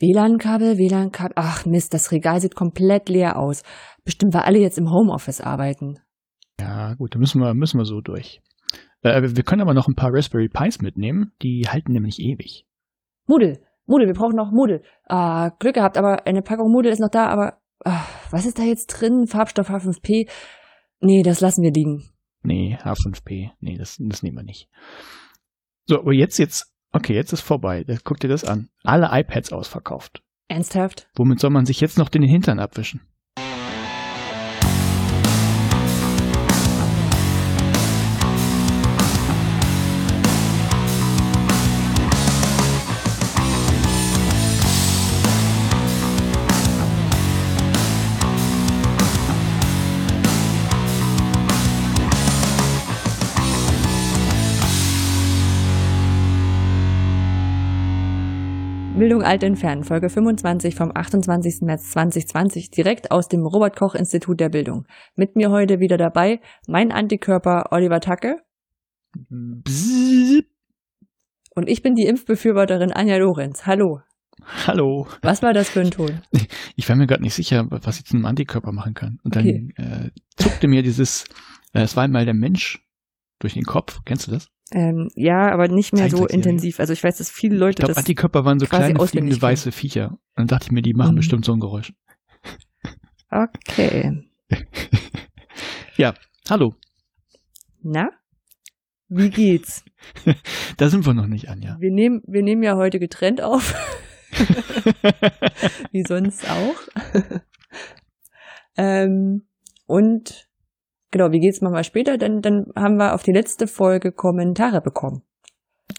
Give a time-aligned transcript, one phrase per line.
[0.00, 1.34] WLAN-Kabel, WLAN-Kabel.
[1.36, 3.62] Ach Mist, das Regal sieht komplett leer aus.
[4.04, 6.00] Bestimmt, weil alle jetzt im Homeoffice arbeiten.
[6.60, 8.40] Ja, gut, da müssen wir, müssen wir so durch.
[9.02, 11.32] Äh, wir können aber noch ein paar Raspberry Pis mitnehmen.
[11.42, 12.66] Die halten nämlich ewig.
[13.26, 14.82] Moodle, Moodle, wir brauchen noch Moodle.
[15.06, 18.62] Ah, Glück gehabt, aber eine Packung Moodle ist noch da, aber ah, was ist da
[18.62, 19.26] jetzt drin?
[19.26, 20.28] Farbstoff H5P?
[21.00, 22.10] Nee, das lassen wir liegen.
[22.42, 23.50] Nee, H5P.
[23.60, 24.68] Nee, das, das nehmen wir nicht.
[25.86, 27.84] So, aber jetzt, jetzt, okay, jetzt ist vorbei.
[28.04, 28.68] Guck dir das an.
[28.82, 30.22] Alle iPads ausverkauft.
[30.48, 31.08] Ernsthaft?
[31.14, 33.00] Womit soll man sich jetzt noch den Hintern abwischen?
[59.04, 61.60] Bildung alt entfernen, Folge 25 vom 28.
[61.60, 64.86] März 2020, direkt aus dem Robert-Koch-Institut der Bildung.
[65.14, 68.38] Mit mir heute wieder dabei mein Antikörper Oliver Tacke.
[69.28, 70.44] Bzzz.
[71.54, 73.66] Und ich bin die Impfbefürworterin Anja Lorenz.
[73.66, 74.00] Hallo.
[74.66, 75.06] Hallo.
[75.20, 76.22] Was war das für ein Ton?
[76.76, 79.18] Ich war mir gerade nicht sicher, was ich zu einem Antikörper machen kann.
[79.22, 79.68] Und dann okay.
[79.76, 81.24] äh, zuckte mir dieses,
[81.74, 82.82] äh, es war einmal der Mensch
[83.38, 84.00] durch den Kopf.
[84.06, 84.48] Kennst du das?
[84.72, 86.80] Ähm, ja, aber nicht mehr so intensiv.
[86.80, 89.72] Also ich weiß, dass viele Leute ich glaub, das Antikörper waren so kleine fliegende weiße
[89.72, 90.18] Viecher.
[90.34, 91.16] Dann dachte ich mir, die machen mhm.
[91.16, 91.92] bestimmt so ein Geräusch.
[93.30, 94.28] Okay.
[95.96, 96.14] ja,
[96.48, 96.74] hallo.
[97.82, 98.10] Na?
[99.08, 99.84] Wie geht's?
[100.76, 101.76] da sind wir noch nicht, Anja.
[101.78, 103.74] Wir nehmen, wir nehmen ja heute getrennt auf.
[105.92, 106.76] Wie sonst auch.
[108.76, 109.46] ähm,
[109.86, 110.48] und
[111.14, 112.18] Genau, wie geht's mal später?
[112.18, 115.22] Dann, dann haben wir auf die letzte Folge Kommentare bekommen.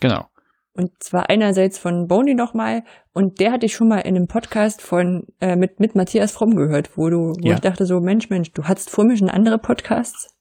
[0.02, 0.26] Genau.
[0.74, 4.82] Und zwar einerseits von Boni nochmal, und der hatte ich schon mal in einem Podcast
[4.82, 7.54] von äh, mit, mit Matthias Fromm gehört, wo du, wo ja.
[7.54, 10.36] ich dachte so, Mensch, Mensch, du hattest vor mir schon andere Podcasts?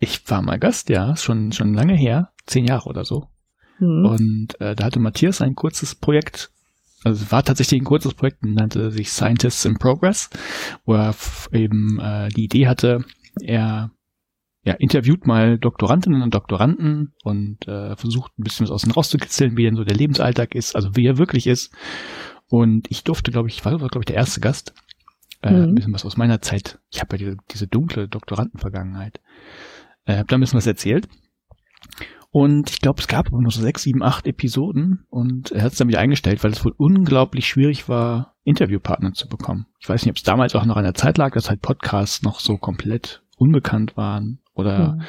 [0.00, 3.28] Ich war mal Gast, ja, schon, schon lange her, zehn Jahre oder so.
[3.78, 4.04] Mhm.
[4.04, 6.50] Und äh, da hatte Matthias ein kurzes Projekt,
[7.04, 10.28] also es war tatsächlich ein kurzes Projekt, nannte sich Scientists in Progress,
[10.86, 11.14] wo er
[11.52, 13.04] eben äh, die Idee hatte,
[13.42, 13.90] er
[14.66, 19.56] ja, interviewt mal Doktorandinnen und Doktoranden und äh, versucht ein bisschen was aus ihnen rauszukitzeln,
[19.56, 21.72] wie denn so der Lebensalltag ist, also wie er wirklich ist.
[22.48, 24.74] Und ich durfte, glaube ich, war, glaube ich, der erste Gast.
[25.42, 25.62] Äh, mhm.
[25.62, 26.80] Ein bisschen was aus meiner Zeit.
[26.90, 29.20] Ich habe ja diese, diese dunkle Doktorandenvergangenheit.
[30.04, 31.08] Äh, habe da ein bisschen was erzählt.
[32.30, 35.78] Und ich glaube, es gab nur so sechs, sieben, acht Episoden und er hat es
[35.78, 39.66] dann wieder eingestellt, weil es wohl unglaublich schwierig war, Interviewpartner zu bekommen.
[39.78, 42.22] Ich weiß nicht, ob es damals auch noch an der Zeit lag, dass halt Podcasts
[42.22, 44.92] noch so komplett unbekannt waren oder.
[44.92, 45.02] Hm.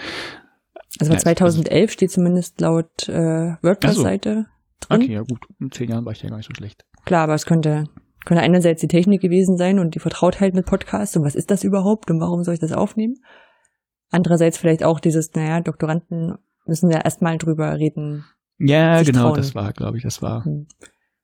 [0.99, 4.47] Also ja, 2011 also, steht zumindest laut äh, WordPress-Seite
[4.79, 4.87] so.
[4.87, 5.01] drin.
[5.01, 5.45] Okay, ja gut.
[5.59, 6.85] In zehn Jahren war ich ja gar nicht so schlecht.
[7.05, 7.85] Klar, aber es könnte,
[8.25, 11.63] könnte einerseits die Technik gewesen sein und die Vertrautheit mit Podcasts und was ist das
[11.63, 13.15] überhaupt und warum soll ich das aufnehmen?
[14.09, 18.25] Andererseits vielleicht auch dieses, naja, Doktoranden müssen ja erstmal drüber reden.
[18.57, 19.35] Ja, genau, trauen.
[19.35, 20.45] das war, glaube ich, das war.
[20.45, 20.67] Hm.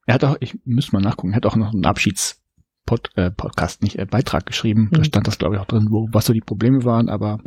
[0.06, 2.43] Er hat auch, ich müsste mal nachgucken, er hat auch noch einen Abschieds,
[2.86, 4.90] Pod, äh, Podcast, nicht äh, Beitrag geschrieben.
[4.92, 4.98] Mhm.
[4.98, 7.10] Da stand das, glaube ich, auch drin, wo, was so die Probleme waren.
[7.10, 7.40] Aber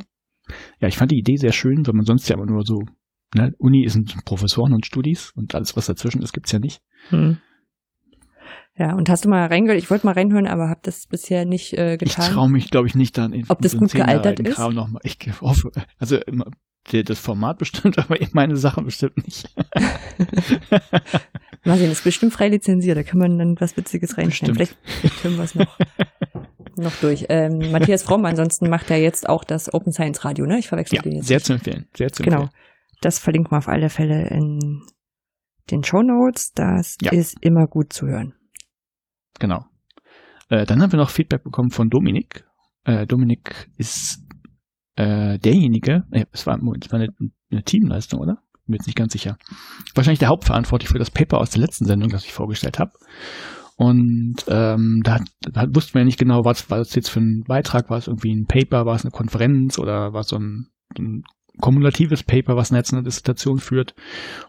[0.80, 2.82] ja, ich fand die Idee sehr schön, weil man sonst ja immer nur so,
[3.34, 6.80] ne, Uni sind Professoren und Studis und alles, was dazwischen ist, gibt's ja nicht.
[7.10, 7.38] Mhm.
[8.78, 9.78] Ja, und hast du mal reingehört?
[9.78, 12.26] Ich wollte mal reinhören, aber habe das bisher nicht äh, getan.
[12.26, 13.32] Ich traue mich, glaube ich, nicht dann.
[13.32, 14.58] In, Ob das gut gealtert ist?
[14.58, 15.00] Noch mal.
[15.02, 16.18] Ich hoffe, also
[16.92, 19.48] das Format bestimmt, aber meine Sachen bestimmt nicht.
[21.66, 24.54] Mal sehen, ist bestimmt frei lizenziert, da kann man dann was Witziges reinstellen.
[24.54, 25.78] Vielleicht, vielleicht hören wir es noch,
[26.76, 27.26] noch durch.
[27.28, 30.58] Ähm, Matthias Fromm, ansonsten macht er jetzt auch das Open Science Radio, ne?
[30.58, 31.26] Ich verwechsel ja, die jetzt.
[31.26, 32.42] Sehr zu empfehlen, sehr zu genau.
[32.42, 32.52] empfehlen.
[32.52, 33.00] Genau.
[33.00, 34.82] Das verlinken wir auf alle Fälle in
[35.70, 36.52] den Show Notes.
[36.52, 37.12] Das ja.
[37.12, 38.34] ist immer gut zu hören.
[39.38, 39.66] Genau.
[40.48, 42.44] Äh, dann haben wir noch Feedback bekommen von Dominik.
[42.84, 44.22] Äh, Dominik ist
[44.96, 47.08] äh, derjenige, äh, es war, es war eine,
[47.50, 48.42] eine Teamleistung, oder?
[48.66, 49.38] Bin mir jetzt nicht ganz sicher.
[49.94, 52.92] Wahrscheinlich der Hauptverantwortliche für das Paper aus der letzten Sendung, das ich vorgestellt habe.
[53.76, 57.44] Und ähm, da, da wussten wir ja nicht genau, was war das jetzt für ein
[57.46, 60.70] Beitrag, war es irgendwie ein Paper, war es eine Konferenz oder war es so ein,
[60.98, 61.24] ein
[61.60, 63.94] kumulatives Paper, was eine letzte Dissertation führt.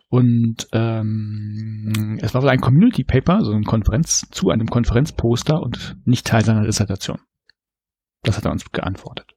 [0.10, 5.98] Und ähm, es war wohl ein Community Paper, also eine Konferenz zu einem Konferenzposter und
[6.06, 7.20] nicht Teil seiner Dissertation.
[8.24, 9.36] Das hat er uns geantwortet.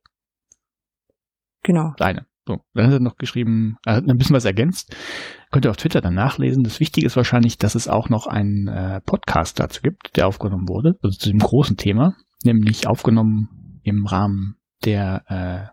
[1.63, 1.93] Genau.
[1.99, 2.27] Seine.
[2.51, 4.93] So, dann hat er noch geschrieben, er hat ein bisschen was ergänzt.
[5.53, 6.65] Könnt ihr auf Twitter dann nachlesen.
[6.65, 10.69] Das Wichtige ist wahrscheinlich, dass es auch noch einen äh, Podcast dazu gibt, der aufgenommen
[10.69, 15.71] wurde, also zu dem großen Thema, nämlich aufgenommen im Rahmen der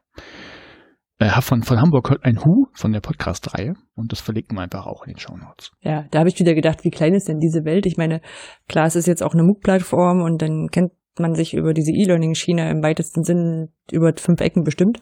[1.18, 4.62] äh, äh, von, von Hamburg hört ein Hu von der Podcast-Reihe und das verlinken wir
[4.62, 5.72] einfach auch in den Show Notes.
[5.82, 7.88] Ja, da habe ich wieder gedacht, wie klein ist denn diese Welt?
[7.88, 8.22] Ich meine,
[8.68, 12.70] klar, es ist jetzt auch eine MOOC-Plattform und dann kennt man sich über diese E-Learning-Schiene
[12.70, 15.02] im weitesten Sinn über fünf Ecken bestimmt.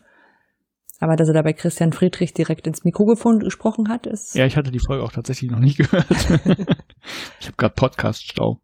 [1.00, 4.36] Aber dass er da bei Christian Friedrich direkt ins Mikrofon gesprochen hat, ist.
[4.36, 6.06] Ja, ich hatte die Folge auch tatsächlich noch nicht gehört.
[7.40, 8.62] ich habe gerade Podcast-Stau.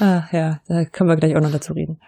[0.00, 2.00] Ah, ja, da können wir gleich auch noch dazu reden.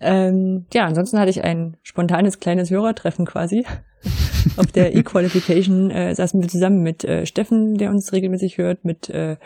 [0.00, 3.64] Ähm, ja, ansonsten hatte ich ein spontanes kleines Hörertreffen quasi.
[4.56, 9.08] Auf der E-Qualification äh, saßen wir zusammen mit äh, Steffen, der uns regelmäßig hört, mit
[9.10, 9.36] äh,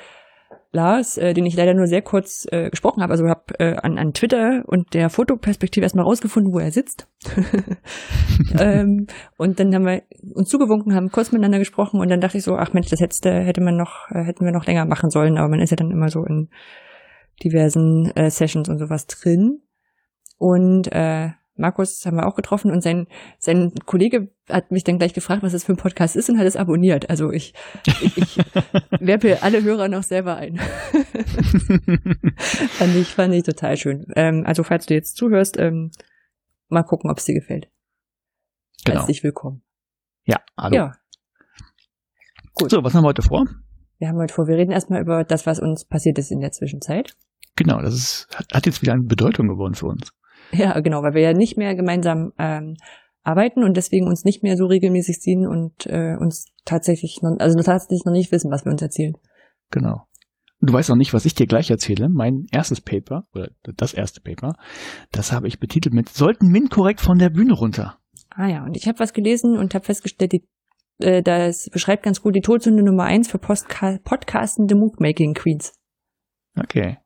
[0.76, 3.12] Lars, äh, den ich leider nur sehr kurz äh, gesprochen habe.
[3.12, 7.08] Also habe äh, an, an Twitter und der Fotoperspektive erstmal rausgefunden, wo er sitzt.
[8.58, 9.06] ähm,
[9.36, 10.02] und dann haben wir
[10.34, 13.32] uns zugewunken, haben kurz miteinander gesprochen und dann dachte ich so, ach Mensch, das hätte,
[13.32, 15.90] hätte man noch, äh, hätten wir noch länger machen sollen, aber man ist ja dann
[15.90, 16.48] immer so in
[17.42, 19.62] diversen äh, Sessions und sowas drin.
[20.38, 23.06] Und äh, Markus haben wir auch getroffen und sein,
[23.38, 26.46] sein Kollege hat mich dann gleich gefragt, was das für ein Podcast ist und hat
[26.46, 27.08] es abonniert.
[27.10, 27.54] Also ich,
[27.86, 28.38] ich, ich
[29.00, 30.56] werbe alle Hörer noch selber ein.
[32.38, 34.06] fand ich, fand ich total schön.
[34.14, 35.90] Ähm, also falls du jetzt zuhörst, ähm,
[36.68, 37.68] mal gucken, ob es dir gefällt.
[38.84, 38.98] Genau.
[38.98, 39.62] Herzlich willkommen.
[40.24, 40.76] Ja, hallo.
[40.76, 40.92] Ja.
[42.54, 42.70] Gut.
[42.70, 43.46] So, was haben wir heute vor?
[43.98, 46.52] Wir haben heute vor, wir reden erstmal über das, was uns passiert ist in der
[46.52, 47.16] Zwischenzeit.
[47.56, 50.12] Genau, das ist, hat jetzt wieder eine Bedeutung geworden für uns.
[50.58, 52.76] Ja, genau, weil wir ja nicht mehr gemeinsam ähm,
[53.22, 57.60] arbeiten und deswegen uns nicht mehr so regelmäßig sehen und äh, uns tatsächlich noch, also
[57.60, 59.14] tatsächlich noch nicht wissen, was wir uns erzählen.
[59.70, 60.06] Genau.
[60.60, 62.08] Du weißt noch nicht, was ich dir gleich erzähle.
[62.08, 64.54] Mein erstes Paper, oder das erste Paper,
[65.12, 67.98] das habe ich betitelt mit Sollten Min korrekt von der Bühne runter.
[68.30, 70.48] Ah ja, und ich habe was gelesen und habe festgestellt, die,
[70.98, 75.72] äh, das beschreibt ganz gut die Todsünde Nummer eins für Postka podcastende Moodmaking Queens.
[76.58, 76.98] Okay.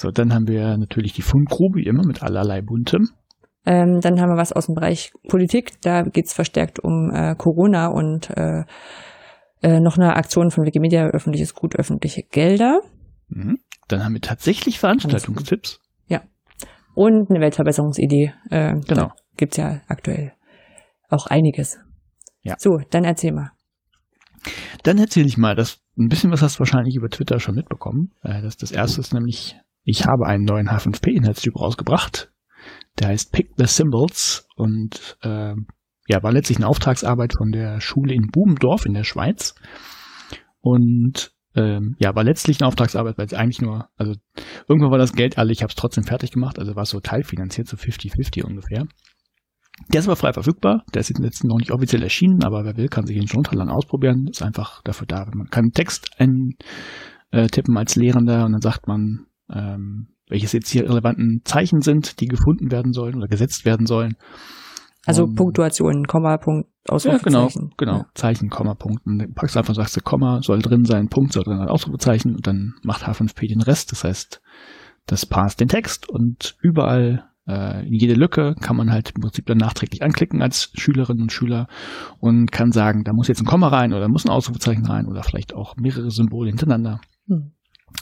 [0.00, 3.08] So, dann haben wir natürlich die Fundgrube, wie immer, mit allerlei Buntem.
[3.66, 5.72] Ähm, dann haben wir was aus dem Bereich Politik.
[5.80, 8.62] Da geht's verstärkt um äh, Corona und äh,
[9.60, 12.80] äh, noch eine Aktion von Wikimedia, öffentliches Gut, öffentliche Gelder.
[13.26, 13.58] Mhm.
[13.88, 15.80] Dann haben wir tatsächlich Veranstaltungstipps.
[16.06, 16.22] Ja.
[16.94, 18.34] Und eine Weltverbesserungsidee.
[18.50, 19.10] Äh, genau.
[19.36, 20.32] Gibt's ja aktuell
[21.08, 21.76] auch einiges.
[22.42, 22.54] Ja.
[22.56, 23.50] So, dann erzähl mal.
[24.84, 28.12] Dann erzähle ich mal, dass ein bisschen was hast du wahrscheinlich über Twitter schon mitbekommen.
[28.22, 29.56] Äh, das, das erste ist nämlich
[29.88, 32.30] ich habe einen neuen H5P-Inhaltstyp rausgebracht.
[32.98, 35.54] Der heißt Pick the Symbols und äh,
[36.08, 39.54] ja, war letztlich eine Auftragsarbeit von der Schule in Bubendorf in der Schweiz.
[40.60, 44.12] Und ähm, ja, war letztlich eine Auftragsarbeit, weil es eigentlich nur, also
[44.68, 47.00] irgendwann war das Geld alle, ich habe es trotzdem fertig gemacht, also war es so
[47.00, 48.86] teilfinanziert, so 50-50 ungefähr.
[49.90, 52.88] Der ist aber frei verfügbar, der ist jetzt noch nicht offiziell erschienen, aber wer will,
[52.88, 54.26] kann sich ihn schon lang ausprobieren.
[54.26, 56.56] Ist einfach dafür da, man kann Text eintippen
[57.32, 62.26] äh, als Lehrender und dann sagt man, ähm, welches jetzt hier relevanten Zeichen sind, die
[62.26, 64.16] gefunden werden sollen oder gesetzt werden sollen.
[65.06, 67.32] Also um, Punktuation, Komma, Punkt, Ausrufezeichen.
[67.32, 67.98] Ja, genau, genau.
[67.98, 68.06] Ja.
[68.14, 69.06] Zeichen, Komma, Punkt.
[69.06, 71.68] Und dann packst du einfach, sagst du, Komma soll drin sein, Punkt soll drin sein,
[71.68, 73.92] Ausrufezeichen und dann macht H5P den Rest.
[73.92, 74.42] Das heißt,
[75.06, 79.46] das passt den Text und überall äh, in jede Lücke kann man halt im Prinzip
[79.46, 81.68] dann nachträglich anklicken als Schülerin und Schüler
[82.20, 85.22] und kann sagen, da muss jetzt ein Komma rein oder muss ein Ausrufezeichen rein oder
[85.22, 87.00] vielleicht auch mehrere Symbole hintereinander.
[87.26, 87.52] Hm.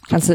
[0.09, 0.35] Kannst du,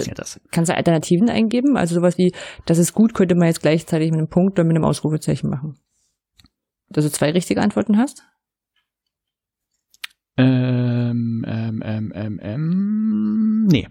[0.51, 1.77] kannst du Alternativen eingeben?
[1.77, 2.33] Also sowas wie,
[2.65, 5.79] das ist gut, könnte man jetzt gleichzeitig mit einem Punkt oder mit einem Ausrufezeichen machen.
[6.89, 8.23] Dass du zwei richtige Antworten hast?
[10.37, 13.87] Ähm, ähm, ähm, ähm, ähm, nee.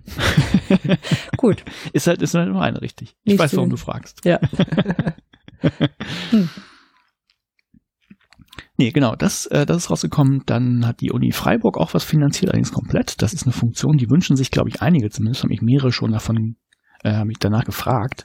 [1.36, 1.64] Gut.
[1.92, 3.16] ist halt, ist halt nur eine richtig.
[3.24, 4.24] Ich Nicht weiß, warum du fragst.
[4.24, 4.40] Ja.
[6.30, 6.48] hm.
[8.80, 10.44] Nee, genau, das, äh, das ist rausgekommen.
[10.46, 13.20] Dann hat die Uni Freiburg auch was finanziert, allerdings komplett.
[13.20, 16.12] Das ist eine Funktion, die wünschen sich, glaube ich, einige zumindest, haben mich mehrere schon
[16.12, 16.56] davon
[17.04, 18.24] äh, mich danach gefragt.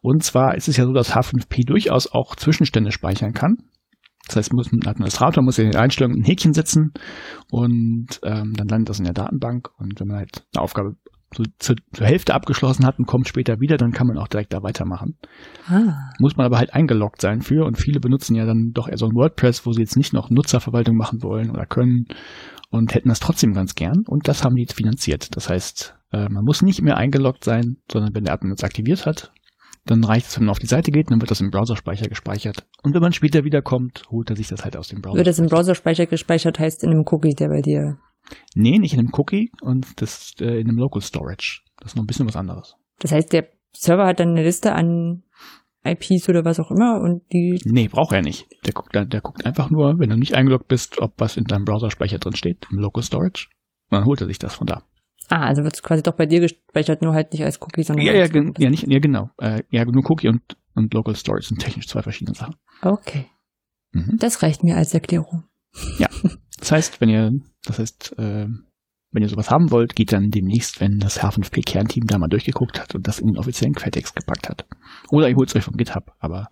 [0.00, 3.58] Und zwar ist es ja so, dass H5P durchaus auch Zwischenstände speichern kann.
[4.26, 6.94] Das heißt, muss, ein Administrator muss in den Einstellungen ein Häkchen setzen
[7.50, 9.68] und ähm, dann landet das in der Datenbank.
[9.76, 10.96] Und wenn man halt eine Aufgabe
[11.34, 14.52] so zu, zur Hälfte abgeschlossen hat und kommt später wieder, dann kann man auch direkt
[14.52, 15.16] da weitermachen.
[15.66, 16.10] Ah.
[16.18, 19.06] Muss man aber halt eingeloggt sein für und viele benutzen ja dann doch eher so
[19.06, 22.06] ein WordPress, wo sie jetzt nicht noch Nutzerverwaltung machen wollen oder können
[22.70, 25.36] und hätten das trotzdem ganz gern und das haben die jetzt finanziert.
[25.36, 29.06] Das heißt, äh, man muss nicht mehr eingeloggt sein, sondern wenn der Admin das aktiviert
[29.06, 29.32] hat,
[29.84, 32.66] dann reicht es, wenn man auf die Seite geht, dann wird das im Browserspeicher gespeichert.
[32.82, 35.16] Und wenn man später wiederkommt, holt er sich das halt aus dem Browser.
[35.16, 37.98] Wird das im Browserspeicher gespeichert, heißt in einem Cookie, der bei dir
[38.54, 41.62] Nee, nicht in einem Cookie und das äh, in einem Local Storage.
[41.78, 42.76] Das ist noch ein bisschen was anderes.
[42.98, 45.24] Das heißt, der Server hat dann eine Liste an
[45.84, 47.60] IPs oder was auch immer und die.
[47.64, 48.46] Nee, braucht er nicht.
[48.64, 51.44] Der guckt, der, der guckt einfach nur, wenn du nicht eingeloggt bist, ob was in
[51.44, 53.48] deinem Browserspeicher drin steht, im Local Storage.
[53.90, 54.84] Und dann holt er sich das von da.
[55.28, 58.04] Ah, also wird es quasi doch bei dir gespeichert, nur halt nicht als Cookie, sondern
[58.06, 58.26] ja, ja,
[58.58, 59.30] ja, nicht, ja, genau.
[59.38, 60.42] Äh, ja, nur Cookie und,
[60.74, 62.56] und Local Storage sind technisch zwei verschiedene Sachen.
[62.82, 63.26] Okay.
[63.92, 64.18] Mhm.
[64.18, 65.44] Das reicht mir als Erklärung.
[65.98, 66.08] Ja.
[66.62, 67.32] Das heißt, wenn ihr,
[67.64, 68.46] das heißt, äh,
[69.10, 72.94] wenn ihr sowas haben wollt, geht dann demnächst, wenn das H5P-Kernteam da mal durchgeguckt hat
[72.94, 74.64] und das in den offiziellen Quelltext gepackt hat.
[75.10, 76.46] Oder ihr holt es euch vom GitHub, aber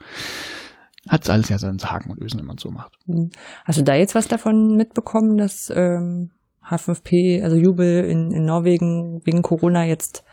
[1.09, 2.93] hat alles ja seinen Haken und Ösen, wenn man so macht.
[3.07, 3.31] Hm.
[3.65, 6.33] Hast du da jetzt was davon mitbekommen, dass ähm,
[6.69, 10.25] H5P, also Jubel in, in Norwegen wegen Corona jetzt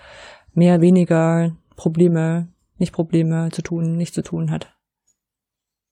[0.55, 2.47] mehr, weniger Probleme,
[2.79, 4.75] nicht Probleme zu tun, nicht zu tun hat?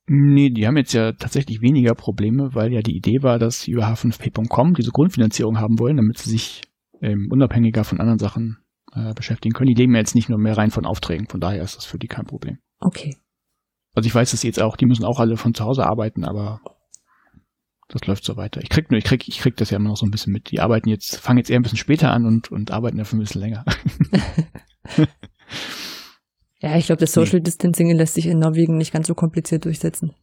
[0.07, 3.71] Nee, die haben jetzt ja tatsächlich weniger Probleme, weil ja die Idee war, dass sie
[3.71, 6.61] über H5P.com diese Grundfinanzierung haben wollen, damit sie sich
[7.01, 8.57] ähm, unabhängiger von anderen Sachen
[8.93, 9.73] äh, beschäftigen können.
[9.73, 11.97] Die leben ja jetzt nicht nur mehr rein von Aufträgen, von daher ist das für
[11.97, 12.59] die kein Problem.
[12.79, 13.17] Okay.
[13.95, 16.61] Also ich weiß dass jetzt auch, die müssen auch alle von zu Hause arbeiten, aber
[17.87, 18.61] das läuft so weiter.
[18.61, 20.51] Ich krieg nur, ich krieg, ich krieg das ja immer noch so ein bisschen mit.
[20.51, 23.21] Die arbeiten jetzt, fangen jetzt eher ein bisschen später an und, und arbeiten dafür ein
[23.21, 23.65] bisschen länger.
[26.65, 30.15] Ja, ich glaube, das Social Distancing lässt sich in Norwegen nicht ganz so kompliziert durchsetzen.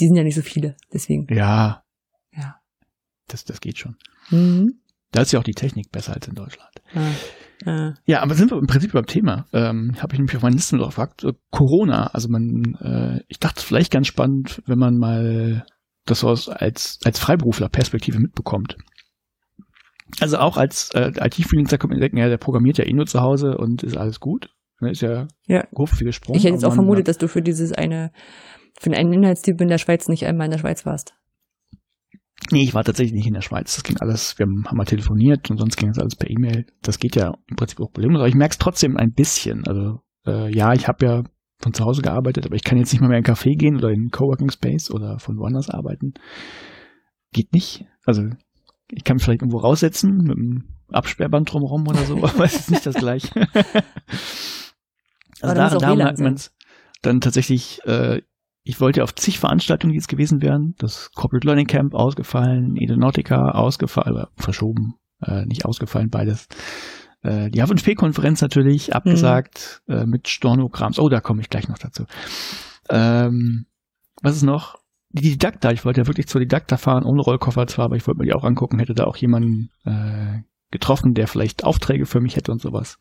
[0.00, 1.32] Die sind ja nicht so viele, deswegen.
[1.32, 1.84] Ja.
[2.32, 2.56] Ja.
[3.28, 3.94] Das, das geht schon.
[4.30, 4.80] Mhm.
[5.12, 6.72] Da ist ja auch die Technik besser als in Deutschland.
[6.94, 7.12] Ah.
[7.64, 7.94] Ah.
[8.06, 9.46] Ja, aber sind wir im Prinzip beim Thema.
[9.52, 11.22] Ähm, Habe ich nämlich auf meiner Liste noch gefragt.
[11.22, 15.64] Äh, Corona, also man, äh, ich dachte vielleicht ganz spannend, wenn man mal
[16.06, 18.76] das so als, als Freiberufler Perspektive mitbekommt.
[20.18, 23.20] Also auch als äh, IT-Freelancer kommt man denken, ja, der programmiert ja eh nur zu
[23.20, 24.50] Hause und ist alles gut.
[24.80, 25.66] Ne, ist ja, ja.
[25.86, 26.36] viel gesprochen.
[26.36, 28.12] Ich hätte jetzt auch vermutet, dass du für dieses eine,
[28.78, 31.14] für einen Inhaltstyp in der Schweiz nicht einmal in der Schweiz warst.
[32.50, 33.74] Nee, ich war tatsächlich nicht in der Schweiz.
[33.74, 36.66] Das ging alles, wir haben, haben mal telefoniert und sonst ging das alles per E-Mail.
[36.82, 38.20] Das geht ja im Prinzip auch problemlos.
[38.20, 39.66] Aber ich merke es trotzdem ein bisschen.
[39.66, 41.22] Also äh, ja, ich habe ja
[41.58, 43.76] von zu Hause gearbeitet, aber ich kann jetzt nicht mal mehr in einen Café gehen
[43.76, 46.12] oder in einen Coworking Space oder von woanders arbeiten.
[47.32, 47.86] Geht nicht.
[48.04, 48.28] Also
[48.90, 52.70] ich kann mich vielleicht irgendwo raussetzen mit einem Absperrband drumherum oder so, aber es ist
[52.70, 53.30] nicht das gleiche.
[55.42, 56.54] also daran, darum hat man es
[57.02, 58.22] dann tatsächlich, äh,
[58.62, 63.50] ich wollte auf zig Veranstaltungen, die es gewesen wären, das Corporate Learning Camp ausgefallen, Edenautica
[63.50, 66.48] ausgefallen, verschoben, äh, nicht ausgefallen, beides.
[67.22, 69.94] Äh, die H5P-Konferenz natürlich abgesagt mhm.
[69.94, 70.98] äh, mit Stornograms.
[70.98, 72.04] Oh, da komme ich gleich noch dazu.
[72.90, 73.66] Ähm,
[74.22, 74.78] was ist noch?
[75.10, 78.18] die Didakta, ich wollte ja wirklich zur Didakta fahren, ohne Rollkoffer zwar, aber ich wollte
[78.18, 82.36] mir die auch angucken, hätte da auch jemanden äh, getroffen, der vielleicht Aufträge für mich
[82.36, 82.98] hätte und sowas.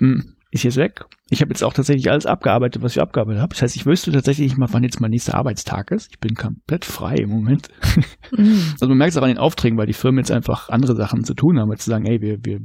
[0.00, 1.04] Hm, ist jetzt weg.
[1.30, 3.54] Ich habe jetzt auch tatsächlich alles abgearbeitet, was ich abgearbeitet habe.
[3.54, 6.10] Das heißt, ich wüsste tatsächlich nicht mal, wann jetzt mein nächster Arbeitstag ist.
[6.10, 7.68] Ich bin komplett frei im Moment.
[8.32, 8.72] Mhm.
[8.72, 11.22] Also man merkt es auch an den Aufträgen, weil die Firmen jetzt einfach andere Sachen
[11.22, 12.58] zu tun haben, als zu sagen, ey, wir, wir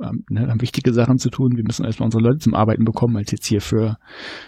[0.00, 1.56] ähm, ne, haben wichtige Sachen zu tun.
[1.56, 3.96] Wir müssen erstmal unsere Leute zum Arbeiten bekommen, als jetzt hier für,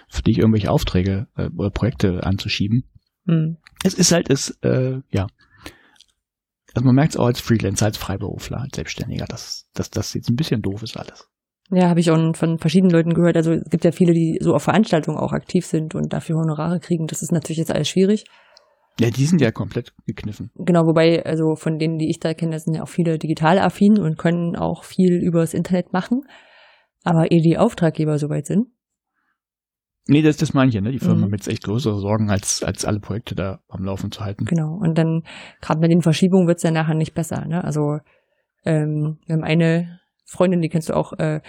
[0.09, 2.85] für dich irgendwelche Aufträge äh, oder Projekte anzuschieben.
[3.27, 3.59] Mhm.
[3.85, 5.29] Es ist halt, es, äh, ja.
[6.75, 10.31] Also man merkt es auch als Freelancer, als Freiberufler, als Selbstständiger, dass, dass das jetzt
[10.31, 11.30] ein bisschen doof ist alles.
[11.73, 13.37] Ja, habe ich auch von verschiedenen Leuten gehört.
[13.37, 16.81] Also es gibt ja viele, die so auf Veranstaltungen auch aktiv sind und dafür Honorare
[16.81, 17.07] kriegen.
[17.07, 18.25] Das ist natürlich jetzt alles schwierig.
[18.99, 20.51] Ja, die sind ja komplett gekniffen.
[20.57, 23.99] Genau, wobei, also von denen, die ich da kenne, sind ja auch viele digital affin
[23.99, 26.23] und können auch viel übers Internet machen.
[27.05, 28.67] Aber ehe die Auftraggeber soweit sind.
[30.07, 30.91] Nee, das, das meine ich ja, ne?
[30.91, 31.31] Die Firma mhm.
[31.31, 34.45] mit echt größere Sorgen, als, als alle Projekte da am Laufen zu halten.
[34.45, 34.77] Genau.
[34.81, 35.23] Und dann,
[35.61, 37.63] gerade mit den Verschiebungen wird's ja nachher nicht besser, ne?
[37.63, 37.99] Also,
[38.65, 40.00] ähm, wir haben eine
[40.31, 41.41] Freundin, die kennst du auch, äh,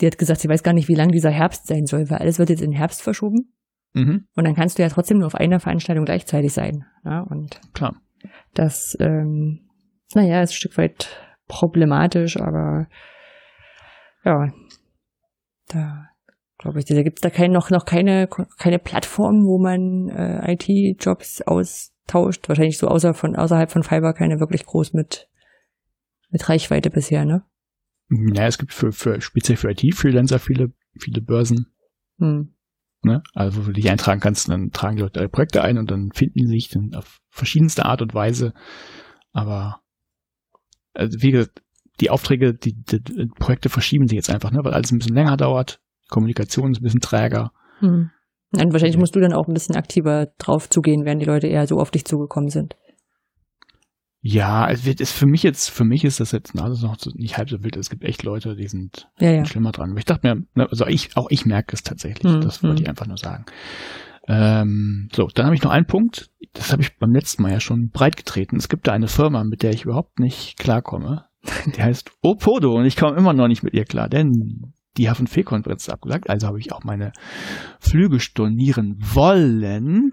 [0.00, 2.38] die hat gesagt, sie weiß gar nicht, wie lang dieser Herbst sein soll, weil alles
[2.38, 3.52] wird jetzt in den Herbst verschoben.
[3.92, 4.26] Mhm.
[4.34, 6.86] Und dann kannst du ja trotzdem nur auf einer Veranstaltung gleichzeitig sein.
[7.04, 7.96] Ja, und Klar.
[8.54, 9.68] das, ähm,
[10.14, 12.86] naja, ist ein Stück weit problematisch, aber
[14.24, 14.48] ja,
[15.68, 16.06] da
[16.56, 18.28] glaube ich, da gibt's da kein, noch, noch keine,
[18.58, 22.48] keine Plattform, wo man äh, IT-Jobs austauscht.
[22.48, 25.28] Wahrscheinlich so außer von, außerhalb von Fiverr keine wirklich groß mit,
[26.28, 27.44] mit Reichweite bisher, ne?
[28.10, 31.66] Ja, es gibt für, für speziell für IT-Freelancer viele, viele Börsen.
[32.18, 32.54] Hm.
[33.02, 33.22] Ne?
[33.34, 36.46] Also wo du dich eintragen kannst, dann tragen die Leute Projekte ein und dann finden
[36.46, 38.52] sie sich dann auf verschiedenste Art und Weise.
[39.32, 39.80] Aber
[40.92, 41.62] also wie gesagt,
[42.00, 44.60] die Aufträge, die, die, die Projekte verschieben sich jetzt einfach, ne?
[44.64, 47.52] weil alles ein bisschen länger dauert, Kommunikation ist ein bisschen träger.
[47.78, 48.10] Hm.
[48.52, 51.66] Und wahrscheinlich musst du dann auch ein bisschen aktiver drauf zugehen, während die Leute eher
[51.66, 52.76] so auf dich zugekommen sind.
[54.22, 57.10] Ja, es wird, ist für mich jetzt, für mich ist das jetzt alles noch so,
[57.14, 57.76] nicht halb so wild.
[57.76, 59.44] Es gibt echt Leute, die sind ja, ja.
[59.46, 59.90] schlimmer dran.
[59.90, 62.30] Aber ich dachte mir, ne, also ich, auch ich merke es tatsächlich.
[62.30, 62.42] Mhm.
[62.42, 62.82] Das wollte hm.
[62.82, 63.46] ich einfach nur sagen.
[64.28, 66.30] Ähm, so, dann habe ich noch einen Punkt.
[66.52, 68.56] Das habe ich beim letzten Mal ja schon breit getreten.
[68.56, 71.24] Es gibt da eine Firma, mit der ich überhaupt nicht klarkomme.
[71.74, 75.84] Die heißt Opodo und ich komme immer noch nicht mit ihr klar, denn die H5P-Konferenz
[75.84, 76.28] ist abgesagt.
[76.28, 77.12] Also habe ich auch meine
[77.78, 80.12] Flüge stornieren wollen.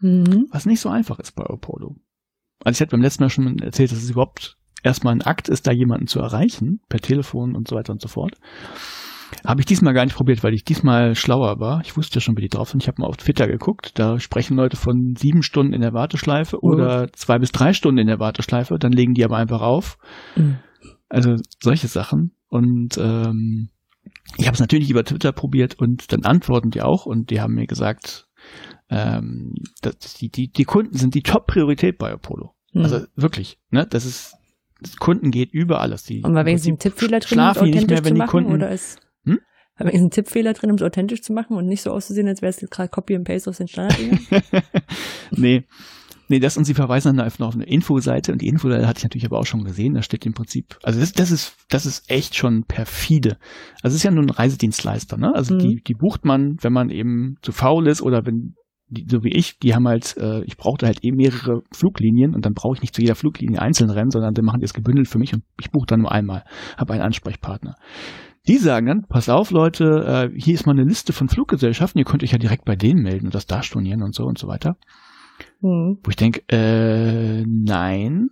[0.00, 0.48] Mhm.
[0.50, 1.96] Was nicht so einfach ist bei Opodo.
[2.62, 5.66] Also ich hatte beim letzten Mal schon erzählt, dass es überhaupt erstmal ein Akt ist,
[5.66, 8.36] da jemanden zu erreichen, per Telefon und so weiter und so fort.
[9.44, 11.80] Habe ich diesmal gar nicht probiert, weil ich diesmal schlauer war.
[11.84, 12.82] Ich wusste ja schon, wie die drauf sind.
[12.82, 13.98] Ich habe mal auf Twitter geguckt.
[13.98, 16.68] Da sprechen Leute von sieben Stunden in der Warteschleife mhm.
[16.68, 18.78] oder zwei bis drei Stunden in der Warteschleife.
[18.78, 19.98] Dann legen die aber einfach auf.
[20.36, 20.58] Mhm.
[21.08, 22.32] Also solche Sachen.
[22.48, 23.70] Und ähm,
[24.36, 27.54] ich habe es natürlich über Twitter probiert und dann antworten die auch und die haben
[27.54, 28.23] mir gesagt,
[28.94, 32.54] ähm, dass die, die, die Kunden sind die Top-Priorität bei Apollo.
[32.72, 32.82] Mhm.
[32.82, 33.86] Also wirklich, ne?
[33.86, 34.36] Das ist
[34.80, 36.04] das Kunden geht über alles.
[36.04, 38.70] Die und war wenigstens ein Tippfehler drin, um es authentisch mehr, zu machen, Kunden, oder
[38.70, 39.38] ist hm?
[39.76, 42.42] War wenigstens ein Tippfehler drin, um es authentisch zu machen und nicht so auszusehen, als
[42.42, 43.98] wäre es gerade Copy and Paste aus den Standard.
[45.30, 45.64] nee.
[46.28, 48.98] Nee, das und sie verweisen dann einfach noch auf eine Infoseite und die Infoseite hatte
[48.98, 49.94] ich natürlich aber auch schon gesehen.
[49.94, 53.36] Da steht im Prinzip, also das, das ist, das ist echt schon perfide.
[53.82, 55.34] Also es ist ja nur ein Reisedienstleister, ne?
[55.34, 55.58] Also mhm.
[55.58, 58.54] die, die bucht man, wenn man eben zu faul ist oder wenn
[58.88, 62.44] die, so wie ich, die haben halt, äh, ich brauchte halt eben mehrere Fluglinien und
[62.44, 65.18] dann brauche ich nicht zu jeder Fluglinie einzeln rennen, sondern die machen das gebündelt für
[65.18, 66.44] mich und ich buche dann nur einmal,
[66.76, 67.76] habe einen Ansprechpartner.
[68.46, 72.04] Die sagen dann, pass auf Leute, äh, hier ist mal eine Liste von Fluggesellschaften, ihr
[72.04, 74.48] könnt euch ja direkt bei denen melden und das da stornieren und so und so
[74.48, 74.76] weiter.
[75.60, 75.98] Mhm.
[76.02, 78.28] Wo ich denke, äh, nein.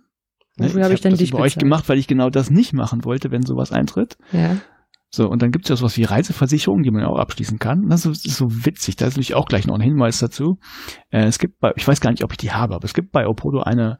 [0.57, 2.73] Wofür ne, ich habe ich denn das bei euch gemacht, weil ich genau das nicht
[2.73, 4.17] machen wollte, wenn sowas eintritt.
[4.31, 4.57] Ja.
[5.15, 7.87] So, und dann gibt es ja sowas wie Reiseversicherungen, die man ja auch abschließen kann.
[7.87, 8.95] Das ist, so witzig.
[8.95, 10.57] Da ist natürlich auch gleich noch ein Hinweis dazu.
[11.11, 13.11] Äh, es gibt bei, ich weiß gar nicht, ob ich die habe, aber es gibt
[13.11, 13.99] bei Opodo eine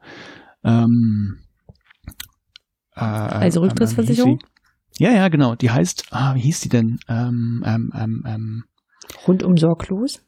[0.64, 1.38] ähm,
[2.96, 4.40] äh, also Rücktrittsversicherung?
[4.98, 5.54] ja, ja, genau.
[5.54, 6.98] Die heißt, ah, wie hieß die denn?
[7.06, 8.64] Ähm, ähm, ähm, ähm,
[9.28, 10.20] rundum sorglos?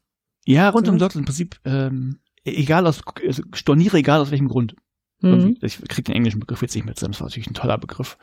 [0.44, 4.76] Ja, rundum sorglos im Prinzip, ähm, egal aus, also storniere egal aus welchem Grund.
[5.20, 5.56] Mhm.
[5.62, 8.18] Ich krieg den englischen Begriff jetzt nicht zusammen, das war natürlich ein toller Begriff.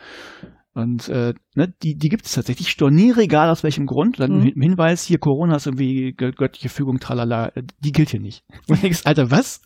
[0.73, 2.69] Und äh, ne, die, die gibt es tatsächlich.
[2.69, 4.19] Storniere, egal aus welchem Grund.
[4.19, 4.61] Dann mhm.
[4.61, 8.43] Hinweis, hier Corona ist irgendwie göttliche Fügung, tralala, äh, die gilt hier nicht.
[8.67, 9.61] Und denkst, Alter, was?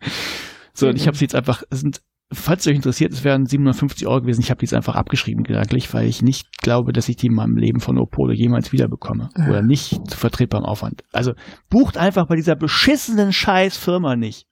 [0.72, 2.02] so, und ich habe sie jetzt einfach, es sind,
[2.32, 4.40] falls euch interessiert, es wären 750 Euro gewesen.
[4.40, 7.34] Ich habe die jetzt einfach abgeschrieben gedanklich, weil ich nicht glaube, dass ich die in
[7.34, 9.30] meinem Leben von Opolo jemals wiederbekomme.
[9.36, 9.48] Ja.
[9.48, 11.02] Oder nicht zu vertretbarem Aufwand.
[11.12, 11.32] Also
[11.68, 14.46] bucht einfach bei dieser beschissenen scheiß Firma nicht.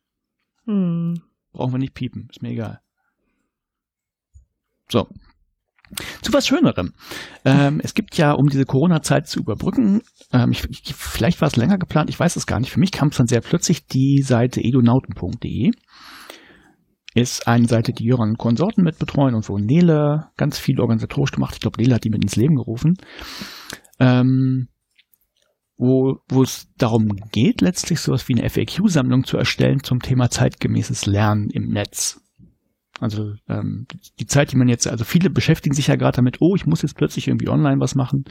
[0.64, 1.22] Mhm.
[1.52, 2.80] Brauchen wir nicht piepen, ist mir egal.
[4.88, 5.08] So,
[6.22, 6.92] zu was Schönerem.
[7.44, 10.02] Ähm, es gibt ja, um diese Corona-Zeit zu überbrücken,
[10.32, 12.70] ähm, ich, ich, vielleicht war es länger geplant, ich weiß es gar nicht.
[12.70, 15.70] Für mich kam es dann sehr plötzlich die Seite edonauten.de.
[17.14, 21.38] Ist eine Seite, die Jöran und Konsorten mit betreuen und wo Nele ganz viel organisatorisch
[21.38, 21.54] macht.
[21.54, 22.98] Ich glaube, Nele hat die mit ins Leben gerufen.
[23.98, 24.68] Ähm,
[25.78, 31.06] wo, wo es darum geht, letztlich sowas wie eine FAQ-Sammlung zu erstellen zum Thema zeitgemäßes
[31.06, 32.20] Lernen im Netz.
[33.00, 33.86] Also ähm,
[34.18, 36.82] die Zeit, die man jetzt, also viele beschäftigen sich ja gerade damit, oh, ich muss
[36.82, 38.24] jetzt plötzlich irgendwie online was machen.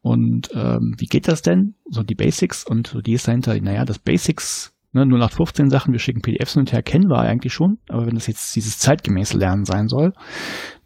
[0.00, 1.74] Und ähm, wie geht das denn?
[1.88, 5.70] So die Basics und so die ist dahinter, naja, das Basics, ne, nur nach 15
[5.70, 7.78] Sachen, wir schicken PDFs und her, kennen wir eigentlich schon.
[7.88, 10.12] Aber wenn das jetzt dieses zeitgemäße Lernen sein soll,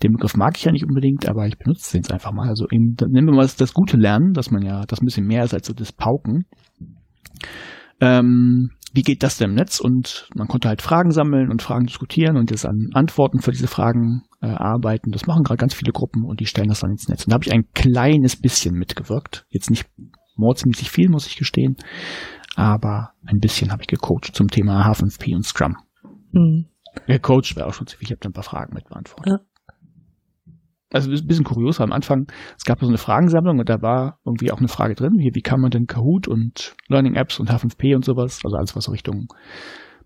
[0.02, 2.48] den Begriff mag ich ja nicht unbedingt, aber ich benutze den jetzt einfach mal.
[2.48, 5.26] Also eben, nehmen wir mal das, das gute Lernen, dass man ja das ein bisschen
[5.26, 6.44] mehr ist als so das Pauken.
[7.98, 9.78] Ähm, wie geht das denn im Netz?
[9.78, 13.68] Und man konnte halt Fragen sammeln und Fragen diskutieren und jetzt an Antworten für diese
[13.68, 15.10] Fragen äh, arbeiten.
[15.10, 17.24] Das machen gerade ganz viele Gruppen und die stellen das dann ins Netz.
[17.24, 19.44] Und da habe ich ein kleines bisschen mitgewirkt.
[19.50, 19.86] Jetzt nicht
[20.36, 21.76] mordsmäßig viel, muss ich gestehen,
[22.56, 25.76] aber ein bisschen habe ich gecoacht zum Thema H5P und Scrum.
[26.32, 26.66] Mhm.
[27.06, 28.06] Gecoacht wäre auch schon zu viel.
[28.06, 29.26] Ich habe da ein paar Fragen mit beantwortet.
[29.26, 29.55] Ja
[30.92, 34.52] also ein bisschen kurios, am Anfang, es gab so eine Fragensammlung und da war irgendwie
[34.52, 37.96] auch eine Frage drin, hier, wie kann man denn Kahoot und Learning Apps und H5P
[37.96, 39.28] und sowas, also alles, was so Richtung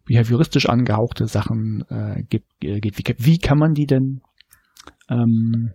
[0.05, 2.99] behavioristisch angehauchte Sachen äh, geht, äh, geht.
[2.99, 4.23] Wie, wie kann man die denn
[5.09, 5.73] ähm,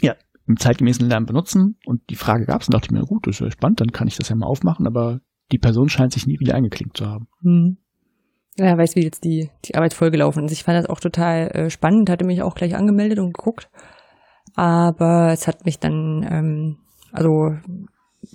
[0.00, 0.16] ja,
[0.48, 1.76] im zeitgemäßen Lernen benutzen?
[1.86, 3.92] Und die Frage gab es und dachte ich mir, gut, das ist ja spannend, dann
[3.92, 5.20] kann ich das ja mal aufmachen, aber
[5.52, 7.28] die Person scheint sich nie wieder eingeklinkt zu haben.
[7.42, 7.76] Hm.
[8.58, 10.52] Ja, weiß, wie jetzt die, die Arbeit vollgelaufen ist.
[10.52, 13.70] Ich fand das auch total äh, spannend, hatte mich auch gleich angemeldet und geguckt.
[14.54, 16.76] Aber es hat mich dann, ähm,
[17.12, 17.54] also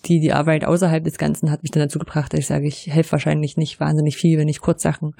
[0.06, 2.88] die, die Arbeit außerhalb des Ganzen hat mich dann dazu gebracht, dass ich sage, ich
[2.88, 5.16] helfe wahrscheinlich nicht wahnsinnig viel, wenn ich Kurzsachen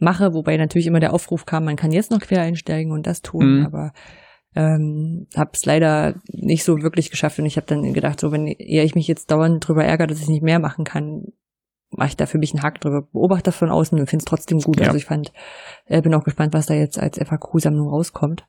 [0.00, 3.22] mache, wobei natürlich immer der Aufruf kam, man kann jetzt noch quer einsteigen und das
[3.22, 3.66] tun, mhm.
[3.66, 3.92] aber
[4.56, 8.46] ähm, habe es leider nicht so wirklich geschafft und ich habe dann gedacht, so wenn
[8.46, 11.32] eher ich mich jetzt dauernd drüber ärgere, dass ich nicht mehr machen kann,
[11.90, 14.26] mache ich da für mich einen Haken drüber, beobachte das von außen und finde es
[14.26, 14.80] trotzdem gut.
[14.80, 14.86] Ja.
[14.86, 15.32] Also ich fand,
[15.86, 18.46] äh, bin auch gespannt, was da jetzt als FAQ-Sammlung rauskommt.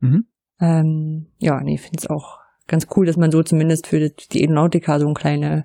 [0.00, 0.26] Mhm.
[0.60, 4.98] Ähm, ja, nee, finde es auch ganz cool, dass man so zumindest für die Aeronautica
[4.98, 5.64] so eine kleine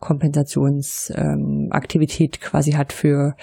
[0.00, 3.34] Kompensationsaktivität ähm, quasi hat für,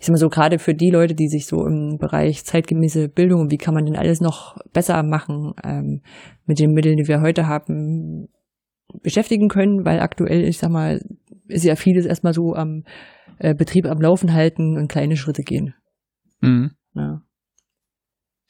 [0.00, 3.42] ich sag mal so, gerade für die Leute, die sich so im Bereich zeitgemäße Bildung
[3.42, 6.02] und wie kann man denn alles noch besser machen ähm,
[6.46, 8.28] mit den Mitteln, die wir heute haben,
[9.02, 11.00] beschäftigen können, weil aktuell, ich sag mal,
[11.46, 12.82] ist ja vieles erstmal so am
[13.38, 15.74] äh, Betrieb am Laufen halten und kleine Schritte gehen.
[16.40, 16.72] Mhm.
[16.94, 17.22] Ja.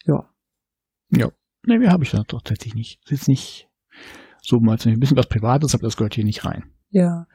[0.07, 0.31] Ja.
[1.11, 1.31] Ja.
[1.65, 3.01] Nee, mehr habe ich da doch tatsächlich nicht.
[3.05, 3.69] Das ist jetzt nicht
[4.43, 6.65] so mal ein bisschen was Privates, aber das gehört hier nicht rein.
[6.91, 7.27] Ja.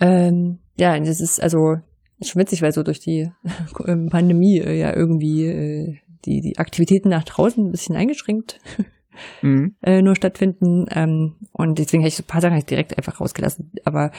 [0.00, 1.76] Ähm, ja, das ist also
[2.22, 3.30] schon witzig, weil so durch die
[4.10, 8.60] Pandemie äh, ja irgendwie äh, die, die Aktivitäten nach draußen ein bisschen eingeschränkt
[9.42, 9.76] mhm.
[9.82, 10.86] äh, nur stattfinden.
[10.90, 13.72] Ähm, und deswegen habe ich so ein paar Sachen direkt einfach rausgelassen.
[13.84, 14.10] Aber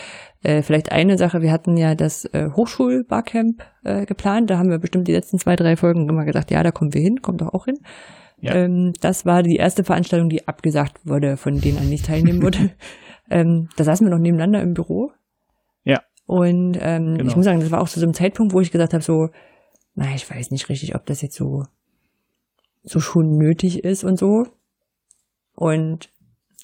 [0.44, 4.50] äh, vielleicht eine Sache, wir hatten ja das äh, Hochschul-Barcamp äh, geplant.
[4.50, 7.02] Da haben wir bestimmt die letzten zwei, drei Folgen immer gesagt, ja, da kommen wir
[7.02, 7.80] hin, kommt doch auch hin.
[8.40, 8.56] Ja.
[8.56, 12.72] Ähm, das war die erste Veranstaltung, die abgesagt wurde, von denen an nicht teilnehmen wurde.
[13.30, 15.12] ähm, da saßen wir noch nebeneinander im Büro.
[15.84, 16.02] Ja.
[16.26, 17.30] Und ähm, genau.
[17.30, 19.30] ich muss sagen, das war auch zu so einem Zeitpunkt, wo ich gesagt habe, so,
[19.94, 21.64] na, ich weiß nicht richtig, ob das jetzt so
[22.88, 24.46] so schon nötig ist und so.
[25.56, 26.10] Und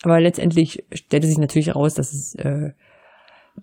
[0.03, 2.71] aber letztendlich stellte sich natürlich heraus, dass es äh,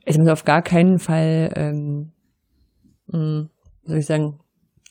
[0.04, 2.12] es muss auf gar keinen Fall, ähm,
[3.06, 3.50] mh, hm,
[3.84, 4.40] soll ich sagen,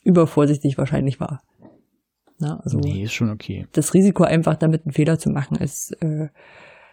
[0.03, 1.43] übervorsichtig wahrscheinlich war.
[2.39, 3.67] Na, also nee, ist schon okay.
[3.73, 6.27] Das Risiko einfach damit einen Fehler zu machen, ist äh,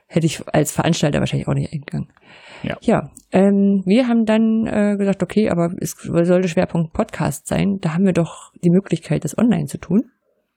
[0.07, 2.09] hätte ich als Veranstalter wahrscheinlich auch nicht eingegangen.
[2.63, 7.79] Ja, ja ähm, wir haben dann äh, gesagt, okay, aber es sollte Schwerpunkt Podcast sein.
[7.81, 10.11] Da haben wir doch die Möglichkeit, das online zu tun.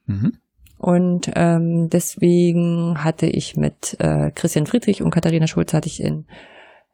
[0.06, 0.34] Mhm.
[0.78, 6.26] Und ähm, deswegen hatte ich mit äh, Christian Friedrich und Katharina Schulz hatte ich in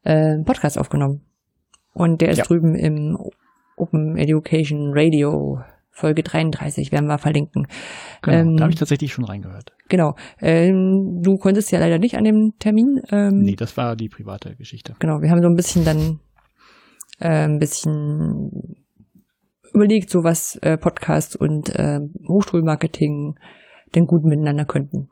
[0.04, 1.22] äh, Podcast aufgenommen.
[1.94, 2.44] Und der ist ja.
[2.46, 3.18] drüben im
[3.76, 5.62] Open Education Radio
[5.94, 7.68] Folge 33, werden wir verlinken.
[8.24, 9.74] Genau, ähm, da habe ich tatsächlich schon reingehört.
[9.90, 10.16] Genau.
[10.42, 13.00] Ähm, du konntest ja leider nicht an dem Termin.
[13.12, 14.96] Ähm, nee, das war die private Geschichte.
[15.00, 16.20] Genau, wir haben so ein bisschen dann
[17.20, 18.76] äh, ein bisschen
[19.72, 23.36] überlegt, so was äh, Podcast und äh, Hochschulmarketing
[23.94, 25.10] denn gut miteinander könnten.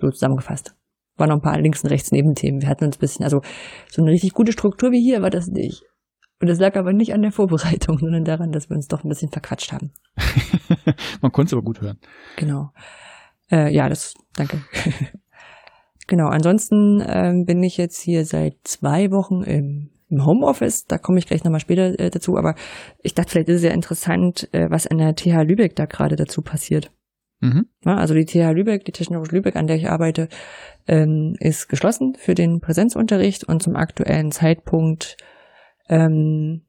[0.00, 0.74] So zusammengefasst.
[1.16, 2.62] War noch ein paar links und rechts Nebenthemen.
[2.62, 3.42] Wir hatten uns ein bisschen, also
[3.90, 5.84] so eine richtig gute Struktur wie hier war das nicht.
[6.44, 9.08] Und das lag aber nicht an der Vorbereitung, sondern daran, dass wir uns doch ein
[9.08, 9.92] bisschen verquatscht haben.
[11.22, 11.96] Man konnte es aber gut hören.
[12.36, 12.70] Genau.
[13.50, 14.62] Äh, ja, das, danke.
[16.06, 21.18] genau, ansonsten ähm, bin ich jetzt hier seit zwei Wochen im im Homeoffice, da komme
[21.18, 22.56] ich gleich nochmal später äh, dazu, aber
[23.02, 26.14] ich dachte, vielleicht ist es ja interessant, äh, was an der TH Lübeck da gerade
[26.14, 26.92] dazu passiert.
[27.40, 27.70] Mhm.
[27.86, 30.28] Ja, also die TH Lübeck, die Technologische Lübeck, an der ich arbeite,
[30.86, 35.16] ähm, ist geschlossen für den Präsenzunterricht und zum aktuellen Zeitpunkt
[35.88, 36.62] ähm,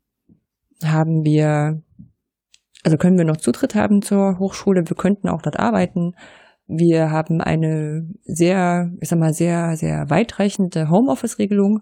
[0.83, 1.81] haben wir,
[2.83, 6.13] also können wir noch Zutritt haben zur Hochschule, wir könnten auch dort arbeiten.
[6.67, 11.81] Wir haben eine sehr, ich sag mal, sehr, sehr weitreichende Homeoffice-Regelung.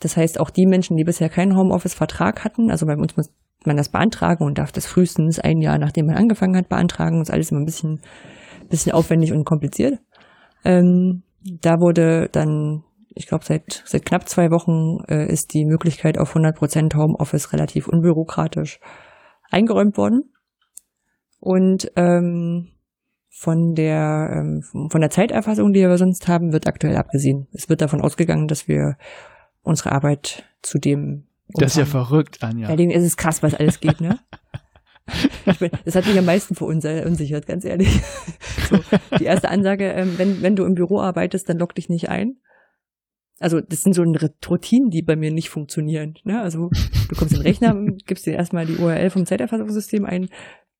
[0.00, 3.30] Das heißt, auch die Menschen, die bisher keinen Homeoffice-Vertrag hatten, also bei uns muss
[3.66, 7.20] man das beantragen und darf das frühestens ein Jahr, nachdem man angefangen hat, beantragen.
[7.20, 8.00] Ist alles immer ein bisschen,
[8.68, 9.98] bisschen aufwendig und kompliziert.
[10.64, 11.22] Ähm,
[11.60, 16.34] da wurde dann, ich glaube, seit, seit knapp zwei Wochen äh, ist die Möglichkeit auf
[16.34, 18.80] 100% Homeoffice relativ unbürokratisch
[19.50, 20.32] eingeräumt worden.
[21.40, 22.68] Und ähm,
[23.30, 27.46] von der ähm, von der Zeiterfassung, die wir sonst haben, wird aktuell abgesehen.
[27.52, 28.96] Es wird davon ausgegangen, dass wir
[29.62, 31.28] unsere Arbeit zu dem.
[31.50, 32.68] Das ist ja verrückt, Anja.
[32.68, 34.18] Ja, denen ist es krass, was alles geht, ne?
[35.46, 37.88] ich bin, das hat mich am meisten verunsichert, ganz ehrlich.
[38.68, 38.78] so,
[39.18, 42.38] die erste Ansage, ähm, wenn, wenn du im Büro arbeitest, dann lock dich nicht ein.
[43.40, 46.14] Also das sind so Routinen, die bei mir nicht funktionieren.
[46.24, 46.40] Ne?
[46.40, 46.70] Also
[47.08, 47.74] du kommst in den Rechner,
[48.06, 50.28] gibst dir erstmal die URL vom Zeiterfassungssystem ein,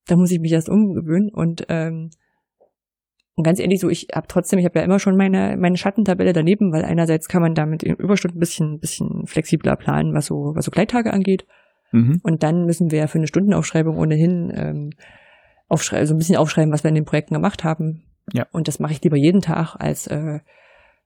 [0.06, 2.10] da muss ich mich erst umgewöhnen und ähm,
[3.34, 6.32] und ganz ehrlich, so ich habe trotzdem, ich habe ja immer schon meine meine Schattentabelle
[6.32, 10.52] daneben, weil einerseits kann man damit in Überstunden ein bisschen bisschen flexibler planen, was so
[10.56, 11.46] was so Gleittage angeht.
[11.92, 12.20] Mhm.
[12.24, 14.90] Und dann müssen wir für eine Stundenaufschreibung ohnehin ähm,
[15.68, 18.02] aufschreiben, so ein bisschen aufschreiben, was wir in den Projekten gemacht haben.
[18.32, 18.46] Ja.
[18.50, 20.40] Und das mache ich lieber jeden Tag, als äh,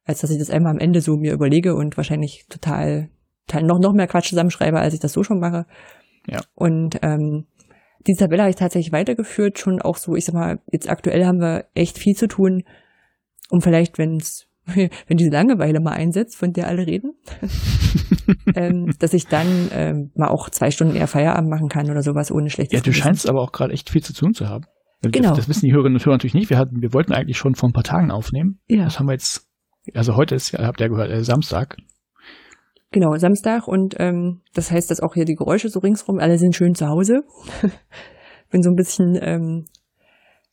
[0.04, 3.08] als dass ich das einmal am Ende so mir überlege und wahrscheinlich total,
[3.46, 5.66] total noch noch mehr Quatsch zusammenschreibe, als ich das so schon mache.
[6.26, 6.40] Ja.
[6.54, 7.46] Und ähm,
[8.06, 11.40] die Tabelle habe ich tatsächlich weitergeführt, schon auch so, ich sag mal, jetzt aktuell haben
[11.40, 12.64] wir echt viel zu tun,
[13.50, 17.14] um vielleicht, wenn's, wenn diese Langeweile mal einsetzt, von der alle reden,
[18.54, 22.30] ähm, dass ich dann ähm, mal auch zwei Stunden eher Feierabend machen kann oder sowas
[22.30, 23.02] ohne schlechtes Ja, du Gewissen.
[23.02, 24.64] scheinst aber auch gerade echt viel zu tun zu haben.
[25.02, 25.30] Genau.
[25.30, 26.48] Das, das wissen die Hörerinnen und Hörer natürlich nicht.
[26.48, 28.60] Wir hatten, wir wollten eigentlich schon vor ein paar Tagen aufnehmen.
[28.68, 28.84] Ja.
[28.84, 29.48] Das haben wir jetzt,
[29.94, 31.76] also heute ist, habt ihr gehört, äh, Samstag.
[32.90, 36.54] Genau, Samstag und ähm, das heißt, dass auch hier die Geräusche so ringsrum, alle sind
[36.54, 37.22] schön zu Hause.
[38.50, 39.64] Bin so ein bisschen, ähm,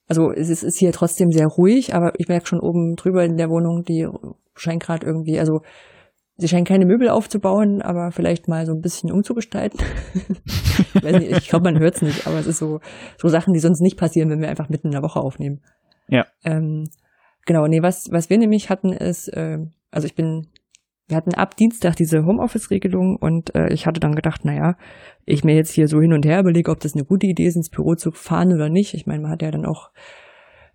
[0.08, 3.36] also es ist, ist hier trotzdem sehr ruhig, aber ich merke schon oben drüber in
[3.36, 4.08] der Wohnung, die
[4.56, 5.62] scheint gerade irgendwie, also
[6.38, 9.80] sie scheinen keine Möbel aufzubauen, aber vielleicht mal so ein bisschen umzugestalten.
[10.94, 12.80] ich weiß nicht, ich glaube, man hört es nicht, aber es ist so,
[13.18, 15.62] so Sachen, die sonst nicht passieren, wenn wir einfach mitten in der Woche aufnehmen.
[16.08, 16.26] Ja.
[16.46, 16.86] Ähm,
[17.46, 19.60] genau, nee, was, was wir nämlich hatten ist, äh,
[19.92, 20.48] also ich bin
[21.08, 24.76] wir hatten ab Dienstag diese Homeoffice-Regelung und äh, ich hatte dann gedacht, naja,
[25.26, 27.56] ich mir jetzt hier so hin und her überlege, ob das eine gute Idee ist,
[27.56, 28.94] ins Büro zu fahren oder nicht.
[28.94, 29.90] Ich meine, man hat ja dann auch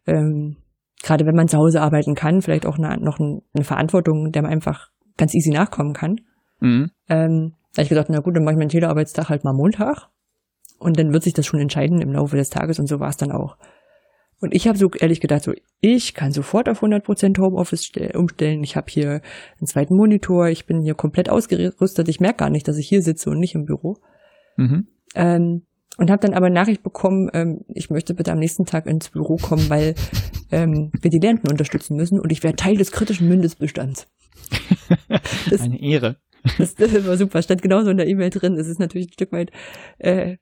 [0.06, 0.56] ähm,
[1.04, 4.50] gerade wenn man zu Hause arbeiten kann, vielleicht auch eine, noch eine Verantwortung, der man
[4.50, 6.20] einfach ganz easy nachkommen kann.
[6.60, 6.90] Mhm.
[7.08, 10.08] Ähm, da habe ich gesagt, na gut, dann mache ich meinen Telearbeitstag halt mal Montag.
[10.78, 13.16] Und dann wird sich das schon entscheiden im Laufe des Tages und so war es
[13.16, 13.56] dann auch.
[14.44, 18.62] Und ich habe so ehrlich gedacht, so ich kann sofort auf 100% Homeoffice umstellen.
[18.62, 19.22] Ich habe hier
[19.58, 22.10] einen zweiten Monitor, ich bin hier komplett ausgerüstet.
[22.10, 23.96] Ich merke gar nicht, dass ich hier sitze und nicht im Büro.
[24.58, 24.86] Mhm.
[25.14, 25.62] Ähm,
[25.96, 29.36] und habe dann aber Nachricht bekommen, ähm, ich möchte bitte am nächsten Tag ins Büro
[29.36, 29.94] kommen, weil
[30.52, 34.06] ähm, wir die Lernenden unterstützen müssen und ich wäre Teil des kritischen Mindestbestands.
[35.48, 36.16] Das, Eine Ehre.
[36.58, 38.58] Das, das war super, stand genauso in der E-Mail drin.
[38.58, 39.50] Es ist natürlich ein Stück weit
[39.98, 40.36] äh,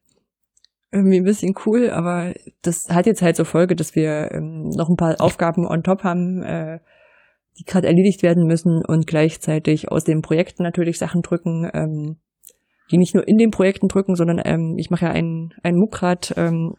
[0.92, 4.88] irgendwie ein bisschen cool, aber das hat jetzt halt zur Folge, dass wir ähm, noch
[4.88, 6.78] ein paar Aufgaben on top haben, äh,
[7.58, 12.16] die gerade erledigt werden müssen und gleichzeitig aus den Projekten natürlich Sachen drücken, ähm,
[12.90, 15.92] die nicht nur in den Projekten drücken, sondern ähm, ich mache ja einen, einen MOOC
[15.92, 16.74] grad, ähm,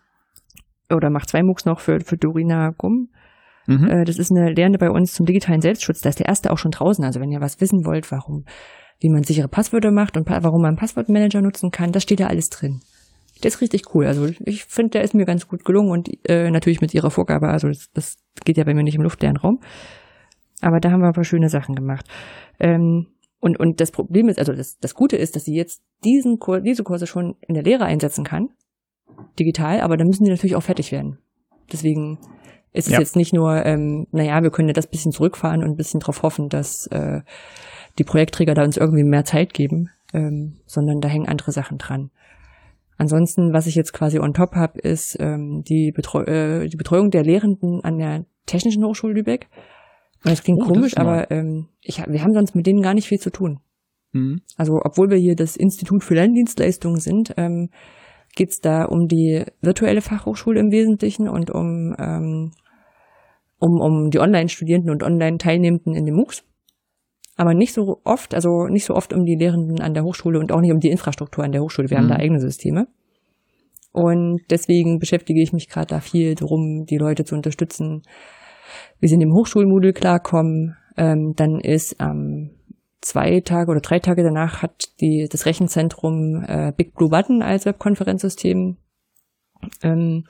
[0.94, 3.10] oder mache zwei MOOCs noch für, für Dorina Gumm.
[3.66, 3.88] Mhm.
[3.88, 6.02] Äh, das ist eine Lernende bei uns zum digitalen Selbstschutz.
[6.02, 7.04] Da ist der erste auch schon draußen.
[7.04, 8.46] Also wenn ihr was wissen wollt, warum,
[9.00, 12.50] wie man sichere Passwörter macht und warum man Passwortmanager nutzen kann, das steht da alles
[12.50, 12.82] drin.
[13.42, 14.06] Der ist richtig cool.
[14.06, 17.50] Also ich finde, der ist mir ganz gut gelungen und äh, natürlich mit ihrer Vorgabe.
[17.50, 19.60] Also das, das geht ja bei mir nicht im luftleeren Raum.
[20.62, 22.06] Aber da haben wir ein paar schöne Sachen gemacht.
[22.60, 23.08] Ähm,
[23.40, 26.62] und, und das Problem ist, also das, das Gute ist, dass sie jetzt diesen Kur
[26.62, 28.50] diese Kurse schon in der Lehre einsetzen kann,
[29.38, 31.18] digital, aber dann müssen die natürlich auch fertig werden.
[31.72, 32.20] Deswegen
[32.72, 33.00] ist es ja.
[33.00, 36.24] jetzt nicht nur, ähm, naja, wir können ja das bisschen zurückfahren und ein bisschen darauf
[36.24, 37.22] hoffen, dass äh,
[38.00, 42.12] die Projektträger da uns irgendwie mehr Zeit geben, ähm, sondern da hängen andere Sachen dran.
[42.98, 47.10] Ansonsten, was ich jetzt quasi on top habe, ist ähm, die, Betreu äh, die Betreuung
[47.10, 49.48] der Lehrenden an der Technischen Hochschule Lübeck.
[50.24, 53.08] Das klingt oh, komisch, das aber ähm, ich, wir haben sonst mit denen gar nicht
[53.08, 53.60] viel zu tun.
[54.14, 54.42] Mhm.
[54.58, 57.70] Also obwohl wir hier das Institut für Lerndienstleistungen sind, ähm,
[58.36, 62.52] geht es da um die virtuelle Fachhochschule im Wesentlichen und um, ähm,
[63.60, 66.44] um, um die Online-Studierenden und Online-Teilnehmenden in den MOOCs.
[67.36, 70.52] Aber nicht so oft, also nicht so oft um die Lehrenden an der Hochschule und
[70.52, 71.90] auch nicht um die Infrastruktur an der Hochschule.
[71.90, 72.04] Wir mhm.
[72.04, 72.88] haben da eigene Systeme.
[73.92, 78.02] Und deswegen beschäftige ich mich gerade da viel drum, die Leute zu unterstützen,
[79.00, 80.76] wie sie in dem Hochschulmodul klarkommen.
[80.98, 82.52] Ähm, dann ist ähm,
[83.02, 87.66] zwei Tage oder drei Tage danach hat die, das Rechenzentrum äh, Big Blue Button als
[87.66, 88.78] Webkonferenzsystem
[89.84, 90.24] ähm,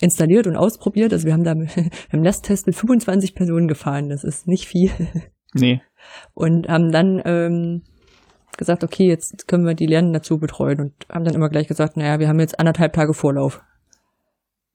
[0.00, 1.12] installiert und ausprobiert.
[1.12, 1.52] Also wir haben da
[2.12, 4.08] im Lasttest mit 25 Personen gefahren.
[4.08, 4.90] Das ist nicht viel.
[5.54, 5.80] Nee.
[6.34, 7.82] Und haben dann ähm,
[8.56, 11.96] gesagt, okay, jetzt können wir die Lernen dazu betreuen und haben dann immer gleich gesagt,
[11.96, 13.60] naja, wir haben jetzt anderthalb Tage Vorlauf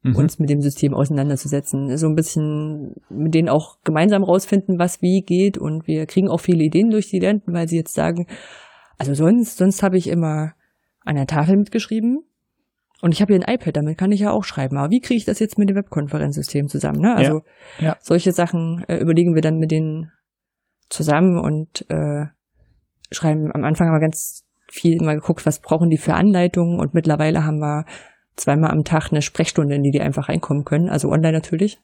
[0.04, 0.16] mhm.
[0.16, 1.98] uns mit dem System auseinanderzusetzen.
[1.98, 5.58] So ein bisschen mit denen auch gemeinsam rausfinden, was wie geht.
[5.58, 8.28] Und wir kriegen auch viele Ideen durch die Lernenden, weil sie jetzt sagen,
[8.98, 10.54] also sonst, sonst habe ich immer
[11.04, 12.24] an der Tafel mitgeschrieben.
[13.02, 14.78] Und ich habe hier ein iPad, damit kann ich ja auch schreiben.
[14.78, 17.02] Aber wie kriege ich das jetzt mit dem Webkonferenzsystem zusammen?
[17.02, 17.14] Ne?
[17.16, 17.42] Also
[17.80, 17.98] ja, ja.
[18.00, 20.12] solche Sachen äh, überlegen wir dann mit denen
[20.94, 22.28] zusammen und äh,
[23.12, 23.52] schreiben.
[23.54, 27.46] Am Anfang haben wir ganz viel mal geguckt, was brauchen die für Anleitungen und mittlerweile
[27.46, 27.86] haben wir
[28.36, 31.80] zweimal am Tag eine Sprechstunde, in die die einfach reinkommen können, also online natürlich.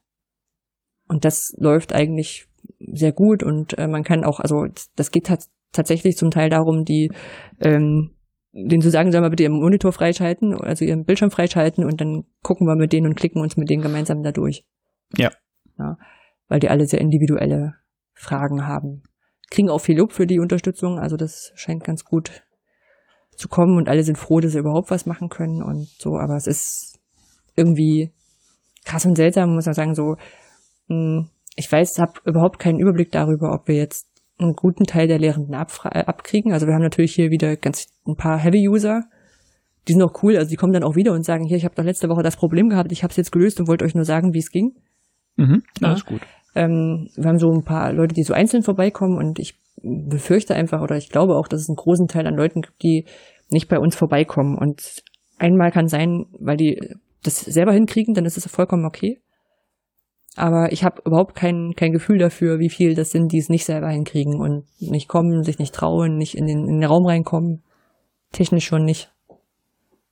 [1.08, 2.48] Und das läuft eigentlich
[2.80, 5.32] sehr gut und äh, man kann auch, also das geht
[5.72, 7.12] tatsächlich zum Teil darum, die
[7.60, 8.12] ähm,
[8.52, 12.26] denen zu sagen, sollen wir bitte ihren Monitor freischalten, also ihren Bildschirm freischalten und dann
[12.42, 14.66] gucken wir mit denen und klicken uns mit denen gemeinsam da durch.
[15.16, 15.32] Ja.
[15.78, 15.98] ja.
[16.48, 17.76] Weil die alle sehr individuelle
[18.20, 19.04] Fragen haben.
[19.50, 22.44] Kriegen auch viel Lob für die Unterstützung, also das scheint ganz gut
[23.36, 26.36] zu kommen und alle sind froh, dass sie überhaupt was machen können und so, aber
[26.36, 27.00] es ist
[27.56, 28.12] irgendwie
[28.84, 30.18] krass und seltsam, muss man sagen, so,
[30.88, 35.20] hm, ich weiß, habe überhaupt keinen Überblick darüber, ob wir jetzt einen guten Teil der
[35.20, 36.54] Lehrenden äh, abkriegen.
[36.54, 39.04] Also wir haben natürlich hier wieder ganz ein paar Heavy-User,
[39.88, 41.76] die sind auch cool, also die kommen dann auch wieder und sagen, hier, ich habe
[41.76, 44.06] doch letzte Woche das Problem gehabt, ich habe es jetzt gelöst und wollte euch nur
[44.06, 44.76] sagen, wie es ging.
[45.38, 46.22] Mhm, ja, ist gut.
[46.56, 50.82] Ähm, wir haben so ein paar Leute, die so einzeln vorbeikommen und ich befürchte einfach
[50.82, 53.06] oder ich glaube auch, dass es einen großen Teil an Leuten gibt, die
[53.50, 54.58] nicht bei uns vorbeikommen.
[54.58, 55.04] Und
[55.38, 56.80] einmal kann sein, weil die
[57.24, 59.20] das selber hinkriegen, dann ist es vollkommen okay.
[60.36, 63.66] Aber ich habe überhaupt kein, kein Gefühl dafür, wie viel das sind, die es nicht
[63.66, 67.64] selber hinkriegen und nicht kommen, sich nicht trauen, nicht in den, in den Raum reinkommen.
[68.32, 69.12] Technisch schon nicht.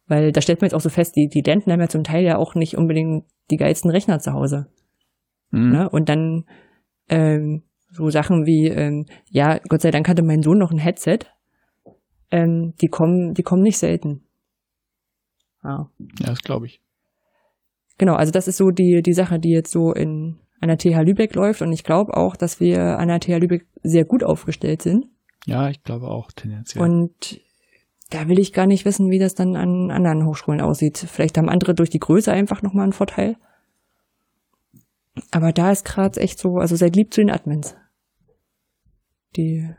[0.07, 2.23] Weil da stellt man jetzt auch so fest, die, die Lernenden haben ja zum Teil
[2.23, 4.67] ja auch nicht unbedingt die geilsten Rechner zu Hause.
[5.51, 5.71] Mhm.
[5.71, 5.89] Ne?
[5.89, 6.45] Und dann
[7.09, 11.19] ähm, so Sachen wie, ähm, ja, Gott sei Dank hatte mein Sohn noch ein Headset.
[12.29, 14.23] Ähm, die kommen, die kommen nicht selten.
[15.63, 16.81] Ja, ja das glaube ich.
[17.97, 21.03] Genau, also das ist so die, die Sache, die jetzt so in an der TH
[21.03, 24.81] Lübeck läuft und ich glaube auch, dass wir an der TH Lübeck sehr gut aufgestellt
[24.81, 25.05] sind.
[25.45, 26.83] Ja, ich glaube auch tendenziell.
[26.83, 27.39] Und
[28.09, 30.97] da will ich gar nicht wissen, wie das dann an anderen Hochschulen aussieht.
[30.97, 33.37] Vielleicht haben andere durch die Größe einfach nochmal einen Vorteil.
[35.31, 37.75] Aber da ist gerade echt so, also seid lieb zu den Admins.
[39.35, 39.69] Die,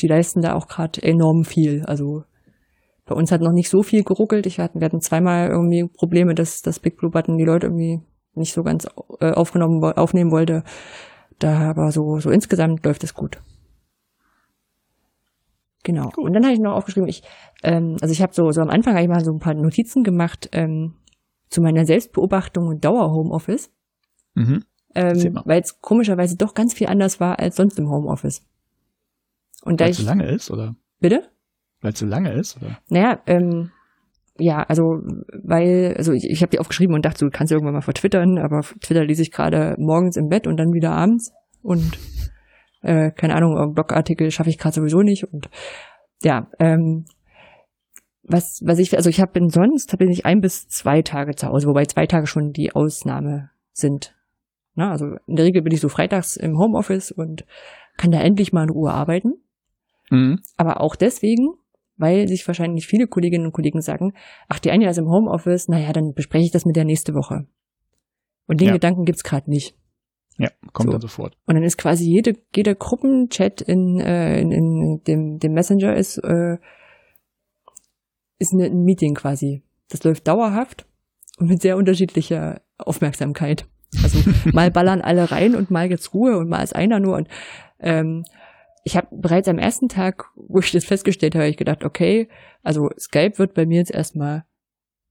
[0.00, 1.84] die leisten da auch gerade enorm viel.
[1.84, 2.24] Also
[3.04, 4.46] bei uns hat noch nicht so viel geruckelt.
[4.46, 8.00] Ich hatten, wir hatten zweimal irgendwie Probleme, dass das Big Blue Button die Leute irgendwie
[8.34, 8.86] nicht so ganz
[9.20, 10.64] äh, aufgenommen aufnehmen wollte.
[11.38, 13.42] Da aber so so insgesamt läuft es gut.
[15.82, 16.10] Genau.
[16.10, 16.24] Gut.
[16.24, 17.22] Und dann habe ich noch aufgeschrieben, ich
[17.64, 20.04] ähm, also ich habe so so am Anfang habe ich mal so ein paar Notizen
[20.04, 20.94] gemacht ähm,
[21.48, 23.70] zu meiner Selbstbeobachtung und Dauer Homeoffice.
[24.34, 24.64] Mhm.
[24.94, 28.44] Ähm, weil es komischerweise doch ganz viel anders war als sonst im Homeoffice.
[29.64, 30.74] Und Weil es so lange ist, oder?
[31.00, 31.28] Bitte?
[31.80, 32.78] Weil es so lange ist, oder?
[32.88, 33.70] Naja, ähm,
[34.38, 34.82] ja, also
[35.42, 38.62] weil, also ich, ich habe dir aufgeschrieben und dachte, du kannst irgendwann mal vertwittern, aber
[38.80, 41.98] Twitter lese ich gerade morgens im Bett und dann wieder abends und
[42.82, 45.48] äh, keine Ahnung, Blogartikel schaffe ich gerade sowieso nicht und
[46.22, 47.04] ja, ähm,
[48.22, 51.66] was, was ich, also ich habe sonst bin ich ein bis zwei Tage zu Hause,
[51.66, 54.14] wobei zwei Tage schon die Ausnahme sind.
[54.74, 57.44] Na, also in der Regel bin ich so freitags im Homeoffice und
[57.96, 59.34] kann da endlich mal in Ruhe arbeiten.
[60.10, 60.40] Mhm.
[60.56, 61.54] Aber auch deswegen,
[61.96, 64.14] weil sich wahrscheinlich viele Kolleginnen und Kollegen sagen,
[64.48, 67.46] ach, die eine ist im Homeoffice, naja, dann bespreche ich das mit der nächste Woche.
[68.46, 68.72] Und den ja.
[68.74, 69.76] Gedanken gibt's gerade nicht.
[70.38, 70.92] Ja, kommt so.
[70.92, 71.36] dann sofort.
[71.46, 76.18] Und dann ist quasi jede, jeder Gruppenchat in, äh, in, in dem, dem Messenger ist,
[76.18, 76.56] äh,
[78.38, 79.62] ist eine, ein Meeting quasi.
[79.90, 80.86] Das läuft dauerhaft
[81.38, 83.66] und mit sehr unterschiedlicher Aufmerksamkeit.
[84.02, 84.18] Also
[84.52, 87.16] mal ballern alle rein und mal geht's Ruhe und mal ist einer nur.
[87.16, 87.28] Und
[87.80, 88.24] ähm,
[88.84, 92.28] ich habe bereits am ersten Tag, wo ich das festgestellt habe, ich gedacht, okay,
[92.62, 94.44] also Skype wird bei mir jetzt erstmal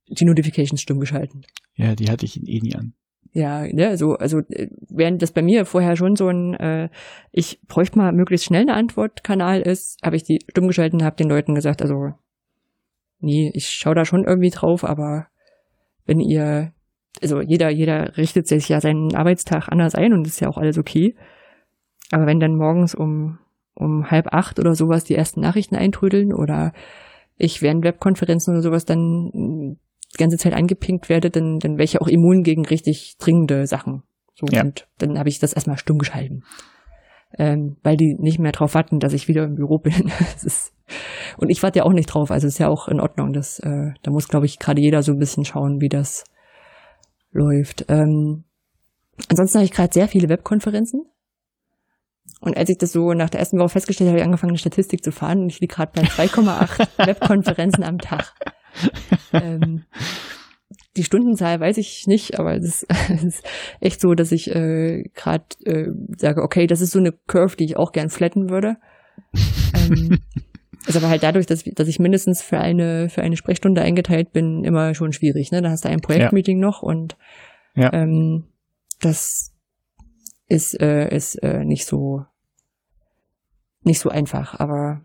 [0.08, 1.46] die Notifications stumm geschalten.
[1.76, 2.94] Ja, die hatte ich eh nie an.
[3.34, 6.89] Ja, ne, so, also äh, während das bei mir vorher schon so ein, äh,
[7.32, 11.15] ich bräuchte mal möglichst schnell eine Antwortkanal ist, habe ich die stumm geschalten und habe
[11.15, 12.12] den Leuten gesagt, also
[13.20, 15.28] nee, ich schaue da schon irgendwie drauf, aber
[16.06, 16.74] wenn ihr
[17.22, 20.58] also jeder, jeder richtet sich ja seinen Arbeitstag anders ein und das ist ja auch
[20.58, 21.16] alles okay.
[22.12, 23.40] Aber wenn dann morgens um,
[23.74, 26.74] um halb acht oder sowas die ersten Nachrichten eintrödeln oder
[27.38, 29.78] ich während Webkonferenzen oder sowas dann
[30.14, 34.04] die ganze Zeit angepinkt werde, dann, dann wäre ich auch immun gegen richtig dringende Sachen.
[34.36, 34.62] So, ja.
[34.62, 36.44] Und dann habe ich das erstmal stumm geschalten.
[37.38, 40.12] Ähm, weil die nicht mehr drauf warten, dass ich wieder im Büro bin.
[40.44, 40.74] ist,
[41.38, 43.32] und ich warte ja auch nicht drauf, also ist ja auch in Ordnung.
[43.32, 46.26] Das, äh, da muss, glaube ich, gerade jeder so ein bisschen schauen, wie das,
[47.32, 47.86] läuft.
[47.89, 48.46] Ähm,
[49.30, 51.06] ansonsten habe ich gerade sehr viele Webkonferenzen.
[52.39, 54.58] Und als ich das so nach der ersten Woche festgestellt habe, habe ich angefangen, eine
[54.58, 58.34] Statistik zu fahren und ich liege gerade bei 2,8 Webkonferenzen am Tag.
[59.34, 59.86] Ähm,
[60.98, 62.88] die Stundenzahl weiß ich nicht, aber es ist,
[63.24, 63.44] ist,
[63.80, 67.65] echt so, dass ich äh, gerade äh, sage, okay, das ist so eine Curve, die
[67.65, 68.78] ich auch gern flatten würde.
[69.76, 70.20] Ähm,
[70.88, 74.63] ist aber halt dadurch, dass, dass ich mindestens für eine, für eine Sprechstunde eingeteilt bin,
[74.63, 75.52] immer schon schwierig.
[75.52, 75.62] Ne?
[75.62, 76.65] Da hast du ein Projektmeeting ja.
[76.65, 77.17] noch und
[77.76, 77.94] ja.
[77.94, 78.46] ähm,
[79.00, 79.52] das
[80.48, 82.26] ist, äh, ist äh, nicht so
[83.84, 84.60] nicht so einfach.
[84.60, 85.02] Aber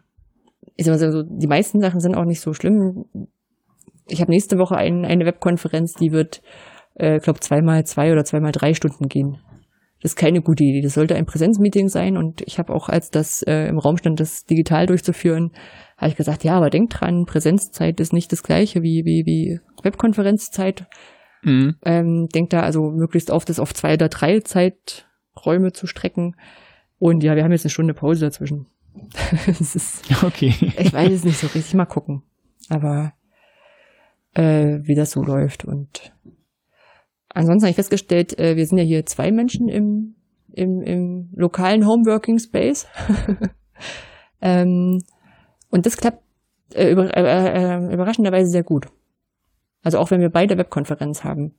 [0.77, 3.07] ich sag mal so, die meisten Sachen sind auch nicht so schlimm.
[4.09, 6.43] Ich habe nächste Woche ein, eine Webkonferenz, die wird,
[6.95, 9.39] äh, glaube zweimal zwei oder zweimal drei Stunden gehen.
[10.03, 10.83] Das ist keine gute Idee.
[10.83, 14.21] Das sollte ein Präsenzmeeting sein und ich habe auch, als das äh, im Raum stand,
[14.21, 15.53] das digital durchzuführen,
[15.97, 19.61] habe ich gesagt, ja, aber denkt dran, Präsenzzeit ist nicht das gleiche wie, wie, wie
[19.83, 20.87] Webkonferenzzeit.
[21.43, 21.77] Mhm.
[21.85, 26.37] Ähm, denkt da also möglichst oft das auf zwei oder drei Zeiträume zu strecken.
[26.99, 28.67] Und ja, wir haben jetzt eine Stunde Pause dazwischen.
[29.47, 30.55] ist, okay.
[30.79, 32.23] ich weiß es nicht so richtig, mal gucken.
[32.69, 33.13] Aber
[34.35, 36.13] äh, wie das so läuft und
[37.37, 40.15] Ansonsten habe ich festgestellt, äh, wir sind ja hier zwei Menschen im,
[40.55, 42.87] im, im lokalen Homeworking Space.
[44.41, 45.03] ähm,
[45.69, 46.23] und das klappt
[46.73, 48.87] äh, über, äh, äh, überraschenderweise sehr gut.
[49.83, 51.55] Also auch wenn wir beide Webkonferenz haben.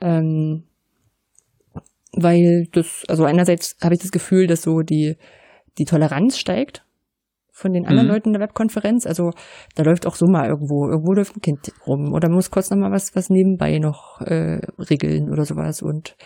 [0.00, 0.62] Ähm,
[2.12, 5.16] weil das, also einerseits habe ich das Gefühl, dass so die,
[5.78, 6.84] die Toleranz steigt
[7.60, 8.14] von den anderen mhm.
[8.14, 9.06] Leuten in der Webkonferenz.
[9.06, 9.32] Also
[9.74, 12.90] da läuft auch so mal irgendwo, irgendwo läuft ein Kind rum oder muss kurz nochmal
[12.90, 16.16] was, was nebenbei noch äh, regeln oder sowas und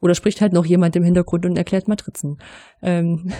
[0.00, 2.38] oder spricht halt noch jemand im Hintergrund und erklärt Matrizen.
[2.82, 3.30] Ähm,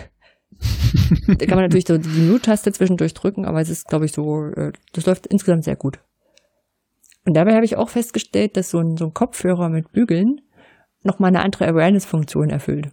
[1.26, 4.44] da kann man natürlich so die Mute-Taste zwischendurch drücken, aber es ist, glaube ich, so,
[4.54, 6.00] äh, das läuft insgesamt sehr gut.
[7.24, 10.40] Und dabei habe ich auch festgestellt, dass so ein, so ein Kopfhörer mit Bügeln
[11.03, 12.90] nochmal eine andere Awareness-Funktion erfüllt.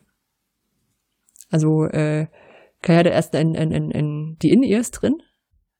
[1.49, 2.28] Also äh,
[2.82, 5.17] Kai hatte erst ein, ein, ein, ein, die In-Ears drin.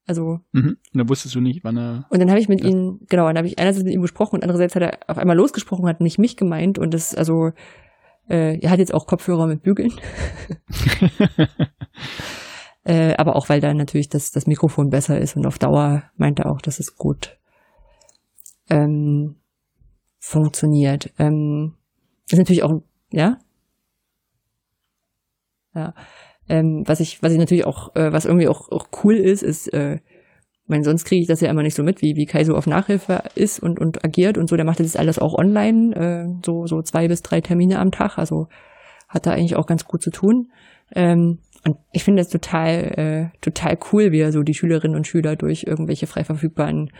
[0.08, 0.40] Also.
[0.54, 0.78] Mhm.
[0.94, 2.06] Und dann wusstest du nicht, wann er.
[2.10, 4.44] Und dann habe ich mit ihm, genau, dann habe ich einerseits mit ihm gesprochen und
[4.44, 7.52] andererseits hat er auf einmal losgesprochen, hat nicht mich gemeint und das, also,
[8.30, 9.92] äh, er hat jetzt auch Kopfhörer mit Bügeln.
[12.86, 16.40] äh, aber auch, weil da natürlich das, das Mikrofon besser ist und auf Dauer meint
[16.40, 17.38] er auch, dass es gut
[18.70, 19.36] ähm,
[20.20, 21.14] funktioniert.
[21.20, 21.76] Ähm,
[22.30, 22.82] ist natürlich auch
[23.12, 23.40] Ja?
[25.74, 25.94] Ja.
[26.50, 29.68] Ähm, was ich, was ich natürlich auch, äh, was irgendwie auch, auch cool ist, ist,
[29.74, 30.00] äh,
[30.68, 32.68] mein, sonst kriege ich das ja immer nicht so mit, wie, wie Kai so auf
[32.68, 34.56] Nachhilfe ist und, und agiert und so.
[34.56, 38.18] Der macht das alles auch online, äh, so, so zwei bis drei Termine am Tag.
[38.18, 38.48] Also
[39.08, 40.52] hat da eigentlich auch ganz gut zu tun.
[40.94, 45.08] Ähm, und ich finde das total, äh, total cool, wie er so die Schülerinnen und
[45.08, 46.92] Schüler durch irgendwelche frei verfügbaren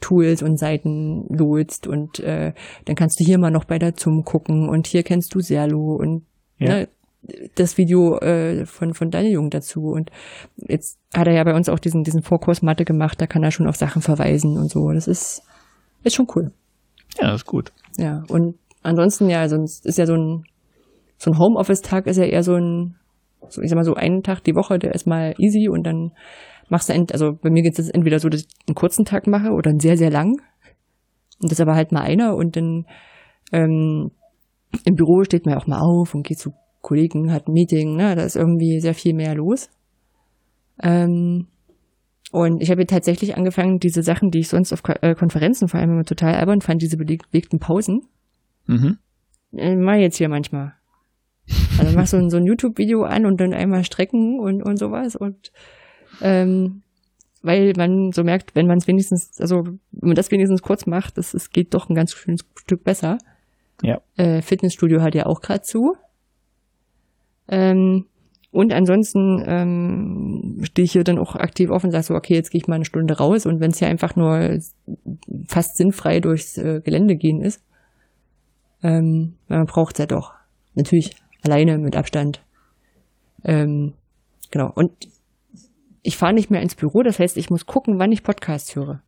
[0.00, 2.52] Tools und Seiten lotst und äh,
[2.84, 5.96] dann kannst du hier mal noch bei der ZUM gucken und hier kennst du Serlo
[5.96, 6.26] und
[6.58, 6.68] ja.
[6.68, 6.88] ne,
[7.54, 9.80] das Video äh, von, von Daniel Jung dazu.
[9.80, 10.10] Und
[10.56, 13.50] jetzt hat er ja bei uns auch diesen, diesen Vorkurs Mathe gemacht, da kann er
[13.50, 14.90] schon auf Sachen verweisen und so.
[14.92, 15.42] Das ist,
[16.02, 16.52] ist schon cool.
[17.18, 17.72] Ja, das ist gut.
[17.96, 20.44] Ja, und ansonsten ja, sonst ist ja so ein,
[21.16, 22.96] so ein Homeoffice-Tag ist ja eher so ein,
[23.48, 26.12] so, ich sag mal so einen Tag die Woche, der ist mal easy und dann
[26.68, 29.26] machst du, ent, also bei mir geht es entweder so, dass ich einen kurzen Tag
[29.26, 30.40] mache oder einen sehr, sehr lang.
[31.40, 32.86] Und das ist aber halt mal einer und dann
[33.52, 34.10] ähm,
[34.84, 36.52] im Büro steht man ja auch mal auf und geht zu
[36.84, 38.14] Kollegen, hat ein Meeting, ne?
[38.14, 39.68] da ist irgendwie sehr viel mehr los.
[40.80, 41.48] Ähm,
[42.30, 45.90] und ich habe tatsächlich angefangen, diese Sachen, die ich sonst auf äh, Konferenzen vor allem
[45.90, 48.02] immer total albern fand, diese belegten Pausen,
[48.66, 48.98] mhm.
[49.52, 50.74] äh, mache jetzt hier manchmal.
[51.78, 55.16] Also mach so ein, so ein YouTube-Video an und dann einmal strecken und, und sowas.
[55.16, 55.52] Und
[56.22, 56.82] ähm,
[57.42, 59.78] weil man so merkt, wenn man es wenigstens, also wenn
[60.08, 63.18] man das wenigstens kurz macht, das, es geht doch ein ganz schönes Stück besser.
[63.82, 64.00] Ja.
[64.16, 65.96] Äh, Fitnessstudio hat ja auch gerade zu.
[67.48, 68.06] Ähm,
[68.50, 72.50] und ansonsten ähm, stehe ich hier dann auch aktiv auf und sage so, okay, jetzt
[72.50, 73.46] gehe ich mal eine Stunde raus.
[73.46, 74.60] Und wenn es ja einfach nur
[75.48, 77.64] fast sinnfrei durchs äh, Gelände gehen ist,
[78.82, 80.34] ähm, man braucht es ja doch.
[80.74, 82.44] Natürlich alleine mit Abstand.
[83.42, 83.94] Ähm,
[84.50, 84.70] genau.
[84.72, 84.92] Und
[86.02, 89.02] ich fahre nicht mehr ins Büro, das heißt, ich muss gucken, wann ich Podcasts höre.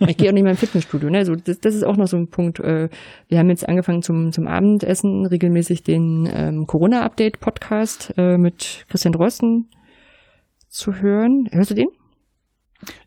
[0.00, 1.10] Ich gehe auch nicht mehr im Fitnessstudio.
[1.10, 1.18] Ne?
[1.18, 2.60] Also das, das ist auch noch so ein Punkt.
[2.60, 2.88] Äh,
[3.28, 9.68] wir haben jetzt angefangen zum, zum Abendessen regelmäßig den ähm, Corona-Update-Podcast äh, mit Christian Drosten
[10.68, 11.48] zu hören.
[11.52, 11.88] Hörst du den?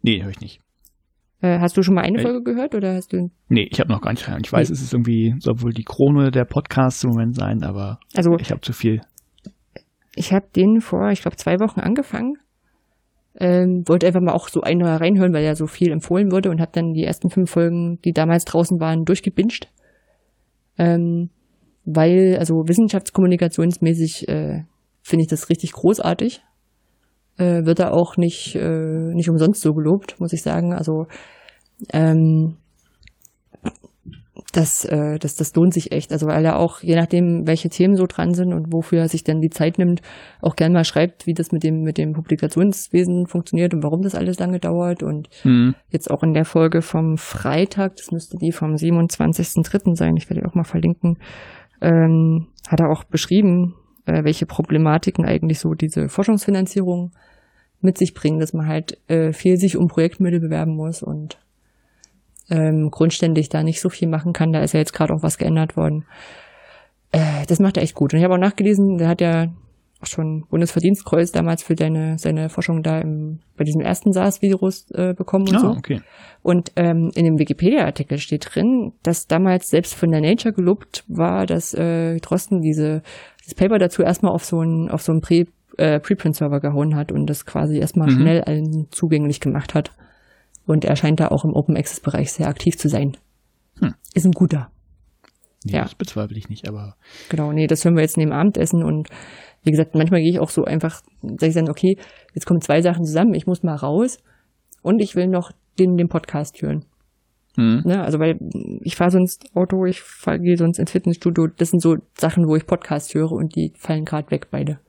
[0.01, 0.61] Nee, höre ich nicht.
[1.41, 3.29] Äh, hast du schon mal eine Folge gehört oder hast du?
[3.47, 4.41] Nee, ich habe noch gar nicht rein.
[4.43, 4.73] Ich weiß, nee.
[4.73, 8.49] es ist irgendwie, soll wohl die Krone der Podcasts im Moment sein, aber also, ich
[8.49, 9.01] habe zu viel.
[10.15, 12.37] Ich habe den vor, ich glaube, zwei Wochen angefangen.
[13.39, 16.59] Ähm, wollte einfach mal auch so eine reinhören, weil ja so viel empfohlen wurde und
[16.59, 19.67] habe dann die ersten fünf Folgen, die damals draußen waren, durchgebinscht.
[20.77, 21.29] Ähm,
[21.85, 24.63] weil, also wissenschaftskommunikationsmäßig äh,
[25.03, 26.41] finde ich das richtig großartig.
[27.37, 30.73] Äh, wird da auch nicht, äh, nicht umsonst so gelobt, muss ich sagen.
[30.73, 31.05] Also
[31.93, 32.57] ähm,
[34.53, 36.11] das, äh, das, das lohnt sich echt.
[36.11, 39.23] Also weil er auch, je nachdem, welche Themen so dran sind und wofür er sich
[39.23, 40.01] dann die Zeit nimmt,
[40.41, 44.15] auch gern mal schreibt, wie das mit dem, mit dem Publikationswesen funktioniert und warum das
[44.15, 45.03] alles lange dauert.
[45.03, 45.75] Und mhm.
[45.89, 49.95] jetzt auch in der Folge vom Freitag, das müsste die vom 27.03.
[49.95, 51.17] sein, ich werde die auch mal verlinken,
[51.81, 53.75] ähm, hat er auch beschrieben,
[54.05, 57.11] äh, welche Problematiken eigentlich so diese Forschungsfinanzierung
[57.81, 61.37] mit sich bringen, dass man halt äh, viel sich um Projektmittel bewerben muss und
[62.49, 64.51] ähm, grundständig da nicht so viel machen kann.
[64.51, 66.05] Da ist ja jetzt gerade auch was geändert worden.
[67.11, 68.13] Äh, das macht er echt gut.
[68.13, 69.47] Und ich habe auch nachgelesen, der hat ja
[70.01, 75.13] auch schon Bundesverdienstkreuz damals für seine, seine Forschung da im, bei diesem ersten SARS-Virus äh,
[75.13, 75.67] bekommen und ah, so.
[75.69, 76.01] Okay.
[76.43, 81.45] Und ähm, in dem Wikipedia-Artikel steht drin, dass damals selbst von der Nature gelobt war,
[81.45, 83.01] dass äh, Drosten diese
[83.43, 85.45] das Paper dazu erstmal auf so einen auf so einen Pre,
[85.77, 88.19] äh, Preprint-Server gehauen hat und das quasi erstmal mhm.
[88.19, 89.91] schnell allen zugänglich gemacht hat.
[90.67, 93.17] Und er scheint da auch im Open Access Bereich sehr aktiv zu sein.
[93.79, 93.95] Hm.
[94.13, 94.69] Ist ein guter.
[95.63, 95.83] Nee, ja.
[95.83, 96.95] Das bezweifle ich nicht, aber.
[97.29, 99.09] Genau, nee, das hören wir jetzt neben Abendessen und
[99.63, 101.97] wie gesagt, manchmal gehe ich auch so einfach, sage ich dann, okay,
[102.33, 104.19] jetzt kommen zwei Sachen zusammen, ich muss mal raus
[104.81, 106.85] und ich will noch den, den Podcast hören.
[107.55, 107.81] Hm.
[107.85, 108.37] Ne, also weil
[108.81, 110.03] ich fahre sonst Auto, ich
[110.41, 114.05] gehe sonst ins Fitnessstudio, das sind so Sachen, wo ich Podcast höre und die fallen
[114.05, 114.79] gerade weg beide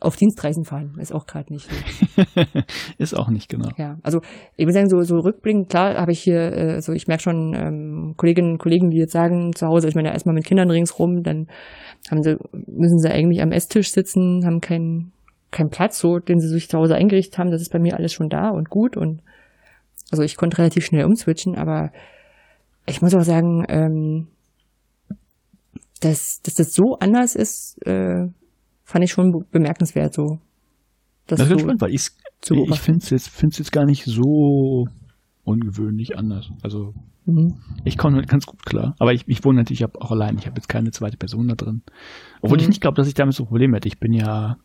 [0.00, 1.68] auf Dienstreisen fahren ist auch gerade nicht.
[2.98, 3.68] ist auch nicht, genau.
[3.76, 4.20] Ja, also
[4.56, 7.54] ich würde sagen, so, so rückblickend, klar habe ich hier, äh, also ich merke schon
[7.54, 11.22] ähm, Kolleginnen und Kollegen, die jetzt sagen, zu Hause, ich meine, erstmal mit Kindern ringsrum,
[11.22, 11.46] dann
[12.10, 15.12] haben sie, müssen sie eigentlich am Esstisch sitzen, haben keinen
[15.50, 17.50] keinen Platz, so, den sie sich zu Hause eingerichtet haben.
[17.50, 19.22] Das ist bei mir alles schon da und gut und
[20.10, 21.90] also ich konnte relativ schnell umswitchen, aber
[22.86, 24.28] ich muss auch sagen, ähm,
[26.00, 28.26] dass, dass das so anders ist, äh,
[28.88, 30.38] fand ich schon bemerkenswert so.
[31.26, 32.08] Das ist spannend, weil ich,
[32.50, 34.88] ich finde es jetzt, find's jetzt gar nicht so
[35.44, 36.50] ungewöhnlich anders.
[36.62, 36.94] Also
[37.26, 37.58] mhm.
[37.84, 38.96] ich komme ganz gut klar.
[38.98, 40.38] Aber ich, ich wohne natürlich auch allein.
[40.38, 41.82] Ich habe jetzt keine zweite Person da drin.
[42.40, 42.62] Obwohl mhm.
[42.62, 43.88] ich nicht glaube, dass ich damit so Probleme hätte.
[43.88, 44.56] Ich bin ja,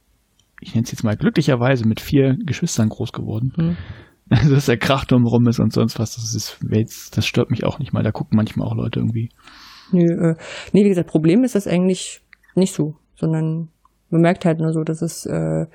[0.62, 3.52] ich nenne es jetzt mal glücklicherweise mit vier Geschwistern groß geworden.
[3.58, 3.78] Mhm.
[4.30, 6.60] Also, dass der Krach drumherum ist und sonst was, das ist,
[7.18, 8.04] das stört mich auch nicht mal.
[8.04, 9.32] Da gucken manchmal auch Leute irgendwie.
[9.92, 10.36] Nö, äh,
[10.72, 12.22] nee, wie gesagt, Problem ist das eigentlich
[12.56, 13.68] nicht so, sondern
[14.14, 15.66] man merkt halt nur so, dass es, äh,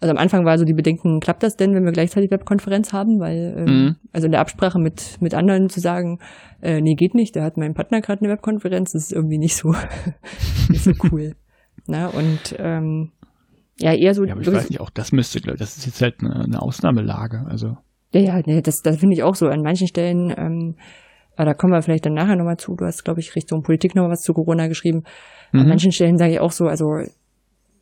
[0.00, 3.20] also am Anfang war so die Bedenken, klappt das denn, wenn wir gleichzeitig Webkonferenz haben?
[3.20, 3.96] Weil, äh, mhm.
[4.12, 6.20] also in der Absprache mit, mit anderen zu sagen,
[6.62, 9.56] äh, nee, geht nicht, da hat mein Partner gerade eine Webkonferenz, das ist irgendwie nicht
[9.56, 9.74] so,
[10.68, 11.34] nicht so cool.
[11.86, 13.12] Na, und ähm,
[13.80, 14.24] ja, eher so.
[14.24, 16.62] Ja, aber ich weiß nicht, auch das müsste, glaube das ist jetzt halt eine, eine
[16.62, 17.78] Ausnahmelage, also.
[18.12, 19.48] Ja, ja, nee, das, das finde ich auch so.
[19.48, 20.76] An manchen Stellen, ähm,
[21.36, 22.74] aber da kommen wir vielleicht dann nachher nochmal zu.
[22.74, 25.04] Du hast, glaube ich, Richtung Politik noch was zu Corona geschrieben.
[25.52, 25.60] Mhm.
[25.60, 26.98] An manchen Stellen sage ich auch so, also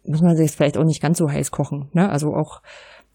[0.08, 1.88] muss man sich vielleicht auch nicht ganz so heiß kochen.
[1.92, 2.08] Ne?
[2.08, 2.62] Also auch,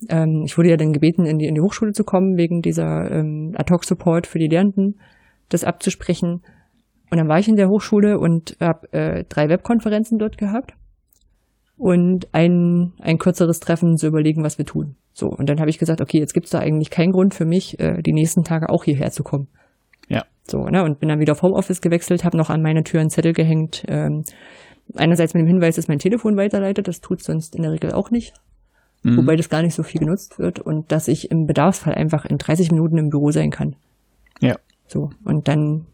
[0.10, 3.12] ähm, ich wurde ja dann gebeten, in die, in die Hochschule zu kommen, wegen dieser
[3.12, 5.00] ähm, Ad-Hoc-Support für die Lehrenden,
[5.50, 6.44] das abzusprechen.
[7.12, 10.74] Und dann war ich in der Hochschule und habe äh, drei Webkonferenzen dort gehabt
[11.78, 14.96] und ein, ein kürzeres Treffen zu überlegen, was wir tun.
[15.14, 17.80] So, und dann habe ich gesagt, okay, jetzt gibt's da eigentlich keinen Grund für mich,
[17.80, 19.48] äh, die nächsten Tage auch hierher zu kommen.
[20.10, 20.24] Ja.
[20.44, 23.10] So, ne, und bin dann wieder auf Homeoffice gewechselt, habe noch an meine Tür einen
[23.10, 23.84] Zettel gehängt.
[23.88, 24.24] Ähm,
[24.96, 28.12] einerseits mit dem Hinweis, dass mein Telefon weiterleitet, das tut sonst in der Regel auch
[28.12, 28.34] nicht.
[29.04, 29.18] Mhm.
[29.18, 32.38] Wobei das gar nicht so viel genutzt wird und dass ich im Bedarfsfall einfach in
[32.38, 33.76] 30 Minuten im Büro sein kann.
[34.40, 34.56] Ja.
[34.88, 35.86] So, und dann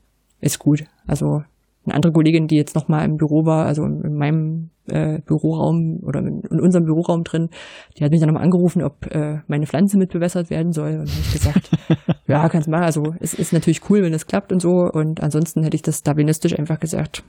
[0.41, 0.85] ist gut.
[1.07, 1.43] Also
[1.85, 6.19] eine andere Kollegin, die jetzt nochmal im Büro war, also in meinem äh, Büroraum oder
[6.19, 7.49] in, unserem Büroraum drin,
[7.97, 10.99] die hat mich dann nochmal angerufen, ob äh, meine Pflanze mit bewässert werden soll.
[10.99, 11.71] Und habe ich gesagt,
[12.27, 12.83] ja, kannst machen.
[12.83, 14.89] Also es ist natürlich cool, wenn es klappt und so.
[14.91, 17.23] Und ansonsten hätte ich das darwinistisch einfach gesagt.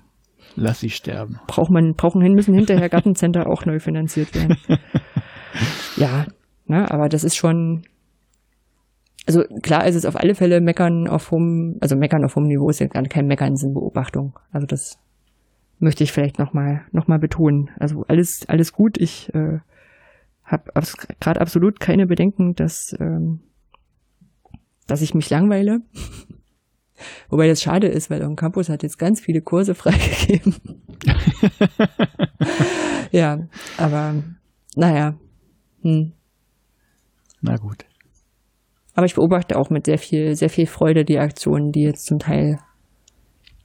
[0.56, 1.38] Lass sie sterben.
[1.46, 4.56] Braucht man, brauchen hin, müssen hinterher Gartencenter auch neu finanziert werden.
[5.96, 6.26] ja,
[6.66, 7.82] ne, aber das ist schon,
[9.26, 12.68] also klar ist es auf alle Fälle meckern auf hohem, also meckern auf hohem Niveau
[12.68, 14.38] ist ja kein Meckern, sind Beobachtung.
[14.50, 14.98] Also das
[15.78, 17.70] möchte ich vielleicht nochmal noch mal betonen.
[17.78, 18.98] Also alles, alles gut.
[18.98, 19.60] Ich äh,
[20.44, 20.72] habe
[21.20, 23.40] gerade absolut keine Bedenken, dass, ähm,
[24.86, 25.80] dass ich mich langweile.
[27.28, 30.54] Wobei das schade ist, weil am Campus hat jetzt ganz viele Kurse freigegeben.
[33.10, 33.46] ja,
[33.76, 34.14] aber
[34.76, 35.14] naja.
[35.82, 36.12] Hm.
[37.40, 37.84] Na gut.
[38.94, 42.18] Aber ich beobachte auch mit sehr viel, sehr viel Freude die Aktionen, die jetzt zum
[42.18, 42.58] Teil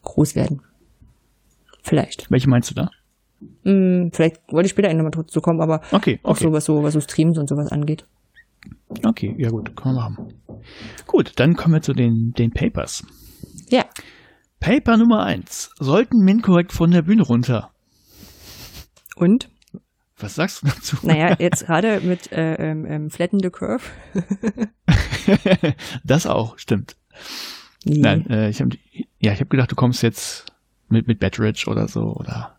[0.04, 0.62] groß werden.
[1.84, 2.32] Vielleicht.
[2.32, 2.90] Welche meinst du da?
[3.64, 6.20] Hm, vielleicht wollte ich später nochmal dazu kommen, aber okay, okay.
[6.24, 8.06] auch so, was so, was so Streams und sowas angeht.
[9.04, 10.34] Okay, ja gut, können wir machen.
[11.06, 13.04] Gut, dann kommen wir zu den, den Papers.
[13.70, 13.86] Ja.
[14.60, 15.72] Paper Nummer eins.
[15.80, 17.72] Sollten MinCorrect von der Bühne runter?
[19.16, 19.50] Und?
[20.18, 20.98] Was sagst du dazu?
[21.04, 23.84] Naja, jetzt gerade mit äh, ähm, ähm Flatten the Curve.
[26.04, 26.96] das auch, stimmt.
[27.84, 28.00] Nee.
[28.00, 28.78] Nein, äh, ich habe
[29.20, 30.46] ja, ich habe gedacht, du kommst jetzt
[30.90, 32.58] mit mit Batteridge oder so oder.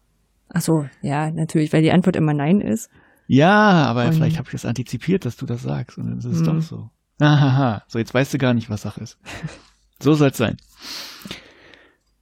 [0.50, 2.90] Ach so, ja, natürlich, weil die Antwort immer nein ist.
[3.26, 6.24] Ja, aber und vielleicht habe ich das antizipiert, dass du das sagst und dann ist
[6.24, 6.90] es doch so.
[7.18, 9.18] Ahaha, so jetzt weißt du gar nicht, was Sache ist.
[10.00, 10.56] so soll's sein.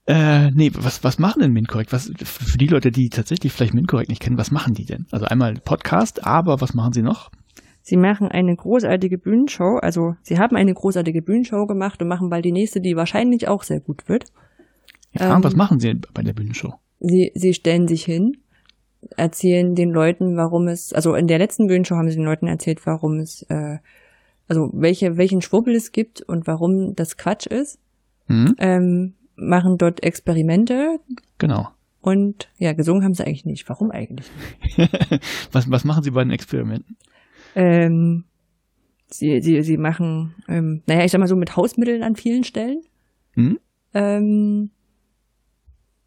[0.07, 1.93] Äh, nee, was, was machen denn MinCorrect?
[1.93, 5.07] Was, für die Leute, die tatsächlich vielleicht MinCorrect nicht kennen, was machen die denn?
[5.11, 7.31] Also einmal Podcast, aber was machen sie noch?
[7.81, 12.45] Sie machen eine großartige Bühnenshow, also sie haben eine großartige Bühnenshow gemacht und machen bald
[12.45, 14.27] die nächste, die wahrscheinlich auch sehr gut wird.
[15.13, 16.75] Ja, ähm, was machen sie bei der Bühnenshow?
[17.01, 18.39] Sie, sie stellen sich hin,
[19.17, 22.85] erzählen den Leuten, warum es, also in der letzten Bühnenshow haben sie den Leuten erzählt,
[22.87, 23.79] warum es, äh,
[24.49, 27.79] also welche, welchen Schwurbel es gibt und warum das Quatsch ist.
[28.27, 28.55] Mhm.
[28.59, 31.01] Ähm, machen dort Experimente.
[31.39, 31.69] Genau.
[32.01, 33.69] Und ja, gesungen haben sie eigentlich nicht.
[33.69, 34.31] Warum eigentlich
[35.53, 36.97] was, was machen sie bei den Experimenten?
[37.55, 38.25] Ähm,
[39.07, 42.83] sie, sie, sie machen, ähm, naja, ich sag mal so mit Hausmitteln an vielen Stellen.
[43.33, 43.59] Hm?
[43.95, 44.71] Ähm,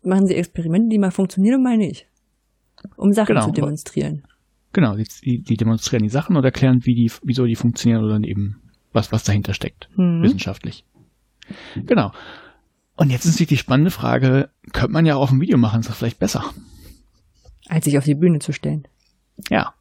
[0.03, 2.07] machen sie Experimente, die mal funktionieren und mal nicht.
[2.95, 3.45] Um Sachen genau.
[3.47, 4.23] zu demonstrieren.
[4.73, 8.61] Genau, die, die demonstrieren die Sachen und erklären, wie die, wieso die funktionieren oder eben
[8.93, 10.21] was, was dahinter steckt, mhm.
[10.21, 10.85] wissenschaftlich.
[11.75, 12.11] Genau.
[12.95, 15.79] Und jetzt ist natürlich die spannende Frage, könnte man ja auch auf dem Video machen,
[15.79, 16.43] ist das vielleicht besser?
[17.67, 18.87] Als sich auf die Bühne zu stellen.
[19.49, 19.73] Ja.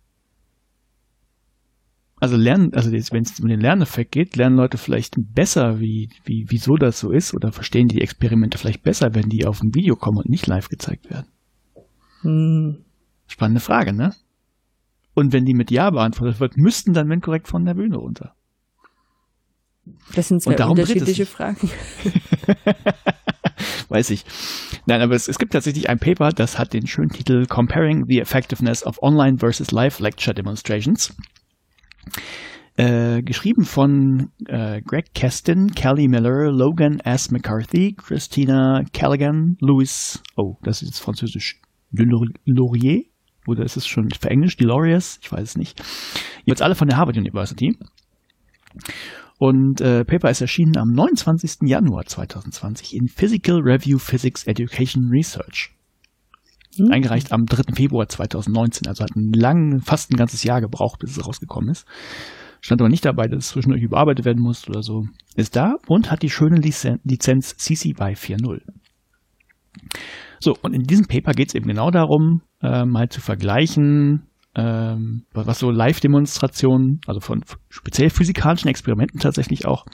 [2.19, 6.47] Also lernen, also wenn es um den Lerneffekt geht, lernen Leute vielleicht besser, wie, wie,
[6.49, 9.97] wieso das so ist, oder verstehen die Experimente vielleicht besser, wenn die auf dem Video
[9.97, 11.27] kommen und nicht live gezeigt werden.
[12.23, 12.85] Hm.
[13.27, 14.15] Spannende Frage, ne?
[15.17, 18.35] Und wenn die mit Ja beantwortet wird, müssten dann wenn korrekt von der Bühne runter.
[20.15, 21.71] Das sind zwei unterschiedliche Fragen.
[23.89, 24.27] Weiß ich.
[24.85, 28.21] Nein, aber es, es gibt tatsächlich ein Paper, das hat den schönen Titel Comparing the
[28.21, 31.17] Effectiveness of Online versus Live Lecture Demonstrations.
[32.77, 37.31] Äh, geschrieben von äh, Greg Keston, Kelly Miller, Logan S.
[37.31, 41.63] McCarthy, Christina Callaghan, Louis, oh, das ist jetzt französisch,
[42.45, 43.05] Laurier,
[43.47, 45.83] oder ist es schon für Englisch, Delorius, ich weiß es nicht.
[46.45, 47.77] Jetzt alle von der Harvard University.
[49.39, 51.69] Und äh, Paper ist erschienen am 29.
[51.69, 55.75] Januar 2020 in Physical Review Physics Education Research.
[56.79, 56.93] Mhm.
[56.93, 57.75] Eingereicht am 3.
[57.75, 61.87] Februar 2019, also hat ein lang, fast ein ganzes Jahr gebraucht, bis es rausgekommen ist.
[62.61, 65.05] Stand aber nicht dabei, dass es zwischendurch überarbeitet werden muss oder so.
[65.37, 68.61] Ist da und hat die schöne Lizenz CC by 4.0.
[70.41, 75.25] So, und in diesem Paper geht es eben genau darum, äh, mal zu vergleichen, ähm,
[75.33, 79.87] was so Live-Demonstrationen, also von speziell physikalischen Experimenten tatsächlich auch,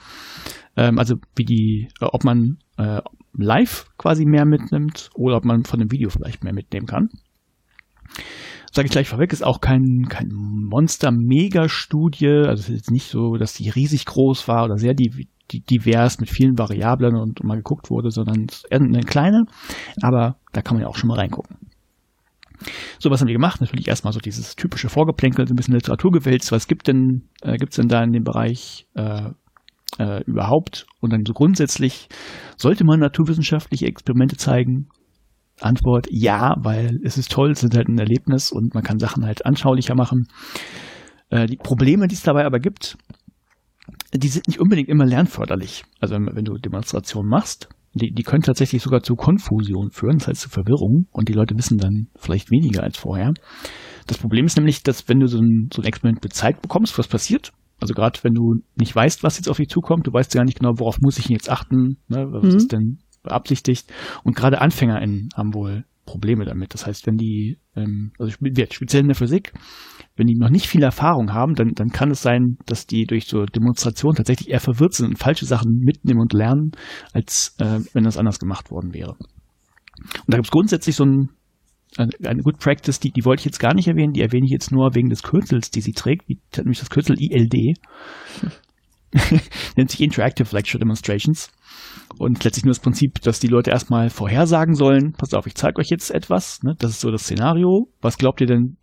[0.75, 3.01] ähm, also wie die, äh, ob man äh,
[3.37, 7.09] live quasi mehr mitnimmt oder ob man von dem Video vielleicht mehr mitnehmen kann.
[8.71, 13.35] Sage ich gleich vorweg, ist auch kein, kein Monster-Mega-Studie, also es ist jetzt nicht so,
[13.37, 17.91] dass die riesig groß war oder sehr die, divers mit vielen Variablen und, mal geguckt
[17.91, 19.45] wurde, sondern eine kleine,
[20.01, 21.57] aber da kann man ja auch schon mal reingucken.
[22.99, 23.61] So, was haben wir gemacht?
[23.61, 26.51] Natürlich erstmal so dieses typische Vorgeplänkel, so ein bisschen Literaturgewälzt.
[26.51, 29.29] Was gibt denn, äh, gibt's denn da in dem Bereich äh,
[29.99, 30.85] äh, überhaupt?
[30.99, 32.09] Und dann so grundsätzlich,
[32.57, 34.89] sollte man naturwissenschaftliche Experimente zeigen?
[35.61, 39.25] Antwort ja, weil es ist toll, es ist halt ein Erlebnis und man kann Sachen
[39.25, 40.27] halt anschaulicher machen.
[41.29, 42.97] Äh, die Probleme, die es dabei aber gibt,
[44.13, 45.83] die sind nicht unbedingt immer lernförderlich.
[45.99, 50.41] Also wenn du Demonstrationen machst, die, die können tatsächlich sogar zu Konfusion führen, das heißt
[50.41, 53.33] zu Verwirrung und die Leute wissen dann vielleicht weniger als vorher.
[54.07, 57.07] Das Problem ist nämlich, dass wenn du so ein, so ein Experiment gezeigt bekommst, was
[57.07, 60.39] passiert, also gerade wenn du nicht weißt, was jetzt auf dich zukommt, du weißt ja
[60.39, 62.57] gar nicht genau, worauf muss ich jetzt achten, ne, was mhm.
[62.57, 63.91] ist denn beabsichtigt
[64.23, 66.73] und gerade AnfängerInnen haben wohl Probleme damit.
[66.73, 69.53] Das heißt, wenn die, ähm, also speziell in der Physik,
[70.15, 73.25] wenn die noch nicht viel Erfahrung haben, dann, dann kann es sein, dass die durch
[73.25, 76.71] so Demonstrationen tatsächlich eher verwirrt sind und falsche Sachen mitnehmen und lernen,
[77.13, 79.15] als äh, wenn das anders gemacht worden wäre.
[79.17, 81.29] Und da gibt es grundsätzlich so ein,
[81.97, 84.71] eine, Good Practice, die, die wollte ich jetzt gar nicht erwähnen, die erwähne ich jetzt
[84.71, 87.77] nur wegen des Kürzels, die sie trägt, die nämlich das Kürzel ILD.
[89.75, 91.51] Nennt sich Interactive Lecture Demonstrations.
[92.17, 95.79] Und letztlich nur das Prinzip, dass die Leute erstmal vorhersagen sollen, pass auf, ich zeige
[95.79, 96.75] euch jetzt etwas, ne?
[96.77, 98.77] das ist so das Szenario, was glaubt ihr denn,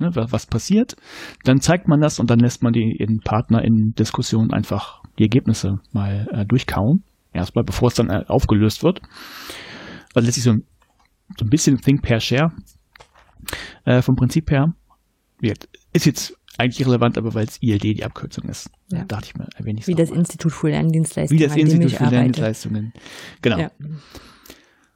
[0.00, 0.96] ne, was passiert?
[1.44, 5.24] Dann zeigt man das und dann lässt man die in Partner in Diskussionen einfach die
[5.24, 9.00] Ergebnisse mal äh, durchkauen, erstmal, bevor es dann äh, aufgelöst wird.
[10.14, 10.54] Also letztlich so,
[11.38, 12.52] so ein bisschen Think Pair Share
[13.84, 14.74] äh, vom Prinzip her.
[15.92, 18.70] Ist jetzt eigentlich irrelevant, aber weil es ILD die Abkürzung ist.
[18.90, 19.04] Ja.
[19.04, 20.18] dachte ich mir, erwähne ich Wie das mal.
[20.18, 21.40] Institut für Lerndienstleistungen.
[21.40, 22.92] Wie das Institut für Lerndienstleistungen.
[23.40, 23.58] Genau.
[23.58, 23.70] Ja.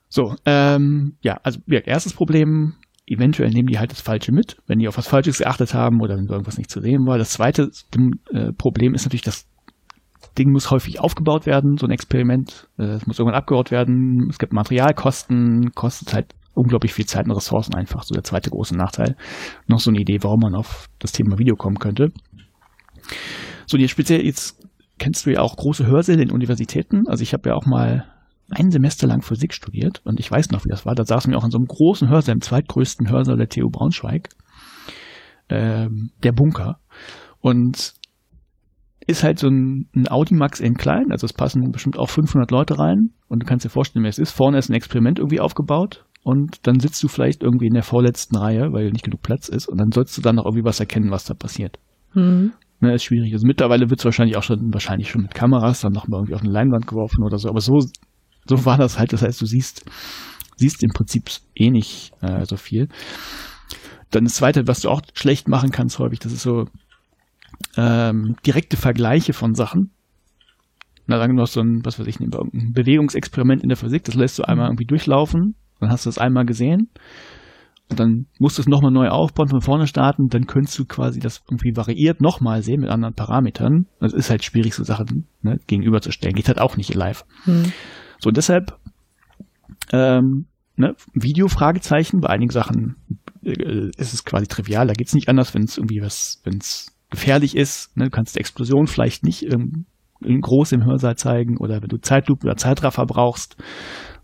[0.09, 2.75] So, ähm, ja, also ja, erstes Problem,
[3.07, 6.17] eventuell nehmen die halt das Falsche mit, wenn die auf was Falsches geachtet haben oder
[6.17, 7.19] wenn irgendwas nicht zu sehen war.
[7.19, 7.71] Das zweite
[8.33, 9.47] äh, Problem ist natürlich, das
[10.39, 12.69] Ding muss häufig aufgebaut werden, so ein Experiment.
[12.79, 14.29] Äh, es muss irgendwann abgebaut werden.
[14.31, 18.05] Es gibt Materialkosten, kostet halt unglaublich viel Zeit und Ressourcen einfach.
[18.05, 19.17] So der zweite große Nachteil.
[19.67, 22.11] Noch so eine Idee, warum man auf das Thema Video kommen könnte.
[23.67, 24.67] So, jetzt speziell, jetzt
[24.99, 27.07] kennst du ja auch große Hörsäle in Universitäten.
[27.07, 28.07] Also ich habe ja auch mal
[28.51, 30.95] ein Semester lang Physik studiert und ich weiß noch, wie das war.
[30.95, 34.29] Da saßen wir auch in so einem großen Hörsaal, im zweitgrößten Hörsaal der TU Braunschweig,
[35.49, 36.79] ähm, der Bunker.
[37.41, 37.95] Und
[39.07, 42.79] ist halt so ein, ein Audimax in klein, also es passen bestimmt auch 500 Leute
[42.79, 44.33] rein und du kannst dir vorstellen, wie es ist.
[44.33, 48.37] Vorne ist ein Experiment irgendwie aufgebaut und dann sitzt du vielleicht irgendwie in der vorletzten
[48.37, 51.11] Reihe, weil nicht genug Platz ist und dann sollst du dann noch irgendwie was erkennen,
[51.11, 51.79] was da passiert.
[52.15, 52.53] Mhm.
[52.81, 53.33] Ne, ist schwierig.
[53.33, 56.43] Also mittlerweile wird es wahrscheinlich auch schon, wahrscheinlich schon mit Kameras dann nochmal irgendwie auf
[56.43, 57.79] eine Leinwand geworfen oder so, aber so,
[58.47, 59.13] so war das halt.
[59.13, 59.85] Das heißt, du siehst,
[60.57, 62.89] siehst im Prinzip eh nicht äh, so viel.
[64.11, 66.67] Dann das zweite, was du auch schlecht machen kannst häufig, das ist so
[67.77, 69.91] ähm, direkte Vergleiche von Sachen.
[71.07, 72.31] Na, sagen wir noch so ein, was weiß ich, ein
[72.73, 76.45] Bewegungsexperiment in der Physik, das lässt du einmal irgendwie durchlaufen dann hast du es einmal
[76.45, 76.89] gesehen
[77.91, 81.21] und dann musst du es nochmal neu aufbauen, von vorne starten, dann könntest du quasi
[81.21, 83.87] das irgendwie variiert nochmal sehen mit anderen Parametern.
[84.01, 86.35] Das ist halt schwierig, so Sachen ne, gegenüberzustellen.
[86.35, 87.27] Geht halt auch nicht live.
[87.45, 87.73] Hm.
[88.25, 88.79] So, deshalb
[89.93, 90.47] ähm,
[90.77, 92.97] ne, Video-Fragezeichen, bei einigen Sachen
[93.45, 96.57] äh, ist es quasi trivial, da geht es nicht anders, wenn es irgendwie was, wenn
[96.57, 99.85] es gefährlich ist, ne, du kannst die Explosion vielleicht nicht ähm,
[100.23, 103.57] groß im Hörsaal zeigen oder wenn du Zeitlupe oder Zeitraffer brauchst,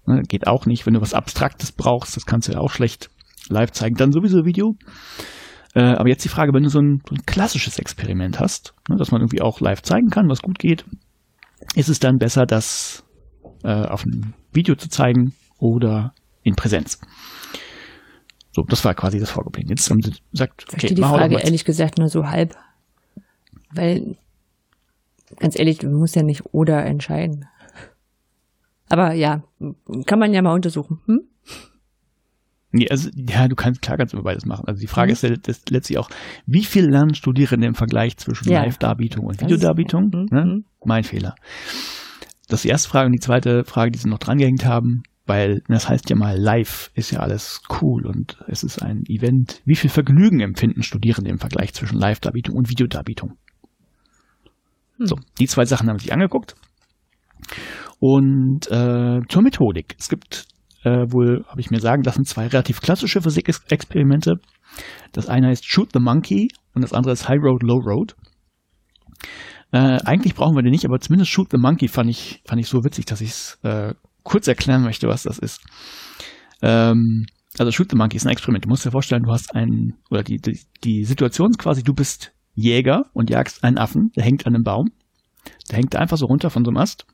[0.06, 3.10] Ne, geht auch nicht, wenn du was Abstraktes brauchst, das kannst du ja auch schlecht
[3.50, 3.96] live zeigen.
[3.96, 4.74] Dann sowieso Video.
[5.74, 8.96] Äh, aber jetzt die Frage, wenn du so ein, so ein klassisches Experiment hast, ne,
[8.96, 10.86] dass man irgendwie auch live zeigen kann, was gut geht,
[11.74, 13.04] ist es dann besser, das
[13.62, 17.00] äh, auf einem Video zu zeigen oder in Präsenz.
[18.52, 19.70] So, das war quasi das Vorgeplänkel.
[19.70, 22.56] Jetzt haben sie gesagt, okay, ich die Frage ehrlich gesagt nur so halb,
[23.72, 24.16] weil
[25.38, 27.46] ganz ehrlich, du musst ja nicht oder entscheiden.
[28.88, 29.44] Aber ja,
[30.06, 31.00] kann man ja mal untersuchen.
[31.06, 31.20] Hm?
[32.72, 34.66] Nee, also, ja, du kannst, klar kannst du beides machen.
[34.66, 35.30] Also die Frage mhm.
[35.30, 36.08] ist, ist letztlich auch,
[36.46, 38.62] wie viel lernen Studierende im Vergleich zwischen ja.
[38.62, 40.04] Live-Darbietung und Videodarbietung?
[40.04, 40.28] Mhm.
[40.30, 40.44] Ne?
[40.44, 40.64] Mhm.
[40.84, 41.34] Mein Fehler.
[42.50, 45.62] Das ist die erste Frage und die zweite Frage, die sie noch drangehängt haben, weil
[45.68, 49.62] das heißt ja mal, live ist ja alles cool und es ist ein Event.
[49.64, 53.38] Wie viel Vergnügen empfinden Studierende im Vergleich zwischen Live-Darbietung und Videodarbietung?
[54.96, 55.06] Hm.
[55.06, 56.56] So, die zwei Sachen haben sich angeguckt.
[58.00, 59.94] Und äh, zur Methodik.
[59.96, 60.48] Es gibt
[60.82, 64.40] äh, wohl, habe ich mir sagen lassen, zwei relativ klassische Physikexperimente.
[65.12, 68.16] Das eine heißt Shoot the Monkey und das andere ist High Road, Low Road.
[69.72, 72.68] Äh, eigentlich brauchen wir den nicht, aber zumindest Shoot the Monkey fand ich, fand ich
[72.68, 75.62] so witzig, dass ich es äh, kurz erklären möchte, was das ist.
[76.62, 77.26] Ähm,
[77.58, 78.64] also Shoot the Monkey ist ein Experiment.
[78.64, 81.94] Du musst dir vorstellen, du hast einen, oder die, die, die Situation ist quasi, du
[81.94, 84.90] bist Jäger und jagst einen Affen, der hängt an einem Baum.
[85.70, 87.06] Der hängt einfach so runter von so einem Ast.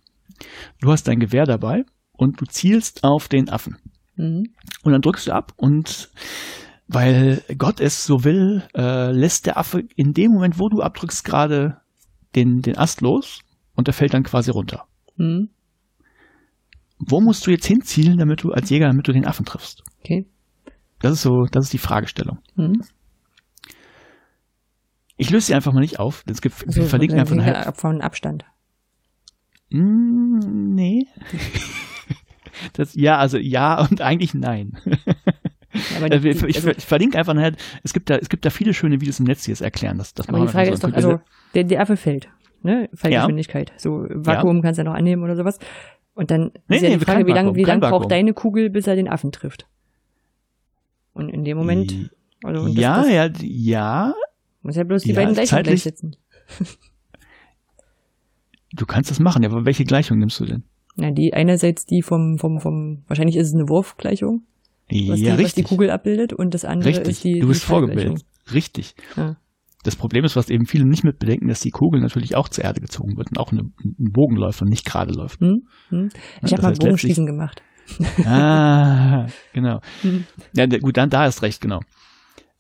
[0.81, 3.77] Du hast dein Gewehr dabei und du zielst auf den Affen.
[4.17, 4.45] Mhm.
[4.83, 6.11] Und dann drückst du ab und
[6.89, 11.25] weil Gott es so will, äh, lässt der Affe in dem Moment, wo du abdrückst,
[11.25, 11.81] gerade
[12.37, 13.41] den, den Ast los
[13.75, 14.87] und der fällt dann quasi runter.
[15.17, 15.49] Mhm.
[16.99, 19.83] Wo musst du jetzt hinzielen, damit du als Jäger, damit du den Affen triffst?
[20.01, 20.27] Okay.
[21.01, 22.39] Das ist so, das ist die Fragestellung.
[22.55, 22.83] Mhm.
[25.19, 26.25] Ich löse sie einfach mal nicht auf.
[26.27, 27.73] Es gibt, also, verlinken einfach nachher.
[27.75, 28.45] Von Abstand.
[29.71, 31.07] Mm, nee.
[32.75, 34.79] das, ja, also ja und eigentlich nein.
[35.97, 38.75] Aber die, ich, also, ich, verlinke einfach nachher, es gibt da, es gibt da viele
[38.75, 39.99] schöne Videos im Netz, die es erklären.
[39.99, 41.21] Das, das aber die Frage ist doch, also
[41.57, 42.29] der, der Affe fällt,
[42.63, 42.89] ne?
[42.95, 43.71] Fallgeschwindigkeit.
[43.71, 43.79] Ja.
[43.79, 44.63] So Vakuum ja.
[44.63, 45.59] kannst du ja noch annehmen oder sowas.
[46.15, 48.71] Und dann nee, ist ja nee, die Frage, wie lange wie lang braucht deine Kugel,
[48.71, 49.67] bis er den Affen trifft?
[51.13, 52.11] Und in dem Moment.
[52.45, 54.15] Also, ja, das, ja, ja.
[54.63, 56.17] Muss ja bloß die ja, beiden Gleichungen gleichsetzen.
[58.73, 60.63] du kannst das machen, aber welche Gleichung nimmst du denn?
[60.97, 64.43] Ja, die einerseits die vom, vom, vom, wahrscheinlich ist es eine Wurfgleichung.
[64.89, 65.45] Was ja, die, richtig.
[65.45, 67.09] Was die Kugel abbildet und das andere richtig.
[67.09, 67.41] ist die.
[67.41, 68.25] Du bist vorgebildet.
[68.53, 68.95] Richtig.
[69.17, 69.37] Ja.
[69.83, 72.65] Das Problem ist, was eben viele nicht mit bedenken, dass die Kugel natürlich auch zur
[72.65, 75.41] Erde gezogen wird und auch eine, ein Bogenläufer nicht gerade läuft.
[75.41, 75.69] Hm?
[75.91, 76.09] Hm.
[76.43, 77.63] Ich habe mal Bogenschießen gemacht.
[78.25, 79.81] Ah, genau.
[80.03, 80.25] Hm.
[80.55, 81.81] Ja, gut, dann da ist recht, genau.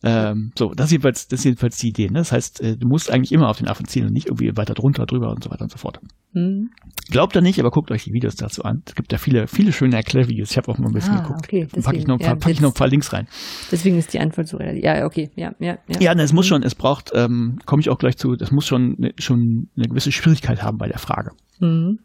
[0.08, 2.06] Ähm, so, das ist, jedenfalls, das ist jedenfalls die Idee.
[2.06, 2.20] Ne?
[2.20, 4.74] Das heißt, äh, du musst eigentlich immer auf den Affen ziehen und nicht irgendwie weiter
[4.74, 5.98] drunter, drüber und so weiter und so fort.
[6.32, 6.70] Mhm.
[7.10, 8.82] Glaubt ihr nicht, aber guckt euch die Videos dazu an.
[8.86, 10.52] Es gibt da viele, viele schöne Erklärvideos.
[10.52, 11.40] Ich habe auch mal ein bisschen ah, geguckt.
[11.44, 13.26] Okay, deswegen, packe ich, noch, ja, pack ich noch ein paar Links rein.
[13.72, 14.84] Deswegen ist die Antwort so relativ.
[14.84, 15.78] Ja, okay, ja, ja.
[15.88, 18.52] Ja, ja ne, es muss schon, es braucht, ähm, komme ich auch gleich zu, das
[18.52, 21.32] muss schon, ne, schon eine gewisse Schwierigkeit haben bei der Frage.
[21.58, 21.98] Mhm.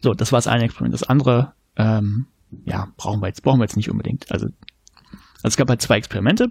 [0.00, 0.94] So, das war das eine Experiment.
[0.94, 2.26] Das andere, ähm,
[2.64, 4.32] ja, brauchen wir jetzt, brauchen wir jetzt nicht unbedingt.
[4.32, 6.46] Also, also es gab halt zwei Experimente.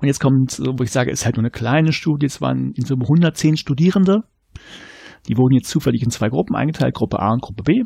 [0.00, 2.26] Und jetzt kommt, wo ich sage, es ist halt nur eine kleine Studie.
[2.26, 4.24] Es waren in Summe 110 Studierende.
[5.28, 7.82] Die wurden jetzt zufällig in zwei Gruppen eingeteilt, Gruppe A und Gruppe B.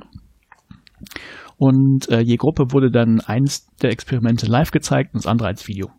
[1.57, 5.69] Und äh, je Gruppe wurde dann eins der Experimente live gezeigt und das andere als
[5.69, 5.91] Video.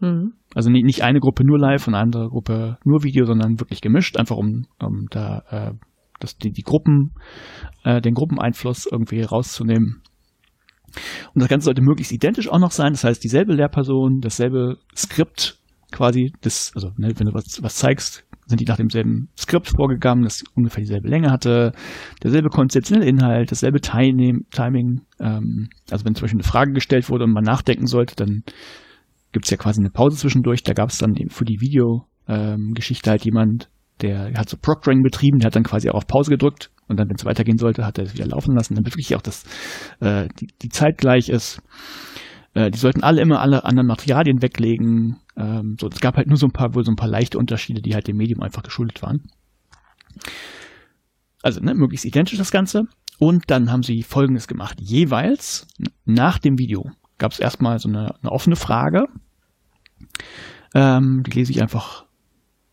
[0.00, 0.34] Mhm.
[0.54, 3.80] Also nicht, nicht eine Gruppe nur live und eine andere Gruppe nur Video, sondern wirklich
[3.80, 5.72] gemischt, einfach um, um da äh,
[6.18, 7.14] das, die, die Gruppen,
[7.84, 10.01] äh, den Gruppeneinfluss irgendwie rauszunehmen.
[11.34, 12.92] Und das Ganze sollte möglichst identisch auch noch sein.
[12.92, 15.58] Das heißt, dieselbe Lehrperson, dasselbe Skript
[15.90, 20.24] quasi, das, also ne, wenn du was, was zeigst, sind die nach demselben Skript vorgegangen,
[20.24, 21.72] das ungefähr dieselbe Länge hatte,
[22.22, 25.02] derselbe konzeptionelle Inhalt, dasselbe Timing.
[25.20, 28.42] Ähm, also wenn zum Beispiel eine Frage gestellt wurde und man nachdenken sollte, dann
[29.32, 30.62] gibt es ja quasi eine Pause zwischendurch.
[30.62, 33.70] Da gab es dann für die Videogeschichte ähm, halt jemand,
[34.02, 37.08] der hat so Proctoring betrieben, der hat dann quasi auch auf Pause gedrückt und dann,
[37.08, 39.44] wenn es weitergehen sollte, hat er es wieder laufen lassen, damit wirklich auch das,
[40.00, 41.62] äh, die, die Zeit gleich ist.
[42.54, 45.16] Äh, die sollten alle immer alle anderen Materialien weglegen.
[45.36, 47.80] Ähm, so, es gab halt nur so ein paar, wohl so ein paar leichte Unterschiede,
[47.80, 49.22] die halt dem Medium einfach geschuldet waren.
[51.42, 52.84] Also ne, möglichst identisch das Ganze.
[53.18, 54.78] Und dann haben sie Folgendes gemacht.
[54.80, 55.66] Jeweils
[56.04, 59.06] nach dem Video gab es erstmal so eine, eine offene Frage.
[60.74, 62.04] Ähm, die lese ich einfach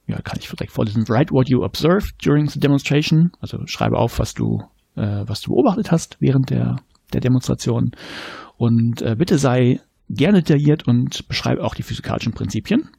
[0.10, 1.07] ja, kann ich vielleicht vorlesen.
[1.07, 3.32] Write what you observed during the demonstration.
[3.39, 4.64] Also schreibe auf, was du,
[4.95, 6.78] äh, was du beobachtet hast während der,
[7.14, 7.91] der Demonstration.
[8.57, 9.80] Und äh, bitte sei
[10.10, 12.89] gerne detailliert und beschreibe auch die physikalischen Prinzipien.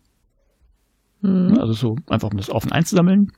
[1.20, 1.58] Mhm.
[1.58, 3.32] Also so einfach, um das offen einzusammeln.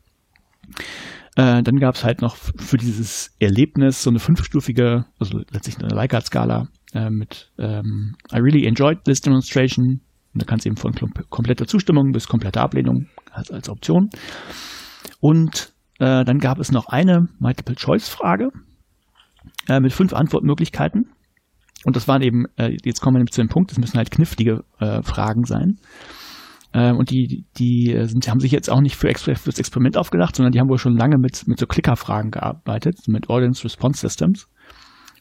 [1.36, 5.88] Äh, dann gab es halt noch für dieses Erlebnis so eine fünfstufige, also letztlich eine
[5.88, 10.02] Likert-Skala äh, mit ähm, I really enjoyed this demonstration.
[10.34, 10.94] Und da kannst du eben von
[11.28, 14.08] kompletter Zustimmung bis kompletter Ablehnung als, als Option.
[15.20, 18.50] Und äh, dann gab es noch eine Multiple-Choice-Frage
[19.68, 21.10] äh, mit fünf Antwortmöglichkeiten.
[21.84, 24.64] Und das waren eben, äh, jetzt kommen wir zu dem Punkt, das müssen halt knifflige
[24.78, 25.78] äh, Fragen sein.
[26.72, 30.36] Äh, und die, die sind, haben sich jetzt auch nicht für, für das Experiment aufgedacht,
[30.36, 34.48] sondern die haben wohl schon lange mit, mit so Clicker-Fragen gearbeitet, mit Audience Response Systems.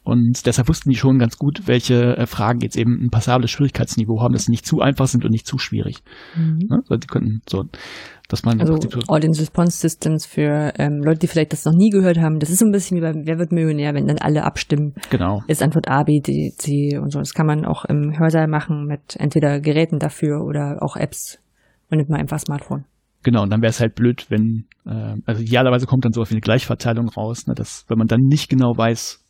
[0.04, 4.20] Und deshalb wussten die schon ganz gut, welche äh, Fragen jetzt eben ein passables Schwierigkeitsniveau
[4.22, 5.97] haben, dass sie nicht zu einfach sind und nicht zu schwierig.
[6.36, 6.58] Mhm.
[6.70, 6.78] Ne?
[6.89, 7.66] Also die könnten so,
[8.28, 8.74] dass man also
[9.08, 12.39] Audience Response Systems für ähm, Leute, die vielleicht das noch nie gehört haben.
[12.39, 14.95] Das ist so ein bisschen wie beim Wer wird Millionär, wenn dann alle abstimmen.
[15.12, 15.43] Genau.
[15.47, 17.20] Ist Antwort A, B, D, C und so.
[17.20, 21.39] Das kann man auch im Hörsaal machen mit entweder Geräten dafür oder auch Apps.
[21.91, 22.86] Und nimmt man einfach Smartphone.
[23.24, 26.32] Genau, und dann wäre es halt blöd, wenn, äh, also idealerweise kommt dann so wie
[26.32, 29.21] eine Gleichverteilung raus, ne, dass, wenn man dann nicht genau weiß,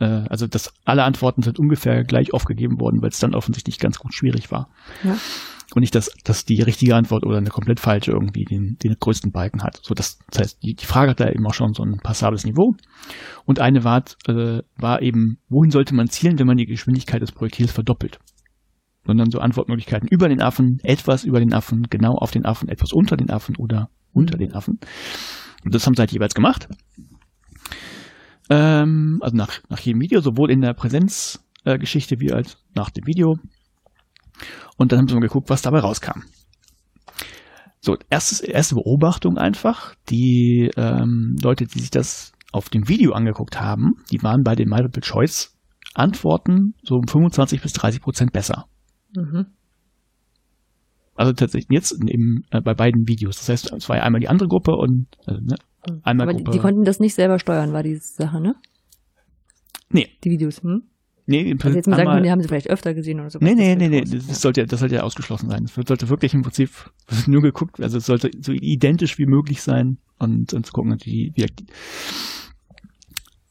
[0.00, 3.98] äh, also dass alle Antworten sind ungefähr gleich aufgegeben worden, weil es dann offensichtlich ganz
[3.98, 4.68] gut schwierig war.
[5.02, 5.16] Ja.
[5.74, 9.32] Und nicht, dass, dass die richtige Antwort oder eine komplett falsche irgendwie den, den größten
[9.32, 9.80] Balken hat.
[9.82, 12.44] So, das, das heißt, die, die Frage hat da eben auch schon so ein passables
[12.44, 12.74] Niveau.
[13.44, 17.32] Und eine war, äh, war eben, wohin sollte man zielen, wenn man die Geschwindigkeit des
[17.32, 18.18] Projektils verdoppelt?
[19.06, 22.92] sondern so Antwortmöglichkeiten über den Affen, etwas über den Affen, genau auf den Affen, etwas
[22.92, 24.80] unter den Affen oder unter den Affen.
[25.64, 26.68] Und das haben sie halt jeweils gemacht.
[28.50, 33.06] Ähm, also nach, nach jedem Video, sowohl in der Präsenzgeschichte äh, wie als nach dem
[33.06, 33.38] Video.
[34.76, 36.22] Und dann haben sie mal geguckt, was dabei rauskam.
[37.80, 39.94] So, erstes, erste Beobachtung einfach.
[40.08, 44.68] Die ähm, Leute, die sich das auf dem Video angeguckt haben, die waren bei den
[44.68, 45.54] Multiple Choice
[45.94, 48.66] Antworten so um 25 bis 30 Prozent besser.
[49.14, 49.46] Mhm.
[51.14, 53.36] Also tatsächlich jetzt im, äh, bei beiden Videos.
[53.36, 55.56] Das heißt, es war ja einmal die andere Gruppe und äh, ne,
[56.02, 56.50] einmal Aber Gruppe.
[56.50, 58.54] Die, die konnten das nicht selber steuern, war die Sache, ne?
[59.90, 60.08] Nee.
[60.24, 60.82] Die Videos, hm?
[61.26, 63.38] Nee, im also jetzt mal sagen, die haben sie vielleicht öfter gesehen oder so.
[63.40, 65.64] Nee, nee, nee, nee, das sollte, das sollte ja ausgeschlossen sein.
[65.64, 66.70] Es sollte wirklich im Prinzip
[67.26, 71.32] nur geguckt, also es sollte so identisch wie möglich sein und, und zu gucken, wie,
[71.34, 71.46] wie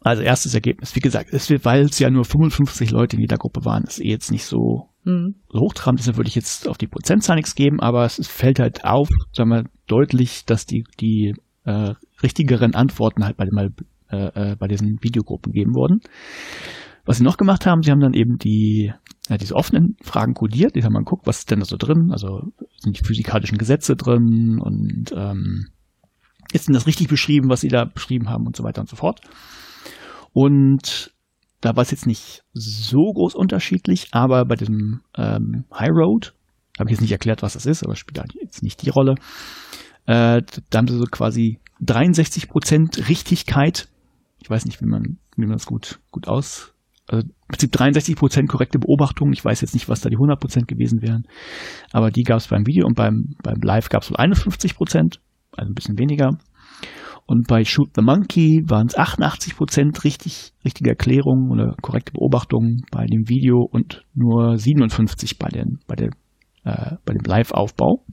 [0.01, 3.37] also erstes Ergebnis, wie gesagt, es wird, weil es ja nur 55 Leute in jeder
[3.37, 5.35] Gruppe waren, ist eh jetzt nicht so, mhm.
[5.49, 8.83] so hochtrabend, deshalb würde ich jetzt auf die Prozentzahl nichts geben, aber es fällt halt
[8.83, 13.57] auf, sagen wir, deutlich, dass die, die äh, richtigeren Antworten halt bei, dem,
[14.09, 16.01] äh, äh, bei diesen Videogruppen geben wurden.
[17.05, 18.93] Was sie noch gemacht haben, sie haben dann eben die,
[19.29, 22.11] ja, diese offenen Fragen kodiert, die haben man geguckt, was ist denn da so drin,
[22.11, 25.67] also sind die physikalischen Gesetze drin und ähm,
[26.53, 28.95] ist denn das richtig beschrieben, was sie da beschrieben haben und so weiter und so
[28.95, 29.21] fort.
[30.31, 31.13] Und
[31.61, 36.33] da war es jetzt nicht so groß unterschiedlich, aber bei diesem ähm, High Road,
[36.79, 39.15] habe ich jetzt nicht erklärt, was das ist, aber spielt jetzt nicht die Rolle.
[40.05, 43.89] Äh, da haben sie so quasi 63 Prozent Richtigkeit.
[44.41, 46.73] Ich weiß nicht, wie man, wie man das gut, gut aus,
[47.07, 49.31] also im Prinzip 63 Prozent korrekte Beobachtung.
[49.33, 51.27] Ich weiß jetzt nicht, was da die 100 Prozent gewesen wären,
[51.91, 55.19] aber die gab es beim Video und beim, beim Live gab es wohl 51 Prozent,
[55.51, 56.37] also ein bisschen weniger.
[57.25, 62.81] Und bei Shoot the Monkey waren es 88 Prozent richtig, richtige Erklärungen oder korrekte Beobachtungen
[62.91, 66.09] bei dem Video und nur 57 bei, den, bei, der,
[66.65, 68.03] äh, bei dem Live-Aufbau.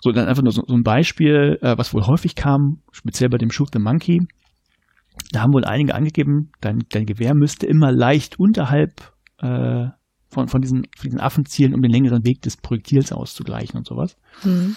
[0.00, 3.38] So, dann einfach nur so, so ein Beispiel, äh, was wohl häufig kam, speziell bei
[3.38, 4.20] dem Shoot the Monkey.
[5.32, 9.86] Da haben wohl einige angegeben, dein, dein Gewehr müsste immer leicht unterhalb äh,
[10.28, 13.86] von, von, diesen, von diesen Affen zielen, um den längeren Weg des Projektils auszugleichen und
[13.86, 14.16] sowas.
[14.44, 14.76] Mhm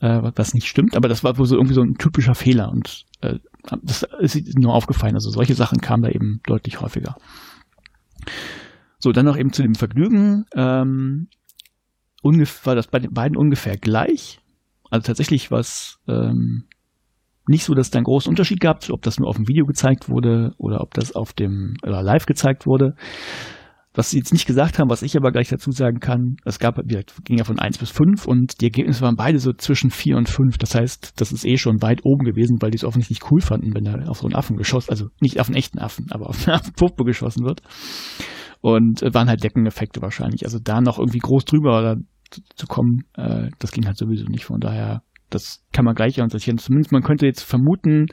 [0.00, 3.04] äh, was nicht stimmt, aber das war wohl so irgendwie so ein typischer Fehler und
[3.20, 3.38] äh,
[3.82, 5.14] das ist nur aufgefallen.
[5.14, 7.16] Also solche Sachen kamen da eben deutlich häufiger.
[8.98, 10.44] So, dann noch eben zu dem Vergnügen.
[10.54, 11.28] Ähm,
[12.22, 14.40] ungefähr, war das bei den beiden ungefähr gleich.
[14.90, 16.64] Also tatsächlich war es ähm,
[17.48, 19.64] nicht so, dass es da einen großen Unterschied gab, ob das nur auf dem Video
[19.64, 22.94] gezeigt wurde oder ob das auf dem oder live gezeigt wurde.
[23.94, 26.76] Was sie jetzt nicht gesagt haben, was ich aber gleich dazu sagen kann, es gab,
[26.84, 30.16] wir ging ja von eins bis fünf und die Ergebnisse waren beide so zwischen vier
[30.16, 30.56] und fünf.
[30.58, 33.74] Das heißt, das ist eh schon weit oben gewesen, weil die es offensichtlich cool fanden,
[33.74, 36.46] wenn da auf so einen Affen geschossen, also nicht auf einen echten Affen, aber auf
[36.46, 37.62] eine Puppe geschossen wird.
[38.60, 40.44] Und äh, waren halt Deckeneffekte wahrscheinlich.
[40.44, 41.96] Also da noch irgendwie groß drüber oder
[42.30, 44.44] zu, zu kommen, äh, das ging halt sowieso nicht.
[44.44, 46.58] Von daher das kann man gleich unterscheiden.
[46.58, 48.06] Zumindest man könnte jetzt vermuten,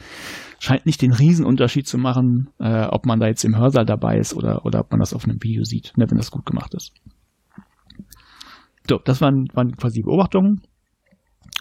[0.59, 4.33] scheint nicht den Riesenunterschied zu machen, äh, ob man da jetzt im Hörsaal dabei ist
[4.33, 6.93] oder, oder ob man das auf einem Video sieht, ne, wenn das gut gemacht ist.
[8.87, 10.61] So, das waren, waren quasi die Beobachtungen.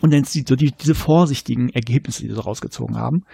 [0.03, 3.25] Und dann die, so die, diese vorsichtigen Ergebnisse, die sie rausgezogen haben.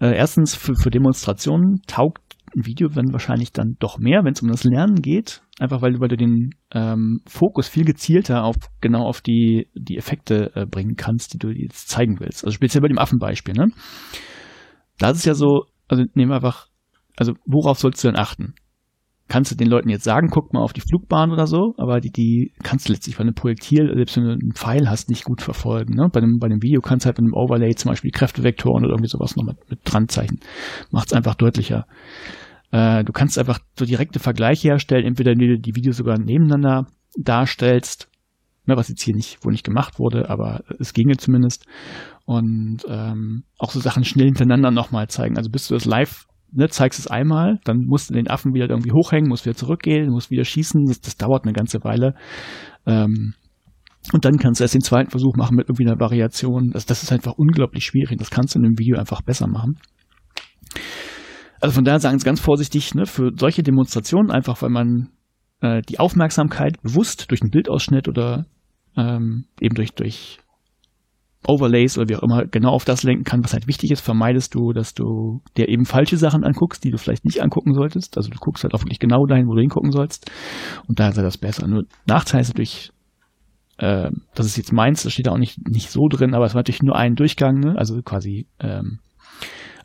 [0.00, 2.22] Äh, erstens, für, für Demonstrationen taugt
[2.56, 5.42] ein Video dann wahrscheinlich dann doch mehr, wenn es um das Lernen geht.
[5.62, 10.50] Einfach weil, weil du den ähm, Fokus viel gezielter auf genau auf die, die Effekte
[10.56, 12.44] äh, bringen kannst, die du jetzt zeigen willst.
[12.44, 13.68] Also speziell bei dem Affenbeispiel, ne?
[14.98, 16.66] Da ist es ja so, also nehmen wir einfach,
[17.16, 18.54] also worauf sollst du denn achten?
[19.28, 22.10] Kannst du den Leuten jetzt sagen, guck mal auf die Flugbahn oder so, aber die,
[22.10, 25.42] die kannst du letztlich bei einem Projektil, selbst wenn du einen Pfeil hast, nicht gut
[25.42, 25.94] verfolgen.
[25.94, 26.08] Ne?
[26.12, 28.94] Bei, dem, bei dem Video kannst du halt mit einem Overlay zum Beispiel Kräftevektoren oder
[28.94, 30.40] irgendwie sowas noch mit, mit dran zeichnen.
[30.90, 31.86] Macht es einfach deutlicher.
[32.72, 38.08] Äh, du kannst einfach so direkte Vergleiche herstellen, entweder du die Videos sogar nebeneinander darstellst,
[38.66, 41.66] ne, was jetzt hier nicht, wo nicht gemacht wurde, aber es ginge zumindest.
[42.24, 45.36] Und ähm, auch so Sachen schnell hintereinander nochmal zeigen.
[45.36, 48.68] Also bis du das live ne, zeigst es einmal, dann musst du den Affen wieder
[48.70, 50.84] irgendwie hochhängen, musst wieder zurückgehen, musst wieder schießen.
[50.86, 52.14] Das, das dauert eine ganze Weile.
[52.86, 53.34] Ähm,
[54.12, 56.70] und dann kannst du erst den zweiten Versuch machen mit irgendwie einer Variation.
[56.72, 58.18] Das, das ist einfach unglaublich schwierig.
[58.18, 59.78] Das kannst du in einem Video einfach besser machen.
[61.62, 65.10] Also von daher sagen sie ganz vorsichtig, ne, für solche Demonstrationen, einfach weil man
[65.60, 68.46] äh, die Aufmerksamkeit bewusst durch einen Bildausschnitt oder
[68.96, 70.40] ähm, eben durch, durch
[71.46, 74.56] Overlays oder wie auch immer genau auf das lenken kann, was halt wichtig ist, vermeidest
[74.56, 78.16] du, dass du dir eben falsche Sachen anguckst, die du vielleicht nicht angucken solltest.
[78.16, 80.32] Also du guckst halt auch wirklich genau dahin, wo du hingucken sollst.
[80.88, 81.68] Und da sei das besser.
[81.68, 82.90] Nur Nachteil ist natürlich,
[83.78, 86.54] äh, das ist jetzt meins, das steht da auch nicht, nicht so drin, aber es
[86.54, 87.74] war natürlich nur ein Durchgang, ne?
[87.78, 88.98] also quasi ähm,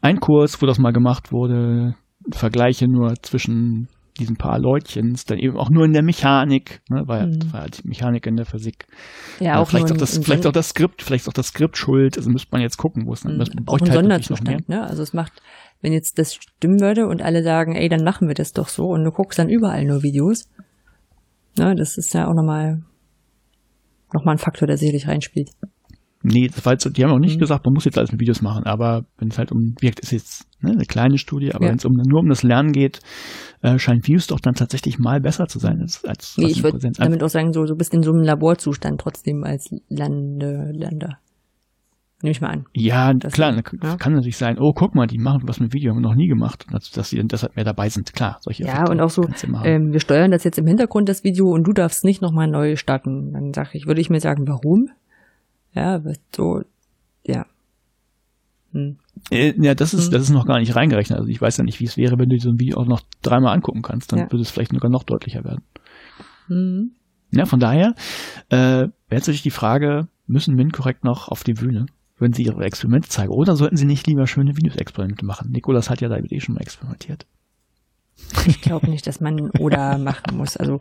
[0.02, 1.96] ein Kurs, wo das mal gemacht wurde,
[2.32, 3.88] Vergleiche nur zwischen
[4.20, 7.54] diesen paar Leutchens, dann eben auch nur in der Mechanik, ne, weil mhm.
[7.54, 8.88] war halt Mechanik in der Physik.
[9.40, 12.30] Ja, auch vielleicht auch das, vielleicht auch das Skript, vielleicht auch das Skript schuld, also
[12.30, 14.84] müsste man jetzt gucken, wo es dann, das braucht auch ein halt Sonderzustand, ne?
[14.84, 15.34] Also es macht,
[15.82, 18.88] wenn jetzt das stimmen würde und alle sagen, ey, dann machen wir das doch so
[18.88, 20.50] und du guckst dann überall nur Videos,
[21.58, 22.82] ne, das ist ja auch nochmal,
[24.14, 25.52] nochmal ein Faktor, der sicherlich reinspielt.
[26.24, 27.42] Nee, das war jetzt, die haben auch nicht mhm.
[27.42, 30.12] gesagt, man muss jetzt alles mit Videos machen, aber wenn es halt um, wirkt, ist
[30.12, 31.70] jetzt ne, eine kleine Studie, aber ja.
[31.70, 33.00] wenn es um, nur um das Lernen geht,
[33.62, 36.80] äh, scheint Views doch dann tatsächlich mal besser zu sein als, als Nee, ich würde
[36.98, 41.20] damit auch sagen, so, du bist in so einem Laborzustand trotzdem als Lande, Lander.
[42.24, 42.66] Nehme ich mal an.
[42.74, 43.96] Ja, klar, ja.
[43.98, 46.28] kann natürlich sein, oh, guck mal, die machen was mit Video, haben wir noch nie
[46.28, 48.12] gemacht, dass, dass sie deshalb mehr dabei sind.
[48.14, 49.22] Klar, solche Ja, Effekte und auch so,
[49.64, 52.76] ähm, wir steuern das jetzt im Hintergrund, das Video, und du darfst nicht nochmal neu
[52.76, 53.34] starten.
[53.34, 54.88] Dann sage ich, würde ich mir sagen, warum?
[55.78, 56.02] Ja,
[56.36, 56.64] so,
[57.24, 57.46] ja.
[58.72, 58.98] Hm.
[59.30, 60.12] Äh, ja, das ist, hm.
[60.12, 61.20] das ist noch gar nicht reingerechnet.
[61.20, 63.02] Also ich weiß ja nicht, wie es wäre, wenn du so ein Video auch noch
[63.22, 64.12] dreimal angucken kannst.
[64.12, 64.32] Dann ja.
[64.32, 65.62] würde es vielleicht sogar noch deutlicher werden.
[66.48, 66.94] Mhm.
[67.30, 67.94] Ja, von daher
[68.50, 71.86] äh, wäre natürlich die Frage, müssen MINT korrekt noch auf die Bühne,
[72.18, 73.32] wenn sie ihre Experimente zeigen?
[73.32, 75.52] Oder sollten sie nicht lieber schöne Videos-Experimente machen?
[75.52, 77.28] Nikolas hat ja da eh schon mal experimentiert.
[78.48, 80.58] Ich glaube nicht, dass man oder machen muss.
[80.58, 80.80] Also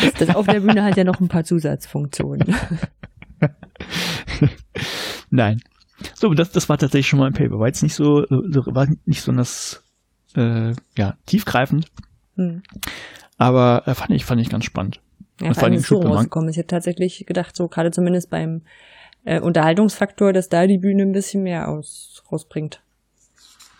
[0.00, 2.54] das, das auf der Bühne hat ja noch ein paar Zusatzfunktionen.
[5.30, 5.60] Nein.
[6.14, 7.58] So, das, das war tatsächlich schon mal ein Paper.
[7.58, 9.84] War jetzt nicht so, war nicht so das,
[10.36, 11.90] äh, ja, tiefgreifend.
[12.36, 12.62] Hm.
[13.36, 15.00] Aber äh, fand ich, fand ich ganz spannend.
[15.40, 16.50] Ja, Und vor allem so rausgekommen.
[16.50, 18.62] Ich hätte tatsächlich gedacht, so gerade zumindest beim
[19.24, 22.82] äh, Unterhaltungsfaktor, dass da die Bühne ein bisschen mehr aus, rausbringt.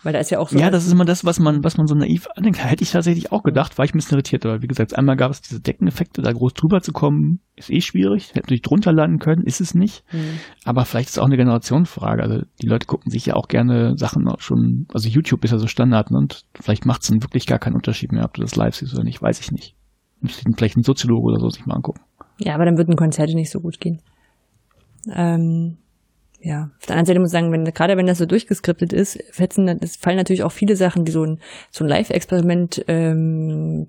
[0.03, 0.57] Weil da ist ja auch so.
[0.57, 2.63] Ja, das ist immer das, was man, was man so naiv andenkt.
[2.63, 4.45] Hätte ich tatsächlich auch gedacht, war ich ein bisschen irritiert.
[4.45, 7.81] Aber wie gesagt, einmal gab es diese Deckeneffekte, da groß drüber zu kommen, ist eh
[7.81, 8.29] schwierig.
[8.29, 10.03] Hätte natürlich drunter landen können, ist es nicht.
[10.11, 10.39] Mhm.
[10.65, 12.23] Aber vielleicht ist es auch eine Generationsfrage.
[12.23, 15.67] Also die Leute gucken sich ja auch gerne Sachen schon, also YouTube ist ja so
[15.67, 16.17] Standard ne?
[16.17, 18.95] und vielleicht macht es dann wirklich gar keinen Unterschied mehr, ob du das live siehst
[18.95, 19.75] oder nicht, weiß ich nicht.
[20.19, 22.01] Müsste vielleicht ein Soziologe oder so sich mal angucken.
[22.39, 24.01] Ja, aber dann würden Konzerte nicht so gut gehen.
[25.13, 25.77] Ähm,
[26.43, 29.19] ja, auf der anderen Seite muss ich sagen, wenn, gerade wenn das so durchgeskriptet ist,
[29.31, 31.39] fetzen, es fallen natürlich auch viele Sachen, die so ein,
[31.69, 33.87] so ein Live-Experiment ähm,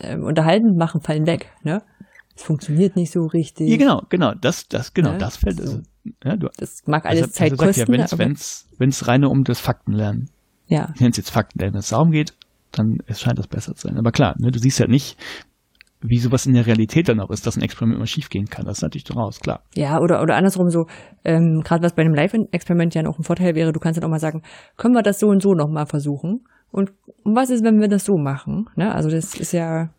[0.00, 1.82] ähm, unterhalten machen, fallen weg, ne?
[2.34, 3.68] Es funktioniert nicht so richtig.
[3.68, 5.58] Ja, genau, genau, das, das, genau, ja, das fällt.
[5.58, 5.62] So.
[5.62, 5.82] Also,
[6.24, 7.94] ja, du, das mag alles also, Zeit also kosten.
[7.94, 10.30] Ja, wenn es wenn's rein um das Faktenlernen,
[10.68, 10.94] ja.
[10.98, 12.32] nenne es jetzt Faktenlernen, wenn es darum geht,
[12.72, 13.98] dann es scheint das besser zu sein.
[13.98, 15.18] Aber klar, ne, du siehst ja nicht,
[16.02, 18.64] wie sowas in der Realität dann auch ist, dass ein Experiment immer schiefgehen kann.
[18.64, 19.62] Das ist natürlich durchaus klar.
[19.74, 20.86] Ja, oder, oder andersrum so,
[21.24, 24.10] ähm, gerade was bei einem Live-Experiment ja noch ein Vorteil wäre, du kannst dann auch
[24.10, 24.42] mal sagen,
[24.76, 26.46] können wir das so und so nochmal versuchen?
[26.70, 26.92] Und
[27.24, 28.68] was ist, wenn wir das so machen?
[28.76, 28.94] Ne?
[28.94, 29.90] Also das ist ja,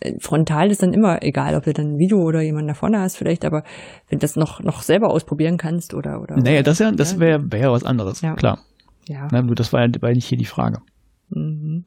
[0.00, 3.00] äh, frontal ist dann immer egal, ob du dann ein Video oder jemanden da vorne
[3.00, 3.64] hast vielleicht, aber
[4.08, 6.36] wenn du das noch, noch selber ausprobieren kannst oder, oder.
[6.36, 8.34] Naja, das ja, das wäre, ja was anderes, ja.
[8.34, 8.60] klar.
[9.08, 9.26] Ja.
[9.32, 10.82] Na, das war ja, nicht hier die Frage.
[11.30, 11.84] Mhm.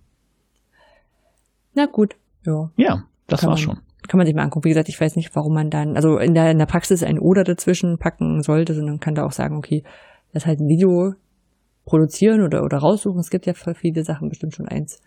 [1.73, 2.69] Na gut, ja.
[2.75, 3.79] Ja, das war's schon.
[4.07, 4.65] Kann man sich mal angucken.
[4.65, 7.19] Wie gesagt, ich weiß nicht, warum man dann, also in der, in der Praxis ein
[7.19, 9.83] Oder dazwischen packen sollte, sondern kann da auch sagen, okay,
[10.31, 11.13] das ist halt ein Video
[11.85, 13.19] produzieren oder, oder raussuchen.
[13.19, 15.01] Es gibt ja für viele Sachen bestimmt schon eins.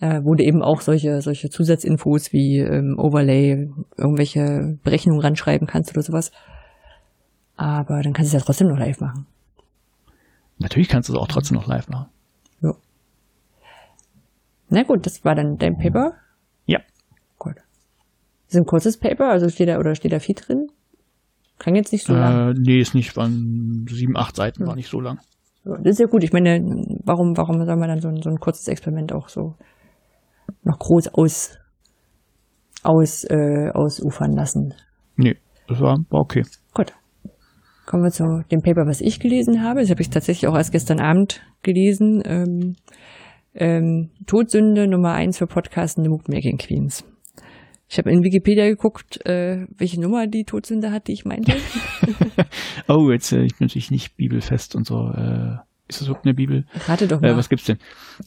[0.00, 5.90] Äh, wo du eben auch solche, solche Zusatzinfos wie ähm, Overlay, irgendwelche Berechnungen ranschreiben kannst
[5.92, 6.32] oder sowas.
[7.56, 9.26] Aber dann kannst du es ja trotzdem noch live machen.
[10.58, 12.10] Natürlich kannst du es auch trotzdem noch live machen.
[12.60, 12.74] Ja.
[14.68, 16.14] Na gut, das war dann dein Paper.
[18.56, 20.68] Ein kurzes Paper, also steht da oder steht da viel drin?
[21.58, 22.54] Kann jetzt nicht so äh, lang.
[22.58, 24.66] Nee, ist nicht, waren sieben, acht Seiten, hm.
[24.66, 25.18] war nicht so lang.
[25.64, 26.22] das ist ja gut.
[26.22, 26.60] Ich meine,
[27.04, 29.54] warum, warum soll man dann so ein, so ein kurzes Experiment auch so
[30.62, 31.58] noch groß aus,
[32.82, 34.74] aus, äh, ausufern lassen?
[35.16, 35.36] Nee,
[35.66, 36.42] das war, war okay.
[36.74, 36.92] Gut.
[37.86, 39.80] Kommen wir zu dem Paper, was ich gelesen habe.
[39.80, 42.20] Das habe ich tatsächlich auch erst gestern Abend gelesen.
[42.24, 42.76] Ähm,
[43.54, 47.04] ähm, Todsünde Nummer eins für Podcasten Mood Making Queens.
[47.88, 51.54] Ich habe in Wikipedia geguckt, äh, welche Nummer die Todsünde hat, die ich meinte.
[52.88, 55.12] oh, jetzt äh, ich bin natürlich nicht bibelfest und so.
[55.12, 55.58] Äh,
[55.88, 56.64] Ist das überhaupt eine Bibel?
[56.86, 57.30] Rate doch mal.
[57.30, 57.78] Äh, was gibt's denn?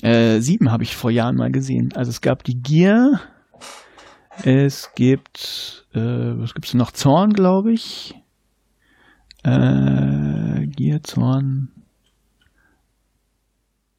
[0.01, 1.91] Äh, sieben habe ich vor Jahren mal gesehen.
[1.93, 3.19] Also es gab die Gier.
[4.43, 6.91] Es gibt, äh, was gibt's denn noch?
[6.91, 8.15] Zorn, glaube ich.
[9.43, 11.69] Äh, Gier, Zorn.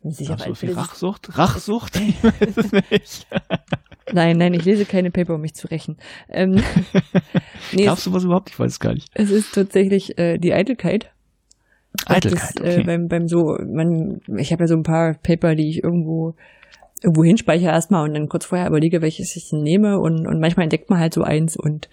[0.02, 1.28] Sicher, Ach, so viel Rachsucht?
[1.36, 1.96] Rachsucht?
[2.00, 3.26] Ich weiß es nicht.
[4.12, 5.96] Nein, nein, ich lese keine Paper, um mich zu rächen.
[6.28, 6.52] Ähm,
[7.72, 8.50] nee, Glaubst du was überhaupt?
[8.50, 9.08] Ich weiß es gar nicht.
[9.14, 11.10] Es ist tatsächlich äh, die Eitelkeit.
[12.06, 12.80] Eitelkeit, das, äh, okay.
[12.80, 16.34] Äh, beim, beim so, man, ich habe ja so ein paar Paper, die ich irgendwo
[17.02, 20.90] irgendwo hinspeichere erstmal und dann kurz vorher überlege, welches ich nehme und, und manchmal entdeckt
[20.90, 21.88] man halt so eins und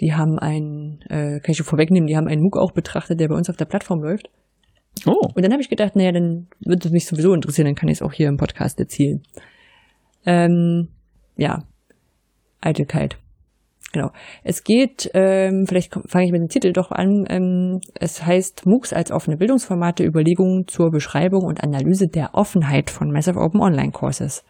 [0.00, 3.28] die haben einen, äh, kann ich schon vorwegnehmen, die haben einen MOOC auch betrachtet, der
[3.28, 4.28] bei uns auf der Plattform läuft.
[5.06, 5.28] Oh.
[5.34, 7.98] Und dann habe ich gedacht, naja, dann wird es mich sowieso interessieren, dann kann ich
[7.98, 9.22] es auch hier im Podcast erzählen.
[10.24, 10.88] Ähm,
[11.36, 11.64] ja,
[12.60, 13.18] Eitelkeit.
[13.94, 14.10] Genau.
[14.42, 17.24] Es geht, ähm, vielleicht fange ich mit dem Titel doch an.
[17.28, 23.12] Ähm, es heißt MOOCs als offene Bildungsformate, Überlegungen zur Beschreibung und Analyse der Offenheit von
[23.12, 24.44] Massive Open Online Courses.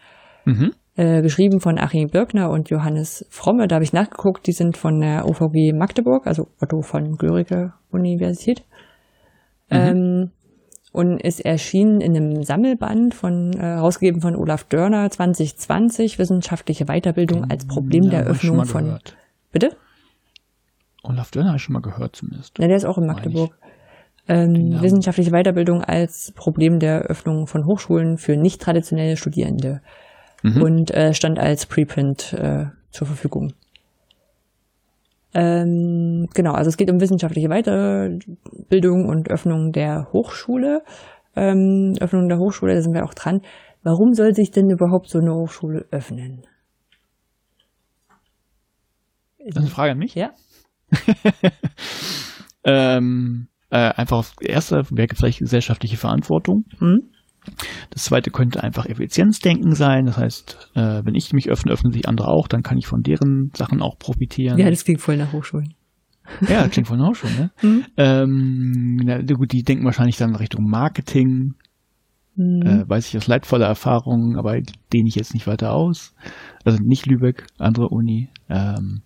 [0.45, 0.71] Mhm.
[0.95, 3.67] Äh, geschrieben von Achim Birkner und Johannes Fromme.
[3.67, 8.63] Da habe ich nachgeguckt, die sind von der OVG Magdeburg, also Otto von Görige Universität.
[9.69, 9.77] Mhm.
[9.77, 10.31] Ähm,
[10.95, 17.51] und ist erschienen in einem Sammelband von äh, herausgegeben von Olaf Dörner 2020 wissenschaftliche Weiterbildung
[17.51, 19.17] als Problem ja, der Öffnung von gehört.
[19.51, 19.75] Bitte?
[21.03, 22.57] Olaf Dörner habe ich schon mal gehört zumindest.
[22.59, 23.57] Ja, der ist auch in Magdeburg.
[24.27, 29.81] Ähm, wissenschaftliche Weiterbildung als Problem der Öffnung von Hochschulen für nicht traditionelle Studierende
[30.43, 30.61] mhm.
[30.61, 33.53] und äh, stand als Preprint äh, zur Verfügung.
[35.35, 40.81] Ähm, genau, also es geht um wissenschaftliche Weiterbildung und Öffnung der Hochschule.
[41.35, 43.41] Ähm, Öffnung der Hochschule, da sind wir auch dran.
[43.83, 46.43] Warum soll sich denn überhaupt so eine Hochschule öffnen?
[49.39, 50.15] Das ist eine Frage an mich?
[50.15, 50.31] Ja.
[52.63, 56.63] ähm, äh, einfach auf erster wäre vielleicht gesellschaftliche Verantwortung.
[56.79, 57.11] Mhm.
[57.89, 60.05] Das zweite könnte einfach Effizienzdenken sein.
[60.05, 63.01] Das heißt, äh, wenn ich mich öffne, öffnen sich andere auch, dann kann ich von
[63.01, 64.57] deren Sachen auch profitieren.
[64.57, 65.73] Ja, das klingt voll nach Hochschulen.
[66.41, 67.51] Ja, das klingt voll nach Hochschulen, ne?
[67.61, 67.85] Mhm.
[67.97, 71.53] Ähm, na, gut, die denken wahrscheinlich dann Richtung Marketing.
[72.35, 72.61] Mhm.
[72.63, 74.59] Äh, weiß ich aus leidvoller Erfahrung, aber
[74.91, 76.13] dehne ich jetzt nicht weiter aus.
[76.63, 78.29] Also nicht Lübeck, andere Uni.
[78.49, 79.01] Ähm,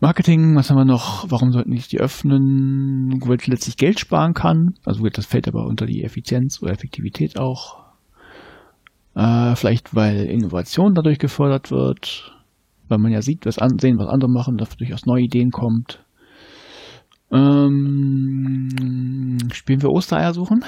[0.00, 1.28] Marketing, was haben wir noch?
[1.28, 3.20] Warum sollten ich die öffnen?
[3.20, 4.74] Weil ich letztlich Geld sparen kann.
[4.84, 7.84] Also das fällt aber unter die Effizienz oder Effektivität auch.
[9.16, 12.32] Äh, vielleicht weil Innovation dadurch gefördert wird.
[12.86, 16.04] Weil man ja sieht, was an, sehen, was andere machen, dass durchaus neue Ideen kommt.
[17.32, 18.68] Ähm,
[19.52, 20.64] spielen wir Ostereier suchen?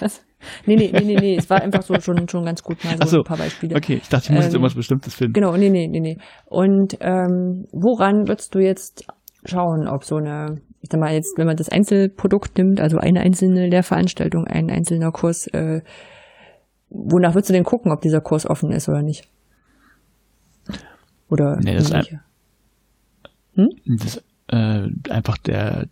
[0.00, 0.22] Was?
[0.66, 3.06] Nee, nee, nee, nee, nee, es war einfach so schon, schon ganz gut mal so,
[3.06, 3.76] so, ein paar Beispiele.
[3.76, 5.34] Okay, ich dachte, ich muss ähm, jetzt irgendwas Bestimmtes finden.
[5.34, 6.18] Genau, nee, nee, nee, nee.
[6.46, 9.06] Und ähm, woran würdest du jetzt
[9.44, 13.20] schauen, ob so eine, ich sag mal jetzt, wenn man das Einzelprodukt nimmt, also eine
[13.20, 15.82] einzelne Lehrveranstaltung, ein einzelner Kurs, äh,
[16.88, 19.28] wonach würdest du denn gucken, ob dieser Kurs offen ist oder nicht?
[21.28, 22.20] Oder nee, das, ein,
[23.54, 23.68] hm?
[23.98, 25.86] das äh, einfach der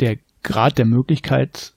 [0.00, 1.72] der Grad der Möglichkeit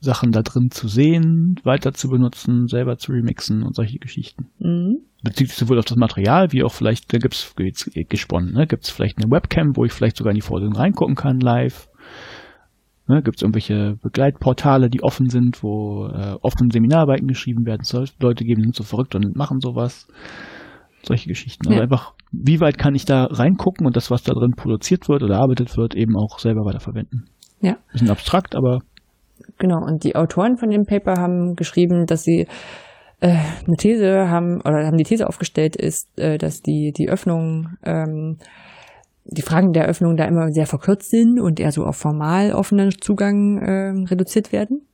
[0.00, 4.46] Sachen da drin zu sehen, weiter zu benutzen, selber zu remixen und solche Geschichten.
[4.58, 5.00] Mhm.
[5.22, 7.54] Bezieht sich sowohl auf das Material, wie auch vielleicht, da gibt's
[8.08, 11.40] gesponnen, ne, gibt's vielleicht eine Webcam, wo ich vielleicht sogar in die Vorlesung reingucken kann
[11.40, 11.88] live.
[13.06, 17.82] Ne, gibt's irgendwelche Begleitportale, die offen sind, wo äh, offen Seminararbeiten geschrieben werden.
[17.84, 20.08] So, Leute geben sind so verrückt und machen sowas.
[21.02, 21.66] Solche Geschichten.
[21.66, 21.82] Also ja.
[21.82, 25.38] einfach, wie weit kann ich da reingucken und das, was da drin produziert wird oder
[25.38, 27.28] arbeitet wird, eben auch selber weiterverwenden.
[27.60, 27.76] Ja.
[27.92, 28.80] Bisschen abstrakt, aber
[29.58, 32.46] Genau, und die Autoren von dem Paper haben geschrieben, dass sie
[33.20, 33.36] äh,
[33.66, 38.38] eine These haben, oder haben die These aufgestellt, ist, äh, dass die, die Öffnung, ähm,
[39.24, 42.90] die Fragen der Öffnung da immer sehr verkürzt sind und eher so auf formal offenen
[43.00, 44.86] Zugang äh, reduziert werden.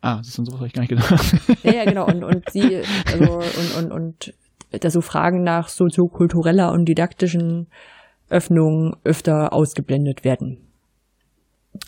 [0.00, 1.36] Ah, das ist sowas habe ich gar nicht gedacht.
[1.62, 2.06] Ja, ja, genau.
[2.06, 4.34] Und, und sie, also, und, und, und
[4.82, 7.68] dass so Fragen nach soziokultureller und didaktischen
[8.28, 10.65] Öffnungen öfter ausgeblendet werden.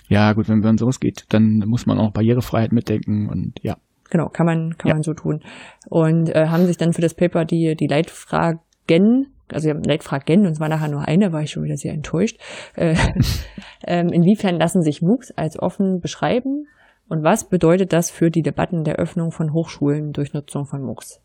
[0.09, 3.77] Ja, gut, wenn man sowas geht, dann muss man auch Barrierefreiheit mitdenken und ja.
[4.11, 4.95] Genau, kann man, kann ja.
[4.95, 5.43] man so tun.
[5.89, 10.47] Und äh, haben sich dann für das Paper die, die Leitfragen, also wir haben Leitfragen
[10.47, 12.39] und es war nachher nur eine, war ich schon wieder sehr enttäuscht.
[12.75, 12.97] Äh,
[13.87, 16.67] ähm, inwiefern lassen sich MOOCs als offen beschreiben
[17.09, 21.21] und was bedeutet das für die Debatten der Öffnung von Hochschulen durch Nutzung von MOOCs?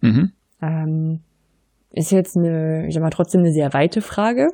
[0.00, 0.32] Mhm.
[0.60, 1.20] Ähm,
[1.90, 4.48] ist jetzt eine, ich sag mal, trotzdem eine sehr weite Frage.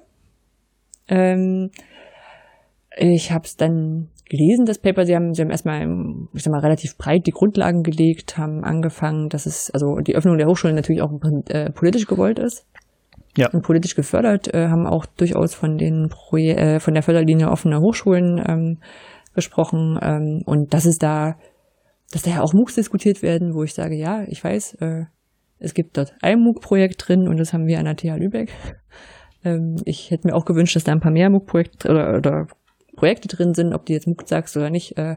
[1.09, 1.71] Ähm,
[2.99, 5.07] ich habe es dann gelesen, das Paper.
[5.07, 5.87] Sie haben, sie haben erstmal,
[6.35, 10.37] ich sag mal, relativ breit die Grundlagen gelegt, haben angefangen, dass es, also die Öffnung
[10.37, 11.13] der Hochschulen natürlich auch
[11.49, 12.67] äh, politisch gewollt ist.
[13.37, 13.51] Ja.
[13.51, 17.81] Und politisch gefördert, äh, haben auch durchaus von den Proje äh, von der Förderlinie offener
[17.81, 18.79] Hochschulen ähm,
[19.35, 19.99] gesprochen.
[20.03, 21.37] Ähm, und dass es da
[22.11, 25.05] dass da ja auch MOOCs diskutiert werden, wo ich sage, ja, ich weiß, äh,
[25.59, 28.53] es gibt dort ein MOOC-Projekt drin und das haben wir an der TH Lübeck.
[29.45, 32.47] Ähm, ich hätte mir auch gewünscht, dass da ein paar mehr MOOC-Projekte oder, oder
[32.99, 35.17] Projekte drin sind, ob die jetzt MOOC sagst oder nicht, äh,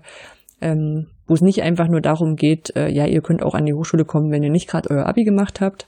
[0.62, 3.74] ähm, wo es nicht einfach nur darum geht, äh, ja, ihr könnt auch an die
[3.74, 5.88] Hochschule kommen, wenn ihr nicht gerade euer Abi gemacht habt.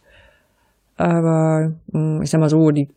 [0.95, 2.89] Aber mh, hm, ich sag mal so, die,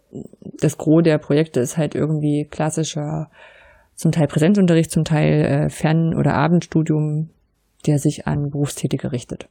[0.61, 3.31] das Gros der Projekte ist halt irgendwie klassischer,
[3.95, 7.31] zum Teil Präsenzunterricht, zum Teil äh, Fern- oder Abendstudium,
[7.87, 9.49] der sich an Berufstätige richtet.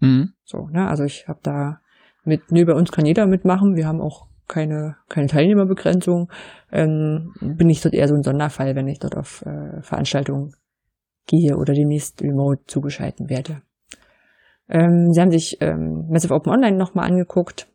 [0.00, 0.32] Mhm.
[0.44, 0.88] So, ne?
[0.88, 1.80] Also ich habe da
[2.24, 3.76] mit, nö, bei uns kann jeder mitmachen.
[3.76, 6.30] Wir haben auch keine, keine Teilnehmerbegrenzung.
[6.72, 10.54] Ähm, bin ich dort eher so ein Sonderfall, wenn ich dort auf äh, Veranstaltungen
[11.26, 13.62] gehe oder demnächst remote zugeschalten werde.
[14.68, 17.68] Ähm, sie haben sich ähm, Massive Open Online nochmal angeguckt.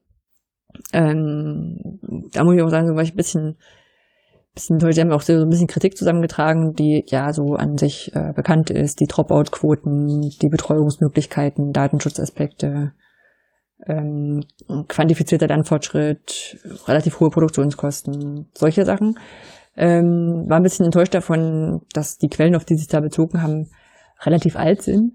[0.93, 1.99] Ähm,
[2.33, 3.57] da muss ich auch sagen, so war ich ein bisschen,
[4.53, 4.93] bisschen toll.
[4.93, 8.69] Sie haben auch so ein bisschen Kritik zusammengetragen, die ja so an sich äh, bekannt
[8.69, 8.99] ist.
[8.99, 12.93] Die Dropout-Quoten, die Betreuungsmöglichkeiten, Datenschutzaspekte,
[13.87, 14.43] ähm,
[14.87, 19.17] quantifizierter Lernfortschritt, relativ hohe Produktionskosten, solche Sachen.
[19.75, 23.69] Ähm, war ein bisschen enttäuscht davon, dass die Quellen, auf die sich da bezogen haben,
[24.23, 25.13] relativ alt sind.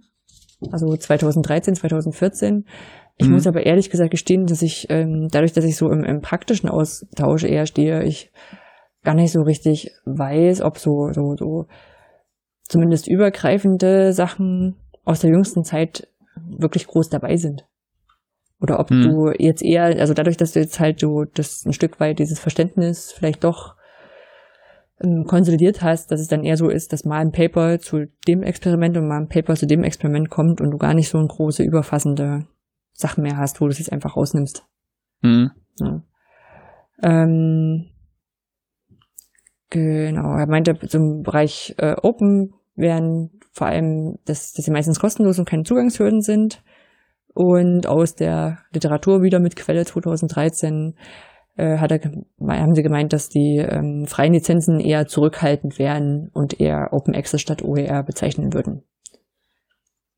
[0.72, 2.64] Also 2013, 2014.
[3.18, 3.34] Ich mhm.
[3.34, 6.68] muss aber ehrlich gesagt gestehen, dass ich ähm, dadurch, dass ich so im, im praktischen
[6.68, 8.32] Austausch eher stehe, ich
[9.02, 11.66] gar nicht so richtig weiß, ob so, so, so
[12.64, 17.66] zumindest übergreifende Sachen aus der jüngsten Zeit wirklich groß dabei sind.
[18.61, 19.03] Oder ob mhm.
[19.03, 22.39] du jetzt eher, also dadurch, dass du jetzt halt so das ein Stück weit dieses
[22.39, 23.77] Verständnis vielleicht doch
[25.03, 28.43] ähm, konsolidiert hast, dass es dann eher so ist, dass mal ein Paper zu dem
[28.43, 31.28] Experiment und mal ein Paper zu dem Experiment kommt und du gar nicht so eine
[31.28, 32.47] große, überfassende
[32.93, 34.65] Sachen mehr hast, wo du es jetzt einfach rausnimmst.
[35.20, 35.51] Mhm.
[35.78, 36.03] Ja.
[37.03, 37.91] Ähm,
[39.69, 45.39] genau, er meinte, zum Bereich äh, Open wären vor allem, dass, dass sie meistens kostenlos
[45.39, 46.62] und keine Zugangshürden sind.
[47.37, 50.95] Und aus der Literatur wieder mit Quelle 2013
[51.57, 56.59] äh, hat er, haben sie gemeint, dass die ähm, freien Lizenzen eher zurückhaltend wären und
[56.59, 58.85] eher Open Access statt OER bezeichnen würden.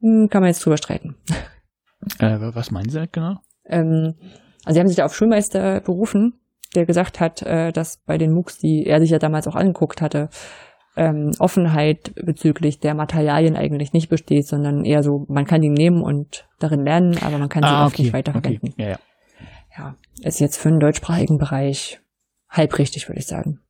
[0.00, 1.16] Hm, kann man jetzt drüber streiten.
[2.20, 3.38] Äh, was meinen Sie genau?
[3.64, 4.14] Ähm,
[4.64, 6.38] also sie haben sich da auf Schulmeister berufen,
[6.76, 10.00] der gesagt hat, äh, dass bei den MOOCs, die er sich ja damals auch angeguckt
[10.00, 10.28] hatte,
[10.98, 16.02] ähm, Offenheit bezüglich der Materialien eigentlich nicht besteht, sondern eher so, man kann die nehmen
[16.02, 18.72] und darin lernen, aber man kann sie ah, okay, nicht weiterverwenden.
[18.72, 18.82] Okay.
[18.82, 18.98] Ja, ja.
[19.76, 22.00] ja, ist jetzt für den deutschsprachigen Bereich
[22.48, 23.60] halb richtig, würde ich sagen.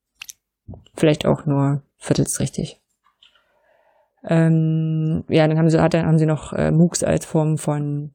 [0.94, 2.80] Vielleicht auch nur viertels richtig.
[4.24, 8.12] Ähm, ja, dann haben sie, hat, dann haben sie noch äh, MOOCs als Form von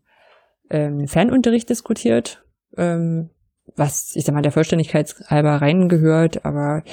[0.71, 2.43] ähm, Fernunterricht diskutiert,
[2.77, 3.29] ähm,
[3.75, 6.83] was ich sag mal der Vollständigkeit halber reingehört, aber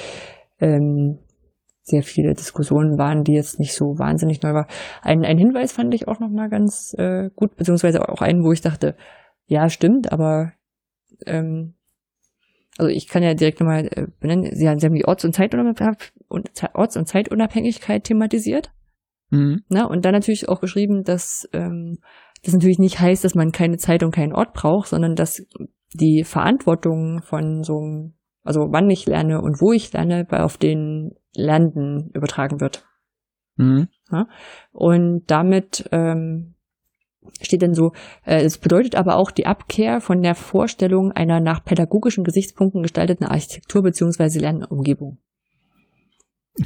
[0.59, 1.17] ähm,
[1.83, 4.67] sehr viele Diskussionen waren, die jetzt nicht so wahnsinnig neu war.
[5.01, 8.51] Ein, ein Hinweis fand ich auch noch mal ganz äh, gut, beziehungsweise auch einen, wo
[8.51, 8.95] ich dachte,
[9.47, 10.53] ja, stimmt, aber
[11.25, 11.73] ähm,
[12.77, 15.37] also ich kann ja direkt nochmal äh, benennen, Sie haben, Sie haben die Orts- und,
[16.73, 18.71] Orts und Zeitunabhängigkeit thematisiert.
[19.29, 19.63] Mhm.
[19.69, 21.97] Na, und dann natürlich auch geschrieben, dass ähm,
[22.43, 25.45] das natürlich nicht heißt, dass man keine Zeit und keinen Ort braucht, sondern dass
[25.93, 28.13] die Verantwortung von so einem,
[28.43, 32.85] also wann ich lerne und wo ich lerne, bei auf den Lernenden übertragen wird.
[33.55, 33.87] Mhm.
[34.11, 34.27] Ja?
[34.71, 36.55] Und damit ähm,
[37.41, 37.93] steht dann so,
[38.25, 43.25] äh, es bedeutet aber auch die Abkehr von der Vorstellung einer nach pädagogischen Gesichtspunkten gestalteten
[43.25, 45.17] Architektur beziehungsweise Lernumgebung.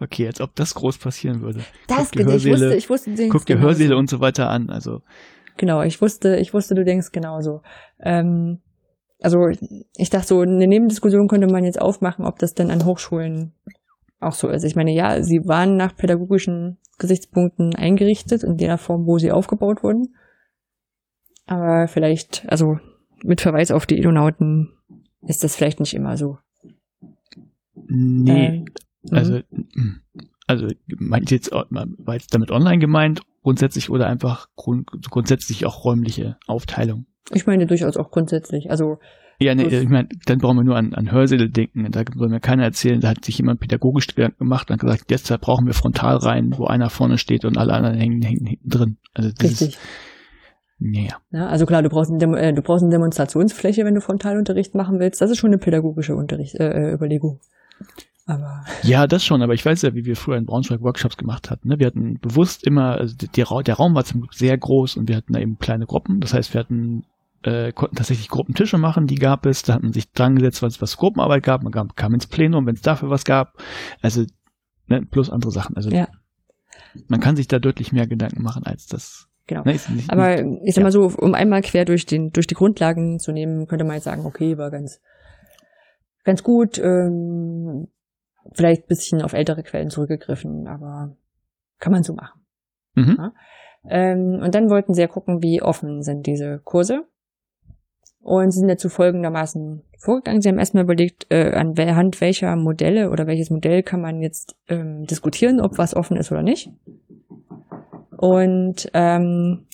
[0.00, 1.60] okay, als ob das groß passieren würde.
[1.86, 3.58] Das guck ich wusste, ich wusste, du guck dir.
[3.58, 5.02] Hörsäle und so weiter an, also.
[5.58, 7.62] Genau, ich wusste, ich wusste, du denkst genauso.
[8.00, 8.60] Ähm,
[9.22, 9.48] also
[9.96, 13.52] ich dachte so, eine Nebendiskussion könnte man jetzt aufmachen, ob das denn an Hochschulen
[14.20, 14.64] auch so ist.
[14.64, 19.82] Ich meine, ja, sie waren nach pädagogischen Gesichtspunkten eingerichtet, in der Form, wo sie aufgebaut
[19.82, 20.14] wurden.
[21.46, 22.78] Aber vielleicht, also
[23.22, 24.72] mit Verweis auf die Edonauten
[25.22, 26.38] ist das vielleicht nicht immer so.
[27.74, 28.64] Nee,
[29.10, 30.00] also, mhm.
[30.46, 30.68] also
[30.98, 37.06] meint jetzt, war jetzt damit online gemeint, grundsätzlich oder einfach grund, grundsätzlich auch räumliche Aufteilung?
[37.30, 38.70] Ich meine durchaus auch grundsätzlich.
[38.70, 38.98] Also
[39.38, 41.90] ja, nee, ich meine, dann brauchen wir nur an, an Hörsäle denken.
[41.90, 45.66] Da soll mir keiner erzählen, da hat sich jemand pädagogisch gemacht und gesagt, jetzt brauchen
[45.66, 48.96] wir frontal rein, wo einer vorne steht und alle anderen hängen, hängen hinten drin.
[49.14, 49.68] Also das Richtig.
[49.70, 49.78] Ist,
[50.78, 51.16] ja.
[51.30, 51.46] ja.
[51.46, 55.20] Also klar, du brauchst, äh, du brauchst eine Demonstrationsfläche, wenn du Frontalunterricht machen willst.
[55.20, 57.40] Das ist schon eine pädagogische Unterricht, äh, äh Überlegung.
[58.32, 61.50] Aber ja, das schon, aber ich weiß ja, wie wir früher in Braunschweig Workshops gemacht
[61.50, 61.68] hatten.
[61.68, 61.78] Ne?
[61.78, 65.16] Wir hatten bewusst immer, also die, der Raum war zum Glück sehr groß und wir
[65.16, 66.20] hatten da eben kleine Gruppen.
[66.20, 67.04] Das heißt, wir hatten
[67.42, 69.62] äh, konnten tatsächlich Gruppentische machen, die gab es.
[69.62, 71.62] Da hat man sich dran gesetzt, was, was Gruppenarbeit gab.
[71.62, 73.58] Man kam, kam ins Plenum, wenn es dafür was gab.
[74.00, 74.24] Also
[74.86, 75.76] ne, plus andere Sachen.
[75.76, 76.08] Also ja.
[77.08, 79.28] man kann sich da deutlich mehr Gedanken machen als das.
[79.46, 79.64] Genau.
[79.64, 80.82] Ne, nicht, Aber ich sag ja.
[80.84, 84.04] mal so, um einmal quer durch den durch die Grundlagen zu nehmen, könnte man jetzt
[84.04, 85.00] sagen, okay, war ganz
[86.24, 86.78] ganz gut.
[86.78, 87.88] Ähm,
[88.52, 91.16] vielleicht bisschen auf ältere Quellen zurückgegriffen, aber
[91.78, 92.40] kann man so machen.
[92.94, 93.16] Mhm.
[93.18, 93.32] Ja?
[93.88, 97.04] Ähm, und dann wollten sie ja gucken, wie offen sind diese Kurse.
[98.20, 100.40] Und sie sind dazu folgendermaßen vorgegangen.
[100.40, 105.04] Sie haben erstmal überlegt, äh, anhand welcher Modelle oder welches Modell kann man jetzt ähm,
[105.04, 106.70] diskutieren, ob was offen ist oder nicht.
[108.16, 109.66] Und ähm,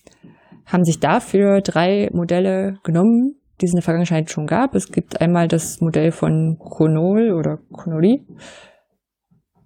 [0.64, 4.74] haben sich dafür drei Modelle genommen, die es in der Vergangenheit schon gab.
[4.74, 8.26] Es gibt einmal das Modell von Chronol oder Chronoli,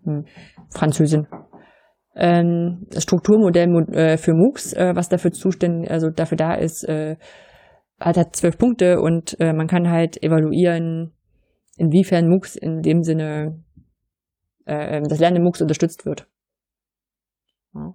[0.04, 0.24] hm,
[0.70, 1.26] Französin.
[2.14, 7.16] Ähm, das Strukturmodell äh, für MOOCs, äh, was dafür zuständig, also dafür da ist, äh,
[8.00, 11.12] hat zwölf Punkte und äh, man kann halt evaluieren,
[11.76, 13.62] inwiefern MOOCs in dem Sinne
[14.66, 16.26] äh, das Lernen MOOCs unterstützt wird.
[17.74, 17.94] Ja.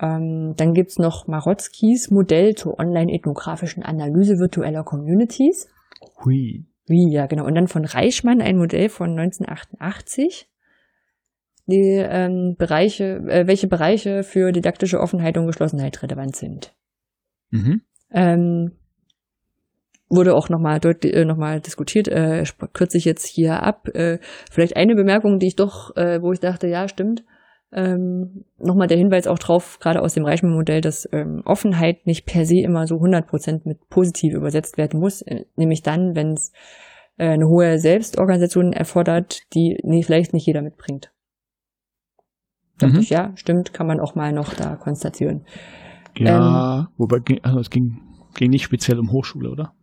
[0.00, 5.68] Ähm, dann gibt's noch Marotskis Modell zur online-ethnografischen Analyse virtueller Communities.
[6.24, 6.66] Hui.
[6.86, 7.46] Wie, ja, genau.
[7.46, 10.48] Und dann von Reichmann ein Modell von 1988.
[11.68, 16.76] Die ähm, Bereiche, äh, welche Bereiche für didaktische Offenheit und Geschlossenheit relevant sind.
[17.50, 17.82] Mhm.
[18.12, 18.72] Ähm,
[20.08, 23.88] wurde auch nochmal deutlich äh, noch mal diskutiert, äh, kürze ich jetzt hier ab.
[23.94, 24.18] Äh,
[24.50, 27.24] vielleicht eine Bemerkung, die ich doch, äh, wo ich dachte, ja, stimmt.
[27.76, 32.46] Ähm, nochmal der Hinweis auch drauf, gerade aus dem Reichmann-Modell, dass ähm, Offenheit nicht per
[32.46, 36.52] se immer so 100% mit positiv übersetzt werden muss, äh, nämlich dann, wenn es
[37.18, 41.12] äh, eine hohe Selbstorganisation erfordert, die nee, vielleicht nicht jeder mitbringt.
[42.80, 43.00] Mhm.
[43.00, 45.44] Ich, ja, stimmt, kann man auch mal noch da konstatieren.
[46.16, 48.00] Ja, ähm, wobei, also es ging,
[48.34, 49.75] ging nicht speziell um Hochschule, oder?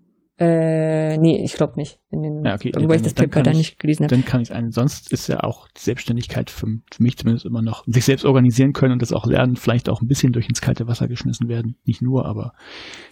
[0.44, 2.00] Äh, nee, ich glaube nicht.
[2.10, 2.72] In den, ja, okay.
[2.76, 4.14] Wobei ich das Paper da nicht gelesen habe.
[4.14, 4.72] Dann kann ich einen.
[4.72, 8.74] Sonst ist ja auch die Selbstständigkeit für, für, mich zumindest immer noch, sich selbst organisieren
[8.74, 11.78] können und das auch lernen, vielleicht auch ein bisschen durch ins kalte Wasser geschmissen werden.
[11.86, 12.54] Nicht nur, aber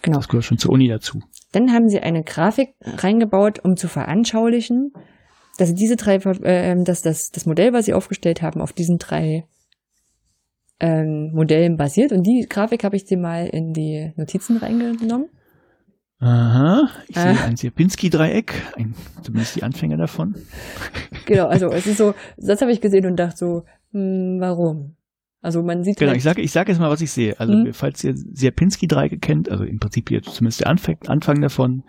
[0.02, 0.18] genau.
[0.18, 1.20] das gehört schon zur Uni dazu.
[1.52, 4.92] Dann haben sie eine Grafik reingebaut, um zu veranschaulichen,
[5.56, 8.98] dass sie diese drei, äh, dass das, das Modell, was sie aufgestellt haben, auf diesen
[8.98, 9.46] drei
[10.80, 12.12] ähm, Modellen basiert.
[12.12, 15.28] Und die Grafik habe ich dir mal in die Notizen reingenommen.
[16.22, 17.42] Aha, ich sehe äh.
[17.42, 18.54] ein Sierpinski-Dreieck,
[19.22, 20.36] zumindest die Anfänger davon.
[21.26, 24.94] Genau, also es ist so, das habe ich gesehen und dachte so, hm, warum?
[25.40, 27.38] Also man sieht Genau, halt, ich sage ich sag jetzt mal, was ich sehe.
[27.40, 27.72] Also hm?
[27.72, 31.82] falls ihr Sierpinski-Dreiecke kennt, also im Prinzip hier zumindest der Anfang, Anfang davon,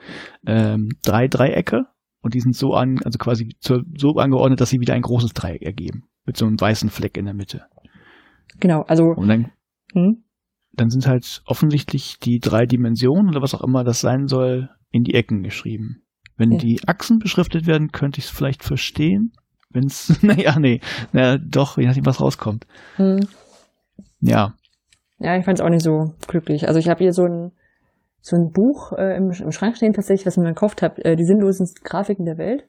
[0.47, 1.85] ähm, drei Dreiecke
[2.22, 5.34] und die sind so an, also quasi so, so angeordnet, dass sie wieder ein großes
[5.34, 6.05] Dreieck ergeben.
[6.26, 7.65] Mit so einem weißen Fleck in der Mitte.
[8.60, 9.10] Genau, also.
[9.10, 9.51] Und dann,
[9.93, 10.23] hm?
[10.73, 15.03] Dann sind halt offensichtlich die drei Dimensionen oder was auch immer das sein soll, in
[15.03, 16.03] die Ecken geschrieben.
[16.35, 16.57] Wenn ja.
[16.57, 19.33] die Achsen beschriftet werden, könnte ich es vielleicht verstehen.
[19.69, 20.81] Wenn es, naja, nee,
[21.11, 22.65] naja, doch, je nachdem, was rauskommt.
[22.95, 23.27] Hm.
[24.19, 24.55] Ja.
[25.19, 26.67] Ja, ich fand es auch nicht so glücklich.
[26.67, 27.51] Also ich habe hier so ein,
[28.21, 31.15] so ein Buch äh, im, im, Schrank stehen tatsächlich, was ich mir gekauft habe, äh,
[31.15, 32.65] die sinnlosen Grafiken der Welt.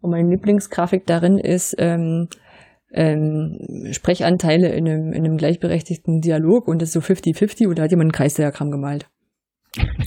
[0.00, 2.28] Und meine Lieblingsgrafik darin ist ähm,
[2.94, 3.58] ähm,
[3.90, 7.90] Sprechanteile in einem, in einem gleichberechtigten Dialog und das ist so 50-50 und da hat
[7.90, 9.08] jemand ein Kreisdiagramm gemalt.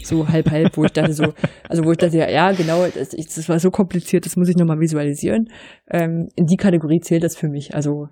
[0.04, 1.34] So halb halb, wo ich dachte so,
[1.68, 4.56] also wo ich dachte, ja, ja genau, das, das war so kompliziert, das muss ich
[4.56, 5.50] nochmal visualisieren.
[5.90, 7.76] Ähm, in die Kategorie zählt das für mich.
[7.76, 8.08] Also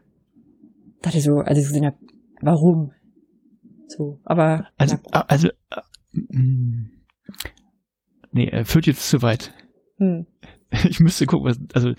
[1.02, 1.98] dachte ich so, als ich gesehen habe,
[2.42, 2.92] warum?
[3.88, 4.68] So, aber.
[4.78, 5.26] Also, ja.
[5.28, 5.82] also äh,
[6.14, 6.92] mm,
[8.34, 9.54] nee, er führt jetzt zu weit.
[9.98, 10.26] Hm.
[10.90, 11.94] Ich müsste gucken, was, also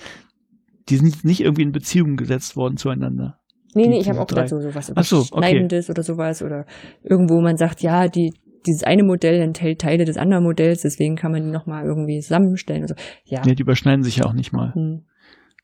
[0.89, 3.39] die sind nicht irgendwie in Beziehung gesetzt worden zueinander.
[3.75, 4.47] Nee, nee, ich habe auch drei.
[4.47, 5.99] so sowas Überschneidendes so, okay.
[5.99, 6.67] oder sowas oder
[7.03, 8.33] irgendwo man sagt, ja, die
[8.67, 12.83] dieses eine Modell enthält Teile des anderen Modells, deswegen kann man die nochmal irgendwie zusammenstellen.
[12.83, 12.95] Also,
[13.25, 13.43] ja.
[13.45, 14.75] ja, die überschneiden sich ja auch nicht mal.
[14.75, 15.05] Hm.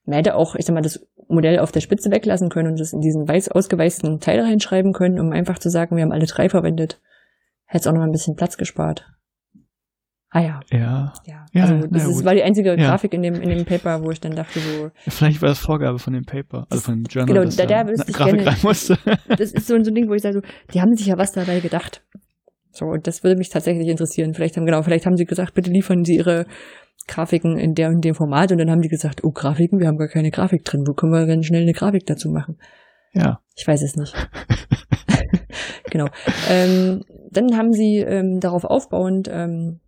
[0.05, 2.93] Man hätte auch, ich sag mal, das Modell auf der Spitze weglassen können und das
[2.93, 6.49] in diesen weiß ausgeweißten Teil reinschreiben können, um einfach zu sagen, wir haben alle drei
[6.49, 7.01] verwendet.
[7.65, 9.07] Hätte es auch noch ein bisschen Platz gespart.
[10.35, 10.61] Ah ja.
[10.71, 11.13] Ja.
[11.27, 11.45] Ja.
[11.53, 14.21] ja also das ist, war die einzige Grafik in dem in dem Paper, wo ich
[14.21, 14.91] dann dachte so.
[15.09, 17.35] Vielleicht war das Vorgabe von dem Paper, also von dem Journal.
[17.35, 18.99] Genau, da, da wüsste ich Grafik gerne, musste.
[19.29, 20.41] Das ist so, so ein Ding, wo ich sage so,
[20.73, 22.03] die haben sich ja was dabei gedacht.
[22.71, 24.33] So, und das würde mich tatsächlich interessieren.
[24.33, 26.47] Vielleicht haben, genau, vielleicht haben sie gesagt, bitte liefern sie ihre
[27.07, 29.99] Grafiken in der und dem Format und dann haben die gesagt, oh, Grafiken, wir haben
[29.99, 30.85] gar keine Grafik drin.
[30.87, 32.57] Wo können wir denn schnell eine Grafik dazu machen?
[33.13, 33.41] Ja.
[33.55, 34.15] Ich weiß es nicht.
[35.91, 36.07] genau.
[36.49, 39.81] Ähm, dann haben sie ähm, darauf aufbauend ähm,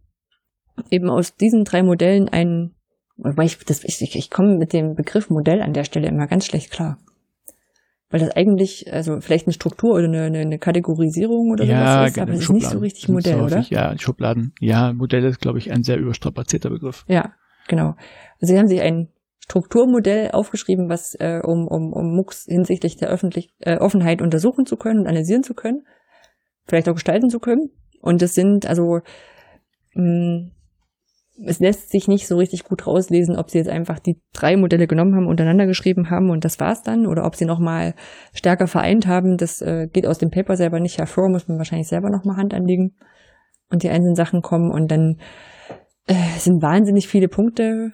[0.90, 2.74] eben aus diesen drei Modellen ein,
[3.16, 6.46] weil ich, das, ich, ich komme mit dem Begriff Modell an der Stelle immer ganz
[6.46, 6.98] schlecht klar.
[8.10, 12.18] Weil das eigentlich, also vielleicht eine Struktur oder eine, eine Kategorisierung oder ja, sowas ist,
[12.18, 13.90] aber es ist nicht so richtig Modell, so häufig, oder?
[13.90, 14.52] Ja, Schubladen.
[14.60, 17.04] Ja, Modell ist, glaube ich, ein sehr überstrapazierter Begriff.
[17.08, 17.32] Ja,
[17.66, 17.96] genau.
[18.40, 19.08] Also sie haben sich ein
[19.40, 24.76] Strukturmodell aufgeschrieben, was äh, um, um, um MOOCs hinsichtlich der Öffentlich äh, Offenheit untersuchen zu
[24.76, 25.86] können und analysieren zu können,
[26.66, 27.70] vielleicht auch gestalten zu können.
[28.00, 29.00] Und es sind also
[29.94, 30.50] mh,
[31.42, 34.86] es lässt sich nicht so richtig gut rauslesen, ob sie jetzt einfach die drei Modelle
[34.86, 37.94] genommen haben, untereinander geschrieben haben und das war's dann, oder ob sie nochmal
[38.32, 39.36] stärker vereint haben.
[39.36, 42.54] Das äh, geht aus dem Paper selber nicht hervor, muss man wahrscheinlich selber nochmal Hand
[42.54, 42.94] anlegen
[43.70, 45.18] und die einzelnen Sachen kommen und dann
[46.06, 47.92] äh, sind wahnsinnig viele Punkte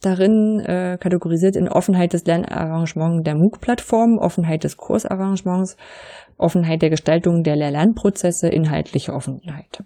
[0.00, 5.76] darin äh, kategorisiert in Offenheit des Lernarrangements der MOOC-Plattform, Offenheit des Kursarrangements,
[6.36, 9.84] Offenheit der Gestaltung der Lehr-Lernprozesse, inhaltliche Offenheit.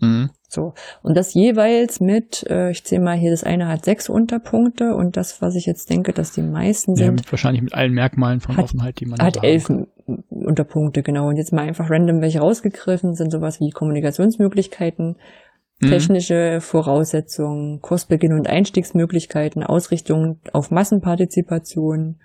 [0.00, 0.30] Mhm.
[0.48, 0.74] So.
[1.02, 5.16] Und das jeweils mit, äh, ich zähle mal hier, das eine hat sechs Unterpunkte und
[5.16, 7.20] das, was ich jetzt denke, dass die meisten sind.
[7.20, 9.86] Ja, wahrscheinlich mit allen Merkmalen von hat, Offenheit, die man hat elf kann.
[10.28, 11.28] Unterpunkte, genau.
[11.28, 15.16] Und jetzt mal einfach random welche rausgegriffen, sind sowas wie Kommunikationsmöglichkeiten,
[15.80, 15.88] mhm.
[15.88, 16.60] technische mhm.
[16.62, 22.16] Voraussetzungen, Kursbeginn und Einstiegsmöglichkeiten, Ausrichtung auf Massenpartizipation,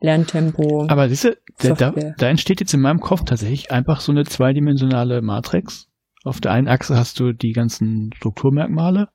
[0.00, 0.86] Lerntempo.
[0.88, 5.22] Aber siehste, da, da, da entsteht jetzt in meinem Kopf tatsächlich einfach so eine zweidimensionale
[5.22, 5.89] Matrix
[6.24, 9.08] auf der einen Achse hast du die ganzen Strukturmerkmale.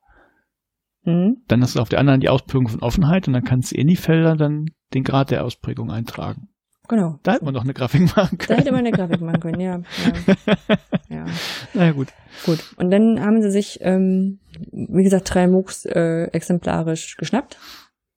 [1.03, 1.43] Mhm.
[1.47, 3.87] Dann hast du auf der anderen die Ausprägung von Offenheit und dann kannst du in
[3.87, 6.49] die Felder dann den Grad der Ausprägung eintragen.
[6.87, 7.19] Genau.
[7.23, 8.47] Da hätte man noch eine Grafik machen können.
[8.47, 9.81] Da hätte man eine Grafik machen können, ja.
[10.05, 10.75] ja.
[11.09, 11.25] ja.
[11.73, 12.09] Na ja, gut.
[12.45, 12.59] Gut.
[12.77, 14.39] Und dann haben sie sich, ähm,
[14.71, 17.57] wie gesagt, drei MOOCs äh, exemplarisch geschnappt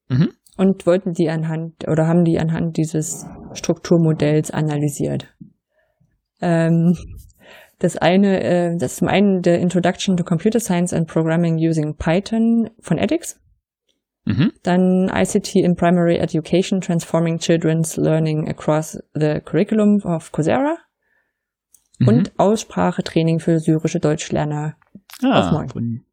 [0.08, 0.30] mhm.
[0.56, 5.28] und wollten die anhand oder haben die anhand dieses Strukturmodells analysiert.
[6.40, 6.96] Ähm,
[7.78, 11.96] das eine, äh, das ist zum einen der Introduction to Computer Science and Programming Using
[11.96, 13.40] Python von edX.
[14.24, 14.52] Mhm.
[14.62, 20.76] Dann ICT in Primary Education Transforming Children's Learning Across the Curriculum of Coursera.
[21.98, 22.08] Mhm.
[22.08, 24.76] Und Aussprachetraining für syrische Deutschlerner
[25.22, 25.68] ah, auf Moin.
[25.68, 26.04] Von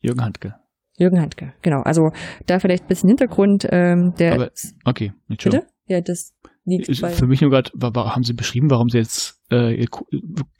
[0.00, 0.56] Jürgen Handke.
[0.98, 1.82] Jürgen Handke, genau.
[1.82, 2.10] Also
[2.46, 3.66] da vielleicht ein bisschen Hintergrund.
[3.70, 4.50] Ähm, der Aber,
[4.84, 5.66] okay, Bitte?
[5.86, 6.34] Ja, das
[6.64, 9.84] liegt Für mich nur gerade, haben Sie beschrieben, warum Sie jetzt äh,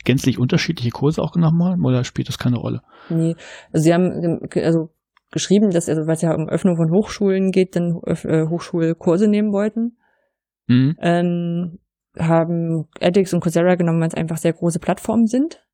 [0.04, 2.82] gänzlich unterschiedliche Kurse auch genommen haben oder spielt das keine Rolle?
[3.08, 3.36] Nee,
[3.72, 4.90] also Sie haben also
[5.30, 9.96] geschrieben, dass, also was ja um Öffnung von Hochschulen geht, dann äh, Hochschulkurse nehmen wollten.
[10.66, 10.96] Mhm.
[11.00, 11.78] Ähm,
[12.18, 15.64] haben edX und Coursera genommen, weil es einfach sehr große Plattformen sind.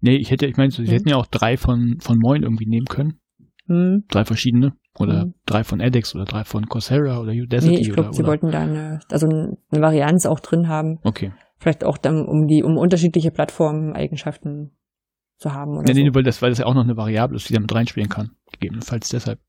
[0.00, 0.86] Nee, ich hätte, ich meine, Sie mhm.
[0.86, 3.18] hätten ja auch drei von, von Moin irgendwie nehmen können.
[3.72, 4.04] Mhm.
[4.08, 4.74] Drei verschiedene.
[4.98, 5.34] Oder mhm.
[5.46, 7.74] drei von edX oder drei von Coursera oder Udacity.
[7.74, 10.98] Nee, ich glaube, sie wollten da eine, also eine Varianz auch drin haben.
[11.02, 11.32] Okay.
[11.58, 14.72] Vielleicht auch dann, um die, um unterschiedliche Plattformen-Eigenschaften
[15.38, 15.78] zu haben.
[15.78, 16.02] Oder nee, so.
[16.02, 18.32] nee, weil das, weil das ja auch noch eine Variable ist, die damit reinspielen kann.
[18.52, 19.40] Gegebenenfalls deshalb.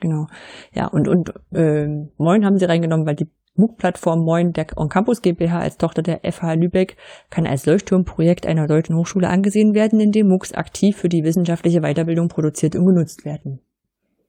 [0.00, 0.26] Genau.
[0.72, 1.86] Ja, und, und äh,
[2.18, 6.20] Moin haben sie reingenommen, weil die MOOC-Plattform Moin der On Campus GmbH als Tochter der
[6.30, 6.96] FH Lübeck
[7.30, 11.80] kann als Leuchtturmprojekt einer deutschen Hochschule angesehen werden, in dem MOOCs aktiv für die wissenschaftliche
[11.80, 13.60] Weiterbildung produziert und genutzt werden.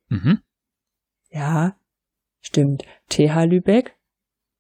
[0.09, 0.39] Mhm.
[1.29, 1.75] Ja,
[2.41, 2.83] stimmt.
[3.09, 3.95] TH Lübeck.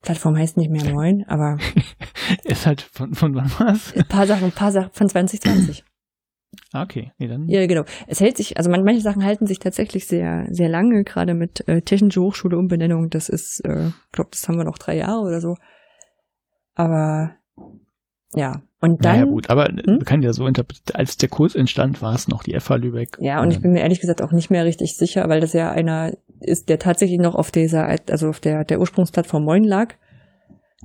[0.01, 1.57] Plattform heißt nicht mehr Moin, aber.
[2.43, 3.93] ist halt von, von wann war's?
[3.95, 5.83] Ein paar Sachen, ein paar Sachen von 2020.
[6.73, 7.11] Ah, okay.
[7.17, 7.47] Nee, dann.
[7.47, 7.83] Ja, genau.
[8.07, 11.81] Es hält sich, also manche Sachen halten sich tatsächlich sehr, sehr lange, gerade mit äh,
[11.81, 13.09] Technische Hochschule Umbenennung.
[13.09, 15.55] Das ist, äh, glaube, das haben wir noch drei Jahre oder so.
[16.75, 17.31] Aber
[18.33, 19.15] ja, und dann.
[19.15, 19.81] Ja, naja, gut, aber hm?
[19.85, 23.17] man kann ja so interpretieren, als der Kurs entstand, war es noch die FH Lübeck.
[23.19, 25.71] Ja, und ich bin mir ehrlich gesagt auch nicht mehr richtig sicher, weil das ja
[25.71, 29.95] einer ist, der tatsächlich noch auf dieser, also auf der, der Ursprungsplattform Moin lag.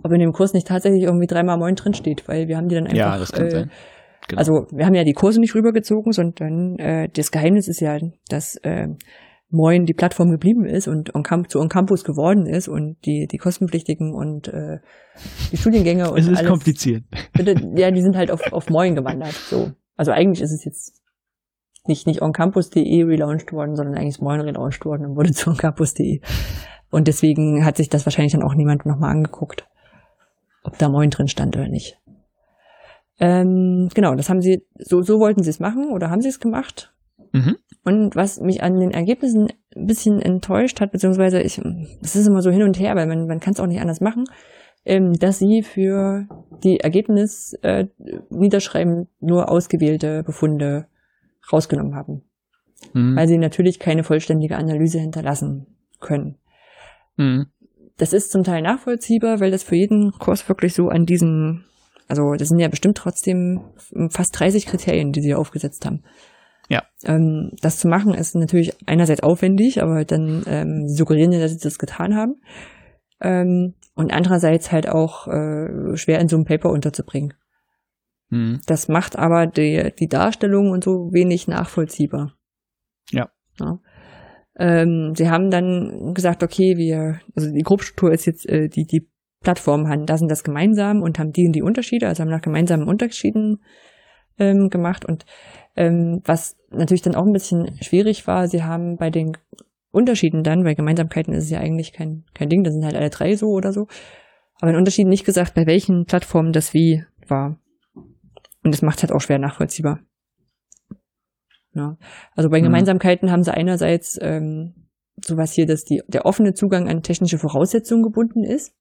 [0.02, 2.76] Ob in dem Kurs nicht tatsächlich irgendwie dreimal Moin drin steht, weil wir haben die
[2.76, 2.96] dann einfach.
[2.96, 3.70] Ja, das kann äh, sein.
[4.28, 4.38] Genau.
[4.38, 8.56] Also wir haben ja die Kurse nicht rübergezogen, sondern äh, das Geheimnis ist ja, dass
[8.56, 8.88] äh,
[9.52, 13.36] Moin die Plattform geblieben ist und on zu On Campus geworden ist und die, die
[13.36, 14.78] kostenpflichtigen und äh,
[15.52, 17.04] die Studiengänge und Es ist alles, kompliziert.
[17.76, 19.34] Ja, die sind halt auf, auf Moin gewandert.
[19.34, 19.72] So.
[19.94, 21.02] Also eigentlich ist es jetzt
[21.86, 26.20] nicht, nicht oncampus.de relaunched worden, sondern eigentlich ist Moin relaunched worden und wurde zu oncampus.de.
[26.90, 29.68] Und deswegen hat sich das wahrscheinlich dann auch niemand nochmal angeguckt,
[30.62, 31.98] ob da Moin drin stand oder nicht.
[33.20, 36.40] Ähm, genau, das haben sie, so, so wollten sie es machen oder haben sie es
[36.40, 36.92] gemacht.
[37.32, 37.56] Mhm.
[37.84, 41.60] Und was mich an den Ergebnissen ein bisschen enttäuscht hat, beziehungsweise ich,
[42.02, 44.00] es ist immer so hin und her, weil man, man kann es auch nicht anders
[44.00, 44.24] machen,
[44.84, 46.26] ähm, dass sie für
[46.62, 47.86] die Ergebnis äh,
[48.30, 50.86] Niederschreiben nur ausgewählte Befunde
[51.52, 52.22] rausgenommen haben.
[52.92, 53.16] Mhm.
[53.16, 55.66] Weil sie natürlich keine vollständige Analyse hinterlassen
[56.00, 56.36] können.
[57.16, 57.46] Mhm.
[57.96, 61.64] Das ist zum Teil nachvollziehbar, weil das für jeden Kurs wirklich so an diesen,
[62.08, 63.60] also das sind ja bestimmt trotzdem
[64.10, 66.02] fast 30 Kriterien, die sie aufgesetzt haben.
[66.68, 66.84] Ja.
[67.04, 71.58] Ähm, das zu machen ist natürlich einerseits aufwendig, aber dann ähm, suggerieren ja, dass sie
[71.58, 72.40] das getan haben.
[73.20, 77.34] Ähm, und andererseits halt auch äh, schwer in so einem Paper unterzubringen.
[78.30, 78.60] Mhm.
[78.66, 82.34] Das macht aber die, die Darstellung und so wenig nachvollziehbar.
[83.10, 83.28] Ja.
[83.60, 83.78] ja.
[84.56, 89.11] Ähm, sie haben dann gesagt, okay, wir, also die Grobstruktur ist jetzt, äh, die, die
[89.42, 92.40] Plattformen haben das und das gemeinsam und haben die und die Unterschiede, also haben nach
[92.40, 93.62] gemeinsamen Unterschieden
[94.38, 95.04] ähm, gemacht.
[95.04, 95.24] Und
[95.76, 99.36] ähm, was natürlich dann auch ein bisschen schwierig war, sie haben bei den
[99.90, 103.10] Unterschieden dann, bei Gemeinsamkeiten ist es ja eigentlich kein, kein Ding, da sind halt alle
[103.10, 103.88] drei so oder so,
[104.60, 107.58] aber in Unterschieden nicht gesagt, bei welchen Plattformen das wie war.
[108.64, 110.00] Und das macht es halt auch schwer nachvollziehbar.
[111.74, 111.96] Ja.
[112.34, 112.64] Also bei mhm.
[112.64, 118.02] Gemeinsamkeiten haben sie einerseits ähm, sowas hier, dass die, der offene Zugang an technische Voraussetzungen
[118.02, 118.74] gebunden ist.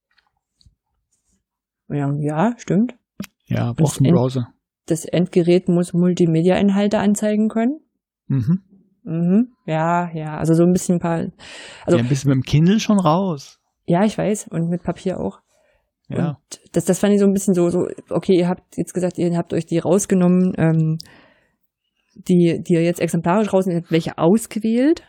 [1.91, 2.95] Ja, ja stimmt.
[3.45, 4.47] Ja, brauchst einen Browser.
[4.87, 7.79] Das Endgerät muss Multimedia-Inhalte anzeigen können.
[8.27, 8.61] Mhm.
[9.03, 9.53] Mhm.
[9.65, 11.25] Ja, ja, also so ein bisschen ein paar.
[11.85, 13.59] Also, ja, ein bisschen mit dem Kindle schon raus.
[13.85, 14.47] Ja, ich weiß.
[14.49, 15.39] Und mit Papier auch.
[16.09, 16.29] Ja.
[16.29, 19.17] Und das, das fand ich so ein bisschen so, so, okay, ihr habt jetzt gesagt,
[19.17, 20.97] ihr habt euch die rausgenommen, ähm,
[22.15, 25.03] die, die ihr jetzt exemplarisch rausnimmt, welche ausgewählt.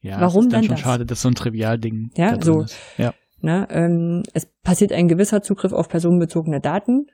[0.00, 0.80] Ja, Warum ist dann, dann schon das?
[0.80, 2.62] schade, dass so ein Trivialding ja, so.
[2.62, 2.76] Ist.
[2.98, 3.14] Ja.
[3.42, 7.08] Na, ähm, es passiert ein gewisser Zugriff auf personenbezogene Daten,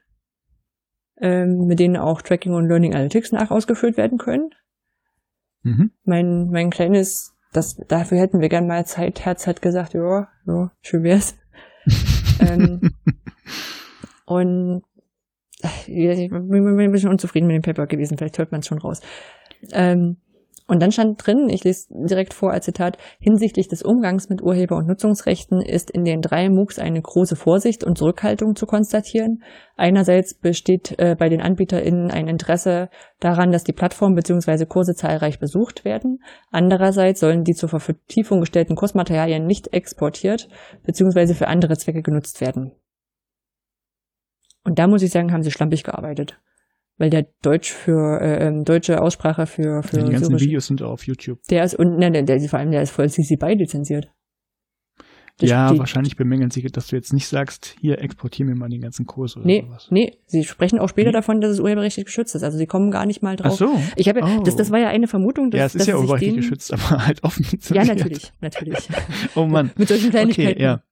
[1.20, 4.50] ähm, mit denen auch Tracking und Learning Analytics nach ausgeführt werden können.
[5.62, 5.90] Mhm.
[6.05, 10.70] Mein, mein kleines, das, dafür hätten wir gern mal Zeit, Herz hat gesagt, ja, ja,
[10.82, 11.34] schön wär's.
[12.40, 12.92] ähm,
[14.26, 14.82] und
[15.86, 19.00] ich bin ein bisschen unzufrieden mit dem Paper gewesen, vielleicht hört man es schon raus.
[19.72, 20.18] Ähm,
[20.68, 24.76] und dann stand drin, ich lese direkt vor als Zitat, hinsichtlich des Umgangs mit Urheber-
[24.76, 29.42] und Nutzungsrechten ist in den drei MOOCs eine große Vorsicht und Zurückhaltung zu konstatieren.
[29.76, 34.66] Einerseits besteht äh, bei den AnbieterInnen ein Interesse daran, dass die Plattform bzw.
[34.66, 36.22] Kurse zahlreich besucht werden.
[36.50, 40.50] Andererseits sollen die zur Vertiefung gestellten Kursmaterialien nicht exportiert
[40.84, 41.32] bzw.
[41.32, 42.72] für andere Zwecke genutzt werden.
[44.64, 46.38] Und da muss ich sagen, haben sie schlampig gearbeitet
[46.98, 50.82] weil der Deutsch für äh, ähm, deutsche Aussprache für für ja, die ganzen Videos sind
[50.82, 51.40] auf YouTube.
[51.48, 54.10] Der ist und ne, der, der, vor allem der ist voll CC BY lizenziert.
[55.38, 58.68] Das ja, die, wahrscheinlich bemängeln sie, dass du jetzt nicht sagst, hier exportier mir mal
[58.68, 59.86] den ganzen Kurs oder nee, sowas.
[59.90, 61.12] Nee, sie sprechen auch später nee.
[61.12, 62.42] davon, dass es urheberrechtlich geschützt ist.
[62.42, 63.52] Also sie kommen gar nicht mal drauf.
[63.52, 63.80] Ach so.
[63.94, 64.42] Ich habe oh.
[64.42, 67.22] das, das war ja eine Vermutung, dass Ja, es ist ja urheberrechtlich geschützt, aber halt
[67.22, 67.46] offen.
[67.72, 68.88] Ja, natürlich, natürlich.
[69.36, 69.70] oh Mann.
[69.76, 70.82] Mit solchen Kleinigkeiten okay, ja.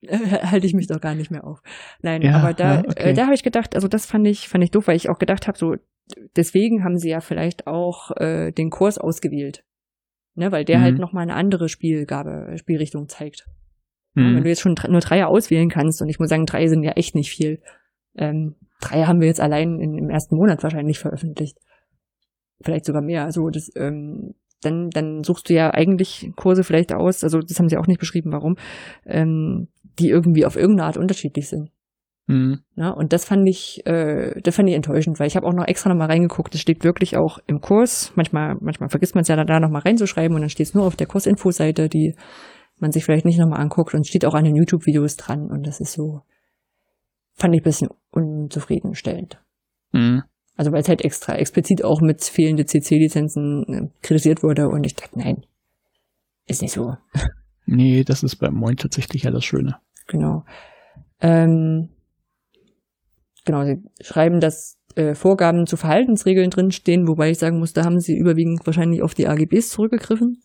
[0.50, 1.60] halte ich mich doch gar nicht mehr auf.
[2.02, 3.10] Nein, ja, aber da, ja, okay.
[3.10, 5.18] äh, da habe ich gedacht, also das fand ich, fand ich doof, weil ich auch
[5.18, 5.74] gedacht habe, so
[6.36, 9.64] deswegen haben sie ja vielleicht auch äh, den Kurs ausgewählt.
[10.38, 10.98] Ne, weil der halt mhm.
[10.98, 13.46] halt nochmal eine andere Spielgabe, Spielrichtung zeigt.
[14.14, 14.36] Mhm.
[14.36, 16.92] Wenn du jetzt schon nur Dreier auswählen kannst, und ich muss sagen, drei sind ja
[16.92, 17.62] echt nicht viel.
[18.16, 21.58] Ähm, Dreier haben wir jetzt allein in, im ersten Monat wahrscheinlich veröffentlicht.
[22.60, 23.24] Vielleicht sogar mehr.
[23.24, 27.68] Also das, ähm, dann, dann suchst du ja eigentlich Kurse vielleicht aus, also das haben
[27.68, 28.56] sie auch nicht beschrieben, warum,
[29.04, 29.68] ähm,
[29.98, 31.70] die irgendwie auf irgendeine Art unterschiedlich sind.
[32.26, 32.60] Mhm.
[32.74, 35.66] Ja, und das fand ich, äh, das fand ich enttäuschend, weil ich habe auch noch
[35.66, 36.52] extra nochmal reingeguckt.
[36.54, 38.12] Das steht wirklich auch im Kurs.
[38.16, 40.84] Manchmal, manchmal vergisst man es ja da, da nochmal reinzuschreiben und dann steht es nur
[40.84, 42.16] auf der Kursinfo-Seite, die
[42.78, 45.80] man sich vielleicht nicht nochmal anguckt und steht auch an den YouTube-Videos dran und das
[45.80, 46.22] ist so,
[47.34, 49.40] fand ich ein bisschen unzufriedenstellend.
[49.92, 50.22] Mhm.
[50.56, 54.94] Also weil es halt extra explizit auch mit fehlende CC-Lizenzen äh, kritisiert wurde und ich
[54.94, 55.44] dachte, nein,
[56.46, 56.96] ist nicht so.
[57.68, 59.78] Nee, das ist beim Moin tatsächlich ja das Schöne.
[60.06, 60.44] Genau.
[61.20, 61.88] Ähm,
[63.46, 68.00] genau, sie schreiben, dass äh, Vorgaben zu Verhaltensregeln drinstehen, wobei ich sagen muss, da haben
[68.00, 70.42] sie überwiegend wahrscheinlich auf die AGBs zurückgegriffen.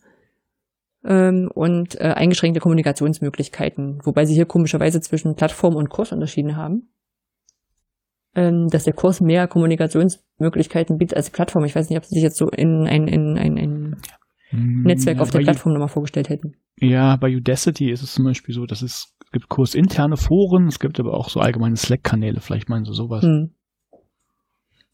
[1.04, 6.88] Ähm, und äh, eingeschränkte Kommunikationsmöglichkeiten, wobei sie hier komischerweise zwischen Plattform und Kurs unterschieden haben.
[8.34, 11.64] Ähm, dass der Kurs mehr Kommunikationsmöglichkeiten bietet als die Plattform.
[11.64, 13.96] Ich weiß nicht, ob sie sich jetzt so in ein, in ein, ein
[14.50, 16.54] hm, Netzwerk ja, auf der Plattform nochmal vorgestellt hätten.
[16.76, 21.00] Ja, bei Udacity ist es zum Beispiel so, dass es gibt kursinterne Foren, es gibt
[21.00, 23.22] aber auch so allgemeine Slack-Kanäle, vielleicht meinen sie sowas.
[23.22, 23.54] Hm.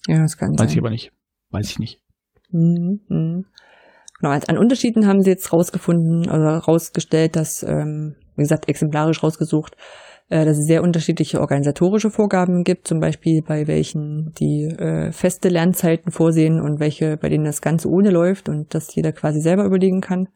[0.06, 0.69] Ja, das kann Weiß sein.
[0.70, 1.12] ich aber nicht.
[1.51, 2.01] Weiß ich nicht.
[2.51, 3.44] Hm, hm.
[4.20, 9.23] Genau, als an Unterschieden haben sie jetzt rausgefunden oder rausgestellt, dass, ähm, wie gesagt, exemplarisch
[9.23, 9.77] rausgesucht,
[10.28, 15.48] äh, dass es sehr unterschiedliche organisatorische Vorgaben gibt, zum Beispiel bei welchen die äh, feste
[15.48, 19.65] Lernzeiten vorsehen und welche, bei denen das Ganze ohne läuft und das jeder quasi selber
[19.65, 20.28] überlegen kann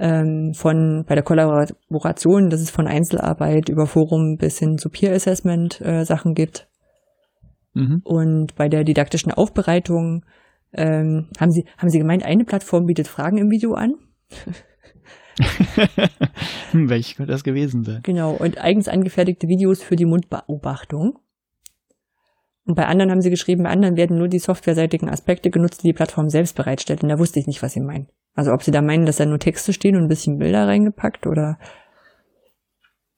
[0.00, 5.14] ähm, von bei der Kollaboration, dass es von Einzelarbeit über Forum bis hin zu Peer
[5.14, 6.68] Assessment äh, Sachen gibt.
[7.74, 8.00] Mhm.
[8.02, 10.24] Und bei der didaktischen Aufbereitung
[10.72, 13.94] ähm, haben Sie haben Sie gemeint, eine Plattform bietet Fragen im Video an?
[16.72, 18.00] Welche könnte das gewesen sein?
[18.02, 21.18] Genau, und eigens angefertigte Videos für die Mundbeobachtung.
[22.70, 25.88] Und bei anderen haben sie geschrieben, bei anderen werden nur die softwareseitigen Aspekte genutzt, die
[25.88, 27.02] die Plattform selbst bereitstellt.
[27.02, 28.06] Und da wusste ich nicht, was sie meinen.
[28.36, 31.26] Also ob sie da meinen, dass da nur Texte stehen und ein bisschen Bilder reingepackt
[31.26, 31.58] oder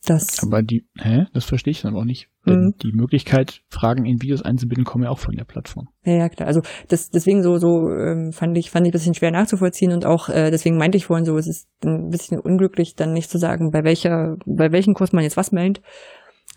[0.06, 0.42] das.
[0.42, 1.26] Aber die, hä?
[1.34, 2.30] Das verstehe ich dann auch nicht.
[2.46, 2.74] Denn mhm.
[2.82, 5.90] die Möglichkeit, Fragen in Videos einzubinden, kommen ja auch von der Plattform.
[6.02, 6.46] Ja, ja, klar.
[6.46, 10.06] Also das deswegen so so ähm, fand ich fand ich ein bisschen schwer nachzuvollziehen und
[10.06, 13.36] auch äh, deswegen meinte ich vorhin so, es ist ein bisschen unglücklich, dann nicht zu
[13.36, 15.82] sagen, bei welcher bei welchem Kurs man jetzt was meint,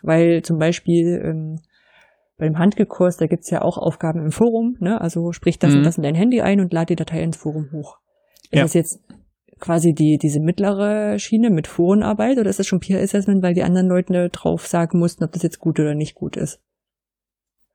[0.02, 1.60] weil zum Beispiel ähm,
[2.38, 5.00] beim Handgekurs, da gibt's ja auch Aufgaben im Forum, ne?
[5.00, 5.78] Also sprich das mhm.
[5.78, 8.00] und das in dein Handy ein und lad die Datei ins Forum hoch.
[8.44, 8.62] Ist ja.
[8.64, 9.00] das jetzt
[9.60, 13.64] quasi die, diese mittlere Schiene mit Forenarbeit oder ist das schon Peer Assessment, weil die
[13.64, 16.60] anderen Leute drauf sagen mussten, ob das jetzt gut oder nicht gut ist?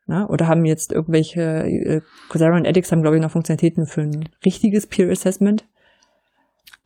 [0.06, 0.28] Na?
[0.28, 4.28] Oder haben jetzt irgendwelche, äh, Coursera und edX haben, glaube ich, noch Funktionalitäten für ein
[4.44, 5.66] richtiges Peer Assessment?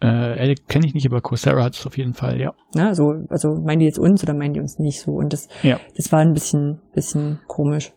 [0.05, 2.53] Äh, kenne ich nicht, aber Coursera hat es auf jeden Fall, ja.
[2.75, 5.13] Na, so, also meinen die jetzt uns oder meinen die uns nicht so?
[5.13, 5.81] Und das, ja.
[5.97, 7.93] das war ein bisschen, bisschen komisch.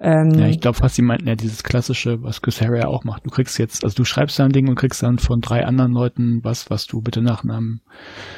[0.00, 3.26] Ähm, ja, ich glaube fast, die meinten ja dieses klassische, was Coursera ja auch macht.
[3.26, 5.92] Du kriegst jetzt, also du schreibst da ein Ding und kriegst dann von drei anderen
[5.92, 7.80] Leuten was, was du bitte nach einem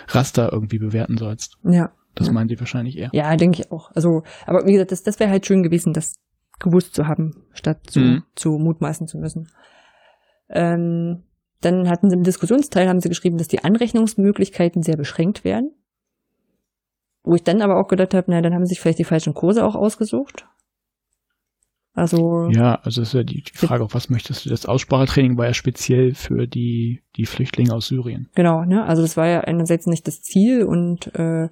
[0.08, 1.58] Raster irgendwie bewerten sollst.
[1.62, 1.90] Ja.
[2.14, 2.32] Das ja.
[2.32, 3.10] meinen die wahrscheinlich eher.
[3.12, 3.90] Ja, denke ich auch.
[3.94, 6.14] Also, aber wie gesagt, das, das wäre halt schön gewesen, das
[6.58, 8.22] gewusst zu haben, statt zu, mhm.
[8.34, 9.48] zu mutmaßen zu müssen.
[10.48, 11.24] Ähm,
[11.60, 15.72] dann hatten sie im Diskussionsteil, haben sie geschrieben, dass die Anrechnungsmöglichkeiten sehr beschränkt werden.
[17.22, 19.34] Wo ich dann aber auch gedacht habe, na, dann haben sie sich vielleicht die falschen
[19.34, 20.46] Kurse auch ausgesucht.
[21.96, 24.50] Also ja, also ist ja die, die Frage, auf was möchtest du?
[24.50, 28.28] Das Aussprachetraining war ja speziell für die die Flüchtlinge aus Syrien.
[28.34, 28.84] Genau, ne?
[28.84, 31.48] Also das war ja einerseits nicht das Ziel und äh,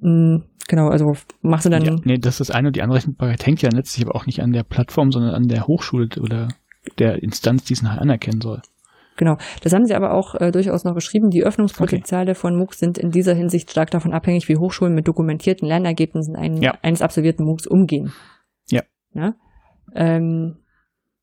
[0.00, 1.84] mh, genau, also machst du dann.
[1.84, 4.50] Ja, nee, das ist eine und die Anrechenbarkeit hängt ja letztlich aber auch nicht an
[4.50, 6.48] der Plattform, sondern an der Hochschule oder
[6.98, 8.62] der Instanz, die es nachher anerkennen soll.
[9.20, 11.28] Genau, das haben sie aber auch äh, durchaus noch geschrieben.
[11.28, 12.40] Die Öffnungspotenziale okay.
[12.40, 16.56] von MOOCs sind in dieser Hinsicht stark davon abhängig, wie Hochschulen mit dokumentierten Lernergebnissen ein,
[16.56, 16.78] ja.
[16.80, 18.14] eines absolvierten MOOCs umgehen.
[18.70, 18.80] Ja.
[19.12, 19.34] ja?
[19.94, 20.56] Ähm,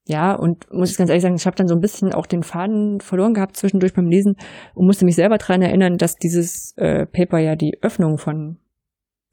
[0.05, 2.43] ja, und muss ich ganz ehrlich sagen, ich habe dann so ein bisschen auch den
[2.43, 4.35] Faden verloren gehabt zwischendurch beim Lesen
[4.75, 8.59] und musste mich selber daran erinnern, dass dieses äh, Paper ja die Öffnung von,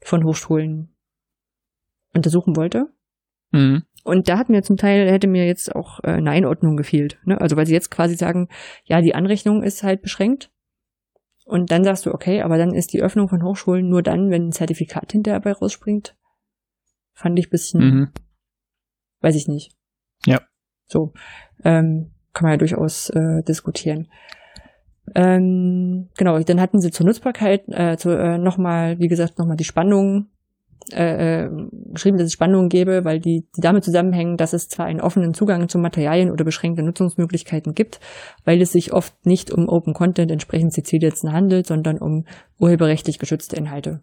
[0.01, 0.89] von Hochschulen
[2.15, 2.87] untersuchen wollte.
[3.51, 3.83] Mhm.
[4.05, 7.17] Und da hat mir zum Teil, hätte mir jetzt auch äh, eine Einordnung gefehlt.
[7.25, 7.41] Ne?
[7.41, 8.47] Also weil sie jetzt quasi sagen,
[8.85, 10.51] ja, die Anrechnung ist halt beschränkt.
[11.43, 14.47] Und dann sagst du, okay, aber dann ist die Öffnung von Hochschulen nur dann, wenn
[14.47, 16.15] ein Zertifikat hinterher dabei rausspringt.
[17.13, 18.11] Fand ich bisschen, mhm
[19.25, 19.75] weiß ich nicht.
[20.25, 20.41] Ja.
[20.87, 21.13] So,
[21.63, 24.07] ähm, kann man ja durchaus äh, diskutieren.
[25.15, 29.63] Ähm, genau, dann hatten sie zur Nutzbarkeit äh, zu, äh, nochmal, wie gesagt, nochmal die
[29.63, 30.27] Spannung
[30.93, 31.49] äh, äh,
[31.93, 35.33] geschrieben, dass es Spannungen gäbe, weil die, die damit zusammenhängen, dass es zwar einen offenen
[35.33, 37.99] Zugang zu Materialien oder beschränkte Nutzungsmöglichkeiten gibt,
[38.43, 42.25] weil es sich oft nicht um Open Content entsprechend CC-Lizenzen handelt, sondern um
[42.59, 44.01] urheberrechtlich geschützte Inhalte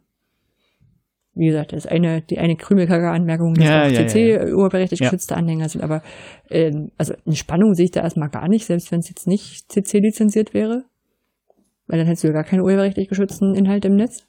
[1.34, 5.00] wie gesagt, das ist eine, die eine Krümelkacker-Anmerkung, dass ja, auch ja, CC ja, urheberrechtlich
[5.00, 6.02] geschützte Anhänger sind, aber
[6.50, 9.70] ähm, also eine Spannung sehe ich da erstmal gar nicht, selbst wenn es jetzt nicht
[9.72, 10.84] CC lizenziert wäre.
[11.86, 14.26] Weil dann hättest du ja gar keine urheberrechtlich geschützten Inhalte im Netz.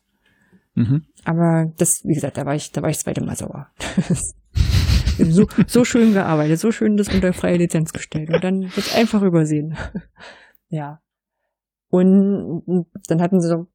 [0.76, 1.04] Mhm.
[1.24, 3.68] Aber das, wie gesagt, da war ich, da war ich das zweite Mal sauer.
[5.18, 9.22] so, so schön gearbeitet, so schön das unter freie Lizenz gestellt und dann wird einfach
[9.22, 9.78] übersehen.
[10.70, 11.02] ja.
[11.90, 13.68] Und dann hatten sie so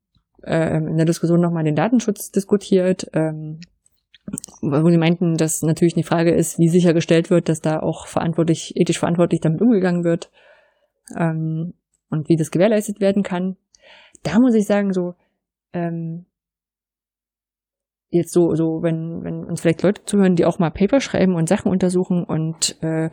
[0.42, 3.60] äh, in der Diskussion nochmal den Datenschutz diskutiert, ähm,
[4.60, 8.76] wo sie meinten, dass natürlich die Frage ist, wie sichergestellt wird, dass da auch verantwortlich,
[8.76, 10.30] ethisch verantwortlich damit umgegangen wird
[11.16, 11.74] ähm,
[12.10, 13.56] und wie das gewährleistet werden kann.
[14.24, 15.14] Da muss ich sagen, so
[15.72, 16.26] ähm,
[18.10, 21.48] jetzt so, so, wenn, wenn uns vielleicht Leute zuhören, die auch mal Paper schreiben und
[21.48, 23.10] Sachen untersuchen und äh,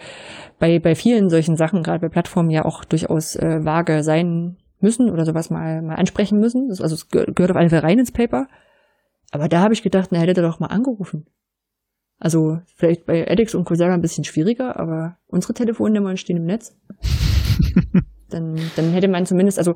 [0.60, 5.10] bei, bei vielen solchen Sachen, gerade bei Plattformen ja auch durchaus äh, vage sein müssen
[5.10, 6.70] oder sowas mal, mal ansprechen müssen.
[6.70, 8.48] Das, also es gehört auf jeden Fall rein ins Paper.
[9.32, 11.26] Aber da habe ich gedacht, na, hätte er doch mal angerufen.
[12.18, 16.78] Also vielleicht bei edX und Coursera ein bisschen schwieriger, aber unsere Telefonnummern stehen im Netz.
[18.30, 19.76] dann, dann hätte man zumindest, also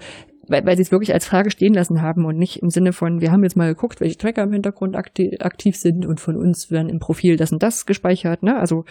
[0.50, 3.22] weil, weil sie es wirklich als Frage stehen lassen haben und nicht im Sinne von,
[3.22, 6.72] wir haben jetzt mal geguckt, welche Tracker im Hintergrund aktiv, aktiv sind und von uns
[6.72, 8.58] werden im Profil das und das gespeichert, ne?
[8.58, 8.84] Also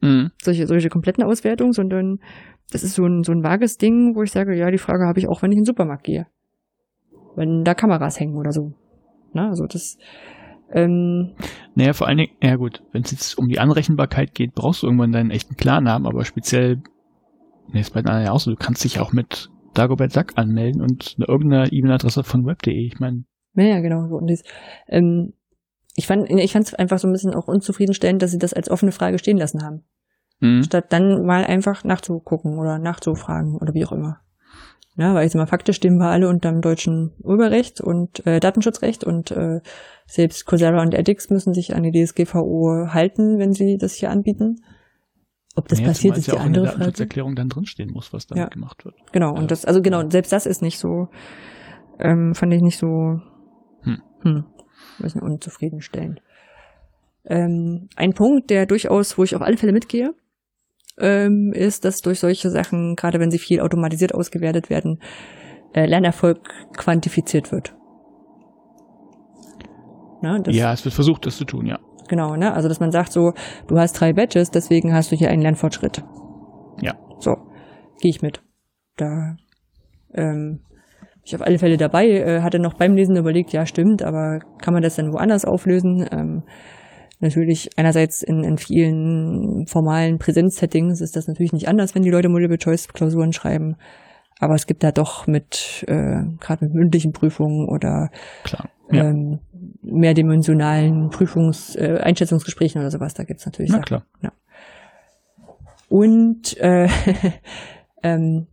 [0.00, 0.32] mhm.
[0.42, 2.18] solche, solche kompletten Auswertungen, sondern
[2.70, 5.18] das ist so ein, so ein vages Ding, wo ich sage, ja, die Frage habe
[5.18, 6.26] ich auch, wenn ich in den Supermarkt gehe.
[7.36, 8.74] Wenn da Kameras hängen oder so.
[9.32, 9.98] Na, also das,
[10.72, 11.34] ähm,
[11.74, 14.86] naja, vor allen Dingen, ja gut, wenn es jetzt um die Anrechenbarkeit geht, brauchst du
[14.86, 16.82] irgendwann deinen echten Klarnamen, aber speziell,
[17.72, 20.32] ne, ist bei den anderen ja auch so, du kannst dich auch mit Dagobert Sack
[20.36, 23.24] anmelden und eine, irgendeine E-Mail-Adresse von web.de, ich meine.
[23.54, 24.14] Ja, genau.
[24.16, 24.42] Und das,
[24.88, 25.32] ähm,
[25.94, 28.70] ich fand ich fand es einfach so ein bisschen auch unzufriedenstellend, dass sie das als
[28.70, 29.84] offene Frage stehen lassen haben.
[30.40, 30.62] Mhm.
[30.62, 34.20] Statt dann mal einfach nachzugucken oder nachzufragen oder wie auch immer.
[34.98, 38.40] Ja, weil ich sag mal, faktisch stehen wir alle unter dem deutschen Urheberrecht und äh,
[38.40, 39.60] Datenschutzrecht und äh,
[40.06, 44.62] selbst Coursera und edX müssen sich an die DSGVO halten, wenn sie das hier anbieten.
[45.56, 46.56] Ob das ja, passiert, ist die ja andere Frage.
[46.56, 48.48] in der Datenschutzerklärung dann drinstehen muss, was damit ja.
[48.48, 48.94] gemacht wird.
[49.12, 51.08] Genau, und das, also genau, selbst das ist nicht so,
[51.98, 53.20] ähm, fand ich nicht so,
[53.82, 54.44] hm, hm
[54.98, 56.20] weiß nicht, unzufriedenstellend.
[57.24, 60.14] Ähm, ein Punkt, der durchaus, wo ich auf alle Fälle mitgehe,
[60.98, 65.00] ähm, ist, dass durch solche Sachen, gerade wenn sie viel automatisiert ausgewertet werden,
[65.74, 67.74] äh, Lernerfolg quantifiziert wird.
[70.22, 71.78] Na, ja, es wird versucht, das zu tun, ja.
[72.08, 72.52] Genau, ne?
[72.52, 73.32] Also dass man sagt so,
[73.66, 76.02] du hast drei Badges, deswegen hast du hier einen Lernfortschritt.
[76.80, 76.94] Ja.
[77.18, 77.36] So,
[78.00, 78.42] gehe ich mit.
[78.96, 79.36] Da
[80.14, 80.60] ähm,
[81.26, 84.72] ich auf alle Fälle dabei, äh, hatte noch beim Lesen überlegt, ja stimmt, aber kann
[84.72, 86.06] man das dann woanders auflösen?
[86.12, 86.44] Ähm,
[87.18, 92.28] natürlich einerseits in, in vielen formalen Präsenzsettings ist das natürlich nicht anders, wenn die Leute
[92.28, 93.76] Multiple-Choice-Klausuren schreiben.
[94.38, 98.10] Aber es gibt da doch mit, äh, gerade mit mündlichen Prüfungen oder
[98.44, 99.04] Klar, ja.
[99.04, 99.40] ähm,
[99.82, 103.86] mehrdimensionalen Prüfungs-, äh, Einschätzungsgesprächen oder sowas, da gibt's natürlich Na, Sachen.
[103.86, 104.06] Klar.
[104.20, 104.32] Ja.
[105.88, 106.88] Und äh,
[108.02, 108.46] ähm,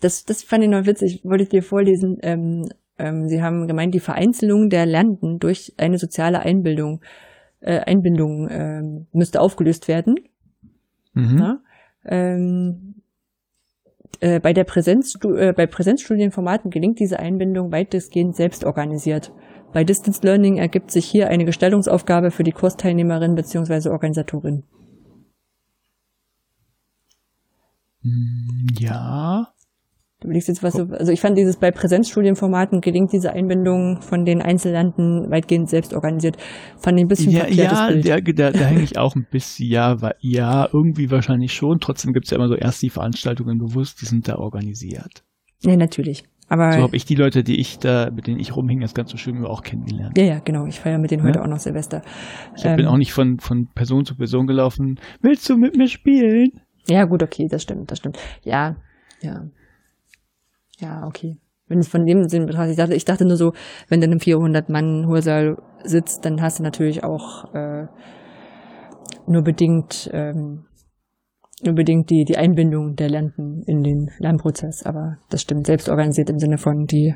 [0.00, 2.16] das, das fand ich noch witzig, wollte ich dir vorlesen.
[2.22, 2.64] Ähm,
[2.98, 7.02] ähm, Sie haben gemeint, die Vereinzelung der Lernenden durch eine soziale Einbildung,
[7.60, 10.14] äh, Einbindung ähm, müsste aufgelöst werden.
[11.12, 11.38] Mhm.
[11.38, 11.58] Ja?
[12.06, 12.89] Ähm,
[14.20, 19.32] äh, bei der Präsenz, äh, bei Präsenzstudienformaten gelingt diese Einbindung weitestgehend selbst organisiert.
[19.72, 23.88] Bei Distance Learning ergibt sich hier eine Gestaltungsaufgabe für die Kursteilnehmerin bzw.
[23.90, 24.64] Organisatorin.
[28.02, 29.52] Hm, ja.
[30.20, 34.26] Du überlegst jetzt was, so, also ich fand dieses bei Präsenzstudienformaten gelingt diese Einbindung von
[34.26, 36.36] den Einzellanden weitgehend selbst organisiert.
[36.76, 38.06] Fand ich ein bisschen Ja, ja Bild.
[38.06, 41.80] Da, da, da hänge ich auch ein bisschen, ja, war, ja, irgendwie wahrscheinlich schon.
[41.80, 45.24] Trotzdem gibt's ja immer so erst die Veranstaltungen bewusst, die sind da organisiert.
[45.62, 46.24] Ja, natürlich.
[46.50, 49.16] Aber so habe ich die Leute, die ich da, mit denen ich rumhing, das ganze
[49.16, 50.18] schön auch kennengelernt.
[50.18, 50.66] Ja, ja, genau.
[50.66, 52.02] Ich feiere mit denen heute auch noch Silvester.
[52.56, 54.98] Ich ähm, bin auch nicht von, von Person zu Person gelaufen.
[55.22, 56.60] Willst du mit mir spielen?
[56.88, 58.18] Ja, gut, okay, das stimmt, das stimmt.
[58.42, 58.76] Ja,
[59.22, 59.44] ja.
[60.80, 61.36] Ja, okay.
[61.68, 63.52] Wenn es von dem Sinn betrachtet, ich dachte, ich dachte nur so,
[63.88, 67.86] wenn du in einem 400-Mann-Hörsaal sitzt, dann hast du natürlich auch äh,
[69.26, 70.64] nur bedingt ähm,
[71.62, 74.84] nur bedingt die, die Einbindung der Lernenden in den Lernprozess.
[74.84, 77.14] Aber das stimmt, selbst organisiert im Sinne von, die,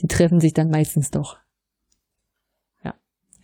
[0.00, 1.38] die treffen sich dann meistens doch.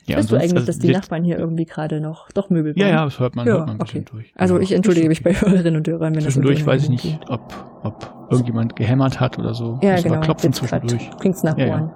[0.09, 2.81] Ja, Weißt du eigentlich, dass die Nachbarn hier irgendwie gerade noch doch Möbel bauen?
[2.81, 4.11] Ja, ja, das hört man, hört man ein bisschen okay.
[4.13, 4.33] durch.
[4.37, 7.53] Also ich entschuldige mich bei Hörerinnen und Hörern, wenn Zwischendurch das weiß ich nicht, ob,
[7.83, 9.79] ob irgendjemand gehämmert hat oder so.
[9.83, 10.21] Ja, genau.
[10.21, 11.11] klopfen zwischendurch.
[11.19, 11.91] Klingt's nach ja, Ohren.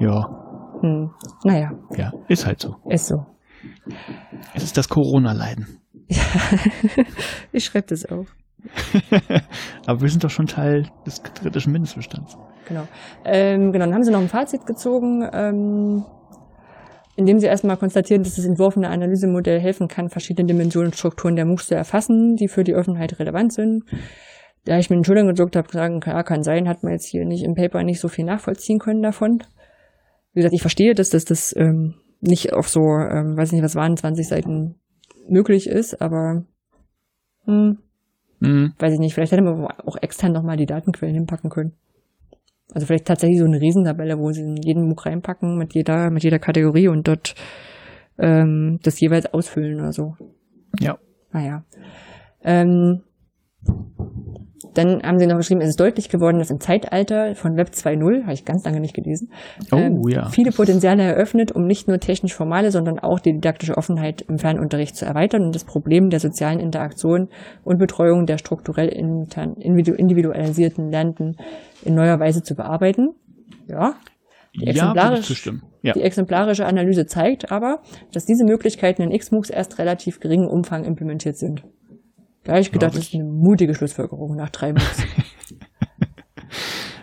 [0.00, 0.08] Ja.
[0.08, 0.42] ja.
[0.80, 1.10] Hm.
[1.44, 1.70] Naja.
[1.96, 2.76] Ja, ist halt so.
[2.88, 3.26] Ist so.
[4.54, 5.66] Es ist das Corona-Leiden.
[6.08, 6.22] Ja,
[7.52, 8.34] ich schreibe das auf.
[9.86, 12.38] Aber wir sind doch schon Teil des kritischen Mindestbestands.
[12.66, 12.86] Genau.
[13.24, 15.28] Ähm, genau, dann haben sie noch ein Fazit gezogen.
[15.32, 16.04] Ähm,
[17.16, 21.44] indem sie erstmal konstatieren, dass das entworfene Analysemodell helfen kann, verschiedene Dimensionen und Strukturen der
[21.44, 23.84] MOOCs zu erfassen, die für die Öffentlichkeit relevant sind.
[24.64, 27.24] Da ich mit den Schultern gezuckt habe, sagen, ja, kann sein, hat man jetzt hier
[27.24, 29.42] nicht im Paper nicht so viel nachvollziehen können davon.
[30.32, 33.74] Wie gesagt, ich verstehe, dass das, das ähm, nicht auf so, ähm, weiß nicht, was
[33.74, 34.76] waren, 20 Seiten
[35.28, 36.44] möglich ist, aber
[37.44, 37.78] hm,
[38.40, 38.72] mhm.
[38.78, 41.72] weiß ich nicht, vielleicht hätte man auch extern nochmal die Datenquellen hinpacken können.
[42.74, 46.24] Also vielleicht tatsächlich so eine Riesentabelle, wo sie in jeden MOOC reinpacken mit jeder, mit
[46.24, 47.34] jeder Kategorie und dort
[48.18, 50.16] ähm, das jeweils ausfüllen oder so.
[50.80, 50.98] Ja.
[51.32, 51.64] Naja.
[52.42, 53.02] Ähm,
[54.74, 58.22] dann haben sie noch geschrieben, es ist deutlich geworden, dass im Zeitalter von Web 2.0,
[58.22, 59.30] habe ich ganz lange nicht gelesen,
[59.70, 60.28] oh, ähm, ja.
[60.30, 64.96] viele Potenziale eröffnet, um nicht nur technisch formale, sondern auch die didaktische Offenheit im Fernunterricht
[64.96, 67.28] zu erweitern und das Problem der sozialen Interaktion
[67.64, 71.36] und Betreuung der strukturell individualisierten Lernenden
[71.84, 73.10] in neuer Weise zu bearbeiten.
[73.68, 73.94] Ja.
[74.54, 75.50] Die, exemplarisch,
[75.82, 75.94] ja.
[75.94, 77.80] die exemplarische Analyse zeigt aber,
[78.12, 81.64] dass diese Möglichkeiten in XMOOCs erst relativ geringem Umfang implementiert sind.
[82.44, 85.04] Da habe ich gedacht, das ist eine mutige Schlussfolgerung nach drei Monats.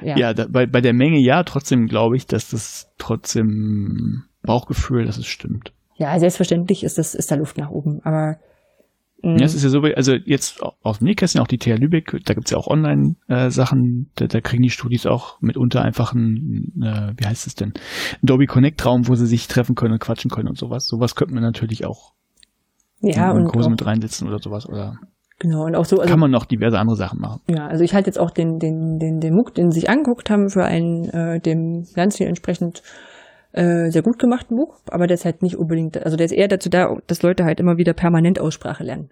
[0.02, 5.06] ja, ja da, bei, bei der Menge ja, trotzdem glaube ich, dass das trotzdem Bauchgefühl,
[5.06, 5.74] dass es stimmt.
[5.95, 8.40] Ja, selbstverständlich ist das, ist da Luft nach oben, aber
[9.22, 12.34] ja, es ist ja so, also jetzt aus dem Nähkästchen, auch die TH Lübeck, da
[12.34, 17.26] gibt's ja auch Online-Sachen, da, da kriegen die Studis auch mitunter einfach ein, äh, wie
[17.26, 17.74] heißt es denn,
[18.24, 20.88] Adobe Connect-Raum, wo sie sich treffen können und quatschen können und sowas.
[20.88, 22.14] Sowas könnte man natürlich auch
[23.02, 24.66] ja, in, in und Kurse mit reinsetzen oder sowas.
[24.66, 24.99] Oder
[25.40, 25.98] Genau, und auch so.
[25.98, 27.41] Also, kann man noch diverse andere Sachen machen.
[27.48, 30.30] Ja, also ich halte jetzt auch den, den, den, den MOOC, den sie sich angeguckt
[30.30, 32.84] haben, für einen äh, dem Lernziel entsprechend
[33.53, 36.49] äh, sehr gut gemachten MOOC, aber der ist halt nicht unbedingt, also der ist eher
[36.49, 39.11] dazu da, dass Leute halt immer wieder permanent Aussprache lernen.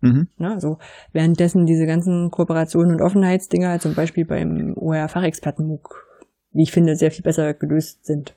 [0.00, 0.28] Mhm.
[0.36, 0.78] Na, also
[1.12, 5.94] währenddessen diese ganzen Kooperationen und Offenheitsdinger, zum Beispiel beim OER-Fachexperten-MOOC,
[6.50, 8.34] wie ich finde, sehr viel besser gelöst sind.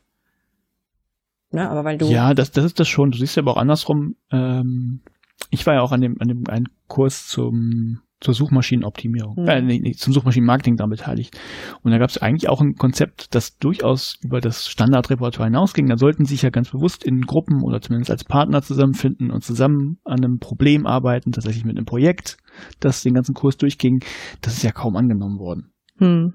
[1.51, 2.05] Na, aber weil du.
[2.05, 3.11] Ja, das, das ist das schon.
[3.11, 5.01] Du siehst ja aber auch andersrum, ähm,
[5.49, 9.47] ich war ja auch an dem, an dem einen Kurs zum, zur Suchmaschinenoptimierung, Mhm.
[9.47, 11.37] äh, nee, nee, zum Suchmaschinenmarketing daran beteiligt.
[11.83, 15.87] Und da gab es eigentlich auch ein Konzept, das durchaus über das Standardrepertoire hinausging.
[15.87, 19.99] Da sollten sich ja ganz bewusst in Gruppen oder zumindest als Partner zusammenfinden und zusammen
[20.05, 22.37] an einem Problem arbeiten, tatsächlich mit einem Projekt,
[22.79, 24.03] das den ganzen Kurs durchging.
[24.41, 25.71] Das ist ja kaum angenommen worden.
[25.97, 26.33] Hm.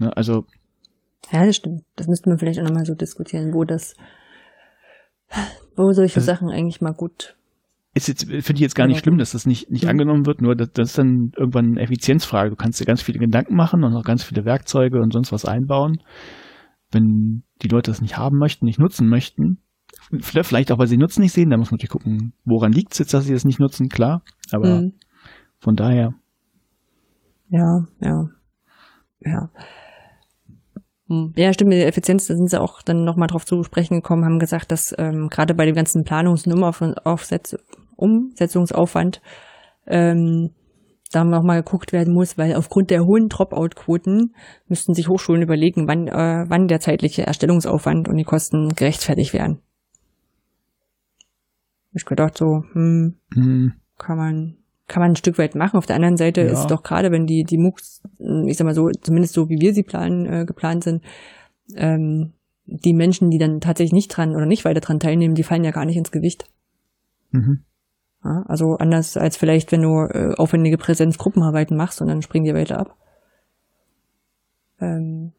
[0.00, 0.16] Ne?
[0.16, 0.44] Also
[1.32, 1.82] Ja, das stimmt.
[1.96, 3.94] Das müsste man vielleicht auch nochmal so diskutieren, wo das,
[5.76, 7.34] wo solche Also- Sachen eigentlich mal gut.
[7.94, 9.90] Ist jetzt, finde ich jetzt gar nicht schlimm, dass das nicht, nicht Mhm.
[9.90, 12.50] angenommen wird, nur das, das ist dann irgendwann eine Effizienzfrage.
[12.50, 15.44] Du kannst dir ganz viele Gedanken machen und auch ganz viele Werkzeuge und sonst was
[15.44, 16.02] einbauen.
[16.90, 19.58] Wenn die Leute das nicht haben möchten, nicht nutzen möchten,
[20.20, 22.98] vielleicht auch, weil sie Nutzen nicht sehen, da muss man natürlich gucken, woran liegt es
[22.98, 24.22] jetzt, dass sie das nicht nutzen, klar.
[24.52, 24.92] Aber Hm.
[25.58, 26.14] von daher,
[27.50, 28.28] Ja, ja.
[29.24, 29.50] Ja.
[31.08, 31.32] Hm.
[31.36, 34.24] Ja, stimmt, mit der Effizienz, da sind sie auch dann nochmal drauf zu sprechen gekommen,
[34.24, 37.56] haben gesagt, dass ähm, gerade bei dem ganzen Planungs- und Aufsetz
[37.98, 39.20] Umsetzungsaufwand
[39.86, 40.50] ähm,
[41.10, 44.34] da nochmal geguckt werden muss, weil aufgrund der hohen Dropout-Quoten
[44.66, 49.60] müssten sich Hochschulen überlegen, wann, äh, wann der zeitliche Erstellungsaufwand und die Kosten gerechtfertigt wären.
[51.92, 54.54] Ich gedacht so, hm, hm, kann man
[54.86, 55.76] kann man ein Stück weit machen.
[55.76, 56.52] Auf der anderen Seite Ja.
[56.52, 58.02] ist doch gerade, wenn die die MOOCs,
[58.46, 61.04] ich sag mal so, zumindest so wie wir sie planen äh, geplant sind,
[61.74, 62.32] ähm,
[62.64, 65.70] die Menschen, die dann tatsächlich nicht dran oder nicht weiter dran teilnehmen, die fallen ja
[65.72, 66.46] gar nicht ins Gewicht.
[67.30, 67.64] mhm.
[68.24, 72.54] Ja, also anders als vielleicht, wenn du äh, aufwendige Präsenzgruppenarbeiten machst und dann springen die
[72.54, 72.96] weiter ab.
[74.80, 75.32] Ähm,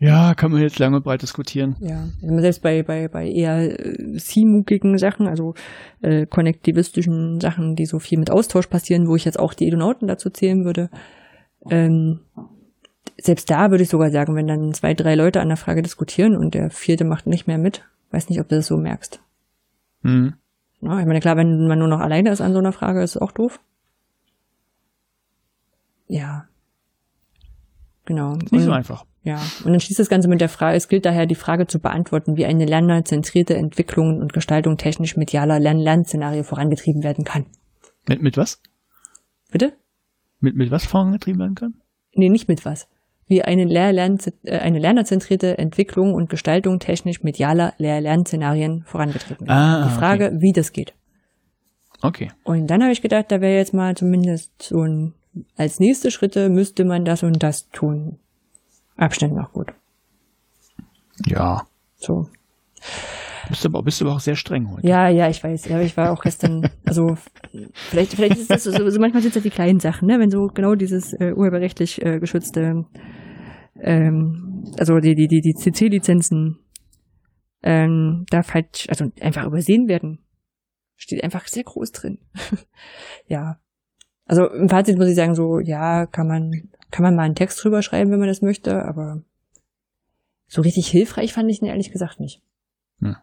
[0.00, 1.76] ja, kann man jetzt lange und breit diskutieren.
[1.80, 2.06] Ja,
[2.40, 5.54] selbst bei, bei, bei eher äh, CMUKigen Sachen, also
[6.02, 10.06] äh, konnektivistischen Sachen, die so viel mit Austausch passieren, wo ich jetzt auch die Edonauten
[10.06, 10.88] dazu zählen würde,
[11.68, 12.20] ähm,
[13.20, 16.36] selbst da würde ich sogar sagen, wenn dann zwei, drei Leute an der Frage diskutieren
[16.36, 19.20] und der vierte macht nicht mehr mit, weiß nicht, ob du das so merkst.
[20.02, 20.34] Hm.
[20.80, 23.16] Ja, ich meine, klar, wenn man nur noch alleine ist an so einer Frage, ist
[23.16, 23.60] es auch doof.
[26.06, 26.46] Ja.
[28.04, 28.34] Genau.
[28.36, 29.04] Ist nicht so einfach.
[29.22, 31.78] ja, und dann schließt das Ganze mit der Frage, es gilt daher die Frage zu
[31.80, 37.44] beantworten, wie eine lernerzentrierte Entwicklung und Gestaltung technisch medialer Lern-Lern-Szenario vorangetrieben werden kann.
[38.08, 38.62] Mit, mit was?
[39.50, 39.74] Bitte?
[40.40, 41.74] Mit, mit was vorangetrieben werden kann?
[42.14, 42.88] Nee, nicht mit was.
[43.28, 49.58] Wie eine, Lehr äh, eine lernerzentrierte Entwicklung und Gestaltung technisch medialer Lehr-Lern-Szenarien vorangetrieben werden.
[49.58, 50.94] Ah, die Frage, wie das geht.
[52.00, 52.30] Okay.
[52.44, 55.14] Und dann habe ich gedacht, da wäre jetzt mal zumindest so ein,
[55.56, 58.18] als nächste Schritte müsste man das und das tun.
[58.96, 59.72] Abstand noch gut.
[61.26, 61.66] Ja.
[61.96, 62.28] So.
[63.48, 64.86] Bist du aber, bist du aber auch sehr streng heute.
[64.86, 65.68] Ja, ja, ich weiß.
[65.68, 67.16] Ja, ich war auch gestern, also
[67.72, 70.18] vielleicht, vielleicht ist das so, so manchmal sind es ja die kleinen Sachen, ne?
[70.20, 72.84] Wenn so genau dieses äh, urheberrechtlich äh, geschützte,
[73.80, 76.58] ähm, also die, die, die, die CC-Lizenzen
[77.62, 80.20] ähm, da falsch, also einfach übersehen werden.
[80.96, 82.18] Steht einfach sehr groß drin.
[83.26, 83.60] ja.
[84.24, 86.50] Also im Fazit muss ich sagen, so, ja, kann man,
[86.90, 89.22] kann man mal einen Text drüber schreiben, wenn man das möchte, aber
[90.48, 92.42] so richtig hilfreich fand ich ihn ehrlich gesagt nicht.
[93.00, 93.16] Hm.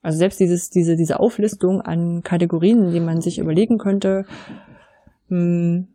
[0.00, 4.24] Also selbst dieses, diese, diese Auflistung an Kategorien, die man sich überlegen könnte,
[5.28, 5.88] hm,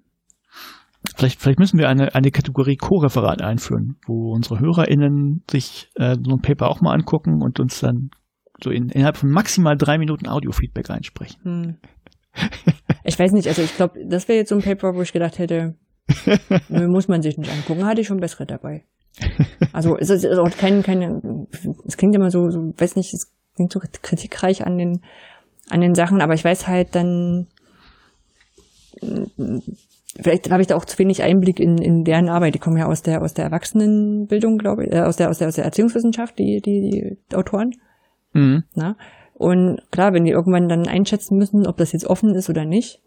[1.15, 6.35] Vielleicht, vielleicht müssen wir eine, eine Kategorie Co-Referat einführen, wo unsere HörerInnen sich äh, so
[6.35, 8.09] ein Paper auch mal angucken und uns dann
[8.63, 11.39] so in, innerhalb von maximal drei Minuten Audio-Feedback einsprechen.
[11.43, 11.75] hm.
[13.03, 15.37] Ich weiß nicht, also ich glaube, das wäre jetzt so ein Paper, wo ich gedacht
[15.37, 15.75] hätte,
[16.69, 18.85] muss man sich nicht angucken, hatte ich schon bessere dabei.
[19.71, 21.47] Also es ist auch kein, keine,
[21.85, 25.01] es klingt immer so, so, weiß nicht, es klingt so kritikreich an den,
[25.69, 27.47] an den Sachen, aber ich weiß halt dann,
[30.21, 32.55] vielleicht habe ich da auch zu wenig Einblick in, in deren Arbeit.
[32.55, 35.47] Die kommen ja aus der, aus der Erwachsenenbildung, glaube ich, äh, aus der, aus der,
[35.47, 37.71] aus der Erziehungswissenschaft, die, die, die Autoren.
[38.33, 38.63] Mhm.
[38.75, 38.95] Na?
[39.33, 43.01] Und klar, wenn die irgendwann dann einschätzen müssen, ob das jetzt offen ist oder nicht,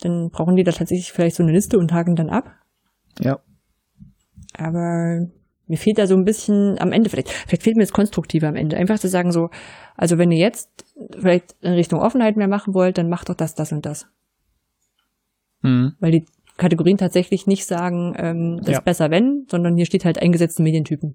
[0.00, 2.50] dann brauchen die da tatsächlich vielleicht so eine Liste und haken dann ab.
[3.20, 3.38] Ja.
[4.56, 5.26] Aber
[5.66, 8.56] mir fehlt da so ein bisschen am Ende, vielleicht, vielleicht fehlt mir das Konstruktive am
[8.56, 8.76] Ende.
[8.76, 9.48] Einfach zu sagen so,
[9.96, 10.84] also wenn ihr jetzt
[11.18, 14.06] vielleicht in Richtung Offenheit mehr machen wollt, dann macht doch das, das und das.
[15.62, 15.94] Mhm.
[15.98, 16.26] Weil die
[16.56, 18.78] Kategorien tatsächlich nicht sagen, ähm, das Ja.
[18.78, 21.14] ist besser wenn, sondern hier steht halt eingesetzte Medientypen.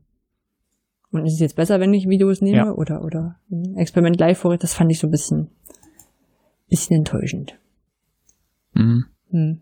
[1.11, 2.71] Und ist es jetzt besser, wenn ich Videos nehme Ja.
[2.71, 4.59] oder oder ein Experiment live vorher?
[4.59, 5.49] Das fand ich so ein bisschen
[6.69, 7.57] bisschen enttäuschend.
[8.73, 9.05] Mhm.
[9.31, 9.61] Hm.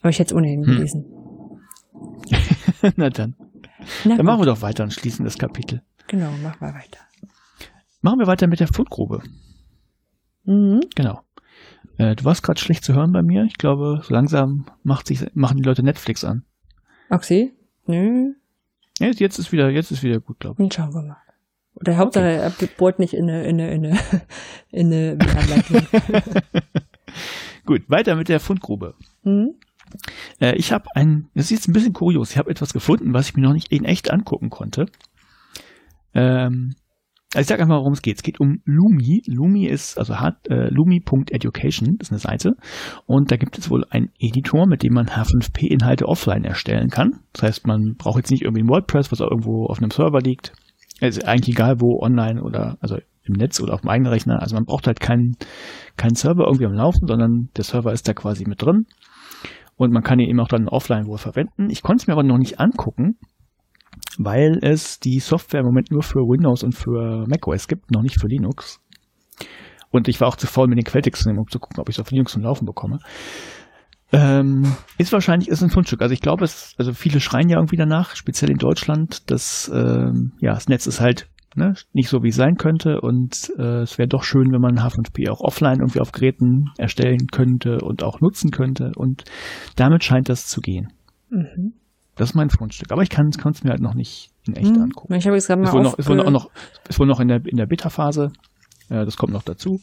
[0.00, 0.74] Aber ich hätte es ohnehin Hm.
[0.74, 1.04] gelesen.
[2.96, 3.36] Na dann.
[4.04, 5.82] Na Dann machen wir doch weiter und schließen das Kapitel.
[6.08, 6.98] genau, mach mal weiter.
[8.02, 9.22] Machen wir weiter mit der Fundgrube.
[10.44, 10.80] Mhm.
[10.94, 11.20] Genau.
[12.02, 13.44] Äh, du warst gerade schlecht zu hören bei mir.
[13.44, 16.44] Ich glaube, so langsam macht sich, machen die Leute Netflix an.
[17.10, 17.52] Oxy?
[17.86, 18.32] Nö,
[18.98, 21.16] Ja, jetzt ist wieder, jetzt ist wieder gut, glaube dann schauen wir mal.
[21.74, 23.98] Oder Hauptsache, er bohrt nicht in eine, in eine, in eine,
[24.70, 25.86] in eine ich.
[27.66, 28.94] Gut, weiter mit der Fundgrube.
[29.22, 29.54] Mhm.
[30.40, 33.28] Äh, ich habe ein, das ist jetzt ein bisschen kurios, ich habe etwas gefunden, was
[33.28, 34.86] ich mir noch nicht in echt angucken konnte.
[36.14, 36.74] Ähm,
[37.34, 38.16] also ich sage einfach, worum es geht.
[38.16, 39.22] Es geht um Lumi.
[39.26, 42.56] Lumi ist, also hat äh, lumi.education, ist eine Seite.
[43.06, 47.20] Und da gibt es wohl einen Editor, mit dem man H5P-Inhalte offline erstellen kann.
[47.32, 50.20] Das heißt, man braucht jetzt nicht irgendwie ein WordPress, was auch irgendwo auf einem Server
[50.20, 50.52] liegt.
[51.00, 54.42] Es ist eigentlich egal, wo online oder, also im Netz oder auf dem eigenen Rechner.
[54.42, 55.36] Also man braucht halt keinen,
[55.96, 58.86] keinen Server irgendwie am Laufen, sondern der Server ist da quasi mit drin.
[59.76, 61.70] Und man kann ihn eben auch dann offline wohl verwenden.
[61.70, 63.16] Ich konnte es mir aber noch nicht angucken,
[64.18, 68.20] weil es die Software im Moment nur für Windows und für macOS gibt, noch nicht
[68.20, 68.80] für Linux.
[69.90, 72.00] Und ich war auch zu faul, mit den Quelltexten um zu gucken, ob ich es
[72.00, 72.98] auf Linux zum Laufen bekomme.
[74.12, 76.02] Ähm, ist wahrscheinlich ist ein Fundstück.
[76.02, 80.32] Also ich glaube, es, also viele schreien ja irgendwie danach, speziell in Deutschland, dass ähm,
[80.38, 83.98] ja das Netz ist halt ne, nicht so wie es sein könnte und äh, es
[83.98, 88.20] wäre doch schön, wenn man H5P auch offline irgendwie auf Geräten erstellen könnte und auch
[88.20, 89.24] nutzen könnte und
[89.76, 90.92] damit scheint das zu gehen.
[91.30, 91.74] Mhm.
[92.22, 92.92] Das ist mein Fundstück.
[92.92, 94.82] Aber ich kann es mir halt noch nicht in echt hm.
[94.82, 95.12] angucken.
[95.14, 96.50] Ich habe jetzt gerade mal ist wohl, noch, ist wohl noch, noch,
[96.88, 98.30] ist wohl noch in der, in der Beta-Phase.
[98.90, 99.80] Äh, das kommt noch dazu.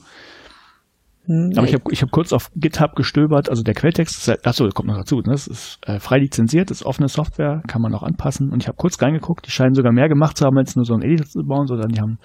[1.26, 4.48] Hm, Aber ich habe ich hab kurz auf GitHub gestöbert, also der Quelltext, ist, halt,
[4.48, 5.32] achso, kommt noch dazu, ne?
[5.34, 8.54] das ist äh, frei lizenziert, das ist offene Software, kann man auch anpassen.
[8.54, 10.94] Und ich habe kurz reingeguckt, die scheinen sogar mehr gemacht zu haben, als nur so
[10.94, 12.20] ein Editor zu bauen, sondern die haben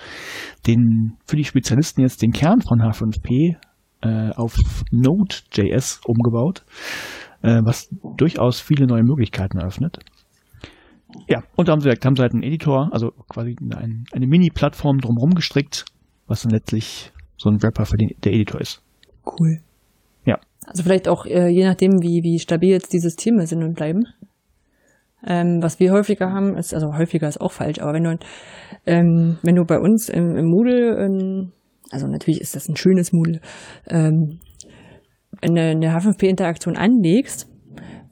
[0.69, 3.57] den für die Spezialisten jetzt den Kern von H5P
[4.03, 4.57] äh, auf
[4.93, 6.65] Node.js umgebaut
[7.45, 9.99] äh, was durchaus viele neue Möglichkeiten eröffnet.
[11.29, 14.99] Ja, und da haben sie, haben sie halt einen Editor, also quasi eine, eine Mini-Plattform
[14.99, 15.85] drumherum gestrickt,
[16.27, 18.83] was dann letztlich so ein Wrapper für den, der Editor ist.
[19.27, 19.61] Cool.
[20.25, 20.41] Ja.
[20.67, 24.05] Also vielleicht auch, äh, je nachdem, wie, wie stabil jetzt die Systeme sind und bleiben.
[25.27, 28.19] Ähm, was wir häufiger haben, ist, also häufiger ist auch falsch, aber wenn du,
[28.85, 31.53] ähm, wenn du bei uns im, im Moodle, ähm,
[31.91, 33.41] also natürlich ist das ein schönes Moodle,
[33.87, 34.41] ähm,
[35.43, 37.49] eine, eine H5P-Interaktion anlegst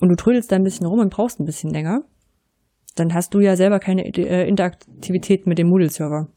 [0.00, 2.02] und du trödelst da ein bisschen rum und brauchst ein bisschen länger,
[2.96, 6.28] dann hast du ja selber keine äh, Interaktivität mit dem Moodle-Server.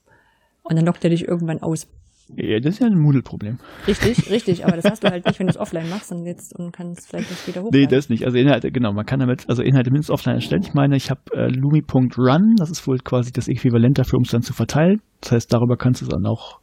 [0.64, 1.88] Und dann lockt er dich irgendwann aus.
[2.36, 3.60] Ja, das ist ja ein Moodle-Problem.
[3.88, 6.58] Richtig, richtig, aber das hast du halt nicht, wenn du es offline machst und jetzt
[6.58, 7.82] und kannst vielleicht das später hochladen.
[7.82, 8.26] Nee, das nicht.
[8.26, 10.64] Also Inhalte, genau, man kann damit, also Inhalte mindestens offline erstellen.
[10.64, 14.32] Ich meine, ich habe äh, Lumi.run, das ist wohl quasi das Äquivalent dafür, um es
[14.32, 15.02] dann zu verteilen.
[15.22, 16.62] Das heißt, darüber kannst du es dann auch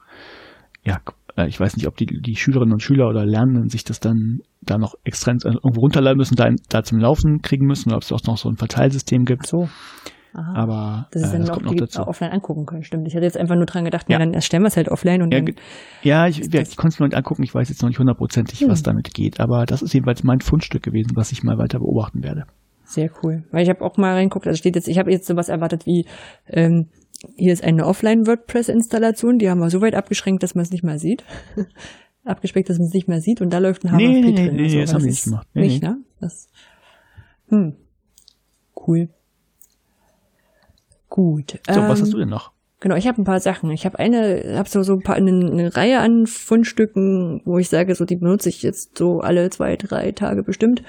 [0.85, 0.99] ja,
[1.36, 4.78] ich weiß nicht, ob die, die Schülerinnen und Schüler oder Lernenden sich das dann da
[4.78, 8.22] noch extra irgendwo runterladen müssen, da, da zum Laufen kriegen müssen, oder ob es auch
[8.26, 9.42] noch so ein Verteilsystem gibt.
[9.44, 9.68] Ach so.
[10.34, 10.54] Aha.
[10.54, 12.02] Aber das, ist äh, dann das noch, kommt noch dazu.
[12.02, 13.06] offline angucken können, stimmt.
[13.06, 14.18] Ich hatte jetzt einfach nur dran gedacht, ja.
[14.18, 15.54] dann erstellen wir es halt offline und ja, dann.
[16.02, 18.60] Ja, ich, ja, ich konnte es mir nicht angucken, ich weiß jetzt noch nicht hundertprozentig,
[18.60, 18.68] hm.
[18.68, 22.22] was damit geht, aber das ist jedenfalls mein Fundstück gewesen, was ich mal weiter beobachten
[22.22, 22.44] werde.
[22.84, 23.44] Sehr cool.
[23.50, 26.06] Weil ich habe auch mal reingeguckt, also steht jetzt, ich habe jetzt sowas erwartet wie
[26.46, 26.88] ähm,
[27.36, 30.99] hier ist eine Offline-WordPress-Installation, die haben wir so weit abgeschränkt, dass man es nicht mehr
[30.99, 31.24] sieht.
[32.24, 34.57] Abgespeckt, dass man es nicht mehr sieht und da läuft ein HFP nee, nee, drin.
[34.57, 35.49] Nee, nee, das haben wir nicht gemacht.
[35.55, 35.99] Nee, nicht, ne?
[36.20, 36.49] Das,
[37.49, 37.74] hm.
[38.74, 39.09] Cool.
[41.09, 41.61] Gut.
[41.69, 42.53] So, ähm, was hast du denn noch?
[42.82, 43.70] Genau, ich habe ein paar Sachen.
[43.70, 47.69] Ich habe eine, habe so so ein paar eine, eine Reihe an Fundstücken, wo ich
[47.69, 50.82] sage, so die benutze ich jetzt so alle zwei, drei Tage bestimmt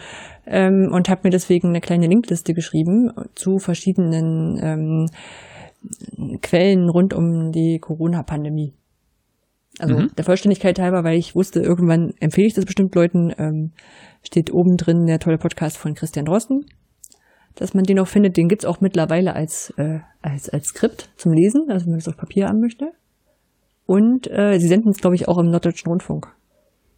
[0.48, 5.10] ähm, und habe mir deswegen eine kleine Linkliste geschrieben zu verschiedenen ähm,
[6.42, 8.74] Quellen rund um die Corona-Pandemie.
[9.80, 10.12] Also mhm.
[10.16, 13.72] der Vollständigkeit halber, weil ich wusste, irgendwann empfehle ich das bestimmt Leuten, ähm,
[14.22, 16.66] steht oben drin der tolle Podcast von Christian Drosten,
[17.56, 18.38] dass man den auch findet.
[18.38, 22.08] Den gibt's auch mittlerweile als, äh, als, als Skript zum Lesen, also wenn man es
[22.08, 22.92] auf Papier haben möchte.
[23.86, 26.28] Und äh, sie senden es, glaube ich, auch im Norddeutschen Rundfunk.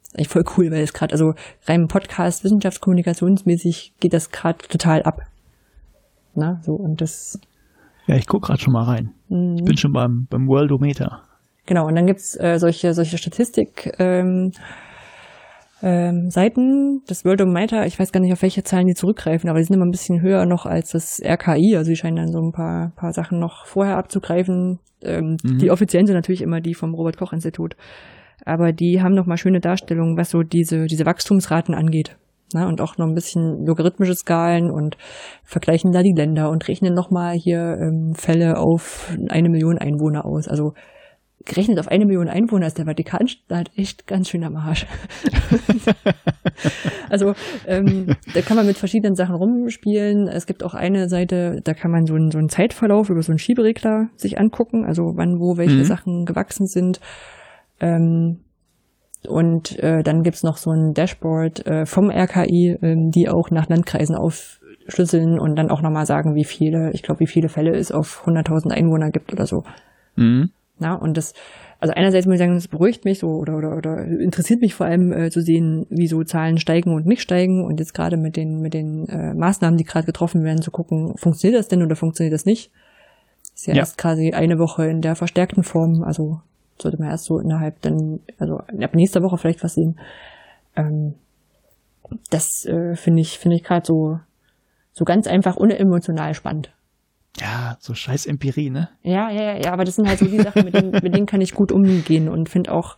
[0.01, 1.33] Das ist eigentlich voll cool, weil es gerade, also
[1.65, 5.21] rein Podcast, wissenschaftskommunikationsmäßig geht das gerade total ab.
[6.35, 7.39] Na, so, und das
[8.07, 9.13] ja, ich gucke gerade schon mal rein.
[9.29, 9.55] Mhm.
[9.57, 11.23] Ich bin schon beim, beim Worldometer.
[11.65, 14.51] Genau, und dann gibt's äh, solche, solche Statistik, ähm,
[15.81, 19.65] ähm, Seiten, das Worldometer, ich weiß gar nicht, auf welche Zahlen die zurückgreifen, aber die
[19.65, 22.51] sind immer ein bisschen höher noch als das RKI, also die scheinen dann so ein
[22.51, 24.79] paar, paar Sachen noch vorher abzugreifen.
[25.01, 25.57] Ähm, mhm.
[25.57, 27.75] Die offiziellen sind natürlich immer die vom Robert-Koch-Institut.
[28.45, 32.15] Aber die haben noch mal schöne Darstellungen, was so diese, diese Wachstumsraten angeht
[32.53, 32.67] ne?
[32.67, 34.97] und auch noch ein bisschen logarithmische Skalen und
[35.43, 40.47] vergleichen da die Länder und rechnen nochmal hier ähm, Fälle auf eine Million Einwohner aus.
[40.47, 40.73] Also
[41.45, 44.87] gerechnet auf eine Million Einwohner ist der Vatikanstaat echt ganz schön am Arsch.
[47.09, 47.33] also
[47.67, 50.27] ähm, da kann man mit verschiedenen Sachen rumspielen.
[50.27, 53.31] Es gibt auch eine Seite, da kann man so einen, so einen Zeitverlauf über so
[53.31, 55.85] einen Schieberegler sich angucken, also wann wo welche mhm.
[55.85, 56.99] Sachen gewachsen sind.
[57.79, 58.39] Ähm,
[59.27, 63.69] und äh, dann gibt's noch so ein Dashboard äh, vom RKI, äh, die auch nach
[63.69, 67.91] Landkreisen aufschlüsseln und dann auch nochmal sagen, wie viele, ich glaube, wie viele Fälle es
[67.91, 69.63] auf 100.000 Einwohner gibt oder so.
[70.15, 70.49] Mhm.
[70.77, 71.33] Na, und das,
[71.79, 74.85] also einerseits muss ich sagen, es beruhigt mich so oder, oder, oder interessiert mich vor
[74.85, 78.35] allem äh, zu sehen, wie so Zahlen steigen und nicht steigen und jetzt gerade mit
[78.35, 81.95] den, mit den äh, Maßnahmen, die gerade getroffen werden, zu gucken, funktioniert das denn oder
[81.95, 82.71] funktioniert das nicht?
[83.53, 83.79] Ist ja, ja.
[83.79, 86.41] erst quasi eine Woche in der verstärkten Form, also
[86.81, 89.99] sollte man erst so innerhalb dann, also ab nächster Woche vielleicht was sehen.
[90.75, 91.15] Ähm,
[92.29, 94.19] das äh, finde ich, finde ich gerade so,
[94.91, 96.71] so ganz einfach unemotional spannend.
[97.39, 98.89] Ja, so scheiß Empirie, ne?
[99.01, 101.41] Ja, ja, ja, aber das sind halt so die Sachen, mit denen, mit denen kann
[101.41, 102.95] ich gut umgehen und finde auch,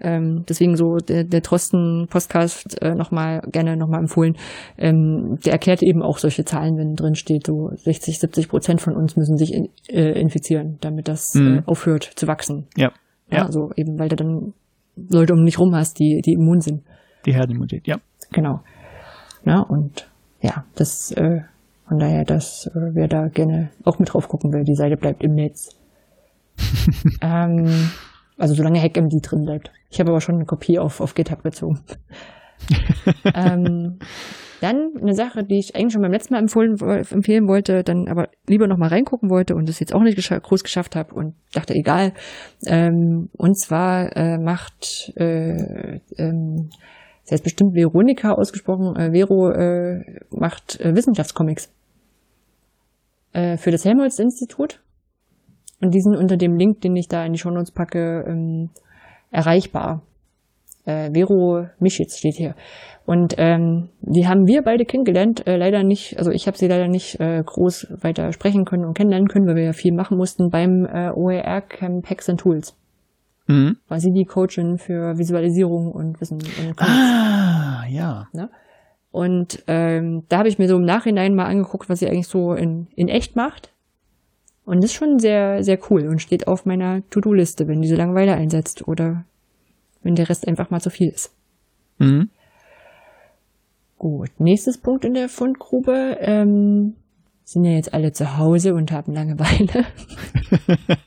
[0.00, 4.36] ähm, deswegen so der, der Trosten-Podcast äh, nochmal gerne nochmal empfohlen.
[4.78, 8.94] Ähm, der erklärt eben auch solche Zahlen, wenn drin steht, so 60, 70 Prozent von
[8.94, 11.58] uns müssen sich in, äh, infizieren, damit das mhm.
[11.58, 12.66] äh, aufhört zu wachsen.
[12.76, 12.92] Ja.
[13.30, 14.54] Ja, also eben, weil du dann
[14.96, 16.82] Leute um dich rum hast, die, die immun sind.
[17.24, 17.96] Die Herdenimmunität, ja.
[18.32, 18.60] Genau.
[19.44, 20.08] Ja, und
[20.40, 21.40] ja, das, äh,
[21.88, 25.22] von daher, dass äh, wir da gerne auch mit drauf gucken, weil die Seite bleibt
[25.22, 25.70] im Netz.
[27.20, 27.90] ähm,
[28.38, 29.70] also solange HackMD drin bleibt.
[29.90, 31.80] Ich habe aber schon eine Kopie auf, auf GitHub gezogen.
[33.34, 33.98] ähm,
[34.60, 36.76] dann eine Sache, die ich eigentlich schon beim letzten Mal empfohlen,
[37.10, 40.38] empfehlen wollte, dann aber lieber noch mal reingucken wollte und das jetzt auch nicht gescha
[40.38, 42.12] groß geschafft habe und dachte, egal.
[42.66, 46.70] Ähm, und zwar äh, macht äh, ähm,
[47.26, 51.72] das heißt bestimmt Veronika ausgesprochen, äh, Vero äh, macht äh, Wissenschaftscomics
[53.32, 54.80] äh, für das Helmholtz-Institut.
[55.80, 58.70] Und die sind unter dem Link, den ich da in die Shownotes packe, ähm,
[59.30, 60.02] erreichbar.
[60.84, 62.54] Äh, Vero Mischitz steht hier.
[63.04, 66.88] Und ähm, die haben wir beide kennengelernt, äh, leider nicht, also ich habe sie leider
[66.88, 70.50] nicht äh, groß weiter sprechen können und kennenlernen können, weil wir ja viel machen mussten
[70.50, 72.76] beim äh, OER Camp Hacks and Tools.
[73.48, 73.76] Mhm.
[73.88, 76.38] War sie die Coachin für Visualisierung und Wissen.
[76.38, 78.26] Und ah, ja.
[78.32, 78.50] Ne?
[79.10, 82.54] Und ähm, da habe ich mir so im Nachhinein mal angeguckt, was sie eigentlich so
[82.54, 83.72] in, in echt macht.
[84.66, 88.34] Und das ist schon sehr, sehr cool und steht auf meiner To-Do-Liste, wenn diese Langeweile
[88.34, 89.24] einsetzt oder
[90.02, 91.32] wenn der Rest einfach mal zu viel ist.
[91.98, 92.30] Mhm.
[93.96, 96.16] Gut, nächstes Punkt in der Fundgrube.
[96.20, 96.94] Ähm,
[97.44, 99.86] sind ja jetzt alle zu Hause und haben Langeweile.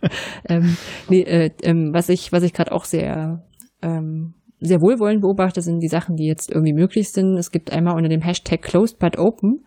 [0.49, 0.77] ähm,
[1.09, 3.43] nee, äh, ähm, was ich, was ich gerade auch sehr,
[3.81, 7.37] ähm, sehr wohlwollend beobachte, sind die Sachen, die jetzt irgendwie möglich sind.
[7.37, 9.65] Es gibt einmal unter dem Hashtag Closed but Open.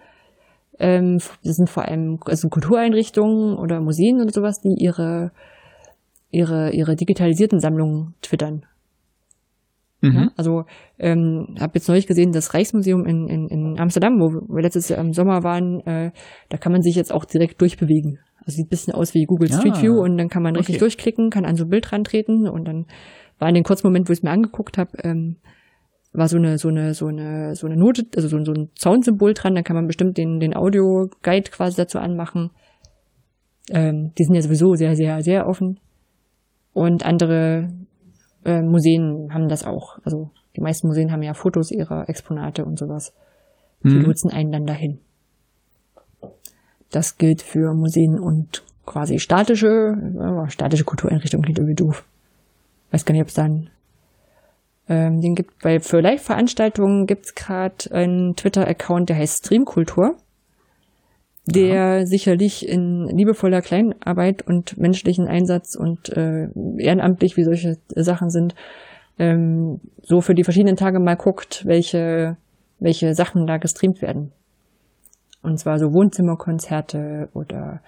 [0.83, 5.31] Ähm, das sind vor allem also Kultureinrichtungen oder Museen oder sowas, die ihre,
[6.31, 8.67] ihre, ihre digitalisierten Sammlungen twittern.
[10.01, 10.15] Mhm.
[10.15, 10.65] Ja, also
[10.99, 14.99] ähm, habe jetzt neulich gesehen, das Reichsmuseum in, in, in Amsterdam, wo wir letztes Jahr
[14.99, 16.11] im Sommer waren, äh,
[16.49, 18.19] da kann man sich jetzt auch direkt durchbewegen.
[18.45, 20.81] Also sieht ein bisschen aus wie Google Street View und dann kann man richtig okay.
[20.81, 22.87] durchklicken, kann an so ein Bild rantreten und dann
[23.39, 25.37] war in dem kurzen Moment, wo ich es mir angeguckt habe, ähm,
[26.13, 29.35] war so eine so eine so eine so eine Note, also so, so ein Soundsymbol
[29.35, 32.51] dran, da kann man bestimmt den den Audio Guide quasi dazu anmachen.
[33.71, 35.81] Ähm, die sind ja sowieso sehr sehr sehr offen
[36.73, 37.69] und andere
[38.45, 39.99] äh, Museen haben das auch.
[40.05, 43.15] Also die meisten Museen haben ja Fotos ihrer Exponate und sowas.
[43.85, 44.03] Die mhm.
[44.03, 44.99] nutzen einen dann dahin.
[46.91, 52.05] Das gilt für Museen und quasi statische, äh, statische Kultureinrichtungen klingt irgendwie doof.
[52.91, 53.71] Weiß gar nicht, ob es dann
[54.89, 60.17] ähm, den gibt, weil für Live-Veranstaltungen gibt's gerade einen Twitter-Account, der heißt Streamkultur
[61.47, 62.07] der ja.
[62.07, 66.49] sicherlich in liebevoller Kleinarbeit und menschlichen Einsatz und äh,
[66.79, 68.55] ehrenamtlich, wie solche Sachen sind,
[69.19, 72.37] ähm, so für die verschiedenen Tage mal guckt, welche,
[72.79, 74.33] welche Sachen da gestreamt werden.
[75.43, 77.81] Und zwar so Wohnzimmerkonzerte oder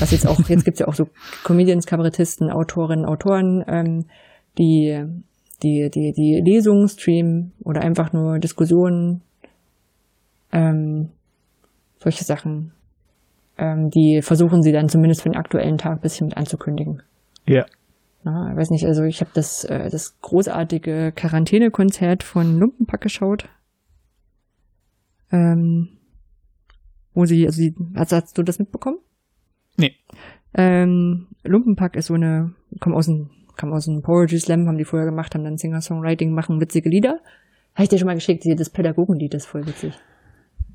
[0.00, 1.08] was jetzt auch, jetzt gibt's ja auch so
[1.44, 4.06] Comedians, Kabarettisten, Autorinnen, Autoren, ähm,
[4.58, 5.04] die,
[5.62, 9.22] die, die, die Lesungen streamen oder einfach nur Diskussionen,
[10.52, 11.10] ähm,
[11.98, 12.72] solche Sachen
[13.58, 17.02] ähm, die versuchen sie dann zumindest für den aktuellen Tag ein bisschen mit anzukündigen.
[17.46, 17.66] Ja.
[18.22, 23.48] Na, ich weiß nicht, also ich habe das, äh, das großartige Quarantänekonzert von Lumpenpack geschaut.
[25.30, 25.98] Ähm,
[27.14, 28.98] wo sie, also sie, hast, hast du das mitbekommen?
[29.76, 29.94] Nee.
[30.54, 34.84] Ähm, Lumpenpack ist so eine, kommen aus dem, kam aus dem Poetry Slam, haben die
[34.84, 37.20] vorher gemacht, haben dann Singer-Songwriting, machen witzige Lieder.
[37.74, 39.92] Habe ich dir schon mal geschickt, das Pädagogenlied ist voll witzig.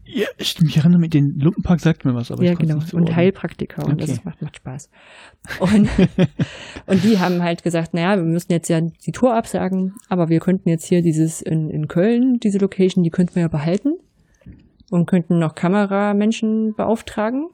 [0.06, 2.80] Ja, ich erinnere mich, den Lumpenpark sagt mir was, aber Ja, genau.
[2.92, 4.06] Und Heilpraktiker und okay.
[4.06, 4.90] das macht, macht Spaß.
[5.60, 5.90] Und,
[6.86, 10.42] und die haben halt gesagt, naja, wir müssen jetzt ja die Tour absagen, aber wir
[10.42, 13.94] könnten jetzt hier dieses in, in Köln, diese Location, die könnten wir ja behalten
[14.92, 17.48] und könnten noch Kameramenschen beauftragen.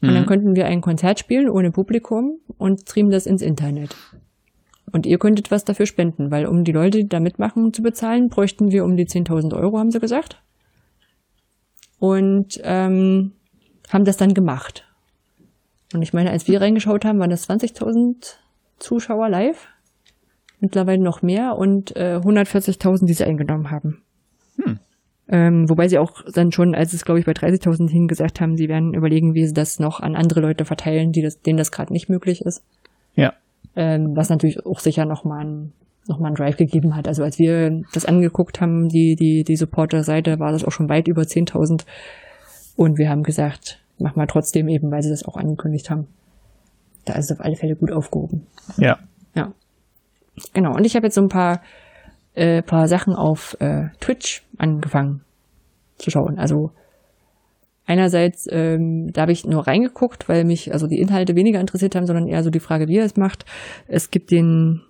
[0.00, 0.14] Und mhm.
[0.14, 3.94] dann könnten wir ein Konzert spielen ohne Publikum und streamen das ins Internet.
[4.92, 8.28] Und ihr könntet was dafür spenden, weil um die Leute, die da mitmachen, zu bezahlen,
[8.28, 10.42] bräuchten wir um die 10.000 Euro, haben sie gesagt
[12.00, 13.32] und ähm,
[13.90, 14.84] haben das dann gemacht.
[15.92, 18.36] Und ich meine, als wir reingeschaut haben, waren das 20.000
[18.78, 19.68] Zuschauer live.
[20.60, 24.02] Mittlerweile noch mehr und äh, 140.000, die sie eingenommen haben.
[24.56, 24.78] Hm.
[25.32, 28.68] Ähm, wobei sie auch dann schon, als es glaube ich bei 30.000 hingesagt haben, sie
[28.68, 31.92] werden überlegen, wie sie das noch an andere Leute verteilen, die das, denen das gerade
[31.92, 32.64] nicht möglich ist.
[33.14, 33.34] Ja.
[33.76, 35.72] Ähm, was natürlich auch sicher nochmal ein,
[36.08, 37.06] noch mal einen Drive gegeben hat.
[37.06, 41.06] Also als wir das angeguckt haben, die, die, die Supporter-Seite, war das auch schon weit
[41.06, 41.84] über 10.000.
[42.76, 46.08] Und wir haben gesagt, mach mal trotzdem eben, weil sie das auch angekündigt haben.
[47.04, 48.46] Da ist es auf alle Fälle gut aufgehoben.
[48.78, 48.98] Ja.
[49.34, 49.52] Ja.
[50.54, 50.74] Genau.
[50.74, 51.62] Und ich habe jetzt so ein paar,
[52.34, 55.22] äh, paar Sachen auf äh, Twitch angefangen
[55.98, 56.38] zu schauen.
[56.38, 56.70] Also
[57.86, 62.06] einerseits, ähm, da habe ich nur reingeguckt, weil mich also die Inhalte weniger interessiert haben,
[62.06, 63.44] sondern eher so die Frage, wie er es macht.
[63.88, 64.82] Es gibt den,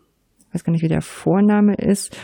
[0.52, 2.16] weiß gar nicht, wie der Vorname ist,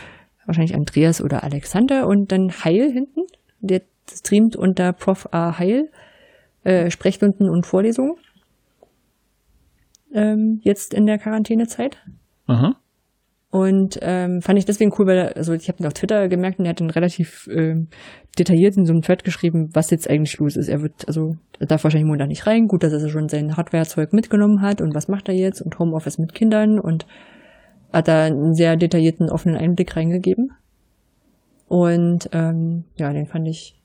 [0.45, 3.21] wahrscheinlich Andreas oder Alexander und dann Heil hinten.
[3.59, 5.27] Der streamt unter Prof.
[5.31, 5.57] A.
[5.57, 5.89] Heil
[6.63, 8.15] äh, Sprechstunden und Vorlesungen.
[10.13, 11.97] Ähm, jetzt in der Quarantänezeit.
[12.45, 12.75] Aha.
[13.57, 16.65] Und ähm, fand ich deswegen cool, weil also ich habe ihn auf Twitter gemerkt und
[16.65, 17.87] er hat dann relativ ähm,
[18.37, 20.69] detailliert in so einem Thread geschrieben, was jetzt eigentlich los ist.
[20.69, 22.67] Er wird, also er darf wahrscheinlich Montag nicht rein.
[22.67, 26.19] Gut, dass er schon sein Hardware-Zeug mitgenommen hat und was macht er jetzt und Homeoffice
[26.19, 27.07] mit Kindern und
[27.91, 30.51] hat da einen sehr detaillierten, offenen Einblick reingegeben.
[31.67, 33.76] Und ähm, ja, den fand ich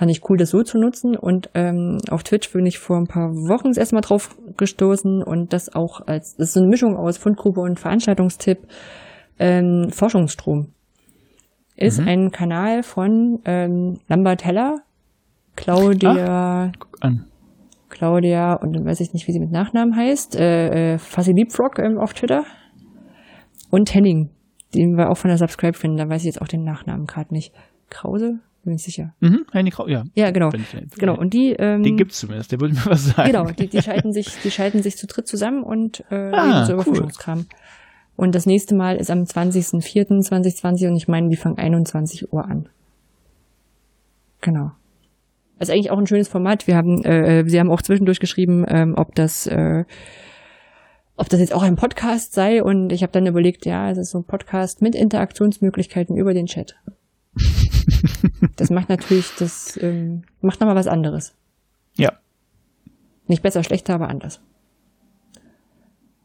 [0.00, 1.14] fand ich cool, das so zu nutzen.
[1.14, 5.74] Und ähm, auf Twitch bin ich vor ein paar Wochen erstmal drauf gestoßen und das
[5.74, 8.60] auch als, das ist so eine Mischung aus Fundgrube und Veranstaltungstipp,
[9.38, 10.72] ähm, Forschungsstrom.
[11.76, 12.08] Ist mhm.
[12.08, 14.78] ein Kanal von ähm, Lambert Heller,
[15.54, 16.72] Claudia,
[17.02, 17.10] Ach,
[17.90, 21.78] Claudia und dann weiß ich nicht, wie sie mit Nachnamen heißt, äh, äh, Fuzzy Leapfrog
[21.78, 22.44] ähm, auf Twitter
[23.68, 24.30] und Henning,
[24.74, 27.34] den wir auch von der Subscribe finden, da weiß ich jetzt auch den Nachnamen gerade
[27.34, 27.52] nicht.
[27.90, 28.38] Krause?
[28.64, 29.14] Bin ich sicher.
[29.20, 30.04] Mhm, Heini Krau, ja.
[30.14, 30.50] Ja, genau.
[30.98, 31.16] genau.
[31.16, 33.30] Und die, ähm, den gibt's zumindest, der würde mir was sagen.
[33.30, 36.74] Genau, die, die schalten sich, die schalten sich zu dritt zusammen und äh, ah, so
[36.74, 37.08] über cool.
[38.16, 42.68] Und das nächste Mal ist am 20.04.2020 und ich meine, die fangen 21 Uhr an.
[44.42, 44.72] Genau.
[45.58, 46.66] Das ist eigentlich auch ein schönes Format.
[46.66, 49.84] Wir haben, äh, Sie haben auch zwischendurch geschrieben, ähm, ob das, äh,
[51.16, 52.62] ob das jetzt auch ein Podcast sei.
[52.62, 56.46] Und ich habe dann überlegt, ja, es ist so ein Podcast mit Interaktionsmöglichkeiten über den
[56.46, 56.76] Chat.
[58.56, 61.34] das macht natürlich, das ähm, macht nochmal was anderes.
[61.96, 62.12] Ja.
[63.26, 64.40] Nicht besser, schlechter, aber anders.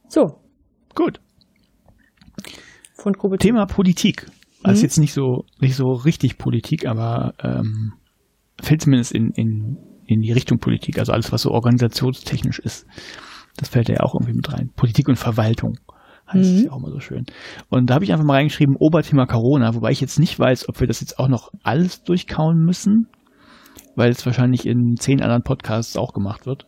[0.07, 0.39] So.
[0.95, 1.19] Gut.
[2.93, 4.27] Fundgrube Thema Politik.
[4.63, 4.83] Also mhm.
[4.83, 7.93] jetzt nicht so, nicht so richtig Politik, aber ähm,
[8.61, 9.77] fällt zumindest in, in,
[10.07, 12.87] in die Richtung Politik, also alles, was so organisationstechnisch ist.
[13.57, 14.71] Das fällt ja auch irgendwie mit rein.
[14.75, 15.77] Politik und Verwaltung
[16.27, 16.57] heißt mhm.
[16.57, 17.25] es ja auch immer so schön.
[17.69, 20.79] Und da habe ich einfach mal reingeschrieben, Oberthema Corona, wobei ich jetzt nicht weiß, ob
[20.79, 23.07] wir das jetzt auch noch alles durchkauen müssen,
[23.95, 26.65] weil es wahrscheinlich in zehn anderen Podcasts auch gemacht wird.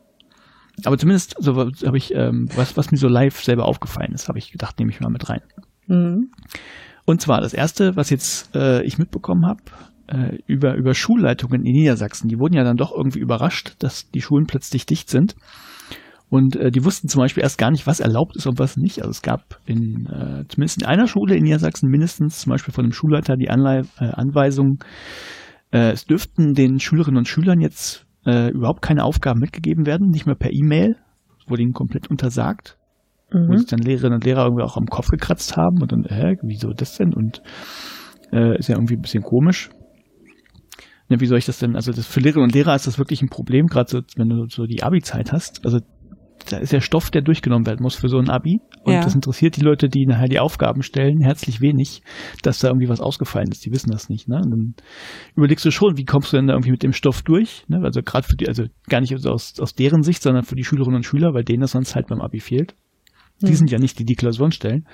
[0.86, 4.38] Aber zumindest so habe ich, ähm, was, was mir so live selber aufgefallen ist, habe
[4.38, 5.42] ich gedacht, nehme ich mal mit rein.
[5.88, 6.32] Mhm.
[7.06, 9.62] Und zwar das erste, was jetzt äh, ich mitbekommen habe,
[10.08, 12.28] äh, über, über Schulleitungen in Niedersachsen.
[12.28, 15.36] Die wurden ja dann doch irgendwie überrascht, dass die Schulen plötzlich dicht sind.
[16.30, 19.00] Und äh, die wussten zum Beispiel erst gar nicht, was erlaubt ist und was nicht.
[19.00, 22.84] Also es gab in äh, zumindest in einer Schule in Niedersachsen mindestens zum Beispiel von
[22.84, 24.84] dem Schulleiter die Anlei äh, Anweisung,
[25.72, 30.26] äh, es dürften den Schülerinnen und Schülern jetzt äh, überhaupt keine Aufgaben mitgegeben werden, nicht
[30.26, 30.98] mehr per E-Mail,
[31.48, 32.78] wurde ihnen komplett untersagt.
[33.32, 33.48] Mhm.
[33.50, 36.36] Wo sich dann Lehrerinnen und Lehrer irgendwie auch am Kopf gekratzt haben und dann, hä,
[36.44, 37.14] wieso das denn?
[37.14, 37.42] Und
[38.32, 39.70] äh, ist ja irgendwie ein bisschen komisch.
[41.10, 41.76] Ja, wie soll ich das denn?
[41.76, 44.46] Also das für Lehrerinnen und Lehrer ist das wirklich ein Problem, gerade so, wenn du
[44.50, 45.66] so die Abi-Zeit hast.
[45.66, 45.80] Also
[46.50, 48.60] da ist ja Stoff, der durchgenommen werden muss für so ein Abi.
[48.84, 49.02] Und ja.
[49.02, 52.02] das interessiert die Leute, die nachher die Aufgaben stellen, herzlich wenig,
[52.44, 53.66] dass da irgendwie was ausgefallen ist.
[53.66, 54.28] Die wissen das nicht.
[54.28, 54.38] Ne?
[54.38, 54.74] Und dann
[55.36, 57.64] überlegst du schon, wie kommst du denn da irgendwie mit dem Stoff durch?
[57.68, 57.82] Ne?
[57.84, 60.98] Also gerade für die, also gar nicht aus, aus deren Sicht, sondern für die Schülerinnen
[60.98, 62.76] und Schüler, weil denen das sonst halt beim Abi fehlt.
[63.42, 63.56] Die hm.
[63.56, 64.86] sind ja nicht die, die Klausuren stellen.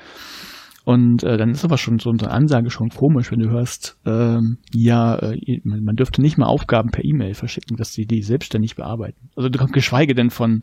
[0.86, 4.57] Und äh, dann ist aber schon so eine Ansage schon komisch, wenn du hörst, ähm,
[4.74, 9.30] ja, äh, man dürfte nicht mal Aufgaben per E-Mail verschicken, dass sie die selbstständig bearbeiten.
[9.36, 10.61] Also geschweige denn von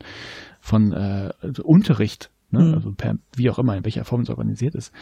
[0.61, 2.63] von äh, also Unterricht, ne?
[2.63, 2.73] Mhm.
[2.75, 4.93] also per wie auch immer, in welcher Form es organisiert ist.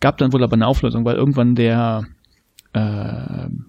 [0.00, 2.04] Gab dann wohl aber eine Auflösung, weil irgendwann der,
[2.72, 2.80] äh,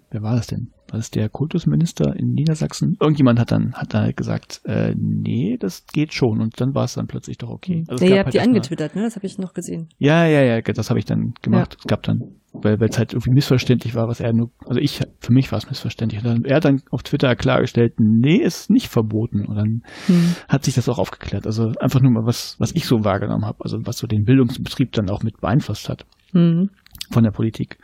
[0.10, 0.72] wer war das denn?
[0.90, 2.96] War das der Kultusminister in Niedersachsen?
[3.00, 6.86] Irgendjemand hat dann hat dann halt gesagt, äh, nee, das geht schon und dann war
[6.86, 7.84] es dann plötzlich doch okay.
[7.88, 9.04] Also ja, ihr habt halt die angetwittert, ne?
[9.04, 9.90] Das habe ich noch gesehen.
[9.98, 11.74] Ja, ja, ja, das habe ich dann gemacht.
[11.74, 11.80] Ja.
[11.80, 15.34] Es gab dann weil es halt irgendwie missverständlich war, was er nur, also ich, für
[15.34, 16.24] mich war es missverständlich.
[16.24, 19.46] Und dann, er hat dann auf Twitter klargestellt, nee, ist nicht verboten.
[19.46, 20.36] Und dann hm.
[20.48, 21.46] hat sich das auch aufgeklärt.
[21.46, 24.92] Also einfach nur mal was, was ich so wahrgenommen habe, also was so den Bildungsbetrieb
[24.94, 26.70] dann auch mit beeinflusst hat hm.
[27.12, 27.78] von der Politik.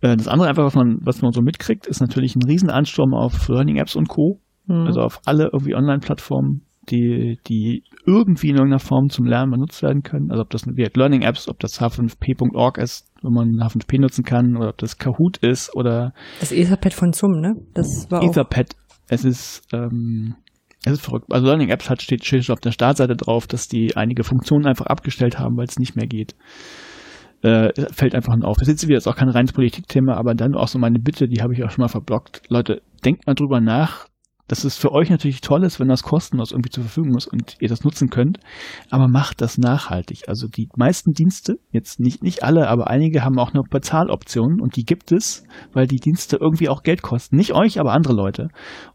[0.00, 3.48] Äh, das andere einfach, was man, was man so mitkriegt, ist natürlich ein Riesenansturm auf
[3.48, 4.40] Learning Apps und Co.
[4.66, 4.86] Hm.
[4.86, 10.02] Also auf alle irgendwie Online-Plattformen die, die irgendwie in irgendeiner Form zum Lernen benutzt werden
[10.02, 10.30] können.
[10.30, 14.56] Also ob das wie Learning Apps, ob das h5p.org ist, wenn man H5p nutzen kann,
[14.56, 17.54] oder ob das Kahoot ist oder das Etherpad von Zum, ne?
[17.74, 18.74] Das war Etherpad.
[19.08, 20.36] Es ist ähm,
[20.84, 21.26] es ist verrückt.
[21.30, 24.86] Also Learning Apps hat steht, steht auf der Startseite drauf, dass die einige Funktionen einfach
[24.86, 26.34] abgestellt haben, weil es nicht mehr geht.
[27.42, 28.56] Äh, fällt einfach nur auf.
[28.58, 31.54] Das ist jetzt auch kein reines Politikthema, aber dann auch so meine Bitte, die habe
[31.54, 32.42] ich auch schon mal verblockt.
[32.48, 34.06] Leute, denkt mal drüber nach,
[34.50, 37.56] dass es für euch natürlich toll ist, wenn das kostenlos irgendwie zur Verfügung ist und
[37.60, 38.40] ihr das nutzen könnt,
[38.90, 40.28] aber macht das nachhaltig.
[40.28, 44.74] Also die meisten Dienste, jetzt nicht, nicht alle, aber einige haben auch noch Bezahloptionen und
[44.74, 47.36] die gibt es, weil die Dienste irgendwie auch Geld kosten.
[47.36, 48.48] Nicht euch, aber andere Leute.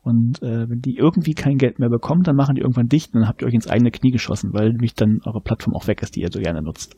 [0.03, 3.21] Und äh, wenn die irgendwie kein Geld mehr bekommen, dann machen die irgendwann dicht und
[3.21, 6.01] dann habt ihr euch ins eigene Knie geschossen, weil nämlich dann eure Plattform auch weg
[6.01, 6.97] ist, die ihr so gerne nutzt.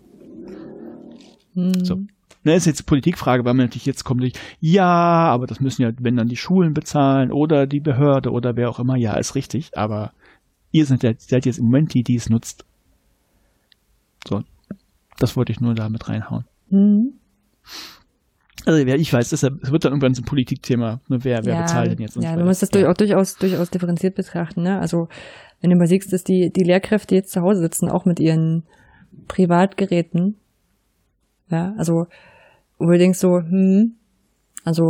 [1.53, 1.85] Hm.
[1.85, 1.97] So.
[2.47, 4.23] Ne, ist jetzt Politikfrage, weil man natürlich jetzt kommt,
[4.61, 8.69] ja, aber das müssen ja, wenn dann die Schulen bezahlen oder die Behörde oder wer
[8.69, 10.13] auch immer, ja, ist richtig, aber
[10.71, 12.63] ihr seid, seid jetzt im Moment die, die es nutzt.
[14.25, 14.43] So,
[15.19, 16.45] das wollte ich nur da mit reinhauen.
[16.69, 17.15] Mhm.
[18.65, 21.01] Also ich weiß, das wird dann irgendwann zum Politikthema.
[21.09, 22.15] Ne, wer, wer ja, bezahlt denn jetzt?
[22.15, 22.93] Ja, du musst das ja.
[22.93, 24.63] durchaus, durchaus differenziert betrachten.
[24.63, 24.79] Ne?
[24.79, 25.09] Also
[25.59, 28.63] wenn du überlegst, dass die, die Lehrkräfte jetzt zu Hause sitzen, auch mit ihren
[29.27, 30.37] Privatgeräten.
[31.49, 32.07] Ja, also
[32.79, 33.95] wo du denkst so, hm,
[34.63, 34.85] also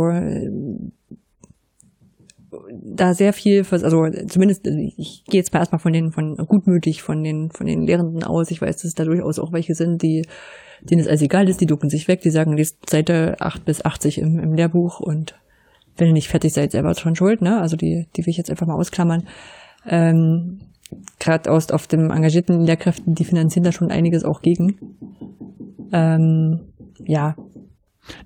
[2.70, 7.22] da sehr viel, also zumindest, ich gehe jetzt mal erstmal von den, von gutmütig von
[7.22, 8.50] den, von den Lehrenden aus.
[8.50, 10.26] Ich weiß, dass da durchaus auch welche sind, die,
[10.82, 13.84] denen es alles egal ist, die ducken sich weg, die sagen, liest Seite 8 bis
[13.84, 15.34] 80 im, im Lehrbuch und
[15.96, 17.60] wenn ihr nicht fertig seid, selber schon schuld, ne?
[17.60, 19.24] Also die, die will ich jetzt einfach mal ausklammern.
[19.86, 20.60] Ähm,
[21.18, 24.78] Gerade aus auf dem engagierten Lehrkräften, die finanzieren da schon einiges auch gegen.
[25.92, 26.60] Ähm,
[27.04, 27.36] ja,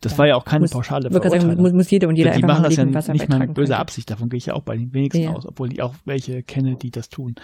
[0.01, 0.19] das ja.
[0.19, 1.49] war ja auch keine muss, pauschale Verurteilung.
[1.49, 4.11] Sagen, muss, muss jeder und jeder Die machen das ja nicht mal mit böser Absicht,
[4.11, 5.33] davon gehe ich ja auch bei den wenigsten ja.
[5.33, 7.35] aus, obwohl ich auch welche kenne, die das tun.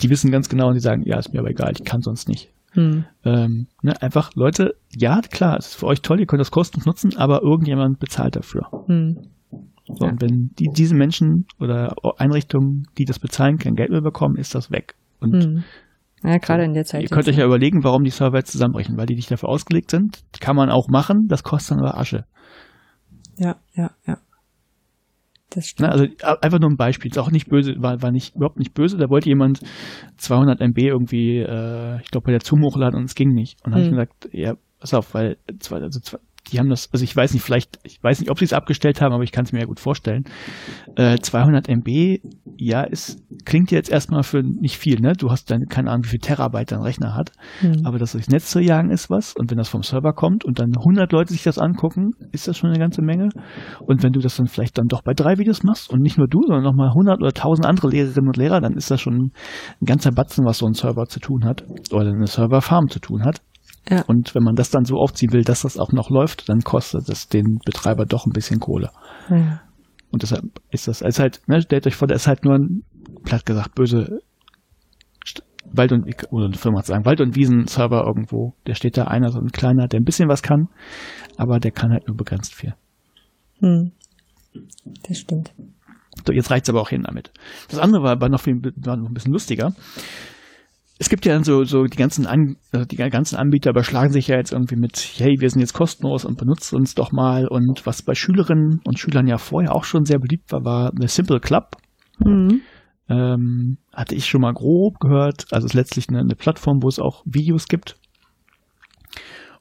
[0.00, 2.28] Die wissen ganz genau und die sagen, ja, ist mir aber egal, ich kann sonst
[2.28, 2.50] nicht.
[2.72, 3.04] Hm.
[3.24, 6.86] Ähm, ne, einfach, Leute, ja, klar, es ist für euch toll, ihr könnt das kostenlos
[6.86, 8.68] nutzen, aber irgendjemand bezahlt dafür.
[8.86, 9.18] Hm.
[9.86, 10.10] So, ja.
[10.10, 14.54] Und wenn die, diese Menschen oder Einrichtungen, die das bezahlen, kein Geld mehr bekommen, ist
[14.54, 14.94] das weg.
[15.20, 15.64] Und hm.
[16.24, 17.02] Ja, gerade in der Zeit.
[17.02, 19.90] Ihr könnt euch ja überlegen, warum die Server jetzt zusammenbrechen, weil die nicht dafür ausgelegt
[19.90, 20.24] sind.
[20.40, 22.24] Kann man auch machen, das kostet dann aber Asche.
[23.36, 24.18] Ja, ja, ja.
[25.50, 25.88] Das stimmt.
[25.88, 26.06] Na, also
[26.40, 28.96] einfach nur ein Beispiel, ist auch nicht böse, war, war nicht, überhaupt nicht böse.
[28.96, 29.60] Da wollte jemand
[30.16, 33.58] 200 MB irgendwie, äh, ich glaube, bei der Zoom hochladen und es ging nicht.
[33.64, 33.96] Und dann hm.
[33.96, 35.36] habe ich gesagt, ja, pass auf, weil
[35.70, 36.00] also
[36.48, 39.00] die haben das, also ich weiß nicht, vielleicht, ich weiß nicht, ob sie es abgestellt
[39.00, 40.24] haben, aber ich kann es mir ja gut vorstellen.
[40.96, 42.20] Äh, 200 MB,
[42.56, 45.14] ja, es klingt jetzt erstmal für nicht viel, ne?
[45.14, 47.84] Du hast dann keine Ahnung, wie viel Terabyte dein Rechner hat, mhm.
[47.84, 50.58] aber das durchs Netz zu jagen ist was und wenn das vom Server kommt und
[50.58, 53.30] dann 100 Leute sich das angucken, ist das schon eine ganze Menge.
[53.80, 56.28] Und wenn du das dann vielleicht dann doch bei drei Videos machst und nicht nur
[56.28, 59.32] du, sondern nochmal 100 oder 1000 andere Lehrerinnen und Lehrer, dann ist das schon ein
[59.84, 63.40] ganzer Batzen, was so ein Server zu tun hat oder eine Serverfarm zu tun hat.
[63.88, 64.02] Ja.
[64.02, 67.08] Und wenn man das dann so aufziehen will, dass das auch noch läuft, dann kostet
[67.08, 68.90] das den Betreiber doch ein bisschen Kohle.
[69.28, 69.60] Ja.
[70.10, 72.84] Und deshalb ist das, ist halt, ne, stellt euch vor, da ist halt nur ein,
[73.24, 74.20] platt gesagt, böse
[75.66, 78.54] Wald und, oder eine Firma sagen, Wald- und Wiesen-Server irgendwo.
[78.66, 80.68] Der steht da einer, so ein kleiner, der ein bisschen was kann,
[81.36, 82.74] aber der kann halt nur begrenzt viel.
[83.60, 83.92] Hm.
[85.08, 85.52] Das stimmt.
[86.26, 87.32] So, jetzt reicht's aber auch hin damit.
[87.68, 89.74] Das andere war, war noch viel, war noch ein bisschen lustiger
[91.04, 94.28] es gibt ja dann so, so die ganzen, An also die ganzen Anbieter überschlagen sich
[94.28, 97.46] ja jetzt irgendwie mit, hey, wir sind jetzt kostenlos und benutzt uns doch mal.
[97.46, 101.06] Und was bei Schülerinnen und Schülern ja vorher auch schon sehr beliebt war, war The
[101.06, 101.76] Simple Club.
[102.20, 102.62] Mhm.
[103.10, 105.44] Ähm, hatte ich schon mal grob gehört.
[105.50, 107.96] Also es ist letztlich eine, eine Plattform, wo es auch Videos gibt.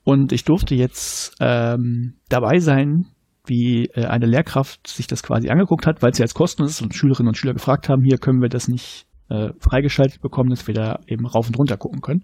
[0.05, 3.07] Und ich durfte jetzt ähm, dabei sein,
[3.45, 6.95] wie äh, eine Lehrkraft sich das quasi angeguckt hat, weil ja jetzt kostenlos ist und
[6.95, 10.75] Schülerinnen und Schüler gefragt haben, hier können wir das nicht äh, freigeschaltet bekommen, dass wir
[10.75, 12.23] da eben rauf und runter gucken können.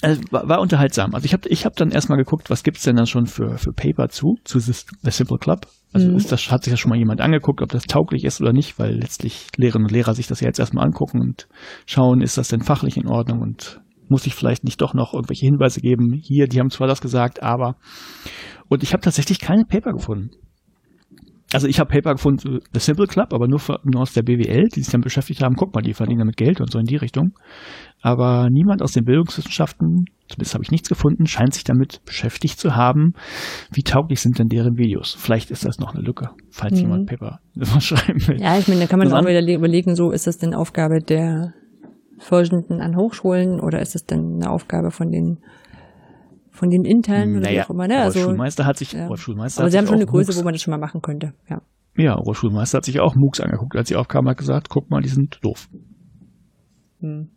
[0.02, 1.14] Also, war, war unterhaltsam.
[1.14, 3.72] Also ich habe ich hab dann erstmal geguckt, was gibt's denn da schon für, für
[3.72, 4.74] Paper zu, zu The
[5.10, 5.68] Simple Club.
[5.94, 6.18] Also mhm.
[6.18, 8.78] ist das, hat sich ja schon mal jemand angeguckt, ob das tauglich ist oder nicht,
[8.78, 11.48] weil letztlich Lehrerinnen und Lehrer sich das ja jetzt erstmal angucken und
[11.86, 13.80] schauen, ist das denn fachlich in Ordnung und
[14.10, 16.14] muss ich vielleicht nicht doch noch irgendwelche Hinweise geben.
[16.14, 17.76] Hier, die haben zwar das gesagt, aber
[18.68, 20.32] und ich habe tatsächlich keine Paper gefunden
[21.54, 24.68] also ich habe Paper gefunden, The Simple Club, aber nur, für, nur aus der BWL,
[24.76, 26.96] die sich dann beschäftigt haben, guck mal, die verdienen damit Geld und so in die
[26.96, 27.34] Richtung.
[28.02, 32.76] Aber niemand aus den Bildungswissenschaften, zumindest habe ich nichts gefunden, scheint sich damit beschäftigt zu
[32.76, 33.14] haben,
[33.72, 35.16] wie tauglich sind denn deren Videos.
[35.18, 36.80] Vielleicht ist das noch eine Lücke, falls mhm.
[36.80, 37.40] jemand Paper
[37.80, 38.42] schreiben will.
[38.42, 41.00] Ja, ich meine, da kann man das auch wieder überlegen, so ist das denn Aufgabe
[41.00, 41.54] der
[42.18, 45.40] Forschenden an Hochschulen oder ist es denn eine Aufgabe von den
[46.56, 47.88] von den internen oder naja, wie auch immer.
[47.88, 48.02] Ne?
[48.02, 49.16] Also, Schulmeister hat sich, ja.
[49.16, 51.34] Schulmeister Aber sie haben schon eine Größe, wo man das schon mal machen könnte.
[51.50, 51.62] Ja.
[51.98, 55.10] Ja, Oberschulmeister hat sich auch MOOCs angeguckt, als sie aufkam, hat gesagt, guck mal, die
[55.10, 55.70] sind doof.
[57.00, 57.30] Hm.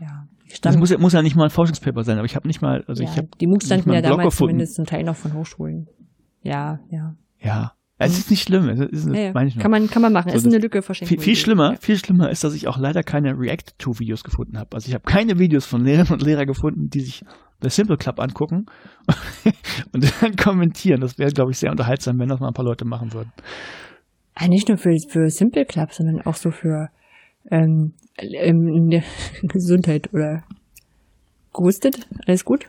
[0.00, 0.28] Ja.
[0.62, 2.84] Das muss ja, muss ja nicht mal ein Forschungspaper sein, aber ich habe nicht mal,
[2.86, 4.52] also ja, ich habe die MOOCs standen ja damals gefunden.
[4.52, 5.88] zumindest zum Teil noch von Hochschulen.
[6.42, 7.16] Ja, ja.
[7.38, 8.68] Ja, es ist nicht schlimm.
[8.68, 9.50] Es ist, ja, ja.
[9.58, 10.30] Kann man, kann man machen.
[10.30, 11.08] So, es ist eine Lücke verschenkt.
[11.08, 11.78] Viel, viel schlimmer, ja.
[11.78, 14.74] viel schlimmer ist, dass ich auch leider keine React-to-Videos gefunden habe.
[14.74, 17.24] Also ich habe keine Videos von Lehrern und Lehrern gefunden, die sich
[17.62, 18.66] der Simple Club angucken
[19.92, 21.00] und dann kommentieren.
[21.00, 23.32] Das wäre, glaube ich, sehr unterhaltsam, wenn das mal ein paar Leute machen würden.
[24.38, 26.88] Ja, nicht nur für, für Simple Club, sondern auch so für
[27.50, 29.02] ähm, ähm,
[29.42, 30.42] Gesundheit oder
[31.54, 32.06] gerüstet.
[32.26, 32.66] Alles gut?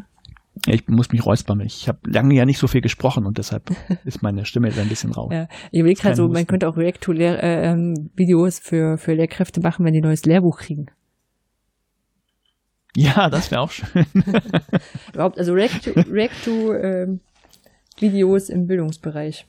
[0.65, 1.59] Ich muss mich räuspern.
[1.61, 3.69] Ich habe lange ja nicht so viel gesprochen und deshalb
[4.05, 5.29] ist meine Stimme jetzt ein bisschen rau.
[5.31, 9.93] Ja, ich überlege gerade so, man könnte auch React-to-Videos äh, für, für Lehrkräfte machen, wenn
[9.93, 10.87] die neues Lehrbuch kriegen.
[12.97, 14.07] Ja, das wäre auch schön.
[15.13, 19.45] Überhaupt, also React-to-Videos ähm, im Bildungsbereich.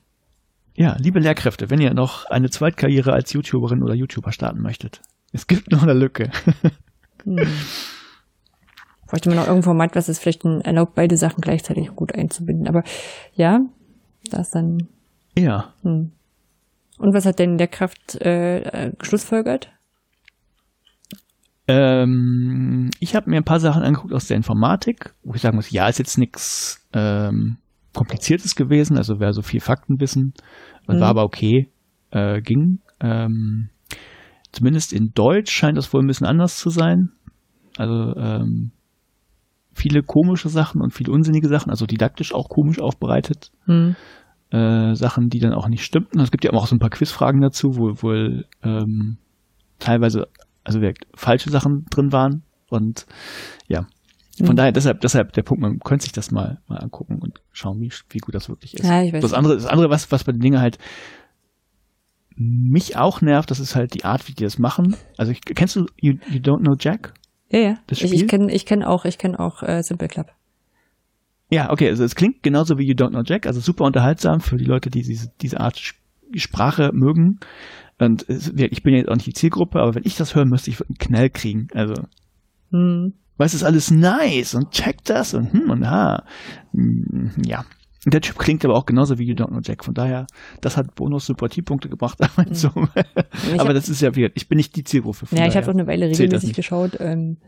[0.77, 5.01] Ja, liebe Lehrkräfte, wenn ihr noch eine Zweitkarriere als YouTuberin oder YouTuber starten möchtet,
[5.33, 6.31] es gibt noch eine Lücke.
[7.25, 7.39] hm.
[9.07, 12.69] Bräuchte man noch irgendein Format, was es vielleicht erlaubt, beide Sachen gleichzeitig gut einzubinden.
[12.69, 12.85] Aber
[13.33, 13.61] ja,
[14.31, 14.89] da ist dann.
[15.39, 15.73] Ja.
[15.85, 16.13] Hm.
[16.99, 19.71] Und was hat denn der Kraft äh, geschlussfolgert?
[21.69, 25.71] Ähm, ich habe mir ein paar Sachen angeguckt aus der Informatik, wo ich sagen muss,
[25.71, 27.59] ja, ist jetzt nichts ähm,
[27.95, 30.33] Kompliziertes gewesen, also wäre so viel Faktenwissen,
[30.89, 31.01] mhm.
[31.01, 31.69] war aber okay,
[32.11, 32.81] äh, ging.
[33.01, 33.69] Ähm,
[34.51, 37.11] zumindest in Deutsch scheint das wohl ein bisschen anders zu sein.
[37.77, 38.73] Also ähm,
[39.75, 43.51] viele komische Sachen und viele unsinnige Sachen, also didaktisch auch komisch aufbereitet.
[43.67, 43.95] Mhm.
[44.51, 46.19] Äh, Sachen, die dann auch nicht stimmten.
[46.21, 49.19] Es gibt ja auch so ein paar Quizfragen dazu, wo wohl ähm,
[49.79, 50.29] teilweise
[50.69, 50.81] also
[51.15, 52.43] falsche Sachen drin waren.
[52.69, 53.07] Und
[53.67, 53.87] ja,
[54.39, 54.57] von mhm.
[54.57, 57.93] daher, deshalb, deshalb der Punkt, man könnte sich das mal, mal angucken und schauen, wie,
[58.11, 58.85] wie gut das wirklich ist.
[58.85, 60.79] Ja, ich weiß das andere, das andere, was, was bei den Dingen halt
[62.37, 64.95] mich auch nervt, das ist halt die Art, wie die das machen.
[65.17, 67.15] Also ich, kennst du You, you Don't Know Jack?
[67.51, 67.75] Ja, ja.
[67.89, 68.15] Das Spiel?
[68.15, 70.29] Ich, ich kenne ich kenn auch, ich kenne auch äh, Simple Club.
[71.51, 74.57] Ja, okay, also es klingt genauso wie You Don't Know Jack, also super unterhaltsam für
[74.57, 75.81] die Leute, die diese, diese Art
[76.35, 77.41] Sprache mögen.
[77.99, 80.79] Und ich bin jetzt auch nicht die Zielgruppe, aber wenn ich das hören müsste, ich
[80.79, 81.69] würde einen Knall kriegen.
[81.75, 81.95] Also,
[82.71, 83.15] hm.
[83.37, 86.25] weil es ist alles nice und check das und hm und ha.
[86.73, 87.65] Hm, ja.
[88.07, 89.85] Der Typ klingt aber auch genauso wie You Don't Know Jack.
[89.85, 90.27] Von daher,
[90.61, 92.19] das hat Bonus-Sympathiepunkte gebracht.
[92.37, 92.55] Aber, mhm.
[92.55, 92.71] so.
[93.59, 94.33] aber das ist ja weird.
[94.37, 95.27] Ich bin nicht die Zielgruppe.
[95.33, 96.97] Ja, ich habe auch eine Weile regelmäßig geschaut.
[97.01, 97.39] Ähm,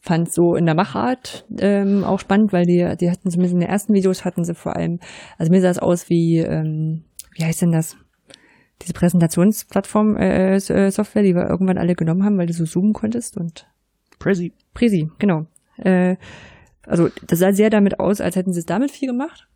[0.00, 3.68] fand so in der Machart ähm, auch spannend, weil die, die hatten zumindest in den
[3.68, 5.00] ersten Videos hatten sie vor allem,
[5.38, 7.04] also mir sah es aus wie, ähm,
[7.34, 7.96] wie heißt denn das?
[8.82, 12.92] Diese Präsentationsplattform äh, äh, Software, die wir irgendwann alle genommen haben, weil du so zoomen
[12.92, 13.66] konntest und
[14.18, 14.52] Prezi.
[14.74, 15.46] Prezi, genau.
[15.78, 16.16] Äh,
[16.86, 19.48] also das sah sehr damit aus, als hätten sie es damit viel gemacht.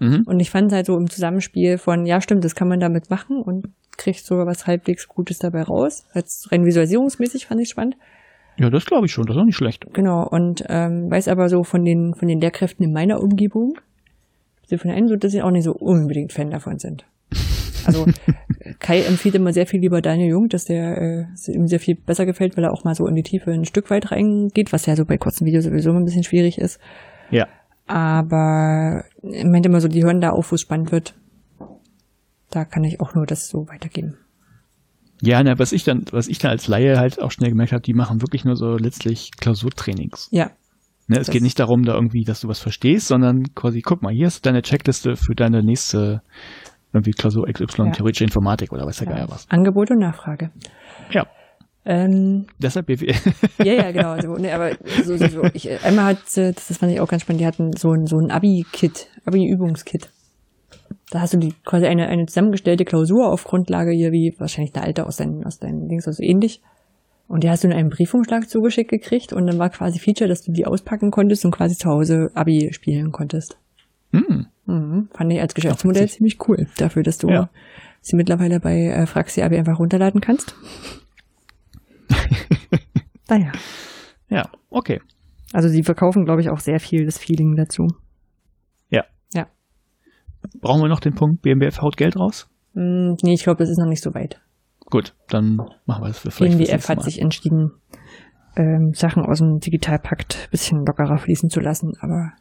[0.00, 0.24] Mhm.
[0.26, 3.40] Und ich fand halt so im Zusammenspiel von, ja stimmt, das kann man damit machen
[3.42, 6.04] und kriegt sogar was halbwegs Gutes dabei raus.
[6.12, 7.96] Als rein visualisierungsmäßig fand ich spannend.
[8.56, 9.86] Ja, das glaube ich schon, das ist auch nicht schlecht.
[9.92, 13.78] Genau, und ähm, weiß aber so von den, von den Lehrkräften in meiner Umgebung,
[14.66, 17.04] so von einen so, dass sie auch nicht so unbedingt Fan davon sind.
[17.86, 18.06] Also
[18.78, 22.26] Kai empfiehlt immer sehr viel lieber Daniel Jung, dass der äh, ihm sehr viel besser
[22.26, 24.96] gefällt, weil er auch mal so in die Tiefe ein Stück weit reingeht, was ja
[24.96, 26.80] so bei kurzen Videos sowieso ein bisschen schwierig ist.
[27.30, 27.46] Ja.
[27.86, 31.14] Aber er meint immer so, die hören da auf, wo es spannend wird.
[32.50, 34.16] Da kann ich auch nur das so weitergeben.
[35.20, 37.82] Ja, na, was ich dann, was ich dann als Laie halt auch schnell gemerkt habe,
[37.82, 40.28] die machen wirklich nur so letztlich Klausurtrainings.
[40.30, 40.50] Ja.
[41.06, 44.12] Ne, es geht nicht darum, da irgendwie, dass du was verstehst, sondern quasi, guck mal,
[44.12, 46.22] hier ist deine Checkliste für deine nächste
[46.94, 47.90] irgendwie Klausur XY, ja.
[47.90, 49.14] theoretische Informatik oder weiß der ja.
[49.14, 49.50] Geier was.
[49.50, 50.50] Angebot und Nachfrage.
[51.10, 51.26] Ja.
[51.84, 53.14] Ähm, Deshalb BWL.
[53.62, 54.12] ja, ja, genau.
[54.12, 54.70] Also, nee, aber
[55.04, 55.42] so, so, so.
[55.52, 58.30] Ich, einmal hat, das fand ich auch ganz spannend, die hatten so ein, so ein
[58.30, 60.08] Abi-Kit, Abi-Übungskit.
[61.10, 64.84] Da hast du die quasi eine, eine zusammengestellte Klausur auf Grundlage hier, wie wahrscheinlich eine
[64.84, 66.62] alte aus deinen, aus deinen Dings, also ähnlich.
[67.28, 70.42] Und die hast du in einem Briefumschlag zugeschickt gekriegt und dann war quasi Feature, dass
[70.42, 73.58] du die auspacken konntest und quasi zu Hause Abi spielen konntest.
[74.12, 74.46] Hm.
[74.66, 75.08] Mhm.
[75.12, 76.66] Fand ich als Geschäftsmodell ziemlich cool.
[76.78, 77.50] Dafür, dass du ja.
[78.00, 80.54] sie mittlerweile bei äh, Fraxi Abi einfach runterladen kannst.
[83.28, 83.52] naja.
[84.28, 85.00] Ja, okay.
[85.52, 87.86] Also sie verkaufen, glaube ich, auch sehr viel das Feeling dazu.
[88.90, 89.04] Ja.
[89.32, 89.46] Ja.
[90.60, 92.48] Brauchen wir noch den Punkt, BMBF haut Geld raus?
[92.72, 94.40] Mm, nee, ich glaube, das ist noch nicht so weit.
[94.86, 96.58] Gut, dann machen wir das für vielleicht.
[96.58, 97.72] BMBF hat sich entschieden,
[98.56, 102.32] ähm, Sachen aus dem Digitalpakt ein bisschen lockerer fließen zu lassen, aber.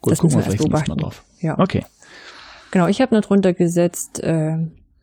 [0.00, 1.24] Gut, das gucken wir vielleicht mal drauf.
[1.40, 1.58] Ja.
[1.58, 1.84] Okay.
[2.70, 4.56] Genau, ich habe noch drunter gesetzt, äh,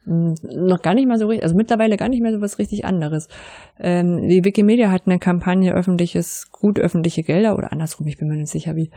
[0.05, 3.27] noch gar nicht mal so richtig, also mittlerweile gar nicht mehr so was richtig anderes.
[3.77, 8.37] Ähm, die Wikimedia hat eine Kampagne öffentliches, gut öffentliche Gelder oder andersrum, ich bin mir
[8.37, 8.89] nicht sicher wie,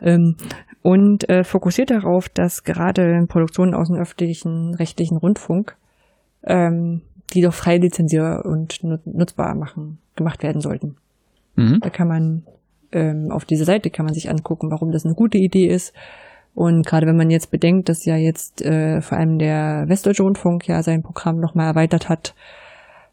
[0.00, 0.36] ähm,
[0.82, 5.76] und äh, fokussiert darauf, dass gerade Produktionen aus dem öffentlichen rechtlichen Rundfunk
[6.44, 7.02] ähm,
[7.32, 10.96] die doch frei lizenzier und nutzbar machen, gemacht werden sollten.
[11.56, 11.80] Mhm.
[11.80, 12.42] Da kann man
[12.92, 15.92] ähm, auf diese Seite kann man sich angucken, warum das eine gute Idee ist
[16.54, 20.68] und gerade wenn man jetzt bedenkt, dass ja jetzt äh, vor allem der Westdeutsche Rundfunk
[20.68, 22.34] ja sein Programm nochmal erweitert hat,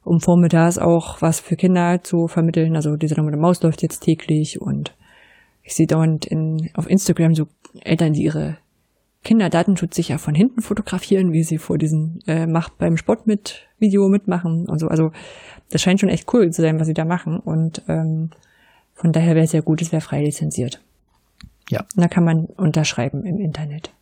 [0.04, 2.76] um vormittags auch was für Kinder zu vermitteln.
[2.76, 4.96] Also diese Nummer der Maus läuft jetzt täglich und
[5.64, 7.48] ich sehe dauernd in, auf Instagram so
[7.82, 8.58] Eltern, die ihre
[9.24, 14.08] Kinder datenschutzsicher von hinten fotografieren, wie sie vor diesem äh, Macht beim Sport mit Video
[14.10, 14.88] mitmachen und so.
[14.88, 15.12] Also
[15.70, 17.40] das scheint schon echt cool zu sein, was sie da machen.
[17.40, 18.32] Und ähm,
[19.00, 20.82] von daher wäre es ja gut, es wäre frei lizenziert.
[21.70, 21.86] Ja.
[21.96, 23.94] Und da kann man unterschreiben im Internet.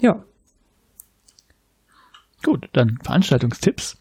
[0.00, 0.24] Ja.
[2.42, 4.00] Gut, dann Veranstaltungstipps.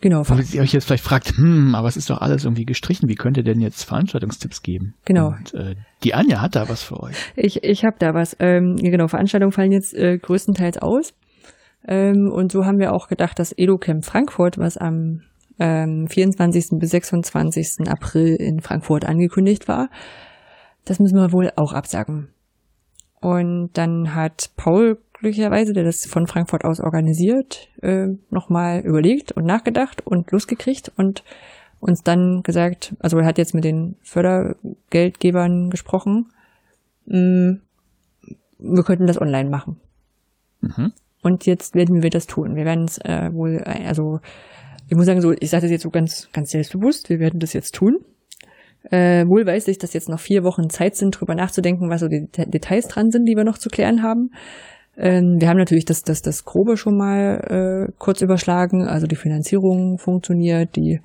[0.00, 0.26] Genau.
[0.26, 3.10] Weil ihr euch jetzt vielleicht fragt, hm, aber es ist doch alles irgendwie gestrichen.
[3.10, 4.94] Wie könnt ihr denn jetzt Veranstaltungstipps geben?
[5.04, 5.28] Genau.
[5.28, 7.16] Und, äh, die Anja hat da was für euch.
[7.36, 8.34] Ich, ich habe da was.
[8.40, 11.12] Ähm, genau, Veranstaltungen fallen jetzt äh, größtenteils aus.
[11.86, 15.20] Ähm, und so haben wir auch gedacht, dass EduCamp Frankfurt, was am
[15.60, 16.78] ähm, 24.
[16.78, 17.88] bis 26.
[17.88, 19.90] April in Frankfurt angekündigt war.
[20.84, 22.28] Das müssen wir wohl auch absagen.
[23.20, 29.44] Und dann hat Paul glücklicherweise, der das von Frankfurt aus organisiert, äh, nochmal überlegt und
[29.44, 31.22] nachgedacht und losgekriegt und
[31.78, 36.30] uns dann gesagt, also er hat jetzt mit den Fördergeldgebern gesprochen,
[37.06, 37.60] mh, mm,
[38.58, 39.80] wir könnten das online machen.
[40.60, 40.92] Mhm.
[41.22, 42.56] Und jetzt werden wir das tun.
[42.56, 44.20] Wir werden es äh, wohl, also
[44.90, 47.52] ich muss sagen, so, ich sage das jetzt so ganz, ganz selbstbewusst, wir werden das
[47.52, 47.98] jetzt tun.
[48.90, 52.08] Äh, wohl weiß ich, dass jetzt noch vier Wochen Zeit sind, drüber nachzudenken, was so
[52.08, 54.30] die Details dran sind, die wir noch zu klären haben.
[54.96, 59.16] Ähm, wir haben natürlich das, das, das Grobe schon mal äh, kurz überschlagen, also die
[59.16, 61.00] Finanzierung funktioniert, die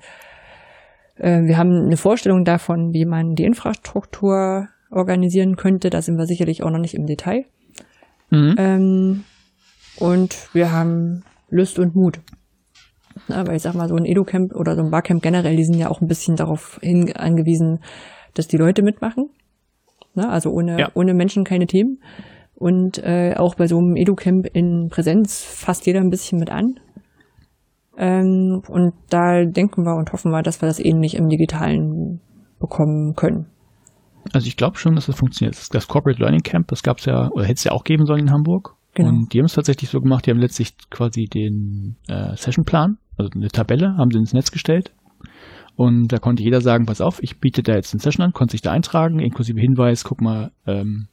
[1.16, 5.90] äh, wir haben eine Vorstellung davon, wie man die Infrastruktur organisieren könnte.
[5.90, 7.44] Da sind wir sicherlich auch noch nicht im Detail.
[8.30, 8.54] Mhm.
[8.58, 9.24] Ähm,
[9.98, 12.20] und wir haben Lust und Mut.
[13.28, 15.90] Weil ich sag mal, so ein Edu-Camp oder so ein Barcamp generell, die sind ja
[15.90, 17.80] auch ein bisschen darauf hin angewiesen,
[18.34, 19.30] dass die Leute mitmachen.
[20.14, 20.28] Ne?
[20.28, 20.90] Also ohne, ja.
[20.94, 21.98] ohne Menschen keine Themen.
[22.54, 26.80] Und äh, auch bei so einem Edu-Camp in Präsenz fasst jeder ein bisschen mit an.
[27.98, 32.20] Ähm, und da denken wir und hoffen wir, dass wir das ähnlich im Digitalen
[32.58, 33.46] bekommen können.
[34.32, 35.56] Also ich glaube schon, dass das funktioniert.
[35.74, 38.20] Das Corporate Learning Camp, das gab es ja, oder hätte es ja auch geben sollen
[38.20, 38.74] in Hamburg.
[38.94, 39.10] Genau.
[39.10, 43.30] Und die haben es tatsächlich so gemacht, die haben letztlich quasi den äh, Sessionplan also
[43.34, 44.92] eine Tabelle, haben sie ins Netz gestellt.
[45.76, 48.52] Und da konnte jeder sagen, pass auf, ich biete da jetzt eine Session an, konnte
[48.52, 51.08] sich da eintragen, inklusive Hinweis, guck mal, ähm,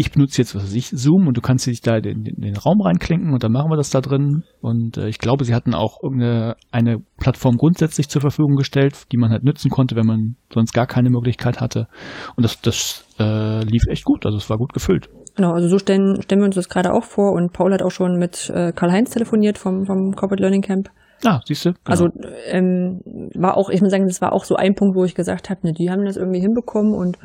[0.00, 2.56] ich benutze jetzt, was weiß ich, Zoom und du kannst dich da in, in den
[2.56, 4.44] Raum reinklinken und dann machen wir das da drin.
[4.60, 9.16] Und äh, ich glaube, sie hatten auch irgendeine eine Plattform grundsätzlich zur Verfügung gestellt, die
[9.16, 11.88] man halt nutzen konnte, wenn man sonst gar keine Möglichkeit hatte.
[12.36, 15.08] Und das, das äh, lief echt gut, also es war gut gefüllt.
[15.34, 17.90] Genau, also so stellen, stellen wir uns das gerade auch vor und Paul hat auch
[17.90, 20.90] schon mit äh, Karl-Heinz telefoniert vom, vom Corporate Learning Camp.
[21.24, 21.72] Ah, siehst du.
[21.72, 21.80] Genau.
[21.84, 22.08] Also
[22.46, 23.00] ähm,
[23.34, 25.66] war auch, ich muss sagen, das war auch so ein Punkt, wo ich gesagt habe,
[25.66, 27.18] ne, die haben das irgendwie hinbekommen und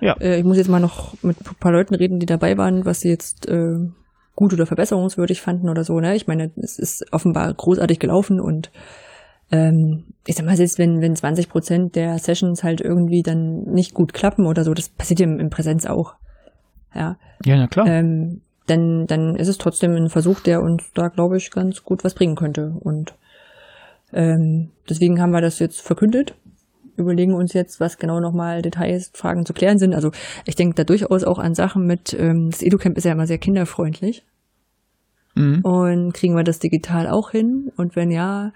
[0.00, 0.14] ja.
[0.20, 3.00] äh, ich muss jetzt mal noch mit ein paar Leuten reden, die dabei waren, was
[3.00, 3.78] sie jetzt äh,
[4.34, 5.98] gut oder verbesserungswürdig fanden oder so.
[5.98, 6.14] Ne?
[6.14, 8.70] Ich meine, es ist offenbar großartig gelaufen und
[9.50, 13.94] ähm, ich sag mal, selbst wenn, wenn 20 Prozent der Sessions halt irgendwie dann nicht
[13.94, 16.14] gut klappen oder so, das passiert ja im, im Präsenz auch.
[16.94, 17.86] Ja, ja na klar.
[17.86, 22.04] Ähm, dann, dann ist es trotzdem ein Versuch, der uns da, glaube ich, ganz gut
[22.04, 22.76] was bringen könnte.
[22.80, 23.14] Und
[24.12, 26.34] ähm, deswegen haben wir das jetzt verkündet,
[26.96, 29.94] überlegen uns jetzt, was genau nochmal Details, Fragen zu klären sind.
[29.94, 30.10] Also
[30.44, 33.38] ich denke da durchaus auch an Sachen mit, ähm, das EduCamp ist ja immer sehr
[33.38, 34.24] kinderfreundlich.
[35.34, 35.60] Mhm.
[35.62, 37.70] Und kriegen wir das digital auch hin?
[37.76, 38.52] Und wenn ja,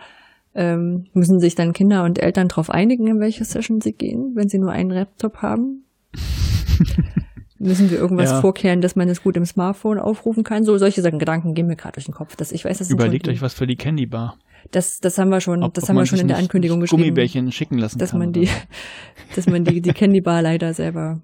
[0.54, 4.48] ähm, müssen sich dann Kinder und Eltern darauf einigen, in welche Session sie gehen, wenn
[4.48, 5.84] sie nur einen Laptop haben?
[7.58, 8.40] müssen wir irgendwas ja.
[8.40, 10.64] vorkehren, dass man es gut im Smartphone aufrufen kann?
[10.64, 12.34] So solche Sachen, Gedanken gehen mir gerade durch den Kopf.
[12.34, 14.36] Dass ich weiß, das Überlegt euch was für die Candy Bar.
[14.70, 17.02] Das, das haben wir schon, ob, das ob haben wir schon in der Ankündigung geschrieben.
[17.02, 18.48] Gummibärchen schicken lassen dass kann, man die,
[19.36, 21.20] dass man die, die Candy Bar leider selber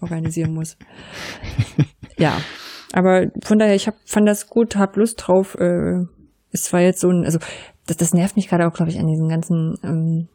[0.00, 0.76] organisieren muss.
[2.18, 2.40] ja,
[2.92, 5.54] aber von daher, ich hab, fand das gut, hab Lust drauf.
[5.58, 6.04] Äh,
[6.52, 7.38] es war jetzt so ein, also
[7.86, 10.28] das, das nervt mich gerade auch, glaube ich, an diesen ganzen ähm,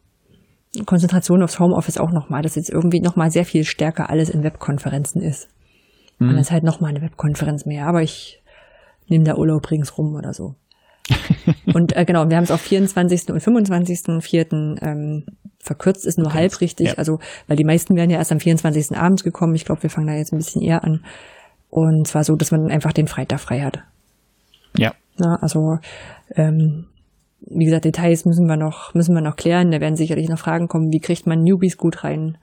[0.84, 5.22] Konzentration aufs Homeoffice auch nochmal, dass jetzt irgendwie nochmal sehr viel stärker alles in Webkonferenzen
[5.22, 5.48] ist.
[6.18, 6.30] Mhm.
[6.30, 7.86] Und das ist halt nochmal eine Webkonferenz mehr.
[7.86, 8.42] Aber ich
[9.08, 10.54] nehme da Urlaub ringsrum oder so.
[11.74, 13.30] und äh, genau, wir haben es auf 24.
[13.30, 14.82] und 25.04.
[14.82, 15.24] Ähm,
[15.58, 16.38] verkürzt, ist nur okay.
[16.38, 16.88] halb richtig.
[16.88, 16.94] Ja.
[16.94, 17.18] Also,
[17.48, 18.96] weil die meisten wären ja erst am 24.
[18.96, 19.54] abends gekommen.
[19.54, 21.04] Ich glaube, wir fangen da jetzt ein bisschen eher an.
[21.68, 23.82] Und zwar so, dass man einfach den Freitag frei hat.
[24.76, 24.94] Ja.
[25.18, 25.78] Na, also
[26.34, 26.86] ähm,
[27.40, 29.70] wie gesagt, Details müssen wir noch, müssen wir noch klären.
[29.70, 32.38] Da werden sicherlich noch Fragen kommen, wie kriegt man Newbies gut rein?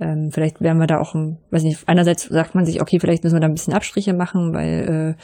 [0.00, 3.36] Ähm, vielleicht werden wir da auch, weiß nicht, einerseits sagt man sich, okay, vielleicht müssen
[3.36, 5.22] wir da ein bisschen Abstriche machen, weil äh,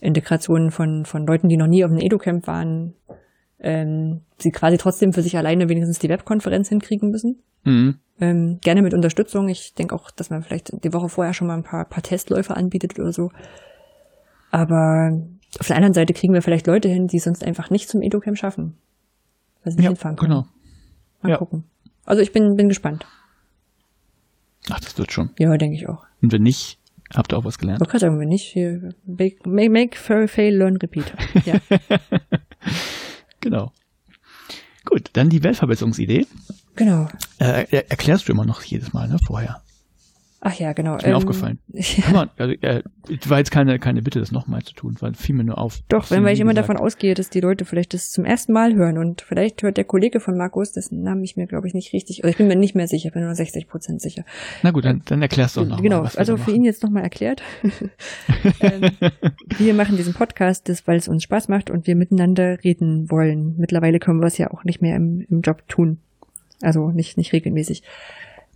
[0.00, 2.94] Integrationen von, von Leuten, die noch nie auf einem Edu-Camp waren,
[3.60, 7.42] ähm, sie quasi trotzdem für sich alleine wenigstens die Webkonferenz hinkriegen müssen.
[7.64, 7.98] Mhm.
[8.20, 9.48] Ähm, gerne mit Unterstützung.
[9.48, 12.56] Ich denke auch, dass man vielleicht die Woche vorher schon mal ein paar, paar Testläufe
[12.56, 13.30] anbietet oder so.
[14.50, 15.20] Aber
[15.58, 18.38] auf der anderen Seite kriegen wir vielleicht Leute hin, die sonst einfach nicht zum Edu-Camp
[18.38, 18.76] schaffen.
[19.62, 20.30] Weil sie nicht ja, hinfahren können.
[20.30, 20.46] Genau.
[21.22, 21.36] Mal ja.
[21.38, 21.64] gucken.
[22.04, 23.06] Also ich bin, bin gespannt.
[24.70, 25.30] Ach, das wird schon.
[25.38, 26.04] Ja, denke ich auch.
[26.22, 26.78] Und wenn nicht,
[27.12, 27.82] habt ihr auch was gelernt?
[27.82, 31.12] Ich kann sagen, wenn nicht, hier, make, make, fail, learn, repeat.
[31.44, 31.54] Ja.
[33.40, 33.72] genau.
[34.84, 36.26] Gut, dann die Weltverbesserungsidee.
[36.76, 37.08] Genau.
[37.38, 39.63] Äh, erklärst du immer noch jedes Mal, ne, vorher.
[40.46, 40.96] Ach ja, genau.
[40.96, 41.58] Ist mir ähm, aufgefallen.
[41.74, 42.10] Ja.
[42.12, 42.82] Man, also, äh,
[43.26, 45.80] war jetzt keine, keine Bitte, das nochmal zu tun, weil fiel mir nur auf.
[45.88, 48.74] Doch, wenn weil ich immer davon ausgehe, dass die Leute vielleicht das zum ersten Mal
[48.74, 51.92] hören und vielleicht hört der Kollege von Markus, dessen Namen ich mir, glaube ich, nicht
[51.92, 54.24] richtig, oder ich bin mir nicht mehr sicher, ich bin nur 60 Prozent sicher.
[54.62, 57.04] Na gut, dann, dann erklärst du auch noch Genau, mal, also für ihn jetzt nochmal
[57.04, 57.42] erklärt.
[58.60, 58.90] ähm,
[59.56, 63.54] wir machen diesen Podcast, das, weil es uns Spaß macht und wir miteinander reden wollen.
[63.56, 65.98] Mittlerweile können wir es ja auch nicht mehr im, im Job tun.
[66.60, 67.82] Also nicht, nicht regelmäßig.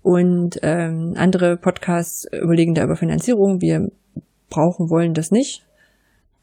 [0.03, 3.61] Und ähm, andere Podcasts überlegen da über Finanzierung.
[3.61, 3.89] Wir
[4.49, 5.65] brauchen, wollen das nicht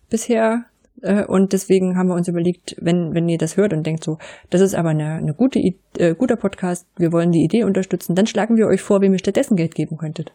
[0.10, 0.66] bisher.
[1.02, 4.18] Äh, und deswegen haben wir uns überlegt, wenn, wenn ihr das hört und denkt so,
[4.50, 5.60] das ist aber eine, eine gute,
[5.98, 9.20] äh, guter Podcast, wir wollen die Idee unterstützen, dann schlagen wir euch vor, wem ihr
[9.20, 10.34] stattdessen Geld geben könntet.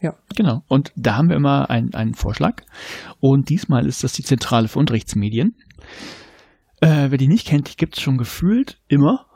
[0.00, 0.14] Ja.
[0.34, 0.62] Genau.
[0.68, 2.62] Und da haben wir immer einen, einen Vorschlag.
[3.20, 5.54] Und diesmal ist das die Zentrale für Unterrichtsmedien.
[6.80, 9.26] Äh, wer die nicht kennt, die gibt es schon gefühlt immer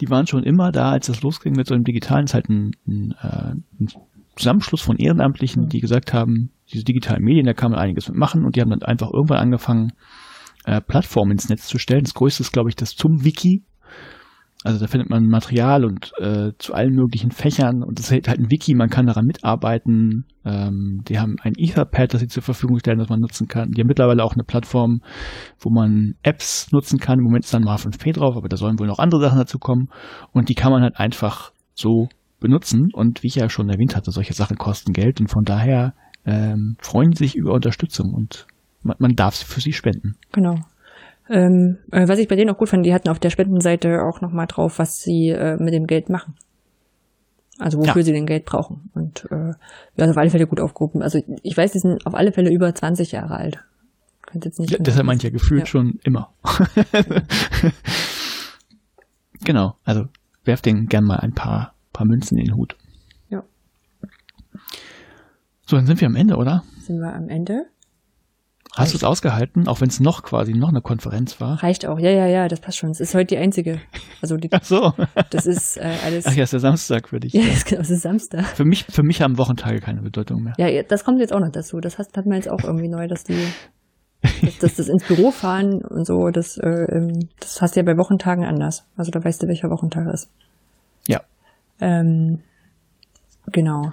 [0.00, 2.72] die waren schon immer da, als das losging mit so einem digitalen, ist halt ein,
[2.86, 3.88] ein, äh, ein
[4.36, 8.56] Zusammenschluss von Ehrenamtlichen, die gesagt haben, diese digitalen Medien, da kann man einiges mitmachen und
[8.56, 9.92] die haben dann einfach irgendwann angefangen,
[10.64, 12.04] äh, Plattformen ins Netz zu stellen.
[12.04, 13.64] Das größte ist, glaube ich, das zum Wiki,
[14.62, 18.38] also da findet man Material und äh, zu allen möglichen Fächern und das ist halt
[18.38, 20.26] ein Wiki, man kann daran mitarbeiten.
[20.44, 23.70] Ähm, die haben ein Etherpad, das sie zur Verfügung stellen, das man nutzen kann.
[23.70, 25.00] Die haben mittlerweile auch eine Plattform,
[25.58, 27.20] wo man Apps nutzen kann.
[27.20, 29.58] Im Moment ist dann mal 5P drauf, aber da sollen wohl noch andere Sachen dazu
[29.58, 29.88] kommen.
[30.32, 32.08] Und die kann man halt einfach so
[32.38, 32.90] benutzen.
[32.92, 35.94] Und wie ich ja schon erwähnt hatte, solche Sachen kosten Geld und von daher
[36.26, 38.46] ähm, freuen sie sich über Unterstützung und
[38.82, 40.16] man, man darf sie für sie spenden.
[40.32, 40.56] Genau.
[41.30, 44.20] Ähm, äh, was ich bei denen auch gut fand, die hatten auf der Spendenseite auch
[44.20, 46.34] nochmal drauf, was sie äh, mit dem Geld machen.
[47.60, 48.02] Also wofür ja.
[48.02, 48.90] sie den Geld brauchen.
[48.94, 49.52] Und äh,
[49.96, 51.02] ja, auf alle Fälle gut aufgehoben.
[51.02, 53.62] Also ich weiß, die sind auf alle Fälle über 20 Jahre alt.
[54.26, 55.66] Könnt jetzt nicht ja, deshalb meint ja gefühlt ja.
[55.66, 56.32] schon immer.
[59.44, 60.06] genau, also
[60.44, 62.76] werft den gern mal ein paar, paar Münzen in den Hut.
[63.28, 63.44] Ja.
[65.66, 66.64] So, dann sind wir am Ende, oder?
[66.80, 67.66] Sind wir am Ende?
[68.76, 71.62] Hast du es ausgehalten, auch wenn es noch quasi noch eine Konferenz war?
[71.62, 72.90] Reicht auch, ja, ja, ja, das passt schon.
[72.90, 73.80] Es ist heute die einzige.
[74.22, 74.94] Also die, Ach so.
[75.30, 76.26] Das ist äh, alles.
[76.26, 77.32] Ach ja, ist der Samstag für dich.
[77.32, 78.46] Ja, ist, genau, es ist Samstag.
[78.46, 80.54] Für mich, für mich haben Wochentage keine Bedeutung mehr.
[80.56, 81.80] Ja, das kommt jetzt auch noch dazu.
[81.80, 83.44] Das hat, hat man jetzt auch irgendwie neu, dass die,
[84.42, 87.08] dass, dass das ins Büro fahren und so, das, äh,
[87.40, 88.84] das hast du ja bei Wochentagen anders.
[88.96, 90.30] Also da weißt du, welcher Wochentag ist.
[91.08, 91.22] Ja.
[91.80, 92.40] Ähm,
[93.50, 93.92] genau.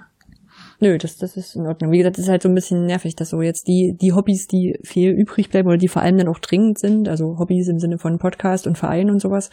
[0.80, 1.90] Nö, das, das ist in Ordnung.
[1.90, 4.46] Wie gesagt, das ist halt so ein bisschen nervig, dass so jetzt die, die Hobbys,
[4.46, 7.80] die viel übrig bleiben oder die vor allem dann auch dringend sind, also Hobbys im
[7.80, 9.50] Sinne von Podcast und Verein und sowas,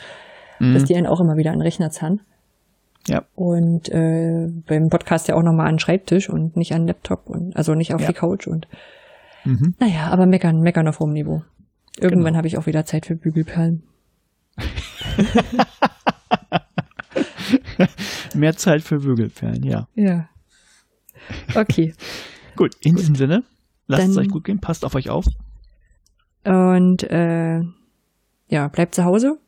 [0.60, 0.76] mhm.
[0.76, 2.22] dass die einen auch immer wieder an Rechner zahlen.
[3.08, 3.24] Ja.
[3.36, 7.28] Und äh, beim Podcast ja auch nochmal an den Schreibtisch und nicht an den Laptop
[7.28, 8.08] und also nicht auf ja.
[8.08, 8.68] die Couch und
[9.46, 9.76] mhm.
[9.80, 11.44] naja, aber meckern, meckern auf hohem Niveau.
[12.00, 12.38] Irgendwann genau.
[12.38, 13.84] habe ich auch wieder Zeit für Bügelperlen.
[18.36, 19.88] Mehr Zeit für Bügelperlen, ja.
[19.96, 20.30] Ja.
[21.54, 21.94] Okay.
[22.56, 23.44] gut, in diesem Sinne,
[23.88, 25.26] lasst Dann, es euch gut gehen, passt auf euch auf.
[26.44, 27.62] Und äh,
[28.48, 29.40] ja, bleibt zu Hause.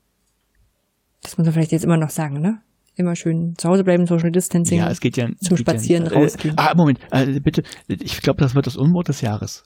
[1.21, 2.61] Das muss man vielleicht jetzt immer noch sagen, ne?
[2.95, 4.79] Immer schön zu Hause bleiben, Social Distancing.
[4.79, 6.55] Ja, es geht ja zum Spazieren ja äh, rausgehen.
[6.57, 7.63] Ah, Moment, äh, bitte.
[7.87, 9.63] Ich glaube, das wird das Unmut des Jahres.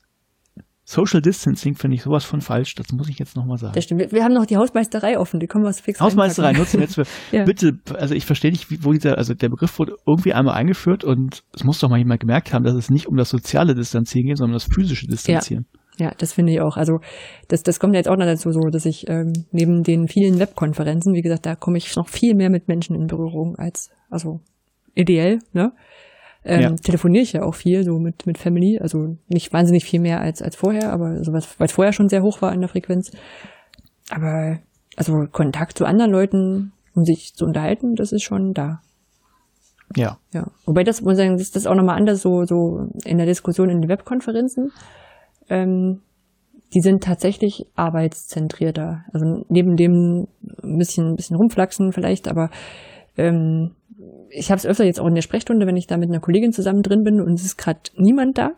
[0.91, 3.73] Social Distancing finde ich sowas von falsch, das muss ich jetzt nochmal sagen.
[3.73, 4.11] Das stimmt.
[4.11, 7.05] Wir haben noch die Hausmeisterei offen, die können wir fix Hausmeisterei nutzen wir jetzt für,
[7.31, 7.45] ja.
[7.45, 11.43] bitte, also ich verstehe nicht, wo dieser, also der Begriff wurde irgendwie einmal eingeführt und
[11.55, 14.37] es muss doch mal jemand gemerkt haben, dass es nicht um das soziale Distanzieren geht,
[14.37, 15.65] sondern um das physische Distanzieren.
[15.97, 16.07] Ja.
[16.07, 16.75] ja das finde ich auch.
[16.75, 16.99] Also
[17.47, 21.13] das, das kommt jetzt auch noch dazu so, dass ich ähm, neben den vielen Webkonferenzen,
[21.13, 24.41] wie gesagt, da komme ich noch viel mehr mit Menschen in Berührung als, also
[24.93, 25.71] ideell, ne?
[26.43, 26.75] Ähm, ja.
[26.75, 28.79] telefoniere ich ja auch viel, so mit, mit Family.
[28.79, 32.09] Also nicht wahnsinnig viel mehr als, als vorher, aber also was, weil es vorher schon
[32.09, 33.11] sehr hoch war in der Frequenz.
[34.09, 34.59] Aber
[34.95, 38.81] also Kontakt zu anderen Leuten, um sich zu unterhalten, das ist schon da.
[39.95, 40.17] Ja.
[40.33, 40.47] Ja.
[40.65, 43.25] Wobei das, muss ich sagen, das ist das auch nochmal anders, so, so in der
[43.25, 44.71] Diskussion in den Webkonferenzen.
[45.49, 46.01] Ähm,
[46.73, 49.03] die sind tatsächlich arbeitszentrierter.
[49.13, 50.27] Also neben dem
[50.63, 52.49] ein bisschen, ein bisschen rumflaxen vielleicht, aber
[53.17, 53.75] ähm,
[54.31, 56.53] ich habe es öfter jetzt auch in der Sprechstunde, wenn ich da mit einer Kollegin
[56.53, 58.51] zusammen drin bin und es ist gerade niemand da,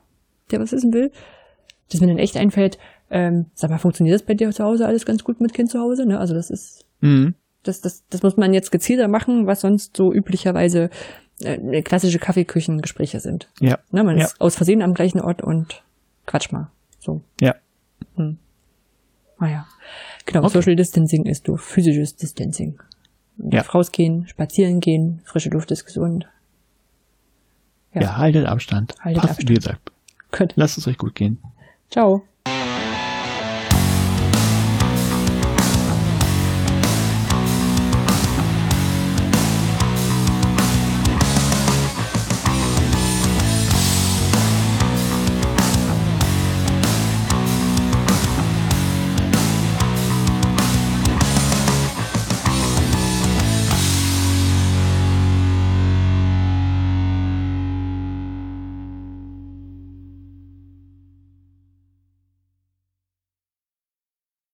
[0.52, 1.11] der was wissen will,
[1.92, 2.77] dass mir dann echt einfällt,
[3.10, 5.80] ähm, sag mal, funktioniert das bei dir zu Hause alles ganz gut mit Kind zu
[5.80, 6.06] Hause?
[6.06, 6.19] Ne?
[6.19, 7.35] Also das ist, mhm.
[7.64, 10.90] das, das, das muss man jetzt gezielter machen, was sonst so üblicherweise
[11.42, 13.50] äh, klassische Kaffeeküchengespräche sind.
[13.60, 13.80] Ja.
[13.92, 14.03] Ne?
[14.03, 14.26] Man ja.
[14.26, 15.84] ist aus Versehen am gleichen Ort und
[16.26, 16.72] quatsch mal.
[17.00, 17.22] So.
[17.42, 17.56] Ja.
[18.16, 18.38] Hm.
[19.38, 19.68] Ah ja.
[20.26, 20.53] Genau, okay.
[20.53, 22.80] Social Distancing ist du physisches Distancing.
[23.38, 23.62] Ja.
[23.62, 26.28] Rausgehen, spazieren gehen, frische Luft ist gesund.
[27.94, 28.95] Ja, ja haltet Abstand.
[29.00, 29.50] Haltet Passt, Abstand.
[29.50, 29.92] Wie gesagt.
[30.32, 30.53] Gut.
[30.56, 31.40] Lasst es euch gut gehen.
[31.90, 32.24] Ciao.